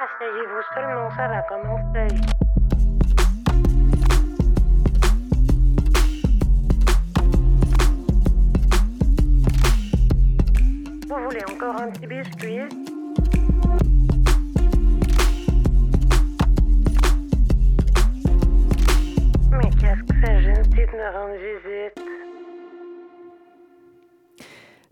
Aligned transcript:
Asseyez-vous 0.00 0.62
seulement, 0.74 1.10
ça 1.10 1.26
va 1.26 1.42
commencer. 1.42 2.06
Vous 11.08 11.24
voulez 11.24 11.42
encore 11.52 11.80
un 11.80 11.90
petit 11.90 12.06
biscuit? 12.06 12.87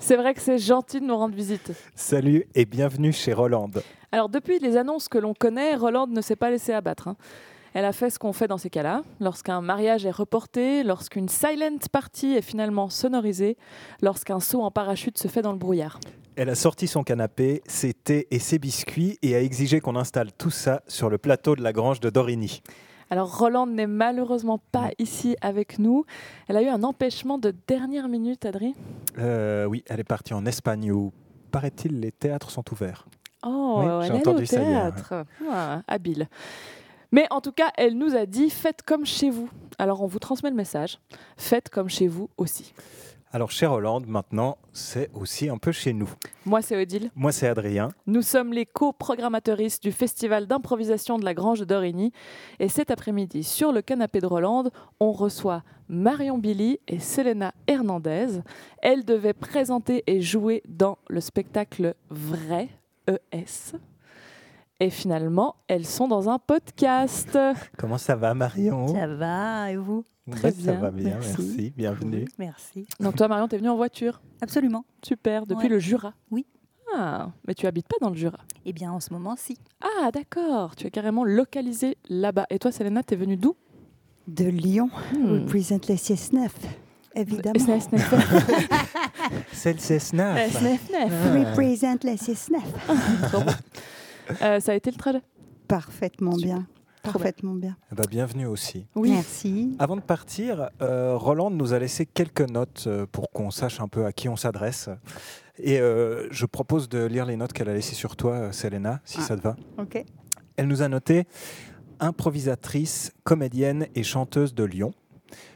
C'est 0.07 0.15
vrai 0.15 0.35
que 0.35 0.41
c'est 0.41 0.59
gentil 0.59 1.01
de 1.01 1.05
nous 1.05 1.17
rendre 1.17 1.35
visite. 1.35 1.73
Salut 1.97 2.47
et 2.55 2.65
bienvenue 2.65 3.13
chez 3.13 3.33
Roland. 3.33 3.69
Alors 4.13 4.29
depuis 4.29 4.61
les 4.61 4.77
annonces 4.77 5.09
que 5.09 5.19
l'on 5.19 5.35
connaît, 5.35 5.75
Roland 5.75 6.07
ne 6.07 6.21
s'est 6.21 6.37
pas 6.37 6.49
laissé 6.49 6.73
abattre. 6.73 7.09
hein. 7.09 7.17
Elle 7.75 7.85
a 7.85 7.93
fait 7.93 8.09
ce 8.11 8.21
qu'on 8.21 8.33
fait 8.33 8.47
dans 8.47 8.57
ces 8.57 8.71
cas-là. 8.71 9.03
Lorsqu'un 9.19 9.61
mariage 9.61 10.07
est 10.07 10.13
reporté, 10.13 10.85
lorsqu'une 10.85 11.29
silent 11.29 11.79
party 11.91 12.35
est 12.37 12.43
finalement 12.43 12.89
sonorisée, 12.89 13.57
lorsqu'un 14.01 14.39
saut 14.39 14.63
en 14.63 14.71
parachute 14.71 15.19
se 15.19 15.27
fait 15.27 15.43
dans 15.43 15.51
le 15.51 15.59
brouillard. 15.59 15.99
Elle 16.37 16.51
a 16.51 16.55
sorti 16.55 16.87
son 16.87 17.03
canapé, 17.03 17.65
ses 17.67 17.93
thés 17.93 18.29
et 18.31 18.39
ses 18.39 18.61
biscuits 18.61 19.19
et 19.23 19.35
a 19.35 19.43
exigé 19.43 19.81
qu'on 19.81 19.97
installe 19.97 20.31
tout 20.39 20.51
ça 20.51 20.83
sur 20.87 21.11
le 21.11 21.19
plateau 21.19 21.57
de 21.57 21.65
la 21.65 21.73
grange 21.73 21.99
de 21.99 22.11
Dorigny. 22.11 22.63
Alors 23.11 23.39
Roland 23.39 23.67
n'est 23.67 23.87
malheureusement 23.87 24.59
pas 24.73 24.91
ici 24.99 25.37
avec 25.41 25.79
nous. 25.79 26.05
Elle 26.49 26.57
a 26.57 26.63
eu 26.63 26.69
un 26.69 26.83
empêchement 26.83 27.39
de 27.39 27.55
dernière 27.67 28.09
minute, 28.09 28.45
Adri. 28.45 28.75
Euh, 29.19 29.65
oui, 29.65 29.85
elle 29.87 30.01
est 30.01 30.05
partie 30.05 30.35
en 30.35 30.45
Espagne 30.45 30.91
où, 30.91 31.13
paraît-il, 31.53 32.01
les 32.01 32.13
théâtres 32.13 32.51
sont 32.51 32.65
ouverts. 32.73 33.07
Oh, 33.45 33.77
Oui, 33.79 33.87
elle 34.07 34.13
j'ai 34.13 34.19
est 34.19 34.27
au 34.27 34.45
ça 34.45 34.63
hier, 34.63 34.93
théâtre. 34.95 35.25
Ah, 35.51 35.83
habile. 35.87 36.29
Mais 37.13 37.27
en 37.31 37.41
tout 37.41 37.53
cas, 37.53 37.71
elle 37.77 37.97
nous 37.97 38.17
a 38.17 38.27
dit 38.27 38.51
faites 38.51 38.83
comme 38.83 39.07
chez 39.07 39.31
vous. 39.31 39.49
Alors 39.79 40.03
on 40.03 40.07
vous 40.07 40.19
transmet 40.19 40.51
le 40.51 40.57
message. 40.57 40.99
Faites 41.37 41.71
comme 41.71 41.89
chez 41.89 42.09
vous 42.09 42.29
aussi. 42.37 42.75
Alors 43.37 43.51
chez 43.51 43.67
Roland, 43.67 44.01
maintenant, 44.07 44.57
c'est 44.73 45.11
aussi 45.13 45.51
un 45.51 45.59
peu 45.59 45.71
chez 45.71 45.93
nous. 45.93 46.09
Moi, 46.47 46.63
c'est 46.63 46.75
Odile. 46.75 47.11
Moi, 47.15 47.33
c'est 47.33 47.47
Adrien. 47.47 47.91
Nous 48.07 48.23
sommes 48.23 48.51
les 48.51 48.65
co-programmateuristes 48.65 49.83
du 49.83 49.93
festival 49.93 50.47
d'improvisation 50.47 51.19
de 51.19 51.25
la 51.27 51.35
Grange 51.35 51.61
d'Origny. 51.61 52.13
Et 52.61 52.71
cet 52.71 52.91
après-midi, 52.91 53.45
sur 53.45 53.73
le 53.73 53.83
canapé 53.83 54.21
de 54.21 54.27
Roland, 54.27 54.65
on 55.01 55.13
reçoit 55.13 55.65
Marion 55.91 56.39
Billy 56.39 56.81
et 56.89 56.99
Selena 56.99 57.53
Hernandez. 57.67 58.41
Elles 58.79 59.05
devaient 59.05 59.35
présenter 59.35 60.03
et 60.07 60.23
jouer 60.23 60.63
dans 60.67 60.97
le 61.11 61.21
spectacle 61.21 61.95
Vrai, 62.09 62.71
ES. 63.07 63.77
Et 64.81 64.89
finalement, 64.89 65.57
elles 65.69 65.85
sont 65.85 66.09
dans 66.09 66.31
un 66.31 66.39
podcast. 66.39 67.39
Comment 67.77 67.99
ça 67.99 68.17
va, 68.17 68.33
Marion? 68.33 68.89
Ça 68.89 69.07
va, 69.07 69.71
et 69.71 69.77
vous? 69.77 70.07
Très 70.31 70.51
Ça 70.53 70.73
bien, 70.73 70.81
va 70.81 70.91
bien, 70.91 71.05
merci. 71.15 71.35
merci. 71.39 71.73
Bienvenue. 71.77 72.25
Merci. 72.39 72.87
Donc 73.01 73.17
toi, 73.17 73.29
Marion, 73.29 73.49
t'es 73.49 73.59
venue 73.59 73.69
en 73.69 73.77
voiture. 73.77 74.21
Absolument. 74.41 74.85
Super, 75.03 75.47
depuis 75.47 75.65
Ouais. 75.65 75.69
le 75.69 75.79
Jura. 75.79 76.15
Oui. 76.31 76.47
Ah, 76.95 77.31
mais 77.47 77.55
tu 77.55 77.67
habites 77.67 77.89
pas 77.89 77.97
dans 78.01 78.11
le 78.11 78.17
Jura. 78.17 78.39
Eh 78.65 78.73
bien, 78.73 78.91
en 78.93 79.01
ce 79.01 79.13
moment, 79.13 79.35
si. 79.37 79.59
Ah, 79.81 80.11
d'accord. 80.13 80.77
Tu 80.77 80.87
es 80.87 80.91
carrément 80.91 81.25
localisée 81.25 81.97
là-bas. 82.09 82.47
Et 82.51 82.59
toi, 82.59 82.71
Selena, 82.73 83.03
t'es 83.03 83.17
venue 83.17 83.37
d'où 83.37 83.55
De 84.29 84.45
Lyon, 84.45 84.89
Hmm. 85.13 85.27
représente 85.43 85.87
les 85.89 85.97
6-9, 85.97 86.51
évidemment. 87.15 87.79
C'est 89.53 89.73
le 89.75 89.79
Cessna. 89.79 90.49
SNEF, 90.49 90.87
SNEF. 90.89 91.13
Représente 91.51 92.05
les 92.05 92.17
6-9. 92.17 92.61
Trop 93.31 93.41
bon. 93.43 93.53
Euh, 94.43 94.59
ça 94.61 94.73
a 94.73 94.75
été 94.75 94.91
le 94.91 94.97
trajet 94.97 95.23
Parfaitement 95.69 96.33
Super. 96.33 96.57
bien. 96.59 96.67
Parfaitement 97.13 97.55
bien. 97.55 97.77
Bah, 97.93 98.05
bienvenue 98.09 98.47
aussi. 98.47 98.87
Oui. 98.95 99.11
Merci. 99.11 99.77
Avant 99.79 99.97
de 99.97 100.01
partir, 100.03 100.71
euh, 100.83 101.17
Roland 101.17 101.51
nous 101.51 101.73
a 101.73 101.79
laissé 101.79 102.07
quelques 102.07 102.49
notes 102.49 102.85
euh, 102.87 103.07
pour 103.11 103.31
qu'on 103.31 103.51
sache 103.51 103.81
un 103.81 103.89
peu 103.89 104.05
à 104.07 104.13
qui 104.13 104.29
on 104.29 104.37
s'adresse. 104.37 104.89
Et 105.59 105.81
euh, 105.81 106.29
je 106.31 106.45
propose 106.47 106.89
de 106.89 107.05
lire 107.05 107.25
les 107.27 107.37
notes 107.37 107.53
qu'elle 107.53 107.69
a 107.69 107.75
laissées 107.75 107.95
sur 107.95 108.17
toi, 108.17 108.33
euh, 108.35 108.53
Selena, 108.53 109.01
si 109.05 109.19
Ah. 109.21 109.25
ça 109.25 109.37
te 109.37 109.43
va. 109.43 109.57
Ok. 109.79 110.05
Elle 110.57 110.69
nous 110.69 110.83
a 110.83 110.89
noté 110.89 111.25
improvisatrice, 112.01 113.13
comédienne 113.25 113.87
et 113.95 114.03
chanteuse 114.03 114.55
de 114.55 114.65
Lyon. 114.65 114.93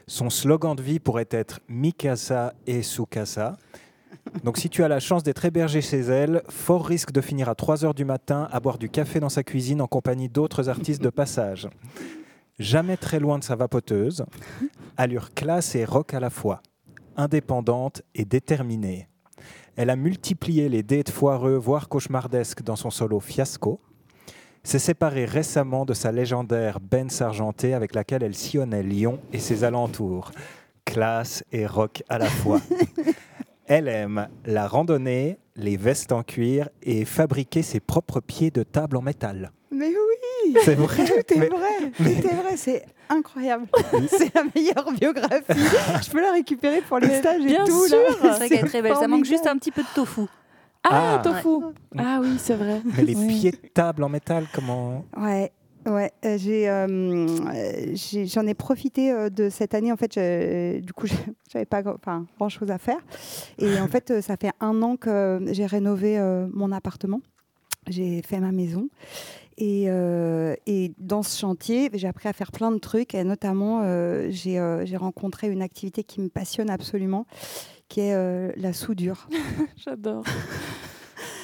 Son 0.07 0.29
slogan 0.29 0.75
de 0.75 0.81
vie 0.81 0.99
pourrait 0.99 1.27
être 1.31 1.59
Mikasa 1.69 2.53
et 2.67 2.81
Sukasa. 2.81 3.57
Donc 4.43 4.57
si 4.57 4.69
tu 4.69 4.83
as 4.83 4.87
la 4.87 4.99
chance 4.99 5.23
d'être 5.23 5.45
hébergé 5.45 5.81
chez 5.81 5.99
elle, 5.99 6.41
fort 6.49 6.85
risque 6.85 7.11
de 7.11 7.21
finir 7.21 7.49
à 7.49 7.55
3 7.55 7.85
heures 7.85 7.93
du 7.93 8.05
matin 8.05 8.47
à 8.51 8.59
boire 8.59 8.77
du 8.77 8.89
café 8.89 9.19
dans 9.19 9.29
sa 9.29 9.43
cuisine 9.43 9.81
en 9.81 9.87
compagnie 9.87 10.29
d'autres 10.29 10.69
artistes 10.69 11.01
de 11.01 11.09
passage. 11.09 11.69
Jamais 12.59 12.97
très 12.97 13.19
loin 13.19 13.39
de 13.39 13.43
sa 13.43 13.55
vapoteuse. 13.55 14.25
Allure 14.97 15.33
classe 15.33 15.75
et 15.75 15.85
rock 15.85 16.13
à 16.13 16.19
la 16.19 16.29
fois. 16.29 16.61
Indépendante 17.17 18.01
et 18.15 18.25
déterminée. 18.25 19.07
Elle 19.75 19.89
a 19.89 19.95
multiplié 19.95 20.69
les 20.69 20.83
dates 20.83 21.09
foireux, 21.09 21.55
voire 21.55 21.89
cauchemardesques 21.89 22.61
dans 22.61 22.75
son 22.75 22.89
solo 22.89 23.19
Fiasco 23.19 23.79
s'est 24.63 24.79
séparée 24.79 25.25
récemment 25.25 25.85
de 25.85 25.93
sa 25.93 26.11
légendaire 26.11 26.79
Benz 26.79 27.21
argentée 27.21 27.73
avec 27.73 27.95
laquelle 27.95 28.23
elle 28.23 28.35
sillonnait 28.35 28.83
Lyon 28.83 29.19
et 29.33 29.39
ses 29.39 29.63
alentours. 29.63 30.31
Classe 30.85 31.43
et 31.51 31.65
rock 31.65 32.03
à 32.09 32.17
la 32.17 32.27
fois. 32.27 32.61
Elle 33.73 33.87
aime 33.87 34.27
la 34.43 34.67
randonnée, 34.67 35.37
les 35.55 35.77
vestes 35.77 36.11
en 36.11 36.23
cuir 36.23 36.67
et 36.83 37.05
fabriquer 37.05 37.61
ses 37.61 37.79
propres 37.79 38.19
pieds 38.19 38.51
de 38.51 38.63
table 38.63 38.97
en 38.97 39.01
métal. 39.01 39.53
Mais 39.71 39.87
oui, 39.87 40.55
C'est 40.65 40.75
vrai 40.75 41.05
tout 41.05 41.33
est 41.33 41.37
mais- 41.37 41.47
vrai. 41.47 41.69
mais- 42.01 42.15
Tout 42.21 42.27
est 42.27 42.33
vrai, 42.35 42.57
c'est 42.57 42.83
incroyable. 43.07 43.67
c'est 44.09 44.35
la 44.35 44.43
meilleure 44.53 44.91
biographie. 44.91 45.43
Je 46.03 46.09
peux 46.11 46.19
la 46.21 46.33
récupérer 46.33 46.81
pour 46.81 46.99
les 46.99 47.15
stages 47.19 47.41
et 47.43 47.45
bien 47.45 47.63
tout. 47.63 47.87
sûr. 47.87 47.97
là. 47.97 48.07
C'est 48.19 48.27
vrai 48.39 48.49
qu'elle 48.49 48.65
est 48.65 48.67
très 48.67 48.81
belle. 48.81 48.95
Ça 48.97 49.07
manque 49.07 49.23
juste 49.23 49.47
un 49.47 49.55
petit 49.55 49.71
peu 49.71 49.83
de 49.83 49.87
tofu. 49.95 50.23
Ah, 50.83 51.19
Ah. 51.19 51.21
tofu. 51.23 51.63
Ah 51.97 52.19
oui, 52.21 52.35
c'est 52.39 52.55
vrai. 52.55 52.81
Mais 52.97 53.03
les 53.03 53.15
Oui. 53.15 53.27
pieds 53.39 53.51
de 53.51 53.67
table 53.73 54.03
en 54.03 54.09
métal, 54.09 54.47
comment 54.53 55.05
Ouais. 55.15 55.49
Ouais, 55.87 56.11
euh, 56.25 56.37
euh, 56.47 57.27
euh, 57.47 57.91
j'ai- 57.93 58.27
j'en 58.27 58.45
ai 58.45 58.53
profité 58.53 59.29
de 59.31 59.49
cette 59.49 59.73
année. 59.73 59.91
En 59.91 59.97
fait, 59.97 60.13
je- 60.13 60.79
du 60.79 60.93
coup, 60.93 61.07
j'avais 61.51 61.65
pas 61.65 61.81
enfin, 61.85 62.25
grand 62.37 62.49
chose 62.49 62.69
à 62.69 62.77
faire. 62.77 62.99
Et 63.57 63.79
en 63.79 63.87
fait, 63.87 64.21
ça 64.21 64.37
fait 64.37 64.51
un 64.59 64.81
an 64.83 64.95
que 64.95 65.41
j'ai 65.51 65.65
rénové 65.65 66.19
mon 66.53 66.71
appartement. 66.71 67.21
J'ai 67.89 68.21
fait 68.21 68.39
ma 68.39 68.51
maison. 68.51 68.89
Et, 69.57 69.85
et 70.67 70.91
dans 70.99 71.23
ce 71.23 71.39
chantier, 71.39 71.89
j'ai 71.93 72.07
appris 72.07 72.29
à 72.29 72.33
faire 72.33 72.51
plein 72.51 72.71
de 72.71 72.77
trucs. 72.77 73.15
Et 73.15 73.23
notamment, 73.23 73.81
j'ai 74.29 74.81
j'ai 74.85 74.97
rencontré 74.97 75.49
une 75.49 75.61
activité 75.63 76.03
qui 76.03 76.21
me 76.21 76.29
passionne 76.29 76.69
absolument, 76.69 77.25
qui 77.89 78.01
est 78.01 78.55
la 78.55 78.73
soudure. 78.73 79.27
J'adore. 79.77 80.23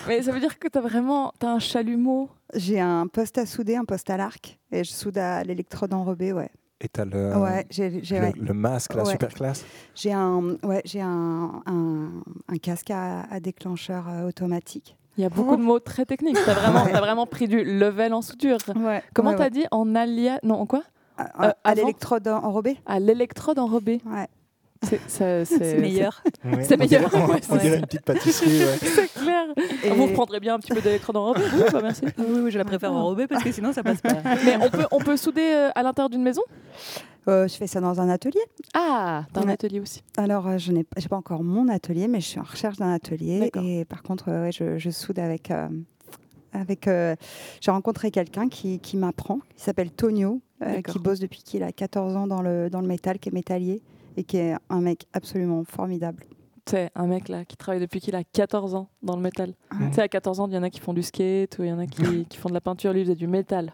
Mais 0.08 0.22
ça 0.22 0.32
veut 0.32 0.40
dire 0.40 0.58
que 0.60 0.68
tu 0.68 0.78
as 0.78 0.82
vraiment 0.82 1.34
t'as 1.40 1.50
un 1.50 1.60
chalumeau. 1.60 2.30
J'ai 2.54 2.80
un 2.80 3.08
poste 3.08 3.38
à 3.38 3.46
souder, 3.46 3.76
un 3.76 3.86
poste 3.86 4.10
à 4.10 4.18
l'arc. 4.18 4.58
Et 4.72 4.84
je 4.84 4.92
soude 4.92 5.18
à 5.18 5.44
l'électrode 5.44 5.94
enrobée, 5.94 6.34
ouais. 6.34 6.50
Et 6.80 6.88
t'as 6.90 7.06
le, 7.06 7.36
ouais, 7.38 7.66
le, 7.78 8.20
ouais. 8.20 8.34
le 8.40 8.54
masque, 8.54 8.94
la 8.94 9.04
Ouais. 9.04 9.12
super 9.14 9.30
classe? 9.34 9.66
J'ai 9.96 10.14
un, 10.14 10.56
ouais, 10.64 10.82
j'ai 10.86 11.02
un, 11.02 11.64
un, 11.66 12.10
un 12.48 12.58
casque 12.62 12.92
à, 12.92 13.22
à 13.32 13.40
déclencheur 13.40 14.08
euh, 14.08 14.28
automatique. 14.28 14.96
Il 15.18 15.24
y 15.24 15.26
a 15.26 15.30
beaucoup 15.30 15.56
de 15.58 15.64
mots 15.64 15.80
très 15.80 16.06
techniques. 16.06 16.38
Tu 16.44 16.48
as 16.50 16.54
vraiment, 16.54 16.86
t'as 16.86 17.00
vraiment 17.00 17.26
pris 17.26 17.48
du 17.48 17.64
level 17.64 18.14
en 18.14 18.22
soudure. 18.22 18.60
Ouais. 18.76 19.02
Comment 19.16 19.32
ouais, 19.32 19.36
t'as 19.36 19.44
ouais. 19.46 19.50
dit 19.50 19.66
En 19.72 19.96
alia... 19.96 20.40
Non, 20.44 20.60
en 20.60 20.68
quoi? 20.68 20.84
À, 21.18 21.48
euh, 21.48 21.52
à 21.64 21.74
l'électrode 21.74 22.28
enrobée 22.28 22.78
À 22.86 23.00
l'électrode 23.00 23.58
enrobée. 23.58 24.00
Ouais. 24.06 24.28
C'est 24.84 25.02
c'est- 25.08 25.46
c'est- 25.46 25.78
meilleur. 25.80 26.22
On 26.46 26.50
meilleur. 26.78 26.78
dirait- 26.86 27.06
Ouais, 27.28 27.42
On 27.50 27.56
c'est- 27.56 27.58
dirait 27.58 27.78
une 27.80 27.86
petite 27.88 28.06
pâtisserie. 28.06 28.62
Et- 29.84 29.90
Vous 29.90 30.06
reprendrez 30.08 30.40
bien 30.40 30.56
un 30.56 30.60
petit 30.60 30.74
peu 30.74 30.82
d'électrode 30.82 31.16
bah, 31.16 31.80
merci. 31.82 32.04
Oui, 32.18 32.40
oui, 32.44 32.52
je 32.52 32.58
la 32.58 32.66
préfère 32.66 32.92
enrobée 32.94 33.28
parce 33.28 33.44
que 33.44 33.52
sinon 33.52 33.74
ça 33.74 33.84
passe 33.84 34.02
pas. 34.02 34.14
Mais 34.46 34.58
on 34.62 34.70
peut, 34.70 34.86
on 34.92 35.00
peut 35.00 35.18
souder 35.18 35.42
euh, 35.54 35.70
à 35.76 35.84
l'intérieur 35.84 36.10
d'une 36.10 36.24
maison? 36.24 36.42
Euh, 37.28 37.48
je 37.48 37.56
fais 37.56 37.68
ça 37.68 37.82
dans 37.82 38.00
un 38.00 38.08
atelier. 38.10 38.40
Ah, 38.74 39.26
t'as 39.34 39.42
un 39.42 39.50
atelier 39.50 39.80
aussi. 39.82 40.02
Alors, 40.16 40.48
euh, 40.48 40.58
je 40.58 40.72
n'ai 40.72 40.84
pas 40.86 41.16
encore 41.18 41.44
mon 41.44 41.68
atelier, 41.68 42.08
mais 42.08 42.22
je 42.22 42.28
suis 42.28 42.40
en 42.40 42.44
recherche 42.44 42.78
d'un 42.78 42.92
atelier. 42.94 43.40
D'accord. 43.42 43.64
Et 43.66 43.84
par 43.84 44.02
contre, 44.04 44.30
euh, 44.30 44.44
ouais, 44.44 44.52
je, 44.52 44.78
je 44.78 44.90
soude 44.90 45.20
avec. 45.20 45.52
euh, 45.52 45.68
avec 46.54 46.88
euh, 46.88 47.16
J'ai 47.60 47.72
rencontré 47.72 48.12
quelqu'un 48.12 48.48
qui, 48.48 48.80
qui 48.80 48.96
m'apprend, 48.98 49.40
qui 49.56 49.62
s'appelle 49.64 49.92
Tonio, 49.92 50.42
euh, 50.64 50.76
D'accord. 50.76 50.94
qui 50.94 51.00
bosse 51.00 51.20
depuis 51.20 51.44
qu'il 51.44 51.64
a 51.64 51.72
14 51.74 52.16
ans 52.16 52.28
dans 52.28 52.42
le, 52.42 52.70
dans 52.70 52.80
le 52.82 52.88
métal, 52.88 53.20
qui 53.20 53.28
est 53.30 53.34
métallier, 53.34 53.82
et 54.16 54.24
qui 54.24 54.38
est 54.38 54.56
un 54.70 54.80
mec 54.82 55.06
absolument 55.14 55.64
formidable. 55.66 56.24
C'est 56.68 56.92
un 56.96 57.08
mec 57.08 57.30
là 57.30 57.46
qui 57.46 57.56
travaille 57.56 57.80
depuis 57.80 58.02
qu'il 58.02 58.16
a 58.16 58.24
14 58.24 58.76
ans 58.76 58.90
dans 59.02 59.16
le 59.16 59.22
métal. 59.22 59.54
Ouais. 59.72 59.88
Tu 59.90 59.96
sais, 59.96 60.02
à 60.02 60.08
14 60.08 60.42
ans, 60.42 60.48
il 60.48 60.54
y 60.54 60.58
en 60.58 60.64
a 60.64 60.70
qui 60.70 60.82
font 60.82 60.94
du 60.94 61.02
skate 61.02 61.58
ou 61.60 61.64
il 61.64 61.70
y 61.70 61.72
en 61.72 61.80
a 61.80 61.88
qui, 61.88 62.26
qui 62.30 62.38
font 62.38 62.50
de 62.50 62.54
la 62.54 62.62
peinture. 62.62 62.92
Lui, 62.92 63.02
il 63.02 63.06
faisait 63.06 63.16
du 63.16 63.28
métal. 63.28 63.74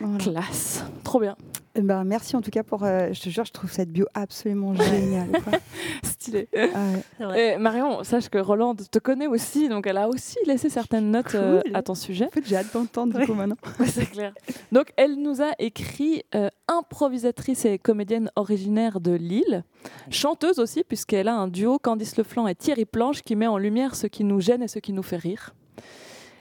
Voilà. 0.00 0.18
Classe. 0.18 0.84
Trop 1.02 1.20
bien. 1.20 1.36
Eh 1.74 1.80
ben, 1.80 2.04
merci 2.04 2.36
en 2.36 2.42
tout 2.42 2.50
cas 2.50 2.62
pour. 2.62 2.84
euh, 2.84 3.12
je 3.12 3.20
te 3.22 3.28
jure, 3.30 3.44
je 3.44 3.52
trouve 3.52 3.70
cette 3.72 3.90
bio 3.90 4.06
absolument 4.14 4.74
géniale. 4.74 5.30
quoi. 5.42 5.58
Stylé. 6.02 6.48
Ah 6.54 7.26
ouais. 7.28 7.54
Et 7.54 7.56
Marion, 7.58 8.04
sache 8.04 8.28
que 8.28 8.38
Roland 8.38 8.74
te 8.74 8.98
connaît 8.98 9.26
aussi, 9.26 9.68
donc 9.68 9.86
elle 9.86 9.96
a 9.96 10.08
aussi 10.08 10.36
laissé 10.46 10.68
certaines 10.68 11.10
notes 11.10 11.34
euh, 11.34 11.62
à 11.72 11.82
ton 11.82 11.94
sujet. 11.94 12.26
En 12.26 12.30
fait, 12.30 12.46
j'ai 12.46 12.56
hâte 12.56 12.72
d'entendre 12.74 13.18
du 13.18 13.26
coup 13.26 13.34
maintenant. 13.34 13.56
C'est 13.86 14.06
clair. 14.06 14.34
Donc, 14.70 14.92
elle 14.96 15.16
nous 15.16 15.40
a 15.40 15.52
écrit 15.58 16.22
euh, 16.34 16.48
improvisatrice 16.68 17.64
et 17.64 17.78
comédienne 17.78 18.30
originaire 18.36 19.00
de 19.00 19.12
Lille, 19.12 19.64
chanteuse 20.10 20.58
aussi, 20.58 20.84
puisqu'elle 20.84 21.28
a 21.28 21.34
un 21.34 21.48
duo 21.48 21.78
Candice 21.78 22.16
Leflanc 22.18 22.46
et 22.48 22.54
Thierry 22.54 22.84
Planche 22.84 23.22
qui 23.22 23.34
met 23.34 23.46
en 23.46 23.56
lumière 23.58 23.94
ce 23.96 24.06
qui 24.06 24.24
nous 24.24 24.40
gêne 24.40 24.62
et 24.62 24.68
ce 24.68 24.78
qui 24.78 24.92
nous 24.92 25.02
fait 25.02 25.16
rire. 25.16 25.54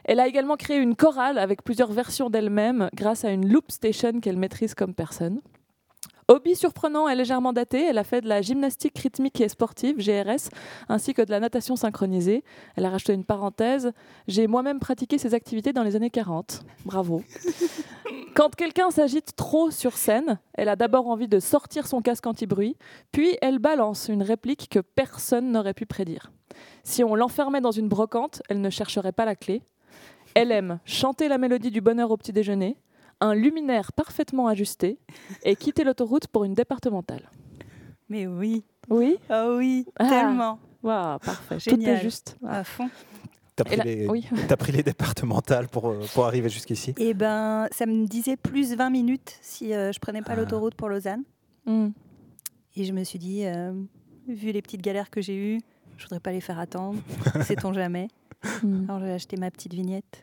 Elle 0.06 0.20
a 0.20 0.28
également 0.28 0.56
créé 0.56 0.78
une 0.78 0.96
chorale 0.96 1.38
avec 1.38 1.64
plusieurs 1.64 1.92
versions 1.92 2.30
d'elle-même 2.30 2.90
grâce 2.94 3.26
à 3.26 3.32
une 3.32 3.52
loop 3.52 3.72
station 3.72 4.20
qu'elle 4.20 4.38
maîtrise 4.38 4.74
comme 4.74 4.94
personne. 4.94 5.42
Hobby 6.28 6.56
surprenant 6.56 7.10
et 7.10 7.16
légèrement 7.16 7.52
daté, 7.52 7.84
elle 7.84 7.98
a 7.98 8.06
fait 8.06 8.22
de 8.22 8.30
la 8.30 8.42
gymnastique 8.42 8.98
rythmique 8.98 9.42
et 9.42 9.50
sportive, 9.50 9.98
GRS, 9.98 10.50
ainsi 10.88 11.14
que 11.14 11.22
de 11.22 11.30
la 11.30 11.42
natation 11.42 11.76
synchronisée. 11.76 12.46
Elle 12.78 12.86
a 12.86 12.90
rajouté 12.90 13.14
une 13.14 13.26
parenthèse. 13.26 13.92
J'ai 14.30 14.48
moi-même 14.48 14.80
pratiqué 14.80 15.18
ces 15.18 15.34
activités 15.34 15.74
dans 15.74 15.84
les 15.84 15.98
années 15.98 16.10
40. 16.10 16.62
Bravo. 16.86 17.22
Quand 18.34 18.56
quelqu'un 18.56 18.92
s'agite 18.92 19.36
trop 19.36 19.72
sur 19.72 19.98
scène, 19.98 20.40
elle 20.54 20.70
a 20.70 20.78
d'abord 20.78 21.08
envie 21.08 21.28
de 21.28 21.42
sortir 21.42 21.86
son 21.86 22.02
casque 22.02 22.26
anti-bruit, 22.26 22.78
puis 23.12 23.38
elle 23.42 23.60
balance 23.60 24.08
une 24.08 24.24
réplique 24.24 24.70
que 24.70 24.80
personne 24.80 25.52
n'aurait 25.52 25.74
pu 25.74 25.86
prédire. 25.86 26.32
Si 26.86 27.04
on 27.04 27.14
l'enfermait 27.16 27.60
dans 27.60 27.72
une 27.72 27.90
brocante, 27.90 28.42
elle 28.48 28.62
ne 28.62 28.70
chercherait 28.70 29.12
pas 29.12 29.26
la 29.26 29.36
clé. 29.36 29.64
Elle 30.34 30.52
aime 30.52 30.80
chanter 30.86 31.28
la 31.28 31.38
mélodie 31.38 31.72
du 31.72 31.82
bonheur 31.82 32.12
au 32.12 32.18
petit 32.18 32.32
déjeuner, 32.34 32.78
un 33.20 33.34
luminaire 33.36 33.92
parfaitement 33.94 34.48
ajusté 34.48 34.98
et 35.44 35.56
quitter 35.56 35.84
l'autoroute 35.84 36.28
pour 36.28 36.44
une 36.44 36.54
départementale. 36.54 37.30
Mais 38.10 38.28
oui. 38.28 38.64
Oui 38.90 39.18
Ah 39.30 39.48
oui, 39.56 39.86
Ah. 40.00 40.10
tellement. 40.10 40.60
Waouh, 40.84 41.20
parfait. 41.20 41.58
Tout 41.58 41.70
Génial. 41.72 41.98
est 41.98 42.02
juste. 42.02 42.38
À 42.48 42.64
fond. 42.64 42.90
T'as 43.56 43.64
pris, 43.66 43.76
là- 43.76 43.84
les... 43.84 44.08
oui. 44.08 44.28
t'as 44.48 44.58
pris 44.58 44.72
les 44.72 44.82
départementales 44.82 45.68
pour, 45.68 45.90
euh, 45.90 46.00
pour 46.14 46.26
arriver 46.26 46.50
jusqu'ici? 46.50 46.96
Et 46.98 47.14
ben, 47.14 47.68
ça 47.72 47.86
me 47.86 48.08
disait 48.08 48.38
plus 48.38 48.74
20 48.76 48.90
minutes 48.90 49.38
si 49.42 49.74
euh, 49.74 49.92
je 49.92 50.00
prenais 50.00 50.22
pas 50.22 50.32
Ah. 50.34 50.38
l'autoroute 50.38 50.74
pour 50.76 50.90
Lausanne. 50.90 51.24
Mm. 51.66 51.90
Et 52.78 52.86
je 52.86 52.94
me 52.94 53.04
suis 53.04 53.20
dit, 53.20 53.46
euh, 53.46 53.74
vu 54.28 54.52
les 54.52 54.62
petites 54.62 54.82
galères 54.82 55.10
que 55.12 55.22
j'ai 55.22 55.36
eues, 55.36 55.60
je 55.98 56.04
voudrais 56.06 56.20
pas 56.22 56.32
les 56.32 56.42
faire 56.42 56.58
attendre. 56.58 56.98
Sait-on 57.44 57.74
jamais. 57.74 58.08
Mm. 58.64 58.90
Alors 58.90 59.02
j'ai 59.02 59.12
acheté 59.12 59.38
ma 59.38 59.52
petite 59.52 59.74
vignette. 59.74 60.22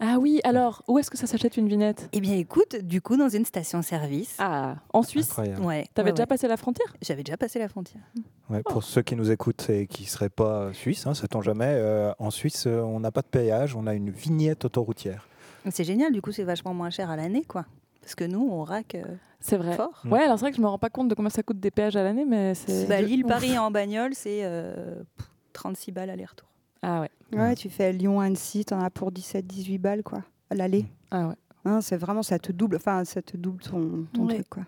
Ah 0.00 0.18
oui, 0.18 0.40
alors, 0.42 0.82
où 0.88 0.98
est-ce 0.98 1.08
que 1.08 1.16
ça 1.16 1.28
s'achète 1.28 1.56
une 1.56 1.68
vignette? 1.68 2.08
Eh 2.12 2.20
bien, 2.20 2.34
écoute, 2.34 2.74
du 2.82 3.00
coup, 3.00 3.16
dans 3.16 3.28
une 3.28 3.44
station-service. 3.44 4.36
Ah, 4.40 4.76
en 4.92 5.04
Suisse? 5.04 5.30
Incroyable. 5.30 5.62
Ouais. 5.62 5.86
T'avais 5.94 6.08
ouais, 6.08 6.12
déjà 6.14 6.24
ouais. 6.24 6.26
passé 6.26 6.48
la 6.48 6.56
frontière? 6.56 6.96
J'avais 7.00 7.22
déjà 7.22 7.36
passé 7.36 7.60
la 7.60 7.68
frontière. 7.68 8.02
Ouais, 8.50 8.62
pour 8.64 8.82
ceux 8.82 9.02
qui 9.02 9.14
nous 9.14 9.30
écoutent 9.30 9.70
et 9.70 9.86
qui 9.86 10.02
ne 10.02 10.08
seraient 10.08 10.30
pas 10.30 10.72
suisses, 10.72 11.06
hein, 11.06 11.14
sait-on 11.14 11.42
jamais, 11.42 11.74
euh, 11.76 12.12
en 12.18 12.32
Suisse, 12.32 12.66
euh, 12.66 12.80
on 12.80 12.98
n'a 12.98 13.12
pas 13.12 13.22
de 13.22 13.28
péage, 13.28 13.76
on 13.76 13.86
a 13.86 13.94
une 13.94 14.10
vignette 14.10 14.64
autoroutière. 14.64 15.28
C'est 15.70 15.84
génial, 15.84 16.12
du 16.12 16.20
coup, 16.20 16.32
c'est 16.32 16.42
vachement 16.42 16.74
moins 16.74 16.90
cher 16.90 17.08
à 17.08 17.16
l'année, 17.16 17.44
quoi. 17.44 17.64
Parce 18.00 18.16
que 18.16 18.24
nous, 18.24 18.48
on 18.50 18.64
raque 18.64 18.96
euh, 18.96 19.04
C'est 19.40 19.56
vrai. 19.56 19.76
fort. 19.76 20.02
Mm. 20.04 20.12
Ouais, 20.12 20.22
alors 20.22 20.38
c'est 20.38 20.44
vrai 20.44 20.50
que 20.50 20.56
je 20.58 20.62
me 20.62 20.66
rends 20.66 20.78
pas 20.78 20.90
compte 20.90 21.08
de 21.08 21.14
combien 21.14 21.30
ça 21.30 21.42
coûte 21.42 21.58
des 21.58 21.70
péages 21.70 21.96
à 21.96 22.02
l'année, 22.02 22.26
mais 22.26 22.54
c'est. 22.54 22.86
Bah, 22.86 23.00
Lille-Paris 23.00 23.56
en 23.58 23.70
bagnole, 23.70 24.14
c'est 24.14 24.40
euh, 24.42 25.02
pff, 25.16 25.30
36 25.54 25.92
balles 25.92 26.10
aller-retour. 26.10 26.48
Ah 26.82 27.00
ouais. 27.00 27.10
Ouais, 27.36 27.54
tu 27.54 27.68
fais 27.70 27.92
Lyon-Annecy, 27.92 28.64
t'en 28.64 28.80
as 28.80 28.90
pour 28.90 29.10
17-18 29.10 29.78
balles, 29.78 30.02
quoi, 30.02 30.22
à 30.50 30.54
l'aller. 30.54 30.86
Ah 31.10 31.28
ouais. 31.28 31.34
Hein, 31.66 31.80
c'est 31.80 31.96
vraiment, 31.96 32.22
ça 32.22 32.38
te 32.38 32.52
double, 32.52 32.76
enfin, 32.76 33.04
ça 33.04 33.22
te 33.22 33.36
double 33.38 33.62
ton, 33.62 34.04
ton 34.12 34.26
truc, 34.26 34.48
quoi. 34.50 34.62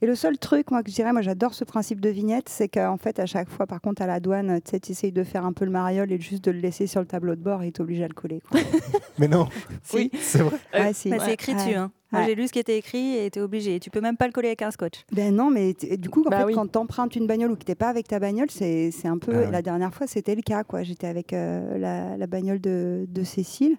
Et 0.00 0.06
le 0.06 0.14
seul 0.14 0.38
truc, 0.38 0.70
moi, 0.70 0.82
que 0.82 0.90
je 0.90 0.94
dirais, 0.94 1.12
moi, 1.12 1.20
j'adore 1.22 1.52
ce 1.54 1.64
principe 1.64 2.00
de 2.00 2.08
vignette, 2.08 2.48
c'est 2.48 2.68
qu'en 2.68 2.96
fait, 2.96 3.18
à 3.18 3.26
chaque 3.26 3.48
fois, 3.50 3.66
par 3.66 3.80
contre, 3.80 4.00
à 4.00 4.06
la 4.06 4.20
douane, 4.20 4.60
tu 4.62 4.92
essayes 4.92 5.12
de 5.12 5.24
faire 5.24 5.44
un 5.44 5.52
peu 5.52 5.64
le 5.64 5.70
mariole 5.72 6.10
et 6.12 6.20
juste 6.20 6.44
de 6.44 6.50
le 6.52 6.60
laisser 6.60 6.86
sur 6.86 7.00
le 7.00 7.06
tableau 7.06 7.34
de 7.34 7.42
bord 7.42 7.62
et 7.62 7.70
t'es 7.72 7.80
obligé 7.82 8.04
à 8.04 8.08
le 8.08 8.14
coller, 8.14 8.40
quoi. 8.48 8.60
Mais 9.18 9.28
non, 9.28 9.48
Oui. 9.92 10.10
c'est 10.20 10.38
vrai. 10.38 10.56
Euh, 10.76 10.82
Ouais, 10.84 10.92
si. 10.94 11.10
Bah, 11.10 11.16
c'est 11.20 11.34
écrit 11.34 11.52
Ouais. 11.52 11.58
dessus. 11.58 11.74
Hein. 11.74 11.90
Ouais. 12.12 12.24
j'ai 12.26 12.34
lu 12.34 12.48
ce 12.48 12.52
qui 12.52 12.58
était 12.58 12.78
écrit 12.78 13.16
et 13.18 13.30
t'es 13.30 13.40
obligé. 13.40 13.78
Tu 13.80 13.90
peux 13.90 14.00
même 14.00 14.16
pas 14.16 14.26
le 14.26 14.32
coller 14.32 14.48
avec 14.48 14.62
un 14.62 14.70
scotch. 14.70 15.04
Ben 15.12 15.34
non, 15.34 15.50
mais 15.50 15.74
du 15.74 16.08
coup, 16.10 16.22
en 16.26 16.30
Bah 16.30 16.38
fait, 16.38 16.44
oui. 16.44 16.54
quand 16.54 16.66
t'empruntes 16.66 17.14
une 17.16 17.26
bagnole 17.26 17.52
ou 17.52 17.56
que 17.56 17.62
t'es 17.64 17.74
pas 17.76 17.88
avec 17.88 18.08
ta 18.08 18.18
bagnole, 18.18 18.50
c'est 18.50 18.90
c'est 18.92 19.06
un 19.08 19.18
peu. 19.18 19.32
Ah 19.34 19.38
ouais. 19.40 19.50
La 19.50 19.62
dernière 19.62 19.92
fois, 19.94 20.06
c'était 20.06 20.34
le 20.34 20.42
cas, 20.42 20.64
quoi. 20.64 20.82
J'étais 20.84 21.06
avec 21.06 21.32
euh, 21.32 21.76
la, 21.78 22.16
la 22.16 22.26
bagnole 22.26 22.60
de, 22.60 23.04
de 23.08 23.24
Cécile. 23.24 23.76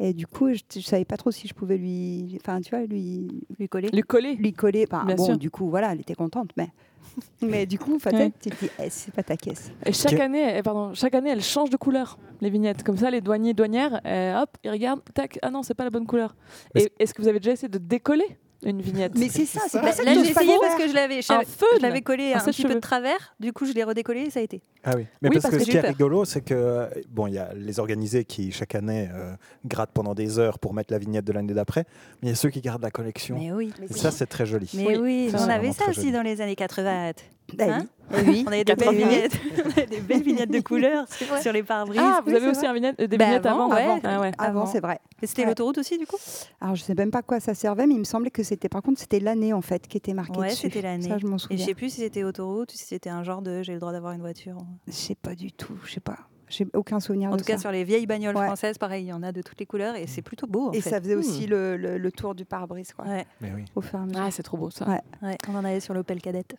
Et 0.00 0.12
du 0.14 0.26
coup, 0.26 0.52
je, 0.52 0.60
je 0.74 0.80
savais 0.80 1.04
pas 1.04 1.16
trop 1.16 1.30
si 1.30 1.48
je 1.48 1.54
pouvais 1.54 1.76
lui, 1.76 2.38
enfin, 2.40 2.60
tu 2.60 2.70
vois, 2.70 2.84
lui, 2.86 3.44
Lui 3.58 3.68
coller. 3.68 3.88
Lui 3.92 4.02
coller. 4.02 4.34
lui 4.36 4.52
coller. 4.52 4.86
Enfin, 4.90 5.04
Bien 5.04 5.16
bon, 5.16 5.24
sûr. 5.24 5.38
du 5.38 5.50
coup, 5.50 5.68
voilà, 5.70 5.92
elle 5.92 6.00
était 6.00 6.14
contente, 6.14 6.50
mais, 6.56 6.68
mais 7.42 7.66
du 7.66 7.78
coup, 7.78 7.98
peut-être, 7.98 8.14
Ouais. 8.16 8.32
tu 8.40 8.50
te 8.50 8.64
dis, 8.64 8.70
eh, 8.78 8.90
c'est 8.90 9.12
pas 9.12 9.22
ta 9.24 9.36
caisse. 9.36 9.72
Et 9.84 9.92
chaque 9.92 10.16
Que- 10.16 10.22
année, 10.22 10.56
eh, 10.58 10.62
pardon, 10.62 10.94
chaque 10.94 11.14
année, 11.14 11.30
elles 11.30 11.42
changent 11.42 11.70
de 11.70 11.76
couleur, 11.76 12.16
les 12.40 12.50
vignettes. 12.50 12.82
Comme 12.84 12.96
ça, 12.96 13.10
les 13.10 13.20
douaniers, 13.20 13.54
douanières, 13.54 14.00
eh, 14.04 14.34
hop, 14.40 14.50
ils 14.64 14.70
regardent, 14.70 15.02
tac, 15.14 15.38
ah 15.42 15.50
non, 15.50 15.62
c'est 15.64 15.74
pas 15.74 15.84
la 15.84 15.90
bonne 15.90 16.06
couleur. 16.06 16.36
Est-ce 16.74 17.12
que 17.12 17.20
vous 17.22 17.28
avez 17.28 17.40
déjà 17.40 17.52
essayé 17.52 17.68
de 17.68 17.78
décoller? 17.78 18.38
Une 18.64 18.80
vignette 18.82 19.12
Mais 19.16 19.28
c'est 19.28 19.46
ça, 19.46 19.60
c'est 19.64 19.68
ça. 19.70 19.80
pour 19.80 19.88
ça 19.92 20.02
que 20.02 20.06
Là, 20.06 20.14
j'ai 20.24 20.32
pas 20.34 20.42
essayé 20.42 20.58
parce 20.60 20.74
que 20.74 20.88
je 20.88 20.94
l'avais, 20.94 21.22
je 21.22 21.32
Un 21.32 21.36
l'avais- 21.38 21.46
feu 21.46 21.66
je 21.76 21.82
l'avais 21.82 22.02
collé 22.02 22.32
Un 22.32 22.38
un 22.40 22.44
petit 22.44 22.64
peu 22.64 22.74
de 22.74 22.80
travers. 22.80 23.34
Du 23.38 23.52
coup, 23.52 23.66
je 23.66 23.72
l'ai 23.72 23.84
redécollé 23.84 24.22
et 24.22 24.30
ça 24.30 24.40
a 24.40 24.42
été. 24.42 24.60
Ah 24.84 24.92
oui. 24.96 25.06
Mais 25.22 25.28
Oui, 25.28 25.34
parce, 25.36 25.42
parce 25.44 25.54
que, 25.54 25.58
que 25.60 25.64
ce 25.64 25.70
qui 25.70 25.76
est 25.76 25.80
rigolo, 25.88 26.24
c'est 26.24 26.40
que 26.40 26.88
bon, 27.08 27.26
il 27.28 27.34
y 27.34 27.38
a 27.38 27.52
les 27.54 27.78
organisés 27.78 28.24
qui 28.24 28.50
chaque 28.52 28.74
année 28.74 29.08
euh, 29.14 29.34
grattent 29.64 29.92
pendant 29.92 30.14
des 30.14 30.38
heures 30.38 30.58
pour 30.58 30.74
mettre 30.74 30.92
la 30.92 30.98
vignette 30.98 31.24
de 31.24 31.32
l'année 31.32 31.54
d'après, 31.54 31.84
mais 32.22 32.28
il 32.28 32.30
y 32.30 32.32
a 32.32 32.36
ceux 32.36 32.50
qui 32.50 32.60
gardent 32.60 32.82
la 32.82 32.90
collection. 32.90 33.38
Mais 33.38 33.52
oui. 33.52 33.72
Et 33.88 33.92
ça, 33.94 34.10
c'est 34.10 34.26
très 34.26 34.46
joli. 34.46 34.68
Mais 34.74 34.98
Oui, 34.98 35.28
ça, 35.30 35.38
on 35.44 35.48
avait 35.48 35.72
ça 35.72 35.84
aussi 35.88 36.10
dans 36.10 36.22
les 36.22 36.40
années 36.40 36.56
80. 36.56 37.12
Ben 37.54 37.70
Hein 37.70 37.86
oui. 38.26 38.44
On 38.46 38.52
avait 38.52 38.64
des 38.64 38.74
belles 38.74 38.86
80. 38.86 38.92
vignettes, 38.92 39.32
On 39.64 39.70
avait 39.70 39.86
des 39.86 40.00
belles 40.00 40.22
vignettes 40.22 40.50
de 40.50 40.60
couleurs 40.60 41.06
sur 41.42 41.52
les 41.52 41.62
pare-brises. 41.62 42.00
Ah, 42.02 42.20
vous 42.24 42.30
oui, 42.30 42.36
avez 42.36 42.48
aussi 42.48 42.66
un 42.66 42.72
vignette- 42.72 42.98
des 42.98 43.16
Bah, 43.18 43.24
vignettes 43.26 43.46
avant, 43.46 43.70
avant, 43.70 43.74
ouais. 43.74 44.00
Ah 44.04 44.20
ouais. 44.20 44.32
Avant, 44.38 44.60
Avant. 44.62 44.66
c'est 44.66 44.80
vrai. 44.80 45.00
Et 45.22 45.26
C'était 45.26 45.42
Ouais. 45.42 45.48
l'autoroute 45.48 45.78
aussi, 45.78 45.98
du 45.98 46.06
coup? 46.06 46.16
Alors, 46.60 46.74
je 46.76 46.82
sais 46.82 46.94
même 46.94 47.10
pas 47.10 47.18
à 47.18 47.22
quoi 47.22 47.40
ça 47.40 47.54
servait, 47.54 47.86
mais 47.86 47.94
il 47.94 48.00
me 48.00 48.04
semblait 48.04 48.30
que 48.30 48.42
c'était, 48.42 48.68
par 48.68 48.82
contre, 48.82 49.00
c'était 49.00 49.20
l'année, 49.20 49.52
en 49.52 49.62
fait, 49.62 49.86
qui 49.86 49.96
était 49.96 50.14
marquée 50.14 50.38
Ouais, 50.38 50.48
dessus. 50.48 50.62
c'était 50.62 50.82
l'année. 50.82 51.08
Ça, 51.08 51.18
je 51.18 51.26
m'en 51.26 51.36
Et 51.36 51.38
je 51.38 51.42
souviens. 51.44 51.66
sais 51.66 51.74
plus 51.74 51.90
si 51.90 52.00
c'était 52.00 52.24
autoroute 52.24 52.72
ou 52.72 52.76
si 52.76 52.84
c'était 52.86 53.10
un 53.10 53.22
genre 53.24 53.42
de 53.42 53.62
j'ai 53.62 53.72
le 53.74 53.78
droit 53.80 53.92
d'avoir 53.92 54.12
une 54.12 54.20
voiture. 54.20 54.58
Je 54.86 54.92
sais 54.92 55.14
pas 55.14 55.34
du 55.34 55.52
tout, 55.52 55.74
je 55.84 55.92
sais 55.92 56.00
pas. 56.00 56.18
J'ai 56.50 56.66
aucun 56.74 56.98
souvenir 56.98 57.28
En 57.28 57.32
de 57.34 57.38
tout 57.40 57.44
cas, 57.44 57.56
ça. 57.56 57.60
sur 57.60 57.72
les 57.72 57.84
vieilles 57.84 58.06
bagnoles 58.06 58.34
Ouais. 58.34 58.46
françaises, 58.46 58.78
pareil, 58.78 59.04
il 59.04 59.08
y 59.08 59.12
en 59.12 59.22
a 59.22 59.32
de 59.32 59.42
toutes 59.42 59.60
les 59.60 59.66
couleurs 59.66 59.96
et 59.96 60.06
c'est 60.06 60.22
plutôt 60.22 60.46
beau. 60.46 60.68
En 60.68 60.72
Et 60.72 60.80
fait. 60.80 60.88
ça 60.88 60.98
faisait 60.98 61.14
aussi 61.14 61.46
Hmm. 61.46 61.50
le, 61.50 61.76
le- 61.76 61.98
le 61.98 62.10
tour 62.12 62.34
du 62.34 62.46
pare-brise, 62.46 62.94
quoi, 62.94 63.04
Ouais, 63.04 63.26
Mais 63.42 63.52
oui. 63.54 63.64
au 63.74 63.82
fur 63.82 63.98
et 63.98 64.02
à 64.02 64.06
mesure. 64.06 64.22
Ah, 64.24 64.30
c'est 64.30 64.42
trop 64.42 64.56
beau 64.56 64.70
ça. 64.70 64.88
Ouais. 64.88 65.00
ouais, 65.22 65.36
on 65.48 65.54
en 65.56 65.64
avait 65.66 65.80
sur 65.80 65.92
l'Opel 65.92 66.22
Cadette. 66.22 66.56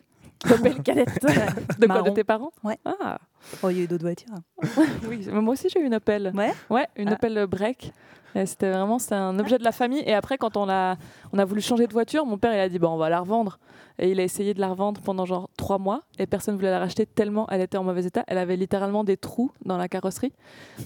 Belle 0.62 0.82
cadette. 0.82 1.08
de 1.78 1.86
quoi 1.86 2.02
De 2.02 2.10
tes 2.10 2.24
parents 2.24 2.52
Ouais. 2.64 2.78
Ah, 2.84 3.18
Oh, 3.62 3.70
il 3.70 3.78
y 3.78 3.80
a 3.80 3.84
eu 3.84 3.86
d'autres 3.86 4.04
voitures. 4.04 4.34
oui. 5.08 5.26
Moi 5.32 5.52
aussi, 5.52 5.68
j'ai 5.70 5.80
eu 5.80 5.84
une 5.86 5.94
Opel. 5.94 6.32
Ouais. 6.34 6.52
Ouais, 6.68 6.86
une 6.96 7.08
Ah. 7.08 7.14
Opel 7.14 7.46
Break. 7.46 7.92
Et 8.36 8.46
C'était 8.46 8.70
vraiment 8.70 8.98
c'était 9.00 9.16
un 9.16 9.36
objet 9.40 9.58
de 9.58 9.64
la 9.64 9.72
famille. 9.72 10.02
Et 10.06 10.14
après, 10.14 10.38
quand 10.38 10.56
on 10.56 10.68
a, 10.68 10.96
on 11.32 11.38
a 11.38 11.44
voulu 11.44 11.60
changer 11.60 11.86
de 11.88 11.92
voiture, 11.92 12.24
mon 12.26 12.38
père 12.38 12.54
il 12.54 12.60
a 12.60 12.68
dit 12.68 12.78
bon, 12.78 12.90
on 12.90 12.96
va 12.96 13.08
la 13.08 13.20
revendre. 13.20 13.58
Et 13.98 14.10
il 14.12 14.20
a 14.20 14.22
essayé 14.22 14.54
de 14.54 14.60
la 14.60 14.68
revendre 14.68 15.00
pendant 15.00 15.24
genre 15.26 15.50
trois 15.56 15.78
mois. 15.78 16.02
Et 16.18 16.26
personne 16.26 16.54
voulait 16.54 16.70
la 16.70 16.78
racheter 16.78 17.06
tellement 17.06 17.46
elle 17.50 17.60
était 17.60 17.76
en 17.76 17.82
mauvais 17.84 18.04
état. 18.04 18.22
Elle 18.28 18.38
avait 18.38 18.56
littéralement 18.56 19.02
des 19.04 19.16
trous 19.16 19.50
dans 19.64 19.76
la 19.76 19.88
carrosserie. 19.88 20.32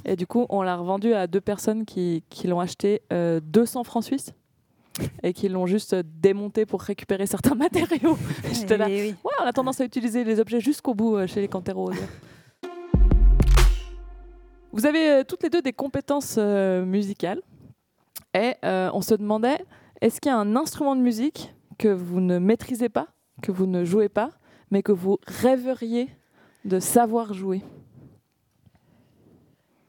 Et 0.06 0.16
du 0.16 0.26
coup, 0.26 0.46
on 0.48 0.62
l'a 0.62 0.76
revendue 0.76 1.12
à 1.12 1.26
deux 1.26 1.40
personnes 1.42 1.84
qui, 1.84 2.24
qui 2.30 2.46
l'ont 2.46 2.60
acheté 2.60 3.02
euh, 3.12 3.40
200 3.42 3.84
francs 3.84 4.04
suisses 4.04 4.32
et 5.22 5.32
qui 5.32 5.48
l'ont 5.48 5.66
juste 5.66 5.94
démonté 5.94 6.66
pour 6.66 6.82
récupérer 6.82 7.26
certains 7.26 7.54
matériaux. 7.56 8.16
J'étais 8.52 8.76
là. 8.76 8.86
Oui. 8.88 9.14
Ouais, 9.24 9.32
on 9.40 9.44
a 9.44 9.52
tendance 9.52 9.80
à 9.80 9.84
utiliser 9.84 10.24
les 10.24 10.40
objets 10.40 10.60
jusqu'au 10.60 10.94
bout 10.94 11.16
euh, 11.16 11.26
chez 11.26 11.40
les 11.40 11.48
Canteros. 11.48 11.92
Vous 14.74 14.86
avez 14.86 15.08
euh, 15.08 15.22
toutes 15.22 15.44
les 15.44 15.50
deux 15.50 15.62
des 15.62 15.72
compétences 15.72 16.34
euh, 16.36 16.84
musicales. 16.84 17.40
Et 18.36 18.54
euh, 18.64 18.90
on 18.92 19.02
se 19.02 19.14
demandait, 19.14 19.64
est-ce 20.00 20.20
qu'il 20.20 20.30
y 20.30 20.34
a 20.34 20.36
un 20.36 20.56
instrument 20.56 20.96
de 20.96 21.00
musique 21.00 21.54
que 21.78 21.86
vous 21.86 22.20
ne 22.20 22.38
maîtrisez 22.40 22.88
pas, 22.88 23.06
que 23.40 23.52
vous 23.52 23.66
ne 23.66 23.84
jouez 23.84 24.08
pas, 24.08 24.32
mais 24.72 24.82
que 24.82 24.90
vous 24.90 25.18
rêveriez 25.28 26.08
de 26.64 26.80
savoir 26.80 27.34
jouer? 27.34 27.62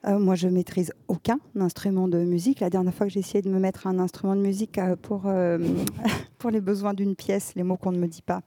Euh, 0.08 0.20
moi, 0.20 0.36
je 0.36 0.48
maîtrise 0.48 0.92
aucun 1.08 1.40
instrument 1.60 2.08
de 2.08 2.20
musique. 2.20 2.60
La 2.60 2.70
dernière 2.70 2.94
fois 2.94 3.08
que 3.08 3.12
j'ai 3.14 3.22
essayé 3.22 3.42
de 3.42 3.50
me 3.50 3.60
mettre 3.60 3.88
un 3.88 3.98
instrument 3.98 4.36
de 4.36 4.42
musique 4.42 4.78
euh, 4.78 4.96
pour, 4.96 5.24
euh, 5.26 5.58
pour 6.38 6.52
les 6.52 6.62
besoins 6.62 6.94
d'une 6.94 7.16
pièce, 7.16 7.54
les 7.56 7.64
mots 7.64 7.78
qu'on 7.78 7.92
ne 7.92 7.98
me 7.98 8.08
dit 8.08 8.22
pas, 8.22 8.42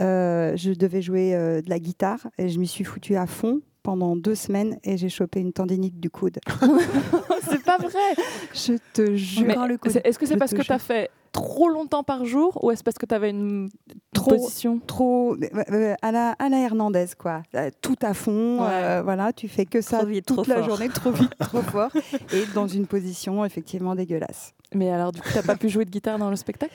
euh, 0.00 0.56
je 0.56 0.72
devais 0.72 1.00
jouer 1.02 1.34
euh, 1.34 1.62
de 1.62 1.70
la 1.70 1.78
guitare 1.78 2.26
et 2.36 2.48
je 2.48 2.58
m'y 2.58 2.66
suis 2.66 2.84
foutue 2.84 3.14
à 3.16 3.26
fond 3.26 3.60
pendant 3.84 4.16
deux 4.16 4.34
semaines 4.34 4.78
et 4.82 4.96
j'ai 4.96 5.08
chopé 5.08 5.38
une 5.40 5.52
tendinite 5.52 6.00
du 6.00 6.10
coude. 6.10 6.38
C'est 7.48 7.62
pas 7.62 7.78
vrai 7.78 8.24
Je 8.52 8.74
te 8.92 9.14
jure. 9.14 9.46
Mais 9.46 9.52
Encore 9.54 9.68
le 9.68 9.78
coude. 9.78 9.92
c'est- 9.92 10.04
Est-ce 10.06 10.18
que 10.18 10.26
c'est 10.26 10.36
parce 10.36 10.52
que 10.52 10.62
tu 10.62 10.72
as 10.72 10.78
fait 10.80 11.10
trop 11.32 11.68
longtemps 11.68 12.02
par 12.02 12.24
jour 12.24 12.62
ou 12.64 12.70
est-ce 12.70 12.82
parce 12.82 12.98
que 12.98 13.06
tu 13.06 13.14
avais 13.14 13.30
une 13.30 13.68
Trop. 14.12 14.30
position? 14.32 14.80
Trop 14.86 15.36
euh, 15.36 15.94
à 16.02 16.12
la, 16.12 16.30
à 16.32 16.48
la 16.48 16.58
Hernandez, 16.58 17.06
quoi. 17.18 17.42
Euh, 17.54 17.70
Tout 17.80 17.96
à 18.02 18.14
fond, 18.14 18.60
Ouais. 18.62 18.68
euh, 18.70 19.02
voilà, 19.02 19.32
tu 19.32 19.48
fais 19.48 19.64
que 19.66 19.80
ça 19.80 20.04
vite, 20.04 20.26
toute 20.26 20.46
la 20.46 20.56
fort. 20.56 20.64
journée, 20.64 20.88
trop 20.88 21.12
vite, 21.12 21.30
trop 21.38 21.62
fort, 21.62 21.90
et 22.32 22.44
dans 22.54 22.66
une 22.66 22.86
position 22.86 23.44
effectivement 23.44 23.94
dégueulasse. 23.94 24.54
Mais 24.74 24.90
alors, 24.90 25.12
du 25.12 25.20
coup, 25.22 25.28
tu 25.34 25.42
pas 25.46 25.56
pu 25.56 25.68
jouer 25.68 25.84
de 25.84 25.90
guitare 25.90 26.18
dans 26.18 26.30
le 26.30 26.36
spectacle? 26.36 26.74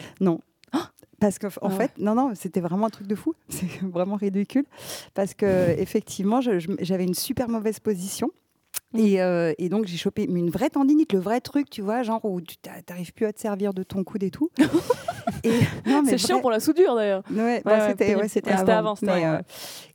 Parce 1.19 1.39
que, 1.39 1.47
en 1.47 1.51
Ah 1.61 1.67
ouais. 1.67 1.75
fait, 1.77 1.91
non, 1.99 2.15
non, 2.15 2.31
c'était 2.35 2.59
vraiment 2.59 2.87
un 2.87 2.89
truc 2.89 3.07
de 3.07 3.15
fou. 3.15 3.33
C'est 3.49 3.65
vraiment 3.81 4.15
ridicule. 4.17 4.65
Parce 5.13 5.33
que, 5.33 5.73
effectivement, 5.77 6.41
j'avais 6.41 7.03
une 7.05 7.13
super 7.13 7.47
mauvaise 7.47 7.79
position. 7.79 8.29
Mm. 8.93 8.99
Et, 8.99 9.21
euh, 9.21 9.53
et 9.57 9.69
donc, 9.69 9.85
j'ai 9.85 9.97
chopé 9.97 10.23
une 10.25 10.49
vraie 10.49 10.69
tendinite, 10.69 11.13
le 11.13 11.19
vrai 11.19 11.41
truc, 11.41 11.69
tu 11.69 11.81
vois, 11.81 12.03
genre 12.03 12.23
où 12.25 12.39
tu 12.41 12.57
t'a- 12.57 12.81
t'arrives 12.85 13.13
plus 13.13 13.25
à 13.25 13.33
te 13.33 13.39
servir 13.39 13.73
de 13.73 13.83
ton 13.83 14.03
coude 14.03 14.23
et 14.23 14.31
tout. 14.31 14.49
C'est 16.05 16.17
chiant 16.17 16.39
pour 16.41 16.51
la 16.51 16.59
soudure 16.59 16.95
d'ailleurs. 16.95 17.23
Ouais, 17.31 17.61
bah, 17.63 17.71
Ouais, 17.71 17.77
ouais, 18.15 18.27
c'était 18.27 18.49
ouais, 18.51 18.53
avant. 18.53 18.71
avant, 18.73 18.95
Mais, 19.01 19.25
euh, 19.25 19.39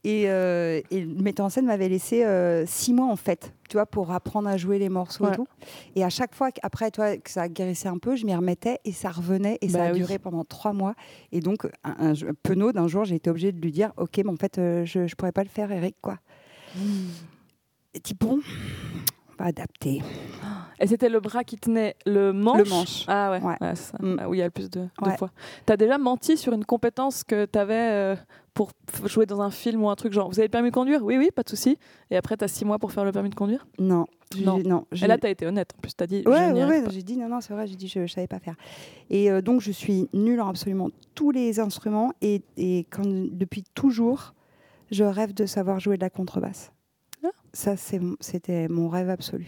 et, 0.05 0.25
euh, 0.31 0.81
et 0.91 1.01
le 1.01 1.23
metteur 1.23 1.47
en 1.47 1.49
scène 1.49 1.67
m'avait 1.67 1.89
laissé 1.89 2.25
six 2.67 2.93
mois 2.95 3.07
en 3.07 3.17
fait, 3.17 3.53
tu 3.69 3.77
vois, 3.77 3.87
pour 3.87 4.11
apprendre 4.11 4.49
à 4.49 4.57
jouer 4.57 4.79
les 4.79 4.89
morceaux 4.89 5.29
et 5.31 5.35
tout. 5.37 5.47
Et 5.97 6.05
à 6.05 6.09
chaque 6.11 6.35
fois 6.35 6.51
qu'après, 6.51 6.91
toi, 6.91 7.17
que 7.17 7.31
ça 7.31 7.49
guérissait 7.49 7.89
un 7.89 7.99
peu, 7.99 8.17
je 8.17 8.25
m'y 8.27 8.35
remettais 8.35 8.79
et 8.85 8.93
ça 8.93 9.11
revenait 9.11 9.59
et 9.61 9.69
ça 9.69 9.79
Bah 9.79 9.85
a 9.85 9.93
oui. 9.93 9.99
duré 9.99 10.19
pendant 10.19 10.45
trois 10.45 10.73
mois. 10.73 10.95
Et 11.33 11.41
donc, 11.41 11.67
un, 11.85 12.13
un, 12.13 12.15
penaud 12.43 12.73
d'un 12.73 12.89
jour, 12.89 13.05
j'ai 13.05 13.17
été 13.17 13.29
obligée 13.31 13.53
de 13.53 13.61
lui 13.61 13.71
dire, 13.73 13.93
ok, 13.97 14.19
mais 14.19 14.31
en 14.31 14.37
fait, 14.37 14.55
je, 14.57 15.07
je 15.07 15.15
pourrais 15.15 15.33
pas 15.33 15.43
le 15.45 15.49
faire, 15.51 15.71
Eric, 15.71 15.97
quoi. 16.01 16.19
Et 17.99 18.01
dit 18.01 18.15
bon, 18.15 18.39
on 18.39 19.43
va 19.43 19.49
adapter. 19.49 20.01
Et 20.79 20.87
c'était 20.87 21.09
le 21.09 21.19
bras 21.19 21.43
qui 21.43 21.57
tenait 21.57 21.97
le 22.07 22.33
manche? 22.33 22.59
Le 22.59 22.65
manche. 22.71 23.05
Ah 23.09 23.33
ouais, 23.33 23.43
Ouais. 23.43 23.57
ouais, 23.61 23.75
ça. 23.75 23.99
Mm. 24.01 24.19
Ah, 24.21 24.29
où 24.29 24.35
il 24.35 24.39
y 24.39 24.43
a 24.43 24.45
le 24.45 24.53
plus 24.53 24.71
de, 24.71 24.83
de 24.83 25.09
Ouais. 25.09 25.17
fois. 25.17 25.31
Tu 25.67 25.73
as 25.73 25.77
déjà 25.77 25.99
menti 25.99 26.37
sur 26.37 26.53
une 26.53 26.65
compétence 26.65 27.25
que 27.25 27.45
tu 27.47 27.59
avais 27.59 28.17
pour 28.55 28.71
jouer 29.07 29.27
dans 29.27 29.41
un 29.43 29.51
film 29.51 29.83
ou 29.83 29.91
un 29.91 29.97
truc 29.97 30.13
genre 30.13 30.29
vous 30.29 30.39
avez 30.39 30.47
le 30.47 30.51
permis 30.53 30.71
de 30.71 30.75
conduire? 30.75 31.03
Oui, 31.03 31.17
oui, 31.19 31.31
pas 31.35 31.43
de 31.43 31.49
souci. 31.49 31.77
Et 32.13 32.17
après, 32.17 32.37
tu 32.37 32.45
as 32.45 32.49
six 32.49 32.65
mois 32.65 32.79
pour 32.79 32.93
faire 32.93 33.05
le 33.05 33.11
permis 33.11 33.31
de 33.31 33.35
conduire? 33.35 33.67
Non, 33.81 34.05
Non. 34.39 34.61
non. 34.65 34.87
Et 34.93 35.09
là, 35.09 35.19
tu 35.19 35.27
as 35.27 35.31
été 35.31 35.45
honnête 35.45 35.73
en 35.77 35.81
plus. 35.81 35.97
Tu 35.97 36.05
as 36.05 36.07
dit 36.07 36.23
Ouais, 36.25 36.53
ouais, 36.53 36.85
j'ai 36.91 37.03
dit 37.03 37.17
non, 37.17 37.29
non, 37.29 37.41
c'est 37.41 37.53
vrai, 37.53 37.67
j'ai 37.67 37.75
dit 37.75 37.89
je, 37.89 38.07
je 38.07 38.13
savais 38.13 38.29
pas 38.29 38.39
faire. 38.39 38.55
Et 39.11 39.29
euh, 39.33 39.41
donc 39.43 39.61
je 39.61 39.73
suis 39.73 40.09
nulle 40.13 40.41
en 40.41 40.49
absolument 40.51 40.91
tous 41.17 41.33
les 41.33 41.59
instruments 41.59 42.13
et, 42.23 42.43
et 42.57 42.87
quand, 42.91 43.03
depuis 43.05 43.65
toujours, 43.75 44.35
je 44.93 45.03
rêve 45.03 45.35
de 45.35 45.47
savoir 45.47 45.81
jouer 45.81 45.97
de 45.97 46.03
la 46.03 46.11
contrebasse. 46.11 46.71
Ah. 47.25 47.29
Ça, 47.53 47.77
c'était 47.77 48.69
mon 48.69 48.89
rêve 48.89 49.11
absolu. 49.11 49.47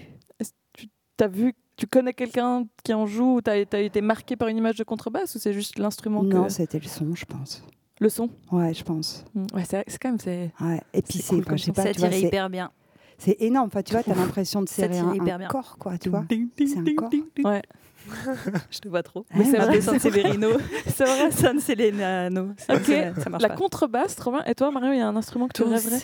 T'as 1.16 1.28
vu, 1.28 1.54
tu 1.76 1.86
connais 1.86 2.14
quelqu'un 2.14 2.64
qui 2.82 2.94
en 2.94 3.06
joue 3.06 3.36
ou 3.36 3.40
t'as 3.42 3.52
as 3.72 3.78
été 3.80 4.00
marqué 4.00 4.36
par 4.36 4.48
une 4.48 4.56
image 4.56 4.76
de 4.76 4.84
contrebasse 4.84 5.34
ou 5.34 5.38
c'est 5.38 5.52
juste 5.52 5.78
l'instrument 5.78 6.22
Non, 6.22 6.44
que... 6.44 6.48
c'était 6.50 6.78
le 6.78 6.88
son, 6.88 7.14
je 7.14 7.26
pense. 7.26 7.62
Le 8.00 8.08
son 8.08 8.30
Ouais, 8.50 8.72
je 8.72 8.82
pense. 8.82 9.24
Mm. 9.34 9.46
Ouais, 9.54 9.64
c'est 9.68 9.84
c'est 9.86 9.98
quand 9.98 10.08
même. 10.08 10.18
c'est 10.18 10.50
Ouais. 10.62 10.80
Et 10.94 11.02
puis 11.02 11.18
C'est 11.18 11.34
cool 11.34 11.44
enfin, 11.46 11.56
son. 11.58 11.72
pas, 11.72 11.82
Ça 11.82 11.92
tu 11.92 12.00
vois, 12.00 12.08
hyper 12.08 12.48
bien. 12.48 12.70
c'est 13.18 13.36
énorme. 13.42 13.66
Enfin, 13.66 13.82
tu 13.82 13.92
vois, 13.92 14.02
t'as 14.02 14.14
l'impression 14.14 14.62
de 14.62 14.68
Ça 14.70 14.76
serrer 14.76 14.98
un, 14.98 15.12
hyper 15.12 15.34
un 15.34 15.38
bien. 15.38 15.48
corps, 15.48 15.76
quoi, 15.78 15.98
tu 15.98 16.08
vois. 16.08 16.24
C'est 16.56 16.78
un 16.78 16.94
corps. 16.94 17.10
Ouais. 17.44 17.60
Je 18.70 18.78
te 18.78 18.88
vois 18.88 19.02
trop. 19.02 19.26
Mais 19.36 19.44
c'est 19.44 19.58
vrai, 19.58 19.78
San 19.82 19.98
Severino. 20.00 20.48
C'est 20.86 21.04
vrai. 21.04 21.30
San 21.32 21.60
Selenano. 21.60 22.52
Ça, 22.56 22.76
Ok. 22.76 22.84
ça, 22.86 23.14
ça 23.20 23.28
marche 23.28 23.42
La 23.42 23.50
contrebasse, 23.50 24.16
trop 24.16 24.30
bien. 24.30 24.42
Et 24.46 24.54
toi, 24.54 24.70
Mario, 24.70 24.92
il 24.94 24.98
y 24.98 25.02
a 25.02 25.06
un 25.08 25.16
instrument 25.16 25.48
que 25.48 25.52
tu 25.52 25.62
rêverais? 25.64 26.00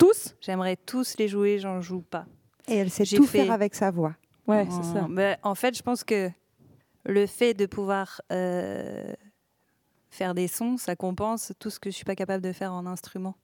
Tous 0.00 0.34
J'aimerais 0.40 0.76
tous 0.76 1.16
les 1.18 1.28
jouer, 1.28 1.58
j'en 1.60 1.80
joue 1.80 2.00
pas. 2.02 2.26
Et 2.66 2.74
elle 2.76 2.90
sait 2.90 3.04
tout 3.04 3.24
fait- 3.26 3.44
faire 3.44 3.52
avec 3.52 3.74
sa 3.76 3.90
voix. 3.92 4.16
Ouais, 4.48 4.66
Oh, 4.68 4.72
c'est 4.82 4.92
ça. 4.98 5.06
ben, 5.08 5.36
en 5.44 5.54
fait, 5.54 5.76
je 5.76 5.82
pense 5.82 6.02
que 6.02 6.28
le 7.04 7.26
fait 7.26 7.54
de 7.54 7.66
pouvoir 7.66 8.20
euh, 8.32 9.12
faire 10.10 10.34
des 10.34 10.48
sons, 10.48 10.76
ça 10.76 10.96
compense 10.96 11.52
tout 11.58 11.70
ce 11.70 11.78
que 11.78 11.90
je 11.90 11.94
suis 11.96 12.04
pas 12.04 12.16
capable 12.16 12.42
de 12.42 12.52
faire 12.52 12.72
en 12.72 12.86
instrument. 12.86 13.36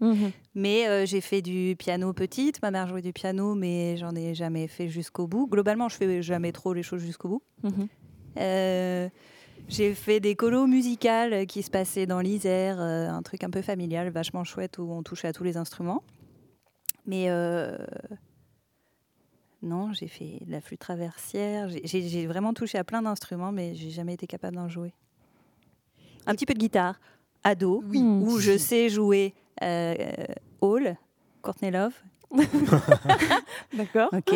Mhm. 0.00 0.30
Mais 0.54 0.86
euh, 0.88 1.06
j'ai 1.06 1.20
fait 1.20 1.42
du 1.42 1.74
piano 1.78 2.12
petite. 2.12 2.60
Ma 2.62 2.70
mère 2.70 2.86
jouait 2.86 3.02
du 3.02 3.12
piano, 3.12 3.54
mais 3.54 3.96
j'en 3.96 4.14
ai 4.14 4.34
jamais 4.34 4.68
fait 4.68 4.88
jusqu'au 4.88 5.26
bout. 5.26 5.46
Globalement, 5.46 5.88
je 5.88 5.96
fais 5.96 6.22
jamais 6.22 6.52
trop 6.52 6.72
les 6.74 6.82
choses 6.82 7.00
jusqu'au 7.02 7.28
bout. 7.28 7.42
Mhm. 7.62 7.88
Euh, 8.38 9.08
j'ai 9.68 9.94
fait 9.94 10.20
des 10.20 10.36
colos 10.36 10.66
musicales 10.66 11.46
qui 11.46 11.62
se 11.62 11.70
passaient 11.70 12.06
dans 12.06 12.20
l'Isère, 12.20 12.80
euh, 12.80 13.08
un 13.08 13.22
truc 13.22 13.42
un 13.44 13.50
peu 13.50 13.62
familial, 13.62 14.10
vachement 14.10 14.44
chouette 14.44 14.78
où 14.78 14.90
on 14.92 15.02
touchait 15.02 15.28
à 15.28 15.32
tous 15.32 15.44
les 15.44 15.56
instruments. 15.56 16.02
Mais 17.06 17.26
euh, 17.30 17.76
non, 19.62 19.92
j'ai 19.92 20.08
fait 20.08 20.38
de 20.44 20.50
la 20.52 20.60
flûte 20.60 20.80
traversière. 20.80 21.68
J'ai- 21.84 22.26
vraiment 22.26 22.52
touché 22.54 22.78
à 22.78 22.84
plein 22.84 23.02
d'instruments, 23.02 23.52
mais 23.52 23.74
j'ai 23.74 23.90
jamais 23.90 24.14
été 24.14 24.26
capable 24.26 24.56
d'en 24.56 24.68
jouer. 24.68 24.92
Un 26.26 26.34
petit 26.34 26.46
peu 26.46 26.54
de 26.54 26.58
guitare, 26.58 27.00
ado, 27.44 27.82
Oui. 27.86 28.00
où 28.00 28.38
je 28.38 28.56
sais 28.58 28.88
jouer 28.88 29.34
euh, 29.62 29.94
Hall, 30.60 30.96
Courtney 31.42 31.70
Love, 31.70 31.94
D'accord. 33.76 34.08
ok. 34.12 34.34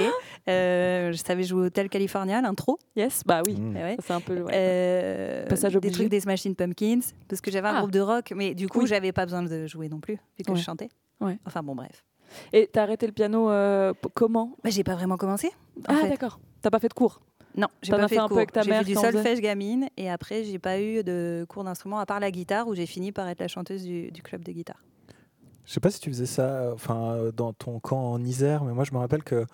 Euh, 0.49 1.13
je 1.13 1.17
savais 1.17 1.43
jouer 1.43 1.67
Hotel 1.67 1.89
California, 1.89 2.41
l'intro. 2.41 2.79
Yes, 2.97 3.23
bah 3.27 3.43
oui. 3.47 3.55
Mm. 3.55 3.77
Eh 3.77 3.81
ouais. 3.83 3.97
C'est 4.05 4.13
un 4.13 4.21
peu. 4.21 4.43
ouais. 4.43 4.53
Euh, 4.55 5.47
Passage 5.47 5.73
des 5.73 5.79
obligé. 5.79 5.95
trucs 5.95 6.09
des 6.09 6.21
Smashing 6.21 6.55
Pumpkins 6.55 7.01
parce 7.29 7.41
que 7.41 7.51
j'avais 7.51 7.69
un 7.69 7.75
Ah. 7.75 7.79
groupe 7.81 7.91
de 7.93 8.01
rock 8.01 8.33
mais 8.37 8.55
du 8.55 8.69
coup 8.69 8.81
Oui. 8.81 8.87
j'avais 8.87 9.13
pas 9.13 9.25
besoin 9.25 9.43
de 9.43 9.67
jouer 9.67 9.89
non 9.89 10.01
plus 10.01 10.15
vu 10.39 10.45
que 10.45 10.51
Ouais. 10.53 10.57
je 10.59 10.63
chantais 10.63 10.89
Ouais. 11.21 11.39
enfin 11.47 11.63
bon 11.63 11.75
bref 11.75 12.05
Et 12.53 12.69
t'as 12.73 12.83
arrêté 12.83 13.07
le 13.07 13.13
piano 13.13 13.51
euh, 13.51 13.93
comment? 14.15 14.57
Bah, 14.65 14.71
j'ai 14.71 14.85
pas 14.85 14.95
vraiment 14.95 15.17
commencé 15.17 15.49
en 15.89 15.95
Ah, 16.05 16.09
d'accord. 16.09 16.39
T'as 16.63 16.71
pas 16.71 16.79
fait 16.79 16.89
de 16.89 16.95
cours? 16.95 17.21
Non 17.57 17.67
j'ai 17.83 17.91
pas 17.93 17.99
as 17.99 18.03
fait, 18.09 18.09
fait 18.11 18.17
de 18.17 18.21
un 18.21 18.25
peu 18.25 18.29
cours. 18.29 18.39
avec 18.39 18.53
ta 18.53 18.63
j'ai 18.63 18.73
fait 18.73 18.85
du 18.85 18.95
solfège 18.95 19.41
gamine 19.41 19.89
et 19.97 20.09
après 20.11 20.45
j'ai 20.45 20.59
pas 20.61 20.81
eu 20.81 21.03
de 21.03 21.45
cours 21.49 21.65
d'instrument 21.65 21.99
à 21.99 22.07
part 22.07 22.21
la 22.21 22.31
guitare 22.31 22.69
où 22.69 22.75
j'ai 22.75 22.87
fini 22.87 23.11
par 23.13 23.29
être 23.29 23.41
la 23.41 23.49
chanteuse 23.49 23.83
du, 23.83 24.11
du 24.13 24.23
club 24.23 24.45
de 24.45 24.53
guitare 24.53 24.81
Je 25.71 25.75
sais 25.75 25.81
pas 25.81 25.93
si 25.93 26.01
tu 26.01 26.11
faisais 26.11 26.27
ça 26.27 26.43
euh, 26.43 26.73
enfin, 26.75 27.13
euh, 27.13 27.31
dans 27.31 27.53
ton 27.53 27.79
camp 27.79 28.11
en 28.11 28.25
Isère, 28.25 28.65
mais 28.65 28.73
moi 28.73 28.83
je 28.83 28.91
me 28.93 28.99
rappelle 28.99 29.23
que 29.23 29.47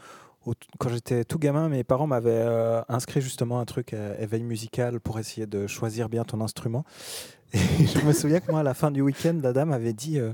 quand 0.79 0.89
j'étais 0.89 1.25
tout 1.25 1.39
gamin, 1.39 1.69
mes 1.69 1.85
parents 1.85 2.07
m'avaient 2.07 2.31
euh, 2.31 2.81
inscrit 2.89 3.21
justement 3.21 3.61
un 3.61 3.67
truc 3.67 3.93
à 3.93 4.19
éveil 4.19 4.43
musical 4.43 4.99
pour 4.99 5.19
essayer 5.19 5.47
de 5.47 5.67
choisir 5.67 6.09
bien 6.09 6.25
ton 6.25 6.41
instrument. 6.41 6.87
Et 7.53 7.59
je 7.87 8.01
me 8.01 8.15
souviens 8.15 8.41
que 8.41 8.51
moi, 8.51 8.61
à 8.61 8.63
la 8.63 8.73
fin 8.73 8.91
du 8.91 9.03
week-end, 9.03 9.39
la 9.43 9.53
dame 9.53 9.75
avait 9.75 9.93
dit 9.93 10.19
euh, 10.19 10.33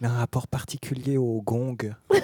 il 0.00 0.06
a 0.06 0.10
un 0.10 0.16
rapport 0.16 0.48
particulier 0.48 1.18
au 1.18 1.40
gong. 1.40 1.76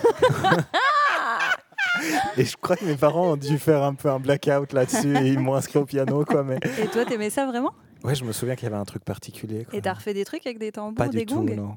et 2.36 2.44
je 2.44 2.56
crois 2.56 2.74
que 2.74 2.84
mes 2.84 2.96
parents 2.96 3.34
ont 3.34 3.36
dû 3.36 3.58
faire 3.58 3.84
un 3.84 3.94
peu 3.94 4.10
un 4.10 4.18
blackout 4.18 4.72
là-dessus 4.72 5.16
et 5.18 5.28
ils 5.28 5.38
m'ont 5.38 5.54
inscrit 5.54 5.78
au 5.78 5.84
piano. 5.84 6.24
Quoi, 6.24 6.42
mais... 6.42 6.58
et 6.82 6.88
toi 6.88 7.04
t'aimais 7.04 7.30
ça 7.30 7.46
vraiment? 7.46 7.74
Ouais, 8.02 8.16
je 8.16 8.24
me 8.24 8.32
souviens 8.32 8.56
qu'il 8.56 8.64
y 8.64 8.72
avait 8.72 8.80
un 8.80 8.84
truc 8.84 9.04
particulier. 9.04 9.66
Quoi. 9.66 9.78
et 9.78 9.82
t'as 9.82 9.92
refait 9.92 10.14
des 10.14 10.24
trucs 10.24 10.44
avec 10.46 10.58
des 10.58 10.72
tambours 10.72 10.96
Pas 10.96 11.08
des 11.08 11.20
du 11.20 11.26
tout, 11.26 11.44
gongs? 11.44 11.54
non. 11.54 11.76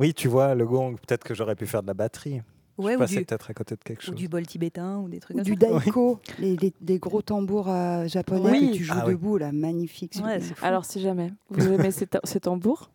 Oui, 0.00 0.14
tu 0.14 0.26
vois, 0.28 0.54
le 0.56 0.66
gong, 0.66 0.96
peut-être 1.06 1.22
que 1.24 1.34
j'aurais 1.34 1.54
pu 1.54 1.66
faire 1.66 1.82
de 1.82 1.86
la 1.86 1.94
batterie. 1.94 2.40
ouais 2.78 2.92
je 2.92 2.96
ou 2.96 2.98
passais 3.00 3.24
peut-être 3.24 3.50
à 3.50 3.54
côté 3.54 3.76
de 3.76 3.80
quelque 3.84 4.00
ou 4.02 4.06
chose. 4.06 4.14
du 4.14 4.28
bol 4.28 4.46
tibétain 4.46 4.98
ou 4.98 5.08
des 5.08 5.20
trucs 5.20 5.36
Ou 5.36 5.40
comme 5.40 5.44
du 5.54 5.60
ça 5.60 5.78
daiko, 5.80 6.18
les, 6.38 6.56
les- 6.56 6.72
les 6.80 6.98
gros 6.98 7.20
tambours 7.22 7.68
euh, 7.70 8.06
japonais 8.08 8.50
Oui. 8.50 8.70
que 8.70 8.76
tu 8.76 8.84
joues 8.84 8.94
Ah 8.96 9.04
oui. 9.06 9.12
debout, 9.12 9.36
là, 9.36 9.52
magnifique. 9.52 10.14
Ouais. 10.24 10.40
Alors, 10.62 10.84
si 10.86 11.00
jamais 11.00 11.32
vous 11.50 11.68
aimez 11.72 11.90
ces, 11.90 12.06
ta- 12.06 12.20
ces 12.24 12.40
tambours, 12.40 12.90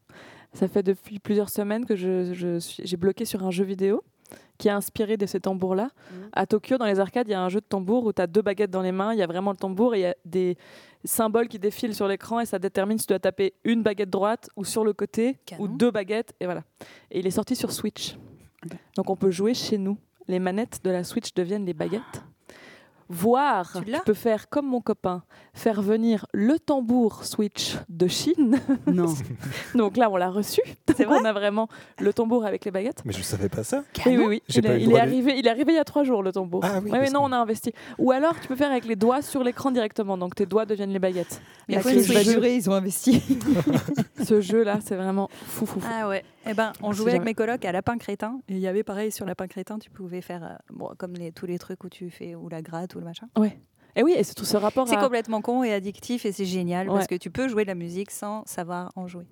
ça 0.54 0.68
fait 0.68 0.82
depuis 0.84 1.20
plusieurs 1.20 1.50
semaines 1.50 1.86
que 1.86 1.96
je, 1.96 2.34
je 2.34 2.58
suis- 2.60 2.84
j'ai 2.86 2.98
bloqué 2.98 3.24
sur 3.26 3.44
un 3.46 3.52
jeu 3.52 3.64
vidéo 3.66 4.04
qui 4.58 4.68
est 4.68 4.72
inspiré 4.72 5.18
de 5.18 5.26
ces 5.26 5.40
tambours-là. 5.40 5.90
Mhm. 6.12 6.30
À 6.34 6.46
Tokyo, 6.46 6.78
dans 6.78 6.86
les 6.86 7.00
arcades, 7.00 7.28
il 7.28 7.32
y 7.32 7.34
a 7.34 7.42
un 7.42 7.50
jeu 7.50 7.60
de 7.60 7.66
tambour 7.66 8.06
où 8.06 8.14
tu 8.14 8.22
as 8.22 8.28
deux 8.28 8.42
baguettes 8.42 8.72
dans 8.72 8.82
les 8.82 8.92
mains, 8.92 9.14
il 9.14 9.20
y 9.20 9.24
a 9.24 9.28
vraiment 9.28 9.52
le 9.52 9.58
tambour 9.58 9.96
et 9.96 10.00
il 10.00 10.02
y 10.04 10.06
a 10.06 10.16
des 10.24 10.58
symboles 11.04 11.48
qui 11.48 11.60
défilent 11.60 11.96
sur 11.96 12.08
l'écran 12.08 12.40
et 12.40 12.46
ça 12.46 12.58
détermine 12.60 12.98
si 12.98 13.06
tu 13.06 13.12
dois 13.12 13.20
taper 13.20 13.54
une 13.64 13.84
baguette 13.84 14.10
droite 14.10 14.50
ou 14.56 14.64
sur 14.66 14.84
le 14.84 14.94
côté 14.94 15.38
Canon. 15.46 15.64
ou 15.64 15.68
deux 15.68 15.92
baguettes 15.92 16.34
et 16.40 16.46
voilà. 16.46 16.64
Et 17.12 17.20
il 17.20 17.28
est 17.28 17.32
sorti 17.32 17.56
sur 17.56 17.72
Switch. 17.72 18.18
Donc 18.96 19.10
on 19.10 19.16
peut 19.16 19.32
jouer 19.32 19.54
chez 19.54 19.78
nous. 19.78 19.98
Les 20.28 20.40
manettes 20.40 20.80
de 20.84 20.90
la 20.90 21.04
Switch 21.04 21.34
deviennent 21.34 21.66
les 21.66 21.74
baguettes. 21.76 22.24
Voire, 23.08 23.82
Tu 23.86 23.92
peux 24.06 24.14
faire 24.16 24.50
comme 24.50 24.68
mon 24.68 24.82
copain, 24.82 25.24
faire 25.54 25.82
venir 25.82 26.26
le 26.34 26.58
tambour 26.58 27.24
Switch 27.24 27.76
de 27.88 28.08
Chine. 28.08 28.60
Non. 28.88 29.14
Donc 29.76 29.96
là, 29.98 30.10
on 30.10 30.16
l'a 30.18 30.30
reçu. 30.30 30.62
C'est 30.96 31.04
Donc 31.06 31.18
on 31.22 31.26
a 31.26 31.32
vraiment 31.34 31.68
le 32.00 32.12
tambour 32.14 32.46
avec 32.46 32.66
les 32.66 32.72
baguettes. 32.72 33.04
Mais 33.06 33.14
je 33.14 33.22
savais 33.22 33.50
pas 33.50 33.64
ça. 33.64 33.84
Oui, 34.06 34.18
oui, 34.18 34.26
oui. 34.28 34.44
Il, 34.50 34.58
est, 34.58 34.62
le 34.70 34.76
il 34.78 34.82
est 34.82 34.86
droit 34.86 35.00
de- 35.00 35.04
arrivé, 35.06 35.36
il 35.38 35.46
est 35.46 35.50
arrivé 35.50 35.74
il 35.74 35.76
y 35.76 35.80
a 35.80 35.84
trois 35.84 36.04
jours, 36.04 36.24
le 36.24 36.32
tambour. 36.32 36.62
Ah 36.64 36.80
oui, 36.84 36.90
Ouais, 36.92 37.00
mais 37.00 37.10
non, 37.12 37.22
que- 37.22 37.30
on 37.30 37.32
a 37.32 37.38
investi. 37.38 37.74
Ou 38.00 38.12
alors, 38.12 38.40
tu 38.40 38.48
peux 38.48 38.56
faire 38.56 38.72
avec 38.72 38.86
les 38.86 38.96
doigts 38.96 39.22
sur 39.22 39.44
l'écran 39.44 39.70
directement. 39.72 40.18
Donc 40.18 40.34
tes 40.36 40.46
doigts 40.46 40.66
deviennent 40.66 40.92
les 40.94 41.00
baguettes. 41.00 41.42
Mais 41.70 41.78
durer, 42.24 42.56
ils 42.56 42.70
ont 42.70 42.74
investi. 42.74 43.22
Ce 44.24 44.42
jeu-là, 44.42 44.80
c'est 44.84 44.96
vraiment 44.96 45.30
fou, 45.48 45.66
fou, 45.66 45.80
fou. 45.80 45.88
Ah 45.92 46.08
ouais. 46.08 46.24
Eh 46.48 46.54
ben, 46.54 46.74
on 46.82 46.92
jouait 46.92 47.12
avec 47.12 47.22
jamais. 47.22 47.32
mes 47.32 47.34
colocs 47.36 47.66
à 47.66 47.72
Lapin 47.72 47.98
Crétin. 47.98 48.40
Et 48.48 48.54
il 48.54 48.60
y 48.60 48.68
avait 48.68 48.84
pareil 48.84 49.12
sur 49.12 49.26
Lapin 49.26 49.48
Crétin, 49.48 49.80
tu 49.80 49.90
pouvais 49.90 50.22
faire 50.22 50.44
euh, 50.44 50.56
bon, 50.74 50.90
comme 50.98 51.14
les, 51.14 51.32
tous 51.32 51.46
les 51.46 51.58
trucs 51.60 51.84
où 51.84 51.90
tu 51.90 52.10
fais 52.10 52.36
ou 52.36 52.50
la 52.50 52.62
gratte 52.62 52.96
ou 52.96 53.00
le 53.00 53.06
machin. 53.06 53.28
Et 53.98 54.04
oui, 54.04 54.14
et 54.18 54.24
c'est 54.24 54.34
tout 54.36 54.46
ce 54.46 54.58
rapport 54.58 54.88
C'est 54.88 54.98
à... 54.98 55.02
complètement 55.02 55.42
con 55.42 55.64
et 55.64 55.72
addictif 55.74 56.26
et 56.26 56.32
c'est 56.32 56.46
génial 56.46 56.88
Ouais. 56.90 56.96
parce 56.96 57.08
que 57.08 57.16
tu 57.16 57.32
peux 57.32 57.48
jouer 57.48 57.64
de 57.64 57.70
la 57.70 57.76
musique 57.76 58.12
sans 58.12 58.44
savoir 58.46 58.92
en 58.96 59.08
jouer. 59.08 59.26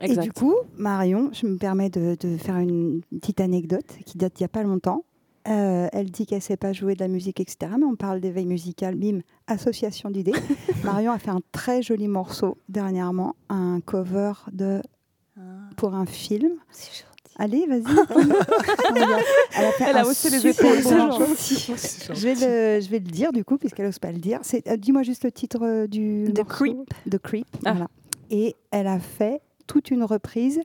Exact. 0.00 0.22
Et 0.22 0.24
du 0.26 0.32
coup, 0.32 0.54
Marion, 0.76 1.30
je 1.32 1.46
me 1.46 1.56
permets 1.56 1.90
de, 1.90 2.16
de 2.18 2.36
faire 2.36 2.56
une 2.56 3.02
petite 3.10 3.40
anecdote 3.40 3.86
qui 4.06 4.18
date 4.18 4.34
d'il 4.36 4.42
n'y 4.42 4.46
a 4.46 4.48
pas 4.48 4.62
longtemps. 4.62 5.04
Euh, 5.46 5.88
elle 5.92 6.10
dit 6.10 6.24
qu'elle 6.26 6.38
ne 6.38 6.42
sait 6.42 6.56
pas 6.56 6.72
jouer 6.72 6.94
de 6.94 7.00
la 7.00 7.08
musique, 7.08 7.38
etc. 7.38 7.72
Mais 7.78 7.84
on 7.84 7.96
parle 7.96 8.20
d'éveil 8.20 8.46
musical, 8.46 8.94
bim, 8.94 9.18
association 9.46 10.10
d'idées. 10.10 10.32
Marion 10.84 11.12
a 11.12 11.18
fait 11.18 11.30
un 11.30 11.40
très 11.52 11.82
joli 11.82 12.08
morceau 12.08 12.56
dernièrement, 12.70 13.36
un 13.50 13.80
cover 13.84 14.32
de 14.52 14.80
pour 15.76 15.94
un 15.94 16.06
film. 16.06 16.52
C'est 16.70 17.02
gentil. 17.04 17.10
Allez, 17.36 17.66
vas-y. 17.66 17.82
Elle 19.56 19.72
Elle 19.88 19.96
a 19.96 20.06
haussé 20.06 20.30
les 20.30 20.46
épaules, 20.46 20.82
c'est 20.82 20.94
morceau. 20.96 21.26
gentil. 21.26 21.66
Je 22.14 22.28
vais, 22.28 22.34
le, 22.34 22.80
je 22.80 22.88
vais 22.88 22.98
le 23.00 23.04
dire 23.10 23.32
du 23.32 23.44
coup, 23.44 23.56
puisqu'elle 23.58 23.86
n'ose 23.86 23.98
pas 23.98 24.12
le 24.12 24.18
dire. 24.18 24.40
Euh, 24.68 24.76
Dis-moi 24.76 25.02
juste 25.02 25.24
le 25.24 25.32
titre 25.32 25.58
euh, 25.62 25.86
du 25.88 26.26
The 26.32 26.38
morceau. 26.38 26.54
Creep. 26.54 26.94
The 27.10 27.18
Creep. 27.18 27.46
Ah. 27.64 27.72
Voilà. 27.72 27.88
et 28.30 28.54
elle 28.70 28.86
a 28.86 29.00
fait 29.00 29.40
toute 29.66 29.90
une 29.90 30.04
reprise 30.04 30.60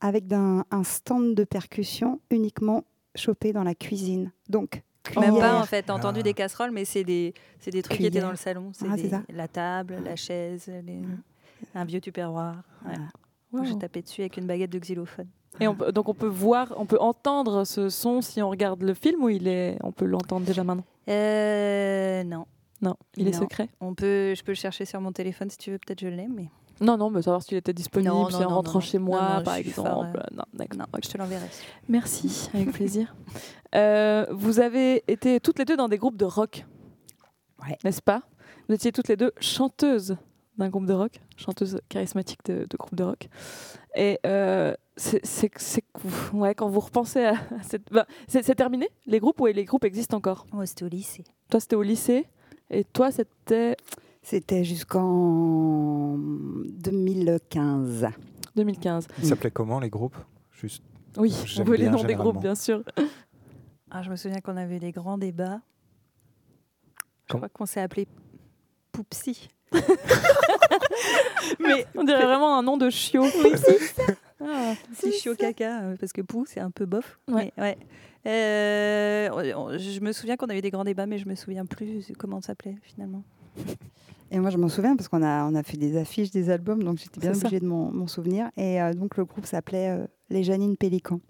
avec 0.00 0.24
un 0.32 0.64
stand 0.84 1.34
de 1.34 1.44
percussion 1.44 2.20
uniquement 2.30 2.84
chopé 3.16 3.52
dans 3.52 3.62
la 3.64 3.74
cuisine. 3.74 4.30
Donc, 4.48 4.82
Même 5.16 5.24
pas 5.26 5.30
cuillère. 5.32 5.54
en 5.56 5.64
fait, 5.64 5.82
t'as 5.84 5.94
entendu 5.94 6.20
Ah. 6.20 6.24
des 6.24 6.34
casseroles, 6.34 6.70
mais 6.70 6.84
c'est 6.84 7.04
des, 7.04 7.34
c'est 7.60 7.70
des 7.70 7.82
trucs 7.82 7.96
qui 7.98 8.02
étaient 8.06 8.10
Cuillère. 8.10 8.24
dans 8.26 8.30
le 8.30 8.36
salon. 8.36 8.70
C'est 8.74 8.86
Ah, 9.12 9.22
la 9.32 9.48
table, 9.48 9.98
la 10.04 10.14
chaise, 10.16 10.66
les- 10.86 11.02
un 11.74 11.84
vieux 11.84 12.00
tupperware. 12.00 12.62
Ouais. 12.86 12.94
Wow. 13.52 13.64
J'ai 13.64 13.76
tapé 13.78 14.02
dessus 14.02 14.22
avec 14.22 14.36
une 14.38 14.46
baguette 14.46 14.70
de 14.70 14.78
xylophone. 14.78 15.28
Et 15.60 15.68
on 15.68 15.74
peut- 15.74 15.92
donc 15.92 16.08
on 16.08 16.14
peut 16.14 16.26
voir, 16.26 16.72
on 16.76 16.86
peut 16.86 16.98
entendre 16.98 17.64
ce 17.64 17.90
son 17.90 18.22
si 18.22 18.40
on 18.40 18.48
regarde 18.48 18.82
le 18.82 18.94
film 18.94 19.22
ou 19.22 19.28
il 19.28 19.46
est, 19.46 19.76
on 19.82 19.92
peut 19.92 20.06
l'entendre 20.06 20.46
déjà 20.46 20.64
maintenant? 20.64 20.84
Euh, 21.08 22.24
non, 22.24 22.46
Non, 22.80 22.96
il 23.16 23.28
est 23.28 23.32
secret. 23.34 23.68
on 23.80 23.94
peut, 23.94 24.34
je 24.34 24.42
peux 24.42 24.52
le 24.52 24.56
chercher 24.56 24.84
sur 24.86 25.00
mon 25.00 25.12
téléphone 25.12 25.50
si 25.50 25.58
tu 25.58 25.70
veux, 25.72 25.78
peut-être 25.78 26.00
je 26.00 26.08
l'ai, 26.08 26.26
mais 26.28 26.48
Non, 26.80 26.96
non, 26.96 27.10
mais 27.10 27.20
savoir 27.20 27.42
s'il 27.42 27.58
était 27.58 27.74
disponible, 27.74 28.10
Non, 28.10 28.30
si 28.30 28.36
en 28.42 28.48
rentrant 28.48 28.80
chez 28.80 28.98
moi, 28.98 29.42
par 29.44 29.56
exemple. 29.56 29.88
fort, 29.88 30.04
Non, 30.34 30.44
d'accord. 30.54 30.86
je 31.04 31.08
te 31.10 31.18
l'enverrai. 31.18 31.46
Merci, 31.88 32.48
avec 32.54 32.72
plaisir. 32.72 33.14
Euh, 33.74 34.26
vous 34.30 34.60
avez 34.60 35.02
été 35.10 35.40
toutes 35.40 35.58
les 35.58 35.64
deux 35.64 35.78
dans 35.78 35.88
des 35.88 35.96
groupes 35.96 36.18
de 36.18 36.26
rock, 36.26 36.66
Ouais. 37.66 37.78
n'est-ce 37.84 38.02
pas? 38.02 38.20
Vous 38.68 38.74
étiez 38.74 38.92
toutes 38.92 39.08
les 39.08 39.16
deux 39.16 39.32
chanteuses 39.40 40.18
d'un 40.58 40.68
groupe 40.68 40.86
de 40.86 40.92
rock, 40.92 41.20
chanteuses 41.36 41.80
charismatiques 41.88 42.44
de, 42.44 42.66
de 42.68 42.76
groupe 42.76 42.94
de 42.94 43.04
rock. 43.04 43.28
Et 43.96 44.18
euh, 44.26 44.74
c'est, 44.96 45.20
ouais, 46.34 46.54
quand 46.54 46.68
vous 46.68 46.80
repensez 46.80 47.24
à 47.24 47.34
cette... 47.62 47.90
bah, 47.90 48.06
c'est, 48.28 48.42
terminé 48.54 48.88
Les 49.06 49.18
groupes 49.18 49.40
ou 49.40 49.46
les 49.46 49.64
groupes 49.64 49.84
existent 49.84 50.16
encore? 50.16 50.46
Moi, 50.52 50.66
c'était 50.66 50.84
au 50.84 50.88
lycée. 50.88 51.24
Toi, 51.50 51.60
c'était 51.60 51.76
au 51.76 51.82
lycée 51.82 52.26
et 52.70 52.84
toi, 52.84 53.10
c'était 53.10 53.76
C'était 54.22 54.64
jusqu'en 54.64 56.16
2015. 56.18 58.08
2015. 58.56 59.06
Ils 59.18 59.26
s'appelaient 59.26 59.50
comment 59.50 59.80
les 59.80 59.90
groupes? 59.90 60.16
Juste. 60.52 60.82
Oui, 61.16 61.34
on 61.58 61.64
veut 61.64 61.76
les 61.76 61.88
noms 61.90 62.04
des 62.04 62.14
groupes, 62.14 62.40
bien 62.40 62.54
sûr. 62.54 62.82
Ah, 63.90 64.02
je 64.02 64.10
me 64.10 64.16
souviens 64.16 64.40
qu'on 64.40 64.56
avait 64.56 64.78
des 64.78 64.92
grands 64.92 65.18
débats. 65.18 65.60
Je 67.26 67.32
Com- 67.32 67.40
crois 67.40 67.48
qu'on 67.50 67.66
s'est 67.66 67.80
appelé 67.80 68.06
Poupsi. 68.92 69.48
Mais 71.60 71.86
on 71.96 72.04
dirait 72.04 72.24
vraiment 72.24 72.58
un 72.58 72.62
nom 72.62 72.76
de 72.76 72.90
chiot. 72.90 73.24
Ah, 74.44 74.74
Poupsi 74.88 75.12
chiot 75.12 75.34
caca, 75.36 75.82
euh, 75.82 75.96
parce 76.00 76.12
que 76.12 76.20
Pou, 76.20 76.44
c'est 76.48 76.60
un 76.60 76.70
peu 76.70 76.84
bof. 76.84 77.18
Ouais. 77.28 77.52
Mais, 77.56 77.62
ouais. 77.62 77.78
Euh, 78.26 79.28
on- 79.56 79.60
on- 79.72 79.78
je 79.78 80.00
me 80.00 80.12
souviens 80.12 80.36
qu'on 80.36 80.46
avait 80.46 80.60
des 80.62 80.70
grands 80.70 80.84
débats, 80.84 81.06
mais 81.06 81.18
je 81.18 81.28
me 81.28 81.34
souviens 81.36 81.64
plus 81.66 82.10
comment 82.18 82.40
ça 82.40 82.48
s'appelait 82.48 82.76
finalement. 82.82 83.22
Et 84.30 84.38
moi, 84.40 84.50
je 84.50 84.56
m'en 84.56 84.68
souviens 84.68 84.96
parce 84.96 85.08
qu'on 85.08 85.22
a, 85.22 85.44
on 85.44 85.54
a 85.54 85.62
fait 85.62 85.76
des 85.76 85.96
affiches, 85.96 86.30
des 86.30 86.50
albums, 86.50 86.82
donc 86.82 86.98
j'étais 86.98 87.20
bien 87.20 87.34
C'est 87.34 87.40
ça. 87.40 87.46
obligée 87.46 87.60
de 87.60 87.66
m'en 87.66 87.90
m'en 87.92 88.06
souvenir. 88.06 88.50
Et 88.56 88.80
euh, 88.82 88.92
donc, 88.94 89.16
le 89.16 89.24
groupe 89.24 89.46
s'appelait 89.46 89.90
euh, 89.90 90.06
Les 90.30 90.42
Janines 90.42 90.76
Pélican. 90.76 91.20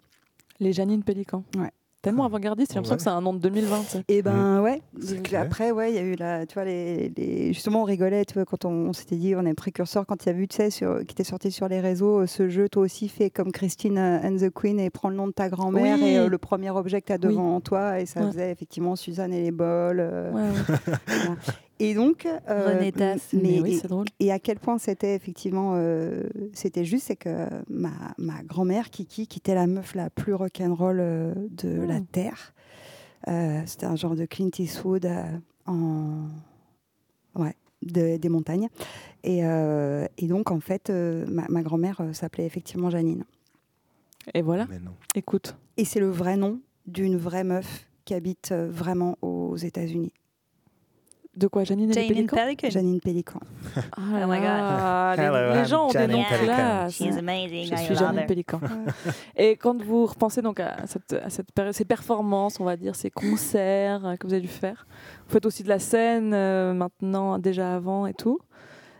Les 0.60 0.72
Janine 0.72 1.02
Pélican. 1.02 1.44
Ouais. 1.56 1.70
Tellement 2.02 2.24
avant-gardiste, 2.24 2.72
j'ai 2.72 2.74
l'impression 2.80 2.94
Ouais. 2.94 2.96
que 2.98 3.02
c'est 3.04 3.08
un 3.10 3.20
nom 3.20 3.32
de 3.32 3.38
2020. 3.38 3.82
ça. 3.84 3.98
Et 4.08 4.22
ben 4.22 4.60
ouais, 4.60 4.82
C'est 5.00 5.14
donc 5.14 5.22
clair. 5.22 5.42
après 5.42 5.70
ouais, 5.70 5.92
il 5.92 5.94
y 5.94 5.98
a 5.98 6.02
eu 6.02 6.16
la, 6.16 6.46
tu 6.46 6.54
vois 6.54 6.64
les, 6.64 7.12
les- 7.16 7.52
justement 7.52 7.82
on 7.82 7.84
rigolait, 7.84 8.24
tu 8.24 8.34
vois 8.34 8.44
quand 8.44 8.64
on, 8.64 8.88
on 8.88 8.92
s'était 8.92 9.14
dit 9.16 9.34
on 9.36 9.46
est 9.46 9.54
précurseur 9.54 10.04
quand 10.04 10.24
il 10.24 10.28
y 10.28 10.30
a 10.30 10.32
vu 10.32 10.48
tu 10.48 10.56
sais 10.56 10.70
sur, 10.70 10.98
qui 11.06 11.12
était 11.12 11.22
sorti 11.24 11.52
sur 11.52 11.68
les 11.68 11.80
réseaux 11.80 12.22
euh, 12.22 12.26
ce 12.26 12.48
jeu 12.48 12.68
toi 12.68 12.82
aussi 12.82 13.08
fait 13.08 13.30
comme 13.30 13.52
Christine 13.52 13.98
euh, 13.98 14.18
and 14.24 14.36
the 14.36 14.50
Queen 14.50 14.80
et 14.80 14.90
prends 14.90 15.10
le 15.10 15.14
nom 15.16 15.28
de 15.28 15.32
ta 15.32 15.48
grand-mère 15.48 15.98
Oui. 16.00 16.08
et 16.08 16.18
euh, 16.18 16.28
le 16.28 16.38
premier 16.38 16.70
objet 16.70 17.00
que 17.00 17.06
tu 17.06 17.12
as 17.12 17.16
Oui. 17.16 17.34
devant 17.34 17.60
toi 17.60 18.00
et 18.00 18.06
ça 18.06 18.20
Ouais. 18.20 18.26
faisait 18.32 18.50
effectivement 18.50 18.96
Suzanne 18.96 19.32
et 19.32 19.42
les 19.42 19.52
bols. 19.52 20.00
euh, 20.00 20.32
Ouais, 20.32 20.40
ouais. 20.42 20.48
voilà. 21.06 21.36
Et 21.84 21.94
donc 21.94 22.26
euh, 22.26 22.76
René 22.76 22.92
Tasse. 22.92 23.32
mais 23.32 23.40
Mais 23.42 23.60
oui, 23.60 23.72
et- 23.74 23.78
c'est 23.78 23.88
drôle. 23.88 24.06
et 24.20 24.30
à 24.32 24.38
quel 24.38 24.58
point 24.58 24.78
c'était 24.78 25.14
effectivement 25.14 25.72
euh, 25.74 26.22
c'était 26.52 26.84
juste 26.84 27.06
c'est 27.08 27.16
que 27.16 27.48
ma, 27.68 27.90
ma 28.18 28.42
grand-mère 28.42 28.90
Kiki 28.90 29.26
qui 29.26 29.38
était 29.38 29.54
la 29.54 29.66
meuf 29.66 29.94
la 29.94 30.08
plus 30.10 30.34
rock'n'roll 30.34 30.98
euh, 31.00 31.34
de 31.50 31.80
la 31.82 32.00
Mm. 32.00 32.06
terre 32.06 32.54
euh, 33.28 33.60
c'était 33.66 33.86
un 33.86 33.96
genre 33.96 34.14
de 34.16 34.24
Clint 34.26 34.50
Eastwood 34.58 35.06
euh, 35.06 35.22
en 35.66 36.28
ouais 37.34 37.54
de- 37.82 38.16
des 38.16 38.28
montagnes 38.28 38.68
et, 39.24 39.44
euh, 39.44 40.06
et 40.18 40.26
donc 40.28 40.50
en 40.50 40.60
fait 40.60 40.88
euh, 40.90 41.24
ma, 41.28 41.46
ma 41.48 41.62
grand-mère 41.62 42.00
euh, 42.00 42.12
s'appelait 42.12 42.46
effectivement 42.46 42.90
Janine 42.90 43.24
Et 44.34 44.42
voilà, 44.42 44.66
Mais 44.70 44.78
non. 44.78 44.92
écoute. 45.16 45.56
et 45.76 45.84
c'est 45.84 46.00
le 46.00 46.10
vrai 46.10 46.36
nom 46.36 46.60
d'une 46.86 47.16
vraie 47.16 47.44
meuf 47.44 47.86
qui 48.04 48.14
habite 48.14 48.52
vraiment 48.52 49.16
aux 49.22 49.56
États-Unis 49.56 50.12
De 51.34 51.46
quoi, 51.46 51.64
Janine 51.64 51.90
Pélicans 51.90 52.36
Pelican. 52.36 52.68
Janine 52.70 53.00
Pélican 53.00 53.40
Ah 53.74 53.80
Oh 53.96 54.26
my 54.26 54.36
God. 54.36 54.42
là, 54.42 55.14
les, 55.16 55.22
Hello, 55.22 55.52
les 55.54 55.60
I'm 55.60 55.66
gens 55.66 55.86
ont 55.86 55.90
des 55.90 56.06
noms 56.06 56.24
Pelican. 56.28 57.18
amazing. 57.18 57.70
Je 57.70 57.82
suis 57.82 57.94
Janine 57.96 58.26
Pélican. 58.26 58.60
Et 59.36 59.52
quand 59.56 59.82
vous 59.82 60.04
repensez 60.04 60.42
donc 60.42 60.60
à, 60.60 60.86
cette, 60.86 61.14
à 61.14 61.30
cette 61.30 61.48
ces 61.72 61.86
performances, 61.86 62.60
on 62.60 62.64
va 62.64 62.76
dire, 62.76 62.94
ces 62.94 63.10
concerts 63.10 64.16
que 64.20 64.26
vous 64.26 64.34
avez 64.34 64.42
dû 64.42 64.48
faire, 64.48 64.86
vous 65.26 65.32
faites 65.32 65.46
aussi 65.46 65.62
de 65.62 65.70
la 65.70 65.78
scène 65.78 66.32
euh, 66.34 66.74
maintenant, 66.74 67.38
déjà 67.38 67.74
avant 67.76 68.06
et 68.06 68.12
tout. 68.14 68.38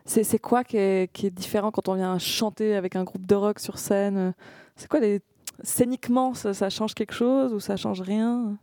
C'est 0.07 0.25
c'est 0.25 0.39
quoi 0.39 0.65
qui 0.65 0.79
est, 0.79 1.13
qui 1.13 1.27
est 1.27 1.31
différent 1.31 1.71
quand 1.71 1.89
on 1.89 1.95
vient 1.95 2.19
chanter 2.19 2.75
avec 2.77 2.97
un 2.97 3.05
groupe 3.05 3.27
de 3.27 3.35
rock 3.35 3.59
sur 3.59 3.79
scène? 3.79 4.33
C'est 4.77 4.89
quoi 4.89 5.01
les... 5.01 5.21
Scéniquement, 5.65 6.33
ça, 6.33 6.55
ça 6.55 6.71
change 6.71 6.95
quelque 6.95 7.13
chose 7.13 7.53
ou 7.53 7.61
ça 7.61 7.77
change 7.77 8.01
rien? 8.01 8.57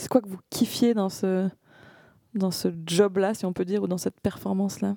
C'est 0.00 0.08
quoi 0.08 0.22
que 0.22 0.28
vous 0.28 0.38
kiffiez 0.48 0.94
dans 0.94 1.10
ce, 1.10 1.48
dans 2.34 2.50
ce 2.50 2.68
job-là, 2.86 3.34
si 3.34 3.44
on 3.44 3.52
peut 3.52 3.66
dire, 3.66 3.82
ou 3.82 3.86
dans 3.86 3.98
cette 3.98 4.18
performance-là? 4.20 4.96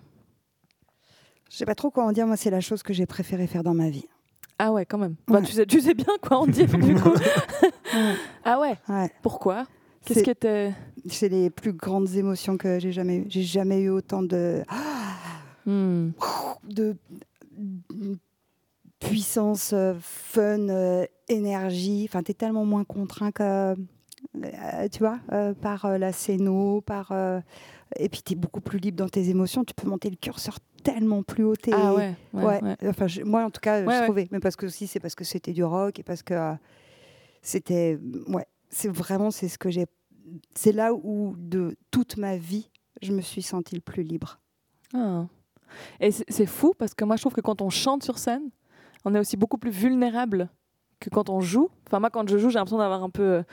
Je 1.52 1.58
sais 1.58 1.66
pas 1.66 1.76
trop 1.76 1.92
quoi 1.92 2.06
en 2.06 2.12
dire 2.13 2.26
moi 2.26 2.38
c'est 2.38 2.50
la 2.50 2.62
chose 2.62 2.82
que 2.84 2.94
j'ai 2.94 3.06
préféré 3.06 3.46
faire 3.46 3.63
dans 3.63 3.74
ma 3.74 3.89
vie 3.89 4.06
Ah 4.58 4.72
ouais, 4.72 4.86
quand 4.86 4.98
même. 4.98 5.16
Bah, 5.28 5.39
Ouais. 5.39 5.46
tu, 5.46 5.52
sais, 5.52 5.66
tu 5.66 5.82
sais 5.82 5.94
bien 5.94 6.06
quoi 6.22 6.38
en 6.38 6.48
dire, 6.48 6.68
du 6.78 6.96
coup. 6.96 7.13
ah 8.46 8.60
ouais 8.60 8.76
ouais 8.88 9.12
Pourquoi? 9.22 9.66
Qu'est-ce 10.06 10.24
qui 10.24 10.30
était... 10.30 10.74
C'est 11.10 11.30
les 11.30 11.50
plus 11.50 11.74
grandes 11.74 12.10
émotions 12.16 12.58
que 12.58 12.80
j'ai 12.80 12.92
jamais 12.94 13.18
eues. 13.18 13.26
J'ai 13.30 13.44
jamais 13.44 13.82
eu 13.82 13.89
autant 13.89 14.24
de, 14.24 14.63
Hmm. 15.66 16.12
de 16.68 16.96
puissance, 19.00 19.72
euh, 19.74 19.94
fun, 20.00 20.70
euh, 20.70 21.06
énergie. 21.28 22.06
Enfin, 22.10 22.24
t'es 22.24 22.34
tellement 22.34 22.66
moins 22.66 22.84
contraint 22.84 23.32
que, 23.32 23.76
tu 24.92 25.00
vois, 25.00 25.20
euh, 25.32 25.54
par 25.54 25.86
euh, 25.86 25.98
la 25.98 26.12
scéno, 26.12 26.82
par. 26.82 27.12
euh, 27.12 27.40
et 27.98 28.10
puis 28.10 28.22
t'es 28.24 28.36
beaucoup 28.36 28.62
plus 28.62 28.80
libre 28.80 28.98
dans 28.98 29.10
tes 29.10 29.30
émotions. 29.30 29.64
Tu 29.64 29.74
peux 29.74 29.88
monter 29.88 30.10
le 30.10 30.16
curseur 30.16 30.58
tellement 30.84 31.24
plus 31.24 31.44
haut. 31.44 31.54
Ah 31.72 31.94
ouais, 31.94 32.16
ouais, 32.34 32.44
Ouais. 32.44 32.64
ouais. 32.64 32.78
Enfin, 32.88 33.08
je- 33.08 33.22
moi, 33.24 33.44
en 33.46 33.50
tout 33.52 33.62
cas, 33.62 33.82
je 33.84 34.04
trouvais. 34.04 34.28
Mais 34.32 34.40
parce 34.40 34.56
que 34.56 34.66
aussi, 34.66 34.88
c'est 34.88 35.00
parce 35.00 35.16
que 35.16 35.24
c'était 35.24 35.54
du 35.54 35.64
rock 35.64 36.00
et 36.00 36.04
parce 36.04 36.24
que 36.24 36.34
euh, 36.34 36.54
c'était. 37.42 38.00
Ouais, 38.28 38.46
c'est 38.70 38.90
vraiment 38.90 39.32
c'est 39.32 39.48
ce 39.48 39.58
que 39.58 39.70
j'ai. 39.70 39.86
C'est 40.56 40.72
là 40.72 40.94
où 40.94 41.36
de 41.38 41.76
toute 41.92 42.18
ma 42.18 42.38
vie, 42.38 42.70
je 43.02 43.12
me 43.12 43.22
suis 43.22 43.42
sentie 43.42 43.76
le 43.76 43.82
plus 43.82 44.04
libre. 44.04 44.40
Ah. 44.94 45.26
Et 46.00 46.12
c'est 46.12 46.46
fou 46.46 46.74
parce 46.78 46.94
que 46.94 47.04
moi 47.04 47.16
je 47.16 47.22
trouve 47.24 47.34
que 47.34 47.42
quand 47.42 47.62
on 47.62 47.70
chante 47.70 48.04
sur 48.04 48.18
scène, 48.20 48.50
on 49.06 49.14
est 49.16 49.20
aussi 49.20 49.38
beaucoup 49.38 49.58
plus 49.58 49.72
vulnérable 49.72 50.50
que 51.04 51.10
quand 51.10 51.30
on 51.30 51.42
joue. 51.42 51.70
Enfin 51.88 52.00
moi 52.00 52.10
quand 52.10 52.28
je 52.28 52.38
joue, 52.38 52.50
j'ai 52.50 52.58
l'impression 52.60 52.78
d'avoir 52.78 53.04
un 53.04 53.10
peu 53.10 53.44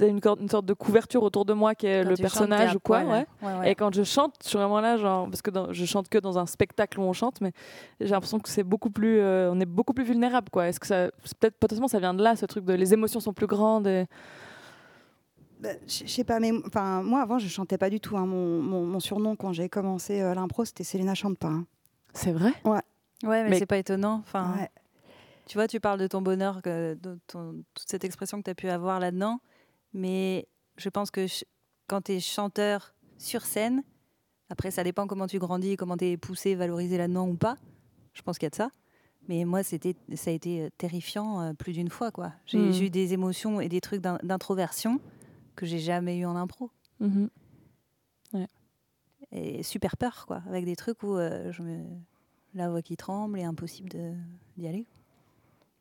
euh, 0.00 0.08
une, 0.08 0.20
sorte 0.48 0.64
de 0.66 0.74
couverture 0.74 1.22
autour 1.22 1.44
de 1.44 1.52
moi 1.52 1.74
qui 1.74 1.86
est 1.86 2.02
Quand 2.04 2.10
le 2.10 2.16
chantes, 2.16 2.20
personnage 2.22 2.74
ou 2.76 2.80
quoi. 2.80 3.00
poil, 3.00 3.08
ouais. 3.42 3.48
Ouais, 3.48 3.58
ouais. 3.60 3.72
Et 3.72 3.74
quand 3.74 3.92
je 3.94 4.02
chante, 4.04 4.34
je 4.44 4.48
suis 4.48 4.58
vraiment 4.58 4.80
là, 4.80 4.96
genre, 4.96 5.26
parce 5.28 5.42
que 5.42 5.50
dans- 5.50 5.72
je 5.72 5.84
chante 5.84 6.08
que 6.08 6.18
dans 6.18 6.38
un 6.38 6.46
spectacle 6.46 7.00
où 7.00 7.02
on 7.02 7.12
chante, 7.12 7.40
mais 7.40 7.52
j'ai 8.00 8.08
l'impression 8.10 8.38
que 8.38 8.48
c'est 8.48 8.62
beaucoup 8.62 8.90
plus, 8.90 9.18
euh, 9.20 9.50
on 9.52 9.58
est 9.60 9.66
beaucoup 9.66 9.92
plus 9.94 10.04
vulnérable, 10.04 10.48
quoi. 10.50 10.68
Est-ce 10.68 10.78
que 10.80 10.86
ça, 10.86 11.08
peut-être 11.40 11.56
potentiellement 11.58 11.88
ça 11.88 11.98
vient 11.98 12.14
de 12.14 12.22
là, 12.22 12.36
ce 12.36 12.46
truc 12.46 12.64
de 12.64 12.74
les 12.74 12.92
émotions 12.92 13.20
sont 13.20 13.32
plus 13.32 13.46
grandes 13.48 13.86
et 13.86 14.06
Bah, 15.60 15.68
Je 15.86 16.06
sais 16.06 16.24
pas, 16.24 16.40
mais 16.40 16.52
enfin, 16.66 17.02
moi 17.02 17.20
avant, 17.22 17.38
je 17.38 17.48
chantais 17.48 17.76
pas 17.78 17.90
du 17.90 18.00
tout. 18.00 18.16
hein. 18.16 18.24
Mon, 18.26 18.60
mon- 18.62 18.86
mon 18.86 19.00
surnom 19.00 19.36
quand 19.36 19.52
j'ai 19.52 19.68
commencé 19.68 20.20
euh, 20.22 20.34
l'impro, 20.34 20.64
c'était 20.64 20.84
Célina 20.84 21.14
chante 21.14 21.38
pas. 21.38 21.48
hein. 21.48 21.64
c'est 22.14 22.32
vrai? 22.32 22.52
Ouais, 22.64 22.80
mais, 23.22 23.50
Mais- 23.50 23.58
c'est 23.58 23.66
pas 23.66 23.76
étonnant. 23.76 24.20
Enfin, 24.24 24.54
Ouais. 24.58 24.70
Tu 25.50 25.56
vois, 25.58 25.66
tu 25.66 25.80
parles 25.80 25.98
de 25.98 26.06
ton 26.06 26.22
bonheur, 26.22 26.62
que, 26.62 26.94
de 26.94 27.18
ton- 27.26 27.64
toute 27.74 27.88
cette 27.88 28.04
expression 28.04 28.38
que 28.38 28.44
tu 28.44 28.50
as 28.50 28.54
pu 28.54 28.68
avoir 28.68 29.00
là-dedans. 29.00 29.40
Mais 29.92 30.46
je 30.76 30.88
pense 30.88 31.10
que 31.10 31.26
quand 31.88 32.02
tu 32.02 32.12
es 32.12 32.20
chanteur 32.20 32.94
sur 33.18 33.42
scène, 33.42 33.82
après, 34.48 34.70
ça 34.70 34.84
dépend 34.84 35.08
comment 35.08 35.26
tu 35.26 35.40
grandis, 35.40 35.74
comment 35.76 35.96
tu 35.96 36.04
es 36.04 36.16
poussé, 36.16 36.54
valorisé 36.54 36.98
là-dedans 36.98 37.26
ou 37.28 37.34
pas. 37.34 37.56
Je 38.12 38.22
pense 38.22 38.38
qu'il 38.38 38.46
y 38.46 38.46
a 38.46 38.50
de 38.50 38.54
ça. 38.54 38.70
Mais 39.28 39.44
moi, 39.44 39.64
c'était, 39.64 39.96
ça 40.14 40.30
a 40.30 40.32
été 40.34 40.62
euh, 40.62 40.68
terrifiant 40.78 41.40
euh, 41.40 41.52
plus 41.52 41.72
d'une 41.72 41.90
fois. 41.90 42.12
quoi. 42.12 42.32
J'ai, 42.46 42.58
Hmm. 42.58 42.70
j'ai 42.72 42.86
eu 42.86 42.90
des 42.90 43.12
émotions 43.12 43.60
et 43.60 43.68
des 43.68 43.80
trucs 43.80 44.00
d'in- 44.00 44.20
d'introversion 44.22 45.00
que 45.56 45.66
j'ai 45.66 45.80
jamais 45.80 46.16
eu 46.18 46.26
en 46.26 46.36
impro. 46.36 46.70
Mhm. 47.00 47.28
Et 49.32 49.64
super 49.64 49.96
peur, 49.96 50.26
quoi, 50.26 50.42
avec 50.46 50.64
des 50.64 50.76
trucs 50.76 51.02
où 51.02 51.16
euh, 51.16 51.50
je 51.50 51.62
me... 51.62 51.84
la 52.54 52.68
voix 52.70 52.82
qui 52.82 52.96
tremble 52.96 53.36
et 53.38 53.44
impossible 53.44 53.88
d'y 54.56 54.66
aller. 54.68 54.86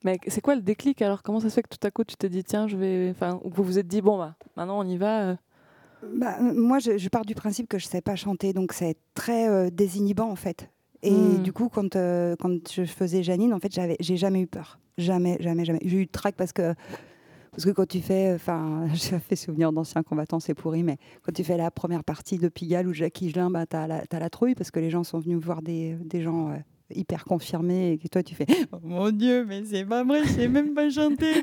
Mais 0.04 0.18
c'est 0.28 0.42
quoi 0.42 0.56
le 0.56 0.62
déclic 0.62 1.02
alors? 1.02 1.24
Comment 1.24 1.40
ça 1.40 1.50
se 1.50 1.56
fait 1.56 1.64
que 1.64 1.76
tout 1.76 1.86
à 1.88 1.92
coup 1.92 2.04
tu 2.04 2.16
t'es 2.16 2.30
dit 2.30 2.44
tiens 2.44 2.68
je 2.68 2.78
vais, 2.78 3.10
enfin, 3.12 3.40
ou 3.44 3.50
que 3.50 3.56
vous 3.56 3.64
vous 3.64 3.80
êtes 3.80 3.88
dit 3.88 4.02
bon 4.02 4.18
bah 4.18 4.36
maintenant 4.56 4.80
on 4.80 4.88
y 4.88 4.98
va. 4.98 5.22
euh, 5.32 5.36
Bah, 6.16 6.38
moi, 6.42 6.80
je, 6.80 6.98
je 6.98 7.10
pars 7.10 7.26
du 7.26 7.36
principe 7.36 7.68
que 7.68 7.78
je 7.78 7.86
sais 7.86 8.02
pas 8.02 8.16
chanter, 8.16 8.54
donc 8.54 8.72
c'est 8.72 8.96
très 9.14 9.50
euh, 9.50 9.70
désinhibant 9.70 10.30
en 10.30 10.36
fait. 10.38 10.70
Et 11.02 11.38
Hmm. 11.40 11.44
du 11.44 11.52
coup, 11.54 11.70
quand, 11.70 11.96
euh, 11.96 12.36
quand 12.40 12.72
je 12.72 12.84
faisais 12.86 13.24
Janine, 13.24 13.54
en 13.54 13.60
fait, 13.60 13.72
j'avais, 13.74 13.96
j'ai 14.00 14.18
jamais 14.18 14.42
eu 14.42 14.48
peur. 14.48 14.80
Jamais, 14.98 15.38
jamais, 15.42 15.64
jamais. 15.66 15.80
J'ai 15.84 15.98
eu 16.02 16.08
trac 16.08 16.36
parce 16.36 16.52
que, 16.54 16.74
parce 17.52 17.64
que 17.66 17.70
quand 17.72 17.86
tu 17.88 18.00
fais, 18.02 18.34
enfin, 18.36 18.88
j'ai 18.94 19.18
fait 19.20 19.36
souvenir 19.38 19.72
d'anciens 19.74 20.04
combattants, 20.04 20.40
c'est 20.42 20.54
pourri, 20.54 20.84
mais 20.84 20.98
quand 21.24 21.32
tu 21.34 21.44
fais 21.44 21.56
la 21.58 21.72
première 21.72 22.04
partie 22.04 22.38
de 22.38 22.48
Pigalle 22.50 22.88
ou 22.88 22.94
Jacques 22.94 23.22
Higelin, 23.22 23.50
bah, 23.50 23.66
t'as 23.66 23.88
la, 23.88 24.06
t'as 24.08 24.20
la 24.20 24.30
trouille 24.30 24.56
parce 24.56 24.72
que 24.72 24.80
les 24.80 24.90
gens 24.90 25.04
sont 25.06 25.20
venus 25.20 25.38
voir 25.38 25.62
des, 25.62 25.96
des 26.04 26.22
gens 26.22 26.50
euh, 26.50 26.56
hyper 26.94 27.24
confirmés 27.26 27.94
et 27.94 27.98
que 27.98 28.08
toi, 28.08 28.24
tu 28.24 28.36
fais 28.36 28.46
Oh 28.72 28.78
mon 28.84 29.12
Dieu, 29.12 29.46
mais 29.46 29.64
c'est 29.66 29.86
pas 29.86 30.04
vrai, 30.04 30.24
je 30.24 30.30
sais 30.30 30.48
même 30.48 30.74
pas 30.74 30.90
chanter. 30.90 31.34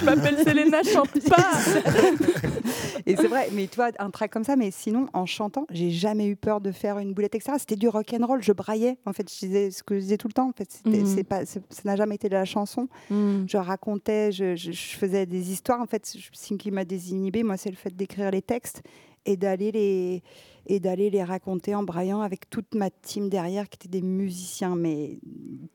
Je 0.00 0.04
m'appelle 0.04 0.38
Selena, 0.38 0.82
chante 0.82 1.10
pas 1.28 1.50
Et 3.06 3.16
c'est 3.16 3.26
vrai, 3.28 3.48
mais 3.52 3.66
tu 3.66 3.76
vois, 3.76 3.90
un 3.98 4.10
track 4.10 4.30
comme 4.32 4.44
ça, 4.44 4.56
mais 4.56 4.70
sinon, 4.70 5.06
en 5.12 5.26
chantant, 5.26 5.66
j'ai 5.70 5.90
jamais 5.90 6.26
eu 6.26 6.36
peur 6.36 6.60
de 6.60 6.72
faire 6.72 6.98
une 6.98 7.12
boulette, 7.12 7.34
etc. 7.34 7.52
C'était 7.58 7.76
du 7.76 7.88
rock 7.88 8.14
and 8.18 8.24
roll, 8.26 8.42
je 8.42 8.52
braillais. 8.52 8.96
En 9.04 9.12
fait, 9.12 9.30
je 9.30 9.46
disais 9.46 9.70
ce 9.70 9.82
que 9.82 9.96
je 9.96 10.00
disais 10.00 10.16
tout 10.16 10.28
le 10.28 10.32
temps. 10.32 10.48
En 10.48 10.52
fait, 10.52 10.80
Mhm. 10.86 11.04
c'est 11.06 11.24
pas, 11.24 11.44
ça 11.44 11.60
n'a 11.84 11.96
jamais 11.96 12.14
été 12.14 12.28
de 12.28 12.34
la 12.34 12.44
chanson. 12.46 12.88
Hmm. 13.10 13.44
Je 13.46 13.56
racontais, 13.58 14.32
je, 14.32 14.56
je- 14.56 14.72
je 14.72 14.96
faisais 14.96 15.26
des 15.26 15.52
histoires. 15.52 15.80
En 15.82 15.86
fait, 15.86 16.16
je- 16.16 16.28
ce 16.32 16.54
qui 16.54 16.70
m'a 16.70 16.84
désinhibé, 16.86 17.42
moi, 17.42 17.56
c'est 17.58 17.70
le 17.70 17.76
fait 17.76 17.94
d'écrire 17.94 18.30
les 18.30 18.42
textes 18.42 18.82
et 19.26 19.36
d'aller 19.36 19.72
les 19.72 20.22
et 20.66 20.80
d'aller 20.80 21.10
les 21.10 21.22
raconter 21.22 21.74
en 21.74 21.82
braillant 21.82 22.22
avec 22.22 22.48
toute 22.48 22.74
ma 22.74 22.88
team 22.88 23.28
derrière, 23.28 23.68
qui 23.68 23.76
étaient 23.76 24.00
des 24.00 24.00
musiciens, 24.00 24.76
mais 24.76 25.18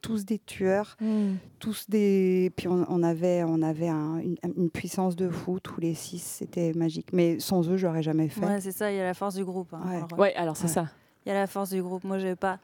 tous 0.01 0.25
des 0.25 0.39
tueurs 0.39 0.97
Hmm. 0.99 1.35
tous 1.59 1.87
des. 1.89 2.51
Puis 2.55 2.67
on, 2.67 2.85
on 2.89 3.03
avait, 3.03 3.43
on 3.43 3.61
avait 3.61 3.87
un- 3.89 4.17
une, 4.17 4.35
une 4.57 4.71
puissance 4.71 5.15
de 5.15 5.29
fou, 5.29 5.59
tous 5.59 5.79
les 5.79 5.93
six, 5.93 6.17
c'était 6.23 6.73
magique. 6.73 7.13
Mais 7.13 7.39
sans 7.39 7.69
eux, 7.69 7.77
je 7.77 7.85
l'aurais 7.85 8.01
jamais 8.01 8.29
fait. 8.29 8.43
Ouais, 8.43 8.61
c'est 8.61 8.71
ça, 8.71 8.91
il 8.91 8.97
y 8.97 8.99
a 8.99 9.03
la 9.03 9.13
force 9.13 9.35
du 9.35 9.45
groupe. 9.45 9.71
hein. 9.75 9.81
Ouais. 9.85 9.95
Alors, 9.97 10.17
Ouais, 10.19 10.33
alors 10.35 10.57
c'est 10.57 10.63
Ouais. 10.63 10.69
ça. 10.73 10.87
Il 11.25 11.29
y 11.29 11.31
a 11.31 11.35
la 11.35 11.45
force 11.45 11.69
du 11.69 11.83
groupe. 11.83 12.03
Moi, 12.03 12.17
j'avais 12.17 12.35
pas. 12.35 12.57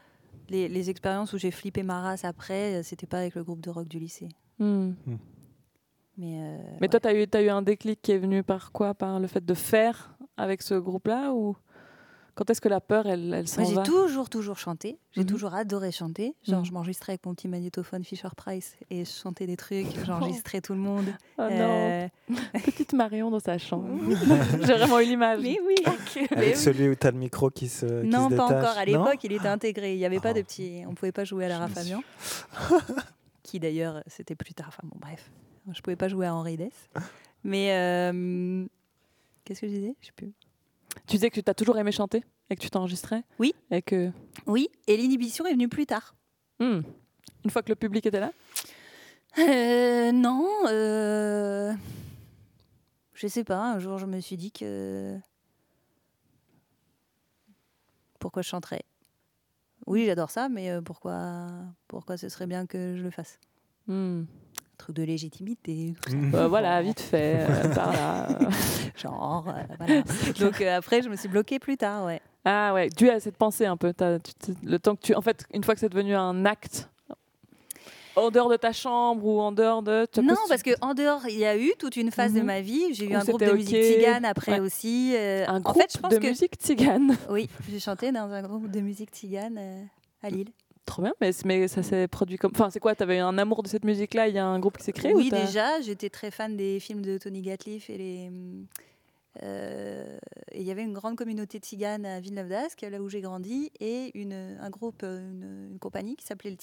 Les, 0.49 0.67
les 0.67 0.89
expériences 0.89 1.31
où 1.33 1.37
j'ai 1.37 1.51
flippé 1.51 1.83
ma 1.83 2.01
race 2.01 2.25
après, 2.25 2.81
c'était 2.81 3.05
pas 3.07 3.19
avec 3.19 3.35
le 3.35 3.43
groupe 3.43 3.61
de 3.61 3.69
rock 3.69 3.87
du 3.87 3.99
lycée. 3.99 4.29
Hmm. 4.57 4.93
Mais, 6.17 6.39
euh, 6.39 6.57
Mais 6.81 6.87
toi, 6.87 6.99
tu 6.99 7.07
as 7.07 7.13
eu, 7.21 7.27
t'as 7.27 7.41
eu 7.43 7.49
un 7.49 7.61
déclic 7.61 8.01
qui 8.01 8.13
est 8.13 8.17
venu 8.17 8.41
par 8.41 8.71
quoi? 8.71 8.93
Par 8.93 9.19
le 9.19 9.27
fait 9.27 9.45
de 9.45 9.53
faire 9.53 10.14
avec 10.37 10.61
ce 10.61 10.75
groupe-là 10.75 11.31
ou 11.33 11.55
Quand 12.37 12.49
est-ce 12.49 12.59
que 12.59 12.67
la 12.67 12.81
peur, 12.81 13.05
elle, 13.05 13.33
elle 13.33 13.47
s'en 13.47 13.63
j'ai 13.63 13.81
toujours, 13.83 14.29
toujours 14.29 14.57
chanté. 14.57 14.99
J'ai 15.13 15.21
Mhm. 15.21 15.27
toujours 15.27 15.53
adoré 15.53 15.93
chanter. 15.93 16.35
Genre, 16.43 16.59
Mhm. 16.59 16.65
je 16.65 16.71
m'enregistrais 16.73 17.13
avec 17.13 17.25
mon 17.25 17.33
petit 17.33 17.47
magnétophone 17.47 18.03
Fisher 18.03 18.27
Price 18.35 18.75
et 18.89 19.05
je 19.05 19.09
chantais 19.09 19.47
des 19.47 19.55
trucs. 19.55 19.87
J'enregistrais 20.05 20.59
tout 20.59 20.73
le 20.73 20.79
monde. 20.79 21.05
Oh 21.37 21.43
non, 21.43 21.49
Euh, 21.49 22.07
petite 22.65 22.91
Marion 22.91 23.31
dans 23.31 23.39
sa 23.39 23.57
chambre. 23.57 23.87
J'ai 24.67 24.73
vraiment 24.73 24.99
eu 24.99 25.05
l'image. 25.05 25.39
Mais 25.41 25.57
oui. 25.65 25.75
Avec 25.85 26.31
Mais 26.37 26.47
oui. 26.49 26.55
celui 26.57 26.89
où 26.89 26.95
tu 26.95 27.07
as 27.07 27.11
le 27.11 27.17
micro 27.19 27.49
qui 27.49 27.69
se, 27.69 28.01
qui 28.01 28.07
Non, 28.09 28.29
se 28.29 28.35
pas 28.35 28.47
détache. 28.49 28.63
encore. 28.65 28.77
À 28.79 28.83
l'époque, 28.83 29.23
il 29.23 29.31
était 29.31 29.47
intégré. 29.47 29.93
Il 29.93 29.97
n'y 29.99 30.05
avait 30.05 30.19
pas 30.19 30.33
de 30.33 30.41
Oh. 30.41 30.43
petit. 30.43 30.83
On 30.89 30.93
pouvait 30.93 31.13
pas 31.13 31.23
jouer 31.23 31.45
à 31.45 31.47
Lara 31.47 31.67
Je 31.67 31.71
me 31.71 31.75
Fabian. 31.75 32.01
qui 33.43 33.61
d'ailleurs, 33.61 34.03
c'était 34.07 34.35
plus 34.35 34.53
tard. 34.53 34.67
Enfin 34.67 34.81
bon, 34.83 34.97
bref. 34.99 35.31
Je 35.71 35.79
pouvais 35.81 35.95
pas 35.95 36.09
jouer 36.09 36.25
à 36.27 36.35
Henri 36.35 36.57
Dess. 36.57 36.89
Mais 37.45 37.71
euh, 37.71 38.65
qu'est-ce 39.45 39.61
que 39.61 39.67
je 39.67 39.73
disais? 39.73 39.95
Je 40.01 40.07
sais 40.07 40.11
plus. 40.11 40.33
Tu 41.07 41.15
disais 41.15 41.29
que 41.29 41.39
tu 41.39 41.49
as 41.49 41.53
toujours 41.53 41.77
aimé 41.77 41.91
chanter 41.91 42.23
et 42.49 42.55
que 42.55 42.61
tu 42.61 42.69
t'enregistrais 42.69 43.23
Oui. 43.39 43.53
Et 43.71 43.81
que. 43.81 44.11
Oui, 44.45 44.69
et 44.87 44.97
l'inhibition 44.97 45.45
est 45.45 45.53
venue 45.53 45.69
plus 45.69 45.85
tard. 45.85 46.15
Hmm. 46.59 46.81
Une 47.43 47.51
fois 47.51 47.61
que 47.61 47.69
le 47.69 47.75
public 47.75 48.05
était 48.05 48.19
là? 48.19 48.31
Euh, 49.37 50.11
non, 50.11 50.47
euh, 50.67 51.73
je 53.13 53.27
sais 53.27 53.43
pas. 53.43 53.73
Un 53.73 53.79
jour, 53.79 53.97
je 53.97 54.05
me 54.05 54.19
suis 54.19 54.37
dit 54.37 54.51
que 54.51 55.17
pourquoi 58.19 58.41
je 58.41 58.47
chanterais? 58.47 58.83
Oui, 59.85 60.05
j'adore 60.05 60.31
ça, 60.31 60.49
mais 60.49 60.71
euh, 60.71 60.81
pourquoi, 60.81 61.47
pourquoi 61.87 62.17
ce 62.17 62.29
serait 62.29 62.47
bien 62.47 62.65
que 62.65 62.95
je 62.97 63.03
le 63.03 63.11
fasse? 63.11 63.39
Hmm. 63.87 64.23
Un 64.75 64.83
truc 64.83 64.95
de 64.97 65.03
légitimité. 65.03 65.93
Euh, 66.33 66.47
Voilà, 66.49 66.81
vite 66.81 66.99
fait, 66.99 67.37
euh, 67.49 67.69
par 67.75 67.93
là. 67.93 68.27
genre. 68.97 69.45
euh, 69.47 69.61
voilà. 69.79 70.01
Donc 70.37 70.59
euh, 70.59 70.77
après, 70.77 71.01
je 71.01 71.07
me 71.07 71.15
suis 71.15 71.29
bloquée 71.29 71.59
plus 71.59 71.77
tard, 71.77 72.03
ouais. 72.05 72.19
Ah 72.43 72.73
ouais, 72.73 72.89
dû 72.89 73.09
à 73.09 73.21
cette 73.21 73.37
pensée 73.37 73.65
un 73.65 73.77
peu. 73.77 73.93
t'as- 73.93 74.19
tu 74.19 74.33
te- 74.33 74.51
le 74.63 74.77
temps 74.77 74.95
que 74.97 75.01
tu, 75.01 75.15
en 75.15 75.21
fait, 75.21 75.45
une 75.53 75.63
fois 75.63 75.75
que 75.75 75.79
c'est 75.79 75.87
devenu 75.89 76.13
un 76.13 76.45
acte, 76.45 76.89
en 78.17 78.31
dehors 78.31 78.49
de 78.49 78.57
ta 78.57 78.73
chambre 78.73 79.25
ou 79.25 79.39
en 79.39 79.53
dehors 79.53 79.81
de. 79.81 80.05
Non, 80.21 80.35
parce 80.49 80.61
que 80.61 80.71
en 80.81 80.93
dehors, 80.93 81.21
il 81.29 81.37
y 81.37 81.45
a 81.45 81.57
eu 81.57 81.71
toute 81.79 81.95
une 81.95 82.11
phase 82.11 82.33
de 82.33 82.39
Mhm. 82.41 82.45
ma 82.45 82.59
vie. 82.61 82.93
J'ai 82.93 83.05
eu 83.05 83.15
Où 83.15 83.19
un 83.19 83.23
groupe 83.23 83.39
de 83.41 83.51
musique 83.53 83.75
tzigane 83.81 84.25
après 84.25 84.53
Ouais. 84.53 84.59
aussi. 84.59 85.13
euh, 85.15 85.45
un 85.47 85.57
en 85.57 85.61
groupe 85.61 85.81
fait, 85.81 85.93
je 85.95 85.99
pense 85.99 86.13
de 86.13 86.19
que 86.19 86.27
musique 86.27 86.55
tzigane. 86.55 87.15
oui, 87.29 87.49
j'ai 87.71 87.79
chanté 87.79 88.11
dans 88.11 88.29
un 88.31 88.41
groupe 88.41 88.69
de 88.69 88.81
musique 88.81 89.09
tzigane 89.11 89.57
euh, 89.57 89.81
à 90.21 90.29
Lille. 90.29 90.49
Trop 90.85 91.01
bien, 91.01 91.13
mais, 91.19 91.31
mais 91.45 91.67
ça 91.67 91.81
s'est 91.81 92.07
produit 92.07 92.37
comme. 92.37 92.51
Enfin, 92.53 92.69
c'est 92.69 92.79
quoi 92.79 92.93
T'avais 92.95 93.19
un 93.19 93.37
amour 93.37 93.63
de 93.63 93.67
cette 93.67 93.85
musique-là 93.85 94.27
Il 94.27 94.35
y 94.35 94.37
a 94.37 94.45
un 94.45 94.59
groupe 94.59 94.77
qui 94.77 94.83
s'est 94.83 94.93
créé 94.93 95.13
Oui, 95.13 95.29
déjà, 95.31 95.81
j'étais 95.81 96.09
très 96.09 96.29
fan 96.31 96.55
des 96.55 96.79
films 96.79 97.01
de 97.01 97.17
Tony 97.17 97.41
Gatliff 97.41 97.89
et 97.89 97.97
les. 97.97 98.31
euh, 99.41 100.17
et 100.51 100.61
il 100.61 100.65
y 100.65 100.71
avait 100.71 100.83
une 100.83 100.93
grande 100.93 101.15
communauté 101.15 101.57
tzigane 101.57 102.05
à 102.05 102.19
Villeneuve 102.19 102.49
d'Ascq, 102.49 102.81
là 102.83 103.01
où 103.01 103.09
j'ai 103.09 103.21
grandi, 103.21 103.71
et 103.79 104.11
une, 104.17 104.57
un 104.61 104.69
groupe, 104.69 105.03
une, 105.03 105.69
une 105.71 105.79
compagnie 105.79 106.15
qui 106.15 106.25
s'appelait 106.25 106.51
le 106.51 106.57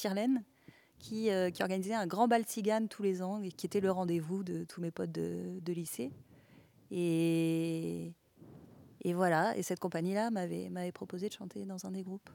qui, 1.02 1.30
euh, 1.30 1.50
qui 1.50 1.62
organisait 1.62 1.94
un 1.94 2.06
grand 2.06 2.28
bal 2.28 2.44
tzigane 2.44 2.88
tous 2.88 3.02
les 3.02 3.22
ans 3.22 3.42
et 3.42 3.50
qui 3.50 3.66
était 3.66 3.80
le 3.80 3.90
rendez-vous 3.90 4.44
de 4.44 4.64
tous 4.64 4.80
mes 4.80 4.92
potes 4.92 5.10
de, 5.10 5.58
de 5.60 5.72
lycée. 5.72 6.12
Et, 6.92 8.12
et 9.02 9.12
voilà, 9.14 9.56
et 9.56 9.62
cette 9.62 9.80
compagnie-là 9.80 10.30
m'avait 10.30 10.92
proposé 10.92 11.28
de 11.28 11.34
chanter 11.34 11.64
dans 11.64 11.84
un 11.86 11.90
des 11.90 12.02
groupes. 12.02 12.30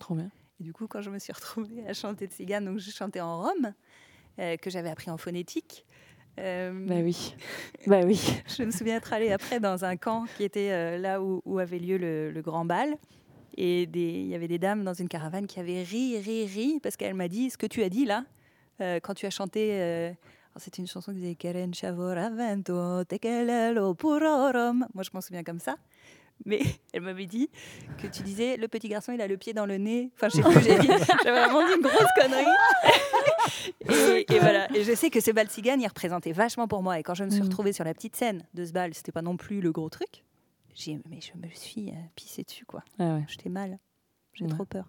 Trop 0.00 0.16
bien. 0.16 0.30
Et 0.60 0.64
du 0.64 0.72
coup, 0.72 0.86
quand 0.88 1.00
je 1.00 1.10
me 1.10 1.18
suis 1.18 1.32
retrouvée 1.32 1.86
à 1.86 1.92
chanter 1.92 2.26
tzigane, 2.26 2.64
donc 2.64 2.78
je 2.78 2.90
chantais 2.90 3.20
en 3.20 3.42
rome, 3.42 3.72
euh, 4.38 4.56
que 4.56 4.70
j'avais 4.70 4.90
appris 4.90 5.10
en 5.10 5.16
phonétique. 5.18 5.84
euh, 6.38 6.72
Bah 6.86 6.96
oui. 7.02 7.34
bah 7.86 8.00
oui. 8.04 8.20
je 8.58 8.62
me 8.64 8.70
souviens 8.70 8.96
être 8.96 9.12
allée 9.12 9.30
après 9.32 9.60
dans 9.60 9.84
un 9.84 9.96
camp 9.96 10.24
qui 10.36 10.44
était 10.44 10.70
euh, 10.70 10.98
là 10.98 11.22
où, 11.22 11.42
où 11.44 11.58
avait 11.58 11.78
lieu 11.78 11.96
le, 11.98 12.30
le 12.30 12.42
grand 12.42 12.64
bal. 12.64 12.96
Et 13.56 13.82
il 13.82 14.26
y 14.28 14.34
avait 14.36 14.46
des 14.46 14.58
dames 14.58 14.84
dans 14.84 14.94
une 14.94 15.08
caravane 15.08 15.46
qui 15.48 15.58
avaient 15.58 15.82
ri, 15.82 16.16
ri, 16.20 16.46
ri, 16.46 16.78
parce 16.80 16.96
qu'elle 16.96 17.14
m'a 17.14 17.26
dit 17.26 17.50
ce 17.50 17.58
que 17.58 17.66
tu 17.66 17.82
as 17.82 17.88
dit 17.88 18.04
là, 18.04 18.24
euh, 18.80 19.00
quand 19.00 19.14
tu 19.14 19.26
as 19.26 19.30
chanté. 19.30 19.72
alors, 19.80 20.14
c'était 20.58 20.80
une 20.80 20.86
chanson 20.86 21.12
qui 21.12 21.18
disait 21.18 21.34
purorom. 23.94 24.86
Moi, 24.94 25.02
je 25.02 25.10
m'en 25.12 25.20
souviens 25.20 25.42
comme 25.42 25.58
ça. 25.58 25.76
Mais 26.44 26.60
elle 26.92 27.02
m'avait 27.02 27.26
dit 27.26 27.50
que 28.00 28.06
tu 28.06 28.22
disais 28.22 28.56
le 28.56 28.68
petit 28.68 28.88
garçon, 28.88 29.12
il 29.12 29.20
a 29.20 29.26
le 29.26 29.36
pied 29.36 29.52
dans 29.52 29.66
le 29.66 29.76
nez. 29.76 30.10
Enfin, 30.14 30.28
je 30.28 30.36
sais 30.36 30.42
plus, 30.42 30.62
j'ai 30.62 30.78
dit. 30.78 30.86
J'avais 31.24 31.44
vraiment 31.44 31.66
dit 31.66 31.74
une 31.74 31.82
grosse 31.82 32.12
connerie. 32.20 32.46
et, 33.80 34.32
et 34.34 34.38
voilà. 34.38 34.68
Et 34.74 34.84
je 34.84 34.94
sais 34.94 35.10
que 35.10 35.20
ce 35.20 35.30
bal 35.30 35.48
cigane, 35.50 35.80
il 35.80 35.86
représentait 35.86 36.32
vachement 36.32 36.68
pour 36.68 36.82
moi. 36.82 36.98
Et 36.98 37.02
quand 37.02 37.14
je 37.14 37.24
me 37.24 37.30
suis 37.30 37.40
Mhm. 37.40 37.46
retrouvée 37.48 37.72
sur 37.72 37.84
la 37.84 37.94
petite 37.94 38.16
scène 38.16 38.44
de 38.54 38.64
ce 38.64 38.72
bal, 38.72 38.94
c'était 38.94 39.12
pas 39.12 39.22
non 39.22 39.36
plus 39.36 39.60
le 39.60 39.72
gros 39.72 39.88
truc. 39.88 40.24
J'ai, 40.74 40.98
mais 41.10 41.20
je 41.20 41.32
me 41.44 41.52
suis 41.52 41.90
euh, 41.90 41.94
pissée 42.14 42.44
dessus, 42.44 42.64
quoi. 42.64 42.82
Ah 42.98 43.14
ouais. 43.16 43.24
J'étais 43.28 43.48
mal. 43.48 43.78
J'ai 44.32 44.44
Ouais. 44.44 44.50
trop 44.50 44.64
peur. 44.64 44.88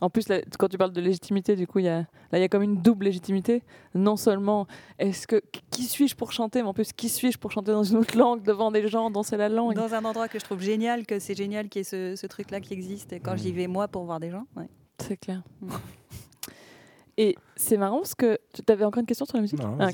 En 0.00 0.10
plus, 0.10 0.28
là, 0.28 0.40
quand 0.58 0.68
tu 0.68 0.78
parles 0.78 0.92
de 0.92 1.00
légitimité, 1.00 1.56
du 1.56 1.66
coup, 1.66 1.78
il 1.78 1.84
y 1.84 1.88
a, 1.88 1.98
là, 1.98 2.38
il 2.38 2.40
y 2.40 2.44
a 2.44 2.48
comme 2.48 2.62
une 2.62 2.80
double 2.80 3.04
légitimité. 3.06 3.62
Non 3.94 4.16
seulement, 4.16 4.66
est-ce 4.98 5.26
que 5.26 5.42
qui 5.70 5.84
suis-je 5.84 6.16
pour 6.16 6.32
chanter, 6.32 6.62
mais 6.62 6.68
en 6.68 6.74
plus, 6.74 6.92
qui 6.92 7.08
suis-je 7.08 7.38
pour 7.38 7.50
chanter 7.50 7.72
dans 7.72 7.84
une 7.84 7.98
autre 7.98 8.16
langue 8.16 8.42
devant 8.42 8.70
des 8.70 8.88
gens 8.88 9.10
dont 9.10 9.22
c'est 9.22 9.36
la 9.36 9.48
langue? 9.48 9.74
Dans 9.74 9.94
un 9.94 10.04
endroit 10.04 10.28
que 10.28 10.38
je 10.38 10.44
trouve 10.44 10.60
génial, 10.60 11.06
que 11.06 11.18
c'est 11.18 11.34
génial 11.34 11.68
qu'il 11.68 11.80
y 11.80 11.82
ait 11.82 11.84
ce, 11.84 12.16
ce 12.16 12.26
truc-là 12.26 12.60
qui 12.60 12.72
existe. 12.72 13.12
Et 13.12 13.20
quand 13.20 13.36
j'y 13.36 13.52
vais, 13.52 13.66
moi, 13.66 13.88
pour 13.88 14.04
voir 14.04 14.20
des 14.20 14.30
gens. 14.30 14.46
ouais. 14.56 14.68
C'est 14.98 15.16
clair. 15.16 15.42
Mm. 15.60 15.70
Et 17.22 17.36
c'est 17.54 17.76
marrant 17.76 17.98
parce 17.98 18.14
que 18.14 18.38
tu 18.54 18.72
avais 18.72 18.82
encore 18.86 19.00
une 19.00 19.06
question 19.06 19.26
sur 19.26 19.36
la 19.36 19.42
musique 19.42 19.60
Non, 19.60 19.76
Ah, 19.78 19.90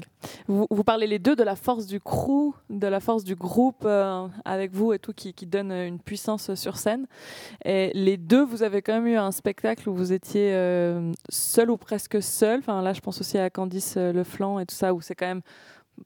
vous, 0.46 0.68
vous 0.70 0.84
parlez 0.84 1.08
les 1.08 1.18
deux 1.18 1.34
de 1.34 1.42
la 1.42 1.56
force 1.56 1.86
du 1.86 1.98
crew, 1.98 2.54
de 2.70 2.86
la 2.86 3.00
force 3.00 3.24
du 3.24 3.34
groupe 3.34 3.82
euh, 3.84 4.28
avec 4.44 4.72
vous 4.72 4.92
et 4.92 5.00
tout 5.00 5.12
qui, 5.12 5.34
qui 5.34 5.44
donne 5.44 5.72
euh, 5.72 5.88
une 5.88 5.98
puissance 5.98 6.54
sur 6.54 6.76
scène. 6.76 7.08
Et 7.64 7.90
les 7.94 8.16
deux, 8.16 8.44
vous 8.44 8.62
avez 8.62 8.80
quand 8.80 8.92
même 8.92 9.08
eu 9.08 9.16
un 9.16 9.32
spectacle 9.32 9.88
où 9.88 9.94
vous 9.94 10.12
étiez 10.12 10.54
euh, 10.54 11.10
seul 11.28 11.72
ou 11.72 11.76
presque 11.76 12.22
seul. 12.22 12.60
Enfin, 12.60 12.80
là, 12.80 12.92
je 12.92 13.00
pense 13.00 13.20
aussi 13.20 13.38
à 13.38 13.50
Candice 13.50 13.94
euh, 13.96 14.12
Leflanc 14.12 14.60
et 14.60 14.66
tout 14.66 14.76
ça, 14.76 14.94
où 14.94 15.00
c'est 15.00 15.16
quand 15.16 15.26
même 15.26 15.42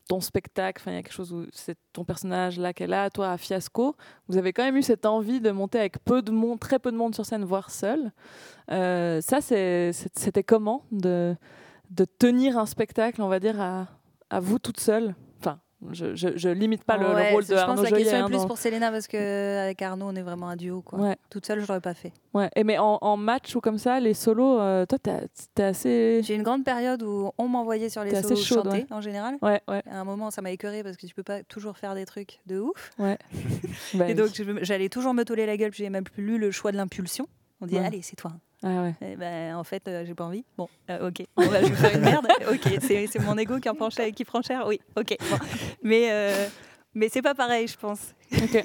ton 0.09 0.21
spectacle. 0.21 0.83
Il 0.87 0.95
y 0.95 0.97
a 0.97 1.03
quelque 1.03 1.13
chose 1.13 1.33
où 1.33 1.47
c'est 1.53 1.77
ton 1.93 2.05
personnage 2.05 2.59
là 2.59 2.73
qu'elle 2.73 2.93
a, 2.93 3.11
toi 3.11 3.31
à 3.31 3.39
Fiasco. 3.39 3.97
Vous 4.29 4.37
avez 4.37 4.53
quand 4.53 4.63
même 4.63 4.77
eu 4.77 4.83
cette 4.83 5.07
envie 5.07 5.41
de 5.41 5.51
monter 5.51 5.79
avec 5.79 6.05
peu 6.05 6.23
de 6.23 6.31
monde, 6.31 6.61
très 6.61 6.79
peu 6.79 6.93
de 6.93 6.97
monde 6.97 7.15
sur 7.15 7.27
scène, 7.27 7.45
voire 7.45 7.71
seul. 7.71 8.13
Euh, 8.71 9.21
ça, 9.21 9.41
c'était 9.41 10.45
comment 10.45 10.85
de, 10.91 11.37
tenir 12.19 12.59
un 12.59 12.67
spectacle, 12.67 13.23
on 13.23 13.29
va 13.29 13.41
dire, 13.41 13.61
à, 13.61 13.89
à 14.31 14.41
vous 14.41 14.59
toute 14.59 14.81
seule? 14.81 15.15
Je, 15.93 16.15
je, 16.15 16.29
je 16.37 16.49
limite 16.51 16.85
pas 16.85 16.97
le, 16.99 17.07
rôle 17.33 17.43
je 17.43 17.49
de 17.49 17.55
pense 17.55 17.63
Arnaud 17.63 17.77
que 17.77 17.83
la 17.85 17.89
Joyer. 17.89 18.05
question 18.05 18.19
est 18.19 18.23
hein, 18.23 18.27
plus 18.29 18.47
pour 18.47 18.59
Selena 18.59 18.91
parce 18.91 19.07
qu'avec 19.07 19.81
Arnaud, 19.83 20.07
on 20.09 20.15
est 20.15 20.23
vraiment 20.23 20.49
un 20.49 20.57
duo. 20.57 20.83
Quoi. 20.83 20.99
Ouais. 20.99 21.17
Toute 21.31 21.47
seule, 21.47 21.61
je 21.61 21.67
l'aurais 21.67 21.81
pas 21.81 21.95
fait. 21.95 22.13
Ouais. 22.35 22.51
Et 22.55 22.65
mais 22.65 22.79
en, 22.79 22.99
en 23.01 23.17
match 23.17 23.57
ou 23.57 23.61
comme 23.61 23.79
ça, 23.79 23.99
les 24.01 24.15
solos, 24.15 24.61
euh, 24.61 24.85
toi, 24.87 24.99
t'es 24.99 25.63
assez. 25.63 26.21
J'ai 26.23 26.35
une 26.35 26.43
grande 26.43 26.65
période 26.65 27.03
où 27.03 27.33
on 27.39 27.49
m'envoyait 27.49 27.89
sur 27.89 28.05
les 28.05 28.15
solos 28.23 28.37
chaude, 28.37 28.65
chanter 28.65 28.79
ouais. 28.79 28.87
en 28.91 29.01
général. 29.01 29.37
Ouais, 29.43 29.61
ouais, 29.69 29.83
À 29.91 30.01
un 30.01 30.05
moment, 30.05 30.31
ça 30.31 30.43
m'a 30.43 30.51
écœuré 30.51 30.83
parce 30.83 30.97
que 30.97 31.07
tu 31.07 31.15
peux 31.15 31.23
pas 31.23 31.43
toujours 31.45 31.77
faire 31.79 31.95
des 31.95 32.05
trucs 32.05 32.41
de 32.47 32.59
ouf. 32.61 32.91
ouais. 32.99 33.17
Bah 33.95 34.09
Et 34.09 34.15
donc, 34.15 34.31
je- 34.35 34.63
j'allais 34.63 34.89
toujours 34.89 35.15
me 35.15 35.25
toller 35.25 35.47
la 35.47 35.57
gueule, 35.57 35.71
puis 35.71 35.83
j'ai 35.85 35.91
même 35.91 36.05
plus 36.05 36.39
le 36.39 36.51
choix 36.51 36.73
de 36.73 36.77
l'impulsion. 36.77 37.27
On 37.61 37.67
dit, 37.67 37.79
allez, 37.79 38.03
c'est 38.03 38.17
toi. 38.17 38.33
Ah 38.63 38.83
ouais. 38.83 38.95
Eh 39.01 39.17
ben, 39.17 39.55
en 39.57 39.65
fait, 39.65 39.87
euh, 39.89 40.05
j'ai 40.05 40.15
pas 40.15 40.25
envie. 40.25 40.45
Bon, 40.59 40.69
euh, 40.91 41.09
ok. 41.09 41.25
Bah, 41.37 41.45
je 41.63 41.69
vais 41.69 41.75
faire 41.75 41.95
une 41.97 42.03
merde. 42.03 42.27
Ok, 42.51 42.79
c'est 42.83 43.07
c'est 43.07 43.19
mon 43.21 43.37
ego 43.39 43.59
qui, 43.59 43.69
en 43.69 43.75
prend 43.75 43.89
cher, 43.91 44.11
qui 44.13 44.25
prend 44.25 44.43
cher. 44.43 44.65
Oui, 44.67 44.81
ok. 44.97 45.17
Bon. 45.31 45.37
Mais, 45.83 46.09
euh, 46.11 46.47
mais 46.95 47.09
c'est 47.09 47.23
pas 47.23 47.35
pareil, 47.35 47.67
je 47.69 47.77
pense. 47.79 48.15
Ok. 48.43 48.65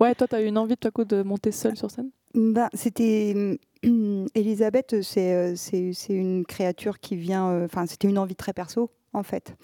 Ouais, 0.00 0.14
toi, 0.14 0.26
t'as 0.28 0.42
eu 0.42 0.46
une 0.46 0.58
envie 0.58 0.76
tout 0.76 0.88
à 0.88 0.90
coup 0.90 1.04
de 1.04 1.22
monter 1.22 1.52
seule 1.52 1.76
sur 1.76 1.90
scène? 1.90 2.10
Bah, 2.34 2.68
c'était 2.74 3.56
hum, 3.84 4.26
Elisabeth, 4.34 5.00
c'est 5.02 5.34
euh, 5.34 5.54
c'est 5.56 5.92
c'est 5.94 6.14
une 6.14 6.44
créature 6.44 6.98
qui 7.00 7.16
vient. 7.16 7.48
euh, 7.50 7.64
Enfin, 7.66 7.86
c'était 7.86 8.08
une 8.08 8.18
envie 8.18 8.36
très 8.36 8.52
perso 8.52 8.90
en 9.12 9.22
fait. 9.24 9.56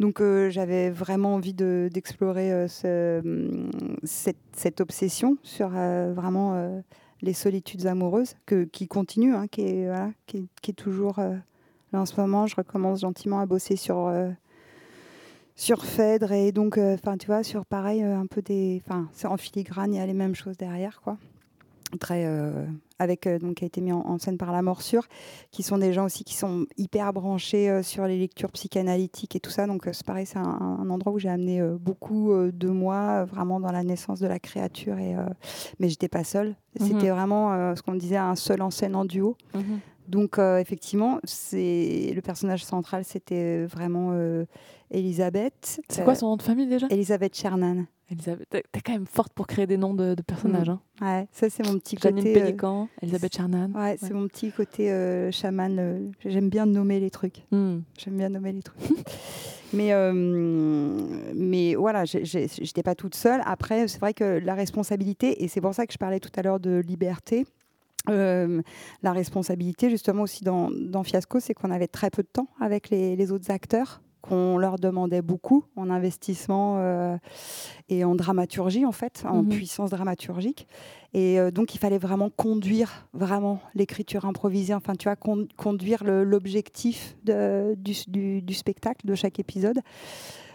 Donc 0.00 0.20
euh, 0.20 0.48
j'avais 0.50 0.90
vraiment 0.90 1.34
envie 1.34 1.54
de- 1.54 1.88
d'explorer 1.92 2.52
euh, 2.52 2.68
ce, 2.68 3.18
hum, 3.20 3.70
cette, 4.04 4.36
cette 4.56 4.80
obsession 4.80 5.36
sur 5.42 5.70
euh, 5.74 6.12
vraiment 6.14 6.54
euh, 6.54 6.80
les 7.22 7.32
solitudes 7.32 7.86
amoureuses 7.86 8.34
que, 8.46 8.64
qui 8.64 8.88
continue, 8.88 9.34
hein, 9.34 9.46
qui, 9.48 9.62
est, 9.62 10.72
toujours 10.76 11.18
euh, 11.18 11.36
là 11.92 12.00
en 12.00 12.06
ce 12.06 12.20
moment. 12.20 12.46
Je 12.46 12.56
recommence 12.56 13.00
gentiment 13.00 13.40
à 13.40 13.46
bosser 13.46 13.76
sur 13.76 14.08
euh, 14.08 14.30
Phèdre 15.56 16.32
et 16.32 16.52
donc, 16.52 16.78
euh, 16.78 16.94
enfin, 16.94 17.16
tu 17.16 17.28
sur 17.44 17.64
pareil, 17.64 18.02
un 18.02 18.26
peu 18.26 18.42
des, 18.42 18.82
enfin, 18.86 19.08
en 19.24 19.36
filigrane, 19.36 19.94
il 19.94 19.98
y 19.98 20.00
a 20.00 20.06
les 20.06 20.14
mêmes 20.14 20.34
choses 20.34 20.56
derrière, 20.56 21.00
quoi 21.00 21.16
très 21.98 22.24
euh, 22.26 22.66
avec 22.98 23.26
euh, 23.26 23.38
donc 23.38 23.56
qui 23.56 23.64
a 23.64 23.66
été 23.66 23.80
mis 23.80 23.92
en, 23.92 24.00
en 24.00 24.18
scène 24.18 24.38
par 24.38 24.52
la 24.52 24.62
morsure 24.62 25.06
qui 25.50 25.62
sont 25.62 25.78
des 25.78 25.92
gens 25.92 26.04
aussi 26.06 26.24
qui 26.24 26.34
sont 26.34 26.66
hyper 26.76 27.12
branchés 27.12 27.70
euh, 27.70 27.82
sur 27.82 28.06
les 28.06 28.18
lectures 28.18 28.50
psychanalytiques 28.52 29.36
et 29.36 29.40
tout 29.40 29.50
ça. 29.50 29.66
Donc 29.66 29.88
c'est 29.92 30.06
pareil 30.06 30.26
c'est 30.26 30.38
un, 30.38 30.42
un 30.80 30.90
endroit 30.90 31.12
où 31.12 31.18
j'ai 31.18 31.28
amené 31.28 31.62
beaucoup 31.80 32.32
de 32.34 32.68
moi 32.68 33.24
vraiment 33.24 33.60
dans 33.60 33.72
la 33.72 33.82
naissance 33.82 34.20
de 34.20 34.26
la 34.26 34.38
créature 34.38 34.98
et 34.98 35.14
mais 35.78 35.88
j'étais 35.88 36.08
pas 36.08 36.24
seule. 36.24 36.54
C'était 36.80 37.10
vraiment 37.10 37.74
ce 37.74 37.82
qu'on 37.82 37.94
disait 37.94 38.16
un 38.16 38.36
seul 38.36 38.62
en 38.62 38.70
scène 38.70 38.96
en 38.96 39.04
duo. 39.04 39.36
Donc 40.08 40.38
euh, 40.38 40.58
effectivement 40.58 41.20
c'est 41.24 42.12
le 42.14 42.20
personnage 42.20 42.64
central 42.64 43.04
c'était 43.04 43.64
vraiment 43.66 44.12
Elisabeth. 44.90 45.80
C'est 45.88 46.04
quoi 46.04 46.14
son 46.14 46.26
nom 46.26 46.36
de 46.36 46.42
famille 46.42 46.66
déjà? 46.66 46.86
Elisabeth 46.90 47.36
Chernan 47.36 47.86
Elisabeth. 48.12 48.48
T'es 48.50 48.80
quand 48.84 48.92
même 48.92 49.06
forte 49.06 49.32
pour 49.32 49.46
créer 49.46 49.66
des 49.66 49.76
noms 49.76 49.94
de, 49.94 50.14
de 50.14 50.22
personnages. 50.22 50.68
Hein. 50.68 50.80
ouais 51.00 51.26
ça 51.32 51.48
c'est 51.50 51.66
mon 51.66 51.78
petit 51.78 51.96
Janine 52.00 52.22
côté 52.24 52.36
euh, 52.36 52.44
Pélican, 52.44 52.88
Elisabeth 53.00 53.34
Charnan. 53.36 53.72
Ouais, 53.74 53.96
c'est 53.98 54.12
mon 54.14 54.28
petit 54.28 54.52
côté 54.52 54.92
euh, 54.92 55.30
chaman. 55.30 55.78
euh, 55.78 56.08
J'aime 56.24 56.48
bien 56.48 56.66
nommer 56.66 57.00
les 57.00 57.10
trucs. 57.10 57.42
Hmm. 57.50 57.80
J'aime 57.98 58.16
bien 58.18 58.28
nommer 58.28 58.52
les 58.52 58.62
trucs. 58.62 58.78
mais, 59.72 59.92
euh, 59.92 60.12
mais 61.34 61.74
voilà, 61.74 62.04
j'étais 62.04 62.82
pas 62.82 62.94
toute 62.94 63.14
seule. 63.14 63.40
Après, 63.44 63.88
c'est 63.88 63.98
vrai 64.00 64.14
que 64.14 64.38
la 64.44 64.54
responsabilité, 64.54 65.42
et 65.42 65.48
c'est 65.48 65.60
pour 65.60 65.74
ça 65.74 65.86
que 65.86 65.92
je 65.92 65.98
parlais 65.98 66.20
tout 66.20 66.30
à 66.36 66.42
l'heure 66.42 66.60
de 66.60 66.82
liberté, 66.86 67.46
euh, 68.10 68.60
la 69.02 69.12
responsabilité 69.12 69.88
justement 69.88 70.22
aussi 70.22 70.42
dans, 70.44 70.70
dans 70.70 71.02
Fiasco, 71.04 71.38
c'est 71.40 71.54
qu'on 71.54 71.70
avait 71.70 71.86
très 71.88 72.10
peu 72.10 72.22
de 72.22 72.28
temps 72.32 72.48
avec 72.60 72.90
les, 72.90 73.14
les 73.16 73.30
autres 73.32 73.50
acteurs 73.50 74.02
qu'on 74.22 74.56
leur 74.56 74.78
demandait 74.78 75.20
beaucoup 75.20 75.64
en 75.76 75.90
investissement 75.90 76.76
euh, 76.78 77.16
et 77.90 78.04
en 78.04 78.14
dramaturgie 78.14 78.86
en 78.86 78.92
fait, 78.92 79.24
en 79.28 79.42
Mhm. 79.42 79.48
puissance 79.50 79.90
dramaturgique. 79.90 80.66
Et 81.12 81.38
euh, 81.38 81.50
donc 81.50 81.74
il 81.74 81.78
fallait 81.78 81.98
vraiment 81.98 82.30
conduire 82.30 83.06
vraiment 83.12 83.60
l'écriture 83.74 84.24
improvisée, 84.24 84.72
enfin 84.74 84.94
tu 84.94 85.04
vois, 85.08 85.16
con- 85.16 85.46
conduire 85.58 86.02
l'objectif 86.04 87.16
du, 87.24 87.92
du- 88.08 88.40
du 88.42 88.54
spectacle, 88.54 89.06
de 89.06 89.14
chaque 89.14 89.38
épisode. 89.38 89.80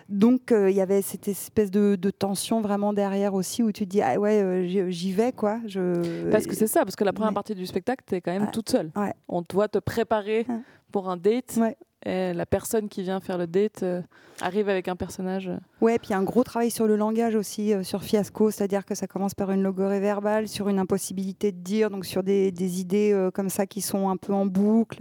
Donc 0.10 0.54
euh, 0.54 0.70
il 0.72 0.76
y 0.78 0.80
avait 0.80 1.02
cette 1.02 1.28
espèce 1.28 1.70
de, 1.70 1.98
de 1.98 2.10
tension 2.12 2.62
vraiment 2.62 2.94
derrière 2.94 3.34
aussi 3.34 3.62
où 3.62 3.74
tu 3.74 3.84
te 3.86 3.90
dis 3.90 4.02
ah 4.02 4.18
ouais 4.18 4.42
euh, 4.42 4.90
j'y- 4.90 5.12
vais 5.12 5.34
quoi. 5.34 5.60
Je... 5.68 6.30
Parce 6.32 6.48
que 6.48 6.56
c'est 6.56 6.68
ça, 6.68 6.86
parce 6.86 6.96
que 6.96 7.04
la 7.04 7.12
première 7.12 7.32
ouais. 7.32 7.36
partie 7.36 7.54
du 7.56 7.66
spectacle, 7.66 8.06
t'es 8.08 8.22
quand 8.22 8.32
même 8.32 8.44
Ouais. 8.44 8.52
toute 8.52 8.70
seule. 8.70 8.90
Ouais. 8.96 9.14
On 9.28 9.42
doit 9.48 9.68
te 9.68 9.80
préparer 9.80 10.46
pour 10.94 11.10
un 11.10 11.18
date. 11.18 11.60
Et 12.06 12.32
la 12.34 12.46
personne 12.46 12.90
qui 12.90 13.02
vient 13.02 13.20
faire 13.20 13.38
le 13.40 13.48
date 13.48 13.82
euh, 13.84 14.02
arrive 14.42 14.70
avec 14.70 14.88
un 14.88 14.96
personnage. 14.96 15.48
euh, 15.48 15.58
Ouais, 15.82 15.98
puis 15.98 16.10
il 16.10 16.12
y 16.12 16.14
a 16.14 16.20
un 16.20 16.24
gros 16.24 16.44
travail 16.44 16.70
sur 16.72 16.88
le 16.88 16.96
langage 16.96 17.36
aussi, 17.36 17.74
euh, 17.74 17.82
sur 17.84 18.04
Fiasco, 18.04 18.52
c'est-à-dire 18.52 18.86
que 18.86 18.94
ça 18.96 19.08
commence 19.08 19.34
par 19.34 19.52
une 19.52 19.64
logorée 19.64 20.00
verbale, 20.00 20.48
sur 20.48 20.70
une 20.70 20.78
impossibilité 20.80 21.52
de 21.52 21.58
dire, 21.58 21.90
donc 21.90 22.06
sur 22.06 22.22
des, 22.24 22.52
des 22.52 22.80
idées 22.82 23.12
euh, 23.14 23.32
comme 23.32 23.50
ça 23.50 23.66
qui 23.66 23.82
sont 23.82 24.10
un 24.10 24.16
peu 24.18 24.32
en 24.32 24.46
boucle. 24.46 24.98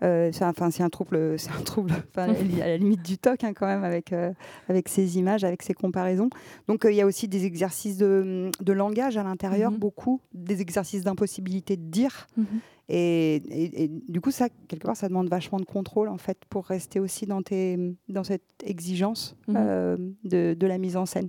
c'est 0.00 0.42
un- 0.42 0.50
Enfin, 0.50 0.70
c'est 0.70 0.82
un 0.82 0.88
trouble, 0.90 1.38
c'est 1.38 1.50
un 1.52 1.62
trouble 1.62 1.92
à 2.16 2.26
la 2.26 2.76
limite 2.76 3.02
du 3.04 3.16
toc 3.16 3.44
hein, 3.44 3.52
quand 3.54 3.66
même 3.66 3.84
avec, 3.84 4.12
avec 4.68 4.88
ces 4.88 5.16
images, 5.16 5.44
avec 5.44 5.62
ces 5.62 5.74
comparaisons. 5.74 6.28
Donc 6.68 6.82
il 6.88 6.94
y 6.96 7.00
a 7.00 7.06
aussi 7.06 7.28
des 7.28 7.44
exercices 7.46 7.96
de, 7.96 8.50
de 8.60 8.72
langage 8.72 9.16
à 9.16 9.22
l'intérieur, 9.22 9.70
Mhm. 9.70 9.78
beaucoup, 9.78 10.20
des 10.34 10.60
exercices 10.60 11.02
d'impossibilité 11.04 11.76
de 11.76 11.84
dire. 11.84 12.26
Et, 12.92 13.36
et- 13.36 13.84
et 13.84 13.88
du 14.08 14.20
coup, 14.20 14.30
ça, 14.32 14.48
quelque 14.68 14.84
part, 14.84 14.96
ça 14.96 15.08
demande 15.08 15.28
vachement 15.28 15.60
de 15.60 15.64
contrôle, 15.64 16.08
en 16.08 16.18
fait, 16.18 16.38
pour 16.50 16.66
rester 16.66 16.98
aussi 16.98 17.24
dans, 17.26 17.40
tes, 17.42 17.78
dans 18.08 18.24
cette 18.24 18.42
exigence 18.64 19.36
Mhm. 19.48 19.54
euh, 19.58 19.96
de, 20.24 20.54
de 20.58 20.66
la 20.66 20.78
mise 20.78 20.96
en 20.96 21.06
scène. 21.06 21.28